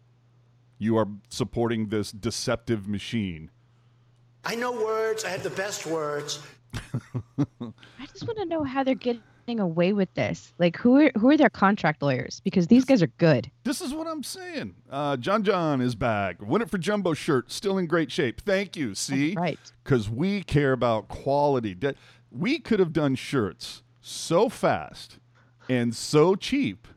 You 0.78 0.97
are 0.97 1.07
supporting 1.30 1.88
this 1.88 2.11
deceptive 2.11 2.88
machine. 2.88 3.49
I 4.43 4.55
know 4.55 4.71
words. 4.71 5.23
I 5.23 5.30
have 5.30 5.43
the 5.43 5.49
best 5.51 5.86
words. 5.86 6.41
I 7.38 8.05
just 8.11 8.28
want 8.28 8.38
to 8.39 8.45
know 8.45 8.63
how 8.63 8.84
they're 8.84 8.93
getting 8.93 9.23
away 9.47 9.93
with 9.93 10.13
this. 10.15 10.53
Like, 10.57 10.77
who 10.77 10.97
are 10.97 11.11
who 11.17 11.29
are 11.29 11.37
their 11.37 11.49
contract 11.49 12.01
lawyers? 12.01 12.41
Because 12.43 12.67
these 12.67 12.83
guys 12.85 13.01
are 13.01 13.11
good. 13.17 13.49
This 13.63 13.81
is 13.81 13.93
what 13.93 14.07
I'm 14.07 14.23
saying. 14.23 14.75
Uh, 14.89 15.17
John 15.17 15.43
John 15.43 15.81
is 15.81 15.95
back. 15.95 16.41
Win 16.41 16.61
it 16.61 16.69
for 16.69 16.77
Jumbo 16.77 17.13
shirt, 17.13 17.51
still 17.51 17.77
in 17.77 17.85
great 17.85 18.11
shape. 18.11 18.41
Thank 18.41 18.75
you. 18.75 18.95
See, 18.95 19.35
right. 19.35 19.59
Because 19.83 20.09
we 20.09 20.43
care 20.43 20.73
about 20.73 21.07
quality. 21.07 21.77
We 22.31 22.59
could 22.59 22.79
have 22.79 22.91
done 22.91 23.15
shirts 23.15 23.83
so 24.01 24.49
fast 24.49 25.19
and 25.69 25.95
so 25.95 26.35
cheap, 26.35 26.87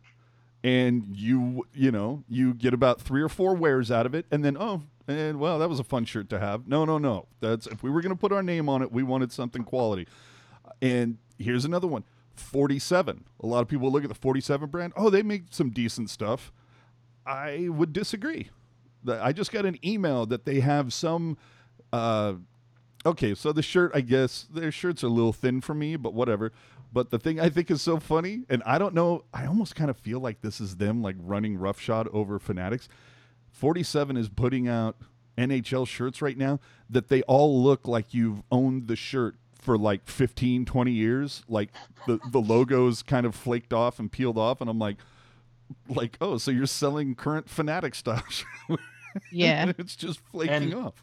and 0.64 1.04
you 1.14 1.66
you 1.74 1.90
know 1.90 2.24
you 2.28 2.54
get 2.54 2.72
about 2.74 3.00
three 3.00 3.22
or 3.22 3.28
four 3.28 3.54
wears 3.54 3.90
out 3.90 4.06
of 4.06 4.14
it, 4.14 4.26
and 4.30 4.44
then 4.44 4.56
oh. 4.58 4.82
And 5.10 5.40
well, 5.40 5.58
that 5.58 5.70
was 5.70 5.80
a 5.80 5.84
fun 5.84 6.04
shirt 6.04 6.28
to 6.28 6.38
have. 6.38 6.68
No, 6.68 6.84
no, 6.84 6.98
no. 6.98 7.28
That's 7.40 7.66
if 7.66 7.82
we 7.82 7.88
were 7.88 8.02
going 8.02 8.14
to 8.14 8.20
put 8.20 8.30
our 8.30 8.42
name 8.42 8.68
on 8.68 8.82
it, 8.82 8.92
we 8.92 9.02
wanted 9.02 9.32
something 9.32 9.64
quality. 9.64 10.06
And 10.82 11.16
here's 11.38 11.64
another 11.64 11.86
one 11.86 12.04
47. 12.38 13.24
A 13.40 13.46
lot 13.46 13.60
of 13.60 13.68
people 13.68 13.90
look 13.90 14.02
at 14.02 14.08
the 14.08 14.14
47 14.14 14.68
brand. 14.68 14.92
Oh, 14.96 15.10
they 15.10 15.22
make 15.22 15.44
some 15.50 15.70
decent 15.70 16.10
stuff. 16.10 16.52
I 17.26 17.68
would 17.70 17.92
disagree. 17.92 18.50
I 19.08 19.32
just 19.32 19.52
got 19.52 19.64
an 19.64 19.78
email 19.84 20.26
that 20.26 20.44
they 20.44 20.60
have 20.60 20.92
some. 20.92 21.36
Uh, 21.92 22.34
okay, 23.06 23.34
so 23.34 23.52
the 23.52 23.62
shirt, 23.62 23.92
I 23.94 24.00
guess 24.00 24.46
their 24.52 24.72
shirts 24.72 25.04
are 25.04 25.08
a 25.08 25.10
little 25.10 25.32
thin 25.32 25.60
for 25.60 25.74
me, 25.74 25.96
but 25.96 26.14
whatever. 26.14 26.52
But 26.92 27.10
the 27.10 27.18
thing 27.18 27.38
I 27.38 27.50
think 27.50 27.70
is 27.70 27.82
so 27.82 27.98
funny, 27.98 28.44
and 28.48 28.62
I 28.64 28.78
don't 28.78 28.94
know, 28.94 29.24
I 29.32 29.46
almost 29.46 29.76
kind 29.76 29.90
of 29.90 29.96
feel 29.98 30.20
like 30.20 30.40
this 30.40 30.60
is 30.60 30.76
them 30.76 31.02
like 31.02 31.16
running 31.18 31.58
roughshod 31.58 32.08
over 32.08 32.38
Fanatics. 32.38 32.88
47 33.50 34.16
is 34.16 34.28
putting 34.28 34.68
out 34.68 34.96
NHL 35.36 35.86
shirts 35.86 36.22
right 36.22 36.36
now 36.36 36.60
that 36.88 37.08
they 37.08 37.22
all 37.22 37.62
look 37.62 37.86
like 37.86 38.14
you've 38.14 38.42
owned 38.50 38.88
the 38.88 38.96
shirt 38.96 39.36
for 39.58 39.76
like 39.76 40.08
15, 40.08 40.64
20 40.64 40.90
years. 40.92 41.42
Like 41.48 41.70
the, 42.06 42.18
the 42.30 42.40
logo's 42.40 43.02
kind 43.02 43.26
of 43.26 43.34
flaked 43.34 43.72
off 43.72 43.98
and 43.98 44.10
peeled 44.10 44.38
off. 44.38 44.60
And 44.60 44.70
I'm 44.70 44.78
like, 44.78 44.96
like, 45.88 46.16
oh, 46.20 46.38
so 46.38 46.50
you're 46.50 46.66
selling 46.66 47.14
current 47.14 47.48
Fanatic 47.48 47.94
stuff. 47.94 48.44
Yeah. 49.32 49.72
it's 49.78 49.96
just 49.96 50.20
flaking 50.30 50.54
And- 50.54 50.74
off. 50.74 51.02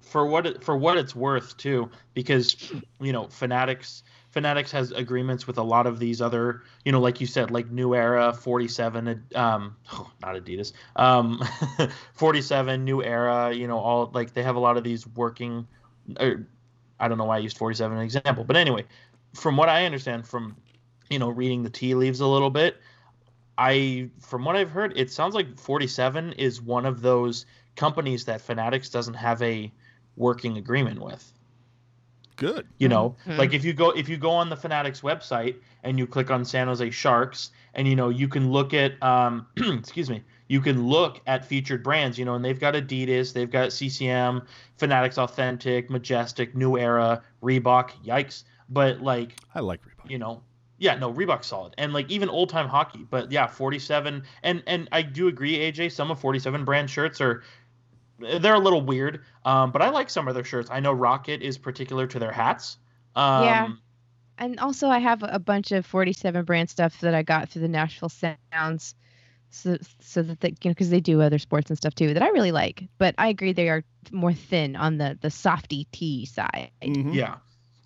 for 0.00 0.26
what 0.26 0.46
it, 0.46 0.64
for 0.64 0.76
what 0.76 0.96
it's 0.96 1.14
worth 1.14 1.56
too 1.58 1.90
because 2.14 2.72
you 3.00 3.12
know 3.12 3.28
fanatics 3.28 4.02
fanatics 4.30 4.72
has 4.72 4.90
agreements 4.92 5.46
with 5.46 5.58
a 5.58 5.62
lot 5.62 5.86
of 5.86 5.98
these 6.00 6.20
other 6.22 6.62
you 6.84 6.90
know 6.92 6.98
like 7.00 7.20
you 7.20 7.26
said 7.26 7.50
like 7.50 7.70
new 7.70 7.94
era 7.94 8.32
47 8.32 9.22
um 9.34 9.76
oh, 9.92 10.10
not 10.22 10.34
adidas 10.34 10.72
um 10.96 11.40
47 12.14 12.84
new 12.84 13.02
era 13.02 13.52
you 13.52 13.68
know 13.68 13.78
all 13.78 14.10
like 14.14 14.32
they 14.32 14.42
have 14.42 14.56
a 14.56 14.60
lot 14.60 14.76
of 14.76 14.82
these 14.82 15.06
working 15.08 15.66
or 16.18 16.46
i 17.00 17.08
don't 17.08 17.18
know 17.18 17.24
why 17.24 17.36
i 17.36 17.40
used 17.40 17.58
47 17.58 17.96
as 17.96 17.98
an 17.98 18.04
example 18.04 18.44
but 18.44 18.56
anyway 18.56 18.84
from 19.34 19.56
what 19.56 19.68
i 19.68 19.84
understand 19.84 20.26
from 20.26 20.56
you 21.10 21.18
know 21.18 21.28
reading 21.28 21.62
the 21.62 21.70
tea 21.70 21.94
leaves 21.94 22.20
a 22.20 22.26
little 22.26 22.50
bit 22.50 22.76
i 23.58 24.08
from 24.20 24.44
what 24.44 24.56
i've 24.56 24.70
heard 24.70 24.96
it 24.96 25.10
sounds 25.10 25.34
like 25.34 25.58
47 25.58 26.32
is 26.34 26.60
one 26.60 26.86
of 26.86 27.00
those 27.02 27.46
companies 27.76 28.24
that 28.24 28.40
fanatics 28.40 28.88
doesn't 28.88 29.14
have 29.14 29.40
a 29.42 29.72
working 30.16 30.56
agreement 30.56 31.00
with 31.00 31.32
Good. 32.36 32.66
you 32.78 32.88
know 32.88 33.16
Mhm. 33.26 33.38
like 33.38 33.54
if 33.54 33.64
you 33.64 33.72
go 33.72 33.90
if 33.90 34.08
you 34.08 34.16
go 34.18 34.30
on 34.30 34.50
the 34.50 34.56
fanatics 34.56 35.00
website 35.00 35.56
and 35.82 35.98
you 35.98 36.06
click 36.06 36.30
on 36.30 36.44
san 36.44 36.66
jose 36.66 36.90
sharks 36.90 37.50
and 37.74 37.88
you 37.88 37.96
know 37.96 38.08
you 38.10 38.28
can 38.28 38.50
look 38.52 38.74
at 38.74 39.02
um 39.02 39.46
excuse 39.56 40.10
me 40.10 40.22
you 40.48 40.60
can 40.60 40.86
look 40.86 41.20
at 41.26 41.44
featured 41.44 41.82
brands 41.82 42.18
you 42.18 42.24
know 42.24 42.34
and 42.34 42.44
they've 42.44 42.60
got 42.60 42.74
adidas 42.74 43.32
they've 43.32 43.50
got 43.50 43.70
ccm 43.70 44.44
fanatics 44.76 45.16
authentic 45.18 45.88
majestic 45.90 46.54
new 46.54 46.76
era 46.78 47.22
reebok 47.42 47.90
yikes 48.04 48.44
but 48.68 49.00
like 49.00 49.36
I 49.54 49.60
like 49.60 49.80
Reebok. 49.82 50.10
you 50.10 50.18
know 50.18 50.42
yeah 50.78 50.94
no 50.96 51.10
reebok's 51.12 51.46
solid 51.46 51.74
and 51.78 51.94
like 51.94 52.10
even 52.10 52.28
old 52.28 52.50
time 52.50 52.68
hockey 52.68 53.06
but 53.08 53.32
yeah 53.32 53.46
47 53.46 54.22
and 54.42 54.62
and 54.66 54.88
i 54.92 55.00
do 55.00 55.28
agree 55.28 55.56
aj 55.58 55.90
some 55.90 56.10
of 56.10 56.20
47 56.20 56.64
brand 56.66 56.90
shirts 56.90 57.18
are 57.20 57.42
they're 58.18 58.54
a 58.54 58.58
little 58.58 58.80
weird 58.80 59.22
um 59.44 59.70
but 59.70 59.82
i 59.82 59.88
like 59.90 60.08
some 60.10 60.28
of 60.28 60.34
their 60.34 60.44
shirts 60.44 60.70
i 60.70 60.80
know 60.80 60.92
rocket 60.92 61.42
is 61.42 61.58
particular 61.58 62.06
to 62.06 62.18
their 62.18 62.32
hats 62.32 62.78
um 63.14 63.44
Yeah. 63.44 63.68
And 64.38 64.60
also, 64.60 64.88
I 64.88 64.98
have 64.98 65.22
a 65.22 65.38
bunch 65.38 65.72
of 65.72 65.86
47 65.86 66.44
brand 66.44 66.68
stuff 66.68 67.00
that 67.00 67.14
I 67.14 67.22
got 67.22 67.48
through 67.48 67.62
the 67.62 67.68
Nashville 67.68 68.10
Sounds, 68.10 68.94
so 69.48 69.78
so 70.00 70.22
that 70.22 70.40
they, 70.40 70.48
you 70.48 70.56
know, 70.66 70.72
because 70.72 70.90
they 70.90 71.00
do 71.00 71.22
other 71.22 71.38
sports 71.38 71.70
and 71.70 71.76
stuff 71.78 71.94
too 71.94 72.12
that 72.12 72.22
I 72.22 72.28
really 72.28 72.52
like. 72.52 72.84
But 72.98 73.14
I 73.16 73.28
agree 73.28 73.54
they 73.54 73.70
are 73.70 73.82
more 74.12 74.34
thin 74.34 74.76
on 74.76 74.98
the 74.98 75.16
the 75.22 75.30
softy 75.30 75.86
tea 75.90 76.26
side. 76.26 76.70
Mhm. 76.82 77.14
yeah 77.14 77.36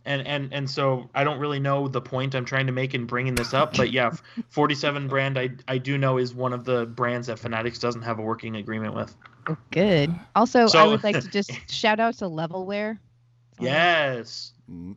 and 0.05 0.27
and 0.27 0.53
and 0.53 0.69
so 0.71 1.09
i 1.15 1.23
don't 1.25 1.39
really 1.39 1.61
know 1.61 1.87
the 1.87 2.01
point 2.01 2.35
i'm 2.35 2.47
trying 2.47 2.67
to 2.67 2.73
make 2.73 2.95
in 2.95 3.05
bringing 3.05 3.35
this 3.35 3.53
up 3.53 3.77
but 3.77 3.93
yeah 3.93 4.11
47 4.49 5.09
brand 5.09 5.39
i 5.39 5.51
i 5.69 5.77
do 5.77 5.99
know 5.99 6.17
is 6.17 6.35
one 6.35 6.55
of 6.55 6.65
the 6.65 6.87
brands 6.87 7.27
that 7.27 7.39
fanatics 7.39 7.79
doesn't 7.79 8.03
have 8.03 8.19
a 8.19 8.23
working 8.23 8.57
agreement 8.57 8.95
with 8.95 9.15
Oh, 9.51 9.57
good. 9.71 10.15
Also, 10.35 10.67
I 10.75 10.87
would 10.87 11.03
like 11.03 11.21
to 11.21 11.29
just 11.29 11.51
shout 11.71 12.01
out 12.01 12.15
to 12.19 12.25
Levelwear. 12.27 12.99
yes 13.61 14.55
Mm. 14.71 14.97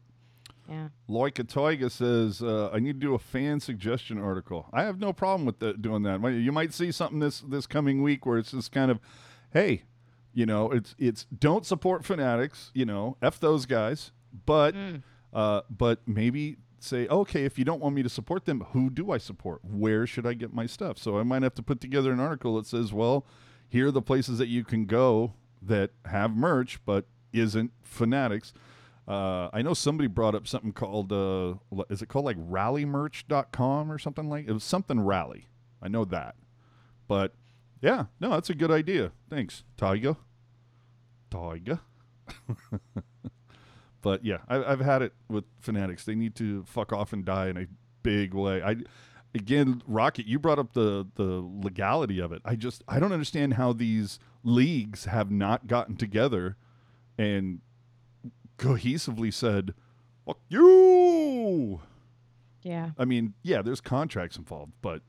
Yeah. 0.69 0.88
Loika 1.09 1.43
Toiga 1.43 1.91
says, 1.91 2.41
uh, 2.41 2.69
"I 2.71 2.80
need 2.80 2.93
to 2.93 3.07
do 3.07 3.15
a 3.15 3.19
fan 3.19 3.59
suggestion 3.59 4.17
article. 4.17 4.69
I 4.71 4.84
have 4.84 4.99
no 4.99 5.11
problem 5.11 5.45
with 5.45 5.59
the, 5.59 5.73
doing 5.73 6.03
that. 6.03 6.21
You 6.31 6.51
might 6.51 6.73
see 6.73 6.91
something 6.91 7.19
this 7.19 7.41
this 7.41 7.67
coming 7.67 8.01
week 8.01 8.25
where 8.25 8.38
it's 8.38 8.51
just 8.51 8.71
kind 8.71 8.89
of, 8.89 8.99
hey, 9.51 9.84
you 10.34 10.45
know, 10.45 10.71
it's 10.71 10.95
it's 10.97 11.25
don't 11.25 11.65
support 11.65 12.05
fanatics. 12.05 12.71
You 12.73 12.85
know, 12.85 13.17
f 13.21 13.39
those 13.39 13.65
guys. 13.65 14.11
But 14.45 14.73
uh, 15.34 15.61
but 15.69 15.99
maybe 16.07 16.57
say, 16.80 17.07
okay, 17.07 17.45
if 17.45 17.57
you 17.57 17.65
don't 17.65 17.81
want 17.81 17.95
me 17.95 18.03
to 18.03 18.09
support 18.09 18.45
them, 18.45 18.61
who 18.71 18.89
do 18.89 19.11
I 19.11 19.17
support? 19.17 19.61
Where 19.63 20.05
should 20.05 20.25
I 20.25 20.34
get 20.34 20.53
my 20.53 20.65
stuff? 20.65 20.97
So 20.97 21.17
I 21.17 21.23
might 21.23 21.43
have 21.43 21.55
to 21.55 21.63
put 21.63 21.81
together 21.81 22.11
an 22.11 22.19
article 22.19 22.55
that 22.57 22.65
says, 22.67 22.91
well, 22.93 23.25
here 23.73 23.87
are 23.87 23.91
the 23.91 24.03
places 24.03 24.37
that 24.37 24.49
you 24.49 24.63
can 24.63 24.85
go 24.85 25.33
that 25.59 25.89
have 26.05 26.35
merch 26.35 26.79
but 26.85 27.05
isn't 27.33 27.71
fanatics. 27.81 28.53
Uh, 29.07 29.49
I 29.51 29.63
know 29.63 29.73
somebody 29.73 30.05
brought 30.05 30.35
up 30.35 30.47
something 30.47 30.71
called 30.71 31.11
uh, 31.11 31.55
is 31.89 32.03
it 32.03 32.05
called 32.05 32.25
like 32.25 32.37
rallymerch.com 32.37 33.91
or 33.91 33.97
something 33.97 34.29
like 34.29 34.47
it 34.47 34.51
was 34.51 34.63
something 34.63 34.99
rally. 34.99 35.47
I 35.81 35.87
know 35.87 36.05
that. 36.05 36.35
But 37.07 37.33
yeah, 37.81 38.05
no, 38.19 38.29
that's 38.29 38.51
a 38.51 38.53
good 38.53 38.69
idea. 38.69 39.11
Thanks, 39.27 39.63
Tiger. 39.75 40.17
Tiger. 41.31 41.79
but 44.03 44.23
yeah, 44.23 44.37
I, 44.47 44.63
I've 44.63 44.81
had 44.81 45.01
it 45.01 45.13
with 45.27 45.45
Fanatics. 45.59 46.05
They 46.05 46.13
need 46.13 46.35
to 46.35 46.63
fuck 46.65 46.93
off 46.93 47.11
and 47.11 47.25
die 47.25 47.47
in 47.47 47.57
a 47.57 47.65
big 48.03 48.35
way. 48.35 48.61
I 48.61 48.75
again, 49.35 49.81
Rocket, 49.88 50.26
you 50.26 50.39
brought 50.39 50.60
up 50.60 50.73
the 50.73 51.07
the 51.15 51.45
legality 51.64 52.19
of 52.19 52.31
it. 52.31 52.41
I 52.45 52.55
just 52.55 52.84
I 52.88 52.99
don't 52.99 53.11
understand 53.11 53.55
how 53.55 53.73
these 53.73 54.19
leagues 54.43 55.05
have 55.05 55.31
not 55.31 55.68
gotten 55.68 55.95
together 55.95 56.57
and 57.18 57.61
cohesively 58.57 59.34
said, 59.34 59.73
"Fuck 60.26 60.39
you." 60.49 61.81
Yeah. 62.61 62.91
I 62.97 63.05
mean, 63.05 63.34
yeah, 63.43 63.61
there's 63.61 63.81
contracts 63.81 64.38
involved, 64.38 64.72
but 64.81 65.01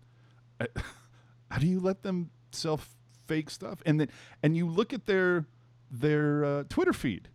uh, 0.61 0.67
how 1.51 1.59
do 1.59 1.67
you 1.67 1.81
let 1.81 2.03
them 2.03 2.31
sell 2.51 2.81
fake 3.27 3.51
stuff? 3.51 3.81
And 3.87 4.01
then 4.01 4.09
and 4.43 4.57
you 4.57 4.69
look 4.69 4.93
at 4.93 5.07
their 5.07 5.47
their 5.91 6.45
uh, 6.45 6.65
Twitter 6.69 6.93
feed. 6.93 7.29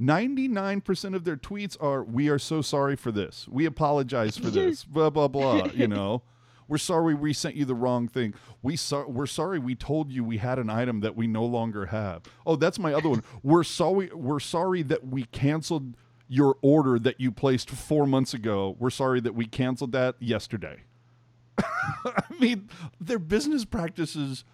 99% 0.00 1.14
of 1.14 1.22
their 1.22 1.36
tweets 1.36 1.76
are 1.80 2.02
we 2.02 2.28
are 2.28 2.38
so 2.38 2.60
sorry 2.60 2.96
for 2.96 3.12
this. 3.12 3.46
We 3.48 3.64
apologize 3.64 4.36
for 4.36 4.50
this. 4.50 4.84
blah 4.84 5.10
blah 5.10 5.28
blah, 5.28 5.66
you 5.66 5.88
know. 5.88 6.22
We're 6.68 6.78
sorry 6.78 7.14
we 7.14 7.32
sent 7.32 7.56
you 7.56 7.64
the 7.64 7.74
wrong 7.74 8.08
thing. 8.08 8.34
We 8.62 8.76
so- 8.76 9.08
we're 9.08 9.26
sorry 9.26 9.58
we 9.58 9.74
told 9.74 10.10
you 10.10 10.24
we 10.24 10.38
had 10.38 10.58
an 10.58 10.70
item 10.70 11.00
that 11.00 11.14
we 11.16 11.26
no 11.26 11.44
longer 11.44 11.86
have. 11.86 12.22
Oh, 12.46 12.56
that's 12.56 12.78
my 12.78 12.92
other 12.94 13.08
one. 13.08 13.22
We're 13.42 13.64
sorry 13.64 14.10
we're 14.14 14.40
sorry 14.40 14.82
that 14.82 15.06
we 15.06 15.24
canceled 15.24 15.96
your 16.28 16.56
order 16.62 16.98
that 16.98 17.20
you 17.20 17.30
placed 17.30 17.70
4 17.70 18.06
months 18.06 18.32
ago. 18.32 18.76
We're 18.78 18.90
sorry 18.90 19.20
that 19.20 19.34
we 19.34 19.46
canceled 19.46 19.92
that 19.92 20.16
yesterday. 20.20 20.82
I 21.58 22.22
mean, 22.40 22.68
their 23.00 23.18
business 23.18 23.64
practices 23.64 24.44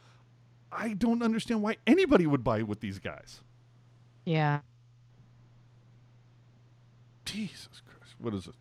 I 0.73 0.93
don't 0.95 1.23
understand 1.23 1.62
why 1.62 1.77
anybody 1.87 2.27
would 2.27 2.45
buy 2.45 2.62
with 2.62 2.81
these 2.81 2.99
guys. 2.99 3.41
Yeah. 4.24 4.61
Jesus 7.24 7.82
Christ. 7.87 8.15
What 8.19 8.35
is 8.35 8.47
it? 8.47 8.55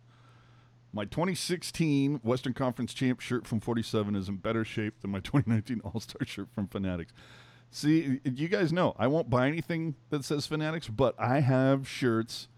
My 0.92 1.04
2016 1.04 2.20
Western 2.22 2.52
Conference 2.52 2.92
champ 2.92 3.20
shirt 3.20 3.46
from 3.46 3.60
47 3.60 4.16
is 4.16 4.28
in 4.28 4.36
better 4.36 4.64
shape 4.64 5.00
than 5.00 5.10
my 5.10 5.20
2019 5.20 5.80
All 5.84 6.00
Star 6.00 6.26
shirt 6.26 6.48
from 6.52 6.66
Fanatics. 6.66 7.12
See, 7.70 8.20
you 8.24 8.48
guys 8.48 8.72
know 8.72 8.96
I 8.98 9.06
won't 9.06 9.30
buy 9.30 9.46
anything 9.46 9.94
that 10.10 10.24
says 10.24 10.46
Fanatics, 10.46 10.88
but 10.88 11.14
I 11.18 11.40
have 11.40 11.88
shirts 11.88 12.48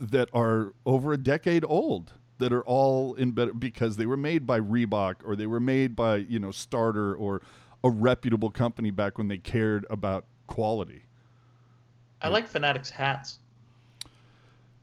that 0.00 0.28
are 0.32 0.72
over 0.86 1.12
a 1.12 1.18
decade 1.18 1.64
old 1.66 2.14
that 2.38 2.52
are 2.52 2.62
all 2.62 3.14
in 3.14 3.32
better 3.32 3.52
because 3.52 3.96
they 3.96 4.06
were 4.06 4.16
made 4.16 4.46
by 4.46 4.60
Reebok 4.60 5.16
or 5.24 5.36
they 5.36 5.46
were 5.46 5.60
made 5.60 5.96
by, 5.96 6.16
you 6.16 6.38
know, 6.38 6.50
Starter 6.50 7.14
or 7.14 7.42
a 7.84 7.90
reputable 7.90 8.50
company 8.50 8.90
back 8.90 9.18
when 9.18 9.28
they 9.28 9.38
cared 9.38 9.86
about 9.90 10.24
quality. 10.46 11.02
I 12.22 12.28
like 12.28 12.48
Fanatics 12.48 12.90
hats. 12.90 13.38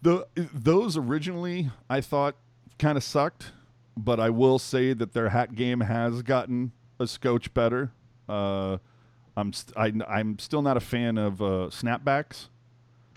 The 0.03 0.27
those 0.35 0.97
originally 0.97 1.71
I 1.89 2.01
thought 2.01 2.35
kind 2.77 2.97
of 2.97 3.03
sucked, 3.03 3.51
but 3.95 4.19
I 4.19 4.29
will 4.29 4.59
say 4.59 4.93
that 4.93 5.13
their 5.13 5.29
hat 5.29 5.55
game 5.55 5.79
has 5.79 6.21
gotten 6.23 6.73
a 6.99 7.07
scotch 7.07 7.53
better. 7.53 7.91
Uh, 8.27 8.77
I'm 9.37 9.53
st- 9.53 9.77
I, 9.77 9.93
I'm 10.17 10.37
still 10.39 10.61
not 10.61 10.75
a 10.77 10.81
fan 10.81 11.17
of 11.17 11.41
uh, 11.41 11.45
snapbacks, 11.71 12.49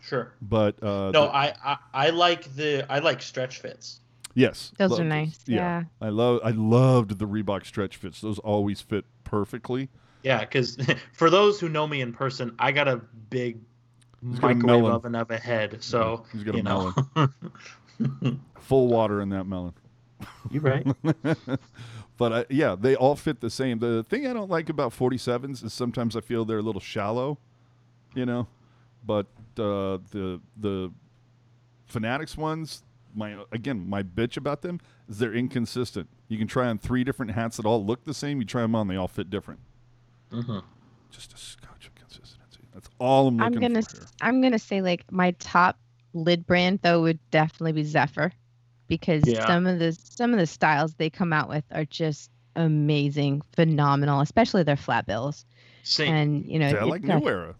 Sure. 0.00 0.32
but 0.40 0.80
uh, 0.82 1.10
No, 1.10 1.24
the- 1.24 1.34
I, 1.34 1.54
I 1.64 1.76
I 1.92 2.10
like 2.10 2.54
the 2.54 2.86
I 2.88 3.00
like 3.00 3.20
stretch 3.20 3.58
fits. 3.60 4.00
yes, 4.34 4.72
Those 4.78 4.92
love 4.92 5.00
are 5.00 5.04
nice, 5.04 5.40
yeah. 5.46 5.84
I 6.00 6.08
love 6.10 6.40
I 6.44 6.50
loved 6.52 7.18
the 7.18 7.26
Reebok 7.26 7.66
stretch 7.66 7.96
fits. 7.96 8.20
Those 8.20 8.38
always 8.38 8.80
fit 8.80 9.04
perfectly. 9.24 9.88
Yeah, 10.22 10.38
because 10.40 10.78
for 11.12 11.30
those 11.30 11.58
who 11.58 11.68
know 11.68 11.86
me 11.88 12.00
in 12.00 12.12
person, 12.12 12.54
I 12.60 12.70
got 12.70 12.86
a 12.86 12.98
big 13.30 13.58
He's 14.30 14.38
got 14.38 14.50
a 14.50 14.54
microwave 14.54 14.80
melon. 14.82 14.92
oven 14.92 15.14
of 15.14 15.30
a 15.30 15.38
head. 15.38 15.82
So 15.82 16.24
He's 16.32 16.42
got 16.44 16.54
a 16.54 16.58
you 16.58 16.62
know. 16.62 16.92
Full 18.60 18.88
water 18.88 19.20
in 19.20 19.28
that 19.30 19.44
melon. 19.44 19.74
you 20.50 20.60
right. 20.60 20.86
but 22.16 22.32
I, 22.32 22.44
yeah, 22.50 22.74
they 22.78 22.96
all 22.96 23.16
fit 23.16 23.40
the 23.40 23.50
same. 23.50 23.78
The 23.78 24.02
thing 24.04 24.26
I 24.26 24.32
don't 24.32 24.50
like 24.50 24.68
about 24.68 24.92
47s 24.92 25.64
is 25.64 25.72
sometimes 25.72 26.16
I 26.16 26.20
feel 26.20 26.44
they're 26.44 26.58
a 26.58 26.62
little 26.62 26.80
shallow, 26.80 27.38
you 28.14 28.26
know. 28.26 28.46
But 29.04 29.26
uh, 29.58 29.98
the 30.10 30.40
the 30.56 30.92
Fanatics 31.86 32.36
ones, 32.36 32.82
my 33.14 33.36
again, 33.52 33.88
my 33.88 34.02
bitch 34.02 34.36
about 34.36 34.62
them 34.62 34.80
is 35.08 35.18
they're 35.18 35.34
inconsistent. 35.34 36.08
You 36.28 36.38
can 36.38 36.48
try 36.48 36.66
on 36.66 36.78
three 36.78 37.04
different 37.04 37.32
hats 37.32 37.56
that 37.58 37.66
all 37.66 37.84
look 37.84 38.04
the 38.04 38.14
same. 38.14 38.40
You 38.40 38.44
try 38.46 38.62
them 38.62 38.74
on, 38.74 38.88
they 38.88 38.96
all 38.96 39.06
fit 39.08 39.30
different. 39.30 39.60
hmm 40.30 40.58
Just 41.10 41.32
a 41.32 41.36
scotch. 41.36 41.90
That's 42.76 42.90
all 42.98 43.28
I'm 43.28 43.40
I'm 43.40 43.52
gonna 43.54 43.80
for. 43.82 44.02
s- 44.02 44.12
I'm 44.20 44.42
gonna 44.42 44.58
say 44.58 44.82
like 44.82 45.10
my 45.10 45.30
top 45.38 45.78
lid 46.12 46.46
brand 46.46 46.80
though 46.82 47.00
would 47.02 47.18
definitely 47.30 47.72
be 47.72 47.84
Zephyr, 47.84 48.32
because 48.86 49.26
Yeah. 49.26 49.46
some 49.46 49.66
of 49.66 49.78
the 49.78 49.92
some 49.92 50.34
of 50.34 50.38
the 50.38 50.46
styles 50.46 50.92
they 50.94 51.08
come 51.08 51.32
out 51.32 51.48
with 51.48 51.64
are 51.70 51.86
just 51.86 52.30
amazing, 52.54 53.40
phenomenal, 53.54 54.20
especially 54.20 54.62
their 54.62 54.76
flat 54.76 55.06
bills. 55.06 55.46
See, 55.84 56.06
And 56.06 56.44
you 56.44 56.58
know, 56.58 56.68
Yeah, 56.68 56.76
I 56.80 56.84
like 56.84 57.02
New 57.02 57.26
Era. 57.26 57.54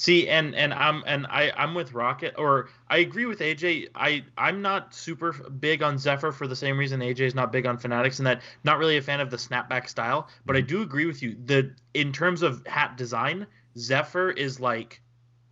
See, 0.00 0.30
and 0.30 0.54
and 0.54 0.72
I'm 0.72 1.02
and 1.06 1.26
I 1.26 1.52
I'm 1.54 1.74
with 1.74 1.92
Rocket, 1.92 2.32
or 2.38 2.70
I 2.88 3.00
agree 3.00 3.26
with 3.26 3.40
AJ. 3.40 3.88
I 3.94 4.24
I'm 4.38 4.62
not 4.62 4.94
super 4.94 5.30
big 5.34 5.82
on 5.82 5.98
Zephyr 5.98 6.32
for 6.32 6.46
the 6.46 6.56
same 6.56 6.78
reason 6.78 7.00
AJ 7.00 7.20
is 7.20 7.34
not 7.34 7.52
big 7.52 7.66
on 7.66 7.76
Fanatics, 7.76 8.18
and 8.18 8.26
that 8.26 8.40
not 8.64 8.78
really 8.78 8.96
a 8.96 9.02
fan 9.02 9.20
of 9.20 9.28
the 9.30 9.36
snapback 9.36 9.90
style. 9.90 10.30
But 10.46 10.56
I 10.56 10.60
mm-hmm. 10.60 10.68
do 10.68 10.82
agree 10.82 11.04
with 11.04 11.22
you. 11.22 11.36
The 11.44 11.74
in 11.92 12.14
terms 12.14 12.40
of 12.40 12.66
hat 12.66 12.96
design, 12.96 13.46
Zephyr 13.76 14.30
is 14.30 14.58
like 14.58 15.02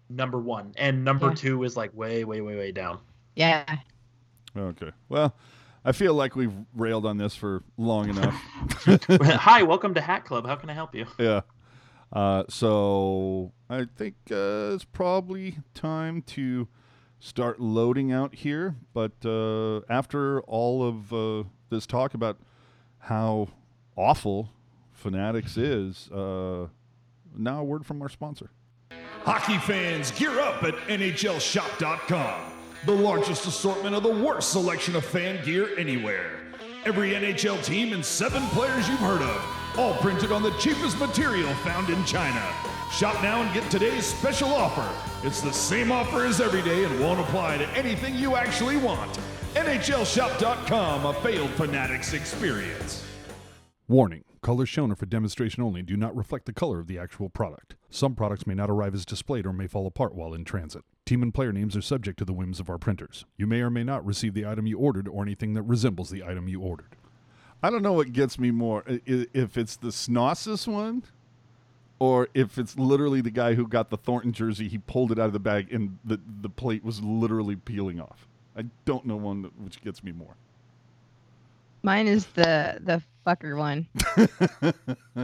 number 0.09 0.39
one, 0.39 0.73
and 0.79 1.05
number 1.05 1.27
Yeah. 1.27 1.35
two 1.35 1.65
is 1.65 1.77
like 1.77 1.95
way 1.95 2.25
way 2.25 2.41
way 2.41 2.57
way 2.57 2.73
down. 2.73 3.01
Yeah. 3.37 3.67
Okay. 4.57 4.93
Well, 5.11 5.37
I 5.85 5.93
feel 5.93 6.15
like 6.15 6.37
we've 6.37 6.55
railed 6.75 7.05
on 7.05 7.19
this 7.19 7.35
for 7.35 7.65
long 7.77 8.09
enough. 8.09 8.35
Hi, 9.11 9.63
welcome 9.75 9.93
to 9.93 10.01
Hat 10.01 10.25
Club. 10.25 10.47
How 10.47 10.57
can 10.57 10.71
I 10.71 10.73
help 10.73 10.95
you? 10.95 11.05
Yeah. 11.19 11.43
Uh, 12.13 12.45
so 12.49 13.53
I 13.69 13.87
think 13.97 14.15
uh, 14.31 14.75
it's 14.75 14.85
probably 14.85 15.59
time 15.75 16.23
to 16.23 16.69
start 17.21 17.61
loading 17.61 18.13
out 18.13 18.35
here. 18.35 18.77
But 18.95 19.13
uh, 19.25 19.81
after 19.89 20.41
all 20.43 20.87
of 20.87 21.13
uh, 21.13 21.49
this 21.71 21.87
talk 21.87 22.15
about 22.15 22.39
how 22.99 23.49
awful 23.97 24.51
Fanatics 24.93 25.57
is, 25.57 26.11
uh, 26.11 26.69
now 27.37 27.61
a 27.61 27.65
word 27.65 27.87
from 27.87 28.03
our 28.03 28.09
sponsor. 28.09 28.51
Hockey 29.25 29.59
fans, 29.59 30.11
gear 30.13 30.41
up 30.41 30.63
at 30.63 30.75
NHLShop.com. 30.89 32.53
The 32.87 32.93
largest 32.93 33.47
assortment 33.47 33.95
of 33.95 34.03
the 34.03 34.09
worst 34.25 34.53
selection 34.53 34.97
of 34.97 35.05
fan 35.05 35.45
gear 35.45 35.77
anywhere. 35.77 36.41
Every 36.85 37.11
NHL 37.11 37.63
team 37.65 37.93
and 37.93 38.05
seven 38.05 38.43
players 38.49 38.89
you've 38.89 39.01
heard 39.01 39.21
of, 39.21 39.58
all 39.77 39.95
printed 39.95 40.33
on 40.33 40.43
the 40.43 40.53
cheapest 40.53 40.99
material 40.99 41.53
found 41.57 41.91
in 41.91 42.05
China. 42.05 42.43
Shop 42.91 43.23
now 43.23 43.43
and 43.43 43.53
get 43.53 43.71
today's 43.71 44.07
special 44.07 44.49
offer. 44.49 44.89
It's 45.27 45.41
the 45.41 45.53
same 45.53 45.93
offer 45.93 46.25
as 46.25 46.41
every 46.41 46.63
day 46.63 46.85
and 46.85 47.01
won't 47.01 47.21
apply 47.21 47.59
to 47.59 47.69
anything 47.71 48.15
you 48.15 48.37
actually 48.37 48.77
want. 48.77 49.19
NHLShop.com, 49.55 51.07
a 51.07 51.15
failed 51.23 51.51
Fanatics 51.51 52.13
experience. 52.13 53.05
Warning 53.89 54.25
colors 54.43 54.69
shown 54.69 54.93
are 54.93 54.97
for 54.97 55.07
demonstration 55.07 55.63
only 55.63 55.83
do 55.83 55.97
not 55.97 56.17
reflect 56.17 56.47
the 56.47 56.53
color 56.53 56.79
of 56.79 56.87
the 56.87 56.99
actual 56.99 57.29
product. 57.29 57.75
Some 57.91 58.15
products 58.15 58.47
may 58.47 58.55
not 58.55 58.71
arrive 58.71 58.95
as 58.95 59.05
displayed 59.05 59.47
or 59.47 59.53
may 59.53 59.67
fall 59.67 59.87
apart 59.87 60.15
while 60.15 60.33
in 60.33 60.45
transit. 60.45 60.83
Team 61.05 61.23
and 61.23 61.33
player 61.33 61.53
names 61.53 61.75
are 61.75 61.83
subject 61.83 62.19
to 62.19 62.25
the 62.25 62.33
whims 62.33 62.61
of 62.61 62.69
our 62.69 62.79
printers. 62.79 63.25
You 63.37 63.47
may 63.47 63.61
or 63.61 63.71
may 63.71 63.85
not 63.85 64.05
receive 64.05 64.35
the 64.35 64.47
item 64.47 64.67
you 64.67 64.79
ordered 64.79 65.09
or 65.09 65.23
anything 65.23 65.55
that 65.55 65.63
resembles 65.63 66.11
the 66.11 66.23
item 66.23 66.49
you 66.49 66.61
ordered. 66.61 66.97
I 67.63 67.71
don't 67.71 67.83
know 67.83 67.93
what 67.93 68.13
gets 68.13 68.39
me 68.39 68.51
more 68.51 68.85
if 68.87 69.57
it's 69.59 69.77
the 69.77 69.89
Snossus 69.89 70.67
one 70.67 71.03
or 71.99 72.29
if 72.35 72.57
it's 72.59 72.79
literally 72.79 73.21
the 73.21 73.31
guy 73.31 73.55
who 73.55 73.67
got 73.67 73.91
the 73.91 73.97
Thornton 73.97 74.33
jersey, 74.33 74.69
he 74.69 74.79
pulled 74.79 75.11
it 75.11 75.19
out 75.19 75.27
of 75.27 75.33
the 75.33 75.41
bag 75.41 75.73
and 75.73 75.99
the, 76.05 76.21
the 76.41 76.49
plate 76.49 76.85
was 76.85 77.03
literally 77.03 77.57
peeling 77.57 78.01
off. 78.01 78.29
I 78.57 78.65
don't 78.85 79.05
know 79.07 79.17
one 79.17 79.43
that- 79.43 79.59
which 79.61 79.81
gets 79.83 80.03
me 80.05 80.13
more. 80.13 80.37
Mine 81.83 82.09
is 82.09 82.27
the 82.27 82.79
the 82.83 83.03
fucker 83.27 83.57
one. 83.57 83.87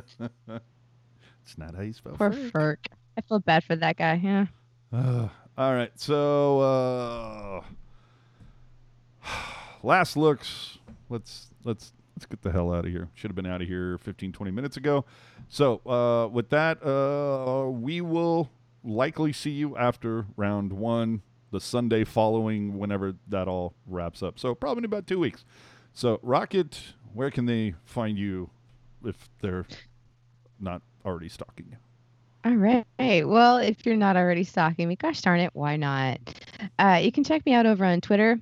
It's 1.46 1.58
not 1.58 1.74
how 1.74 1.82
you 1.82 1.92
spell 1.92 2.14
Poor. 2.14 2.30
Ferk. 2.30 2.86
I 3.18 3.20
feel 3.20 3.38
bad 3.38 3.64
for 3.64 3.76
that 3.76 3.96
guy. 3.98 4.14
Yeah. 4.22 4.46
Uh, 4.92 5.28
all 5.58 5.74
right, 5.74 5.92
so 6.00 7.62
uh, 9.22 9.28
last 9.82 10.16
looks. 10.16 10.78
Let's 11.10 11.48
let's 11.64 11.92
let's 12.16 12.26
get 12.26 12.42
the 12.42 12.52
hell 12.52 12.72
out 12.72 12.84
of 12.84 12.90
here. 12.92 13.08
Should 13.14 13.30
have 13.30 13.36
been 13.36 13.46
out 13.46 13.60
of 13.62 13.68
here 13.68 13.98
15, 13.98 14.32
20 14.32 14.50
minutes 14.52 14.76
ago. 14.76 15.04
So 15.48 15.80
uh, 15.86 16.28
with 16.28 16.50
that, 16.50 16.84
uh, 16.84 17.70
we 17.70 18.00
will 18.00 18.50
likely 18.84 19.32
see 19.32 19.50
you 19.50 19.76
after 19.76 20.26
round 20.36 20.72
one. 20.72 21.22
the 21.50 21.60
Sunday 21.60 22.02
following 22.04 22.76
whenever 22.78 23.14
that 23.28 23.46
all 23.46 23.74
wraps 23.86 24.22
up. 24.22 24.38
So 24.40 24.54
probably 24.56 24.80
in 24.80 24.84
about 24.86 25.06
two 25.06 25.20
weeks. 25.20 25.44
So 25.92 26.18
Rocket, 26.22 26.80
where 27.12 27.30
can 27.30 27.46
they 27.46 27.74
find 27.84 28.18
you 28.18 28.50
if 29.04 29.28
they're 29.40 29.64
not 30.58 30.82
already 31.04 31.28
stalking 31.28 31.66
you? 31.70 31.76
All 32.44 32.56
right. 32.56 32.84
Well, 33.24 33.58
if 33.58 33.86
you're 33.86 33.96
not 33.96 34.16
already 34.16 34.42
stalking 34.44 34.88
me, 34.88 34.96
gosh 34.96 35.20
darn 35.20 35.38
it, 35.40 35.50
why 35.54 35.76
not? 35.76 36.18
Uh, 36.78 37.00
you 37.02 37.12
can 37.12 37.22
check 37.24 37.46
me 37.46 37.54
out 37.54 37.66
over 37.66 37.84
on 37.84 38.00
Twitter, 38.00 38.38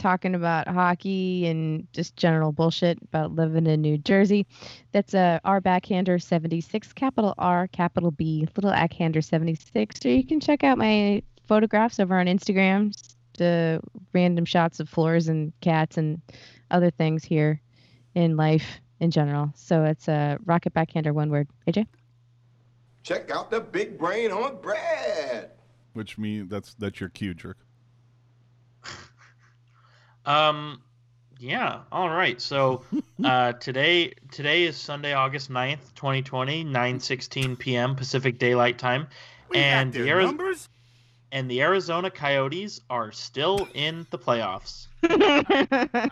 talking 0.00 0.34
about 0.34 0.66
hockey 0.66 1.46
and 1.46 1.86
just 1.92 2.16
general 2.16 2.52
bullshit 2.52 2.98
about 3.02 3.32
living 3.32 3.66
in 3.66 3.82
New 3.82 3.98
Jersey. 3.98 4.46
That's 4.92 5.14
uh, 5.14 5.38
R 5.44 5.60
Backhander 5.60 6.18
76, 6.18 6.92
capital 6.94 7.34
R, 7.38 7.68
capital 7.68 8.10
B, 8.10 8.48
little 8.56 8.72
Ackhander 8.72 9.22
76. 9.22 10.04
Or 10.04 10.08
you 10.08 10.26
can 10.26 10.40
check 10.40 10.64
out 10.64 10.78
my 10.78 11.22
photographs 11.46 12.00
over 12.00 12.18
on 12.18 12.26
Instagram, 12.26 12.96
the 13.36 13.80
random 14.14 14.44
shots 14.44 14.80
of 14.80 14.88
floors 14.88 15.28
and 15.28 15.52
cats 15.60 15.98
and 15.98 16.20
other 16.70 16.90
things 16.90 17.22
here 17.22 17.60
in 18.14 18.36
life 18.36 18.80
in 19.00 19.10
general. 19.10 19.52
So 19.54 19.84
it's 19.84 20.08
a 20.08 20.12
uh, 20.12 20.36
Rocket 20.46 20.72
Backhander, 20.72 21.12
one 21.12 21.30
word. 21.30 21.48
AJ? 21.68 21.86
Check 23.02 23.30
out 23.30 23.50
the 23.50 23.60
big 23.60 23.98
brain 23.98 24.30
on 24.30 24.60
Brad. 24.60 25.50
Which 25.92 26.18
means 26.18 26.48
that's 26.48 26.74
that's 26.74 27.00
your 27.00 27.08
cue, 27.08 27.34
jerk. 27.34 27.58
Um, 30.26 30.82
yeah. 31.38 31.80
All 31.90 32.08
right. 32.10 32.40
So 32.40 32.82
uh, 33.24 33.52
today 33.54 34.12
today 34.30 34.64
is 34.64 34.76
Sunday, 34.76 35.12
August 35.14 35.50
9th, 35.50 35.94
2020, 35.94 36.64
9:16 36.64 37.58
p.m. 37.58 37.94
Pacific 37.96 38.38
Daylight 38.38 38.78
Time, 38.78 39.06
We 39.48 39.56
and 39.58 39.92
the 39.92 40.10
Ari- 40.10 40.24
numbers. 40.26 40.68
and 41.32 41.50
the 41.50 41.62
Arizona 41.62 42.10
Coyotes 42.10 42.80
are 42.90 43.10
still 43.12 43.66
in 43.74 44.06
the 44.10 44.18
playoffs. 44.18 44.86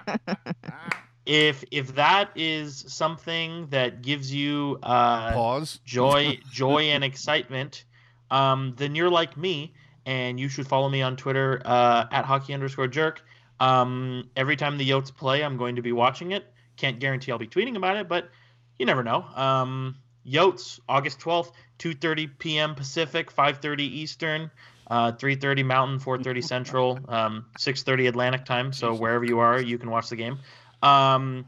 If 1.27 1.63
if 1.71 1.95
that 1.97 2.31
is 2.37 2.87
something 2.89 3.67
that 3.69 4.01
gives 4.01 4.33
you 4.35 4.79
uh, 4.83 5.33
Pause. 5.35 5.81
joy 5.85 6.39
joy 6.51 6.85
and 6.85 7.05
excitement 7.05 7.85
um, 8.31 8.73
then 8.79 8.95
you're 8.95 9.11
like 9.11 9.37
me 9.37 9.75
and 10.07 10.41
you 10.41 10.49
should 10.49 10.67
follow 10.67 10.89
me 10.89 11.03
on 11.03 11.17
twitter 11.19 11.61
uh, 11.67 12.07
at 12.11 12.25
hockey 12.25 12.55
underscore 12.55 12.89
jerk 12.89 13.21
um, 13.61 14.29
every 14.37 14.57
time 14.57 14.79
the 14.79 14.89
yotes 14.89 15.15
play 15.15 15.43
i'm 15.43 15.57
going 15.57 15.77
to 15.77 15.83
be 15.83 15.93
watching 15.93 16.33
it. 16.33 16.53
Can't 16.77 16.99
guarantee 16.99 17.33
i'll 17.33 17.39
be 17.39 17.49
tweeting 17.49 17.77
about 17.77 17.97
it 17.97 18.09
but 18.09 18.31
you 18.79 18.87
never 18.87 19.03
know. 19.03 19.25
Um, 19.35 19.97
yotes 20.27 20.81
august 20.89 21.21
12th 21.21 21.53
2.30 21.79 22.39
p.m 22.39 22.75
pacific 22.75 23.35
5.30 23.35 23.81
eastern 23.81 24.51
uh, 24.91 25.13
3.30 25.13 25.65
mountain 25.65 26.01
4.30 26.01 26.45
central 26.45 26.99
um, 27.09 27.47
6.30 27.59 28.09
atlantic 28.09 28.45
time. 28.45 28.73
So 28.73 28.95
wherever 28.95 29.25
you 29.25 29.39
are 29.39 29.61
you 29.61 29.79
can 29.79 29.91
watch 29.91 30.09
the 30.09 30.17
game. 30.17 30.39
Um, 30.83 31.47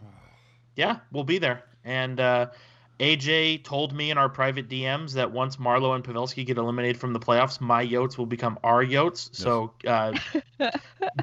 yeah 0.77 0.99
we'll 1.12 1.24
be 1.24 1.39
there. 1.39 1.65
And 1.85 2.20
uh, 2.20 2.47
AJ 3.01 3.64
told 3.64 3.94
me 3.94 4.10
in 4.10 4.18
our 4.18 4.28
private 4.28 4.68
DMs 4.68 5.14
that 5.14 5.32
once 5.32 5.56
Marleau 5.56 5.94
and 5.94 6.05
Pavelski 6.05 6.44
get 6.47 6.59
eliminated 6.59 6.98
from 6.98 7.12
the 7.12 7.20
playoffs, 7.20 7.60
my 7.60 7.85
Yotes 7.85 8.18
will 8.18 8.27
become 8.27 8.59
our 8.62 8.85
Yotes. 8.85 9.35
So 9.35 9.72
uh, 9.86 10.12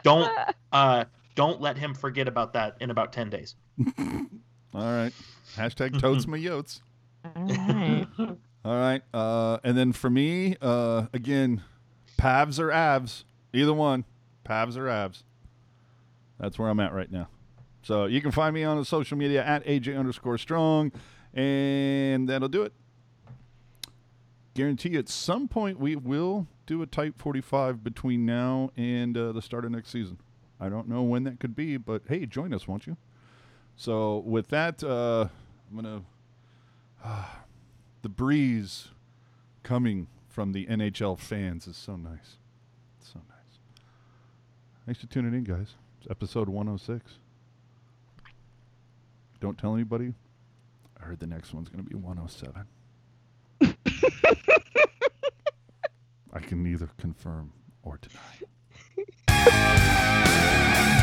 don't 0.03 0.31
uh, 0.71 1.05
don't 1.35 1.61
let 1.61 1.77
him 1.77 1.93
forget 1.93 2.27
about 2.27 2.53
that 2.53 2.77
in 2.81 2.89
about 2.89 3.13
ten 3.13 3.29
days. 3.29 3.55
All 3.97 4.25
right. 4.73 5.13
Hashtag 5.55 5.99
toads 6.01 6.27
my 6.27 6.37
yotes. 6.37 6.81
All 7.23 7.45
right. 7.45 8.07
All 8.65 8.75
right. 8.75 9.01
Uh, 9.13 9.57
and 9.63 9.77
then 9.77 9.93
for 9.93 10.09
me, 10.09 10.55
uh, 10.61 11.07
again, 11.13 11.63
Pavs 12.17 12.59
or 12.59 12.67
Avs, 12.67 13.23
either 13.53 13.73
one, 13.73 14.05
Pavs 14.45 14.77
or 14.77 14.85
Avs. 14.85 15.23
That's 16.39 16.59
where 16.59 16.69
I'm 16.69 16.79
at 16.79 16.93
right 16.93 17.11
now. 17.11 17.29
So 17.81 18.05
you 18.05 18.21
can 18.21 18.31
find 18.31 18.53
me 18.53 18.63
on 18.63 18.77
the 18.77 18.85
social 18.85 19.17
media 19.17 19.43
at 19.43 19.65
AJ 19.65 19.97
underscore 19.97 20.37
strong, 20.37 20.91
and 21.37 22.27
that'll 22.27 22.49
do 22.49 22.63
it. 22.63 22.73
Guarantee 24.55 24.97
at 24.97 25.07
some 25.07 25.47
point 25.47 25.79
we 25.79 25.95
will 25.95 26.47
do 26.65 26.81
a 26.81 26.87
Type 26.87 27.21
45 27.21 27.83
between 27.83 28.25
now 28.25 28.71
and 28.75 29.15
uh, 29.15 29.31
the 29.31 29.41
start 29.41 29.63
of 29.63 29.71
next 29.71 29.89
season. 29.89 30.17
I 30.59 30.67
don't 30.67 30.89
know 30.89 31.03
when 31.03 31.23
that 31.25 31.39
could 31.39 31.55
be, 31.55 31.77
but 31.77 32.01
hey, 32.09 32.25
join 32.25 32.53
us, 32.53 32.67
won't 32.67 32.87
you? 32.87 32.97
So 33.75 34.17
with 34.17 34.47
that, 34.47 34.83
uh, 34.83 35.27
I'm 35.69 35.81
going 35.81 36.03
to 37.03 37.25
the 38.01 38.09
breeze 38.09 38.89
coming 39.61 40.07
from 40.27 40.53
the 40.53 40.65
NHL 40.65 41.19
fans 41.19 41.67
is 41.67 41.77
so 41.77 41.95
nice. 41.95 42.37
So 42.99 43.19
nice. 43.29 43.59
Thanks 44.85 45.01
for 45.01 45.07
tuning 45.07 45.35
in, 45.35 45.43
guys. 45.43 45.75
It's 46.01 46.09
episode 46.09 46.49
106. 46.49 47.19
Don't 49.39 49.57
tell 49.57 49.75
anybody. 49.75 50.15
I 50.99 51.05
heard 51.05 51.19
the 51.19 51.27
next 51.27 51.53
one's 51.53 51.69
going 51.69 51.83
to 51.83 51.89
be 51.89 51.95
107. 51.95 52.65
I 56.33 56.39
can 56.39 56.63
neither 56.63 56.89
confirm 56.97 57.53
or 57.83 57.99
deny. 58.01 58.19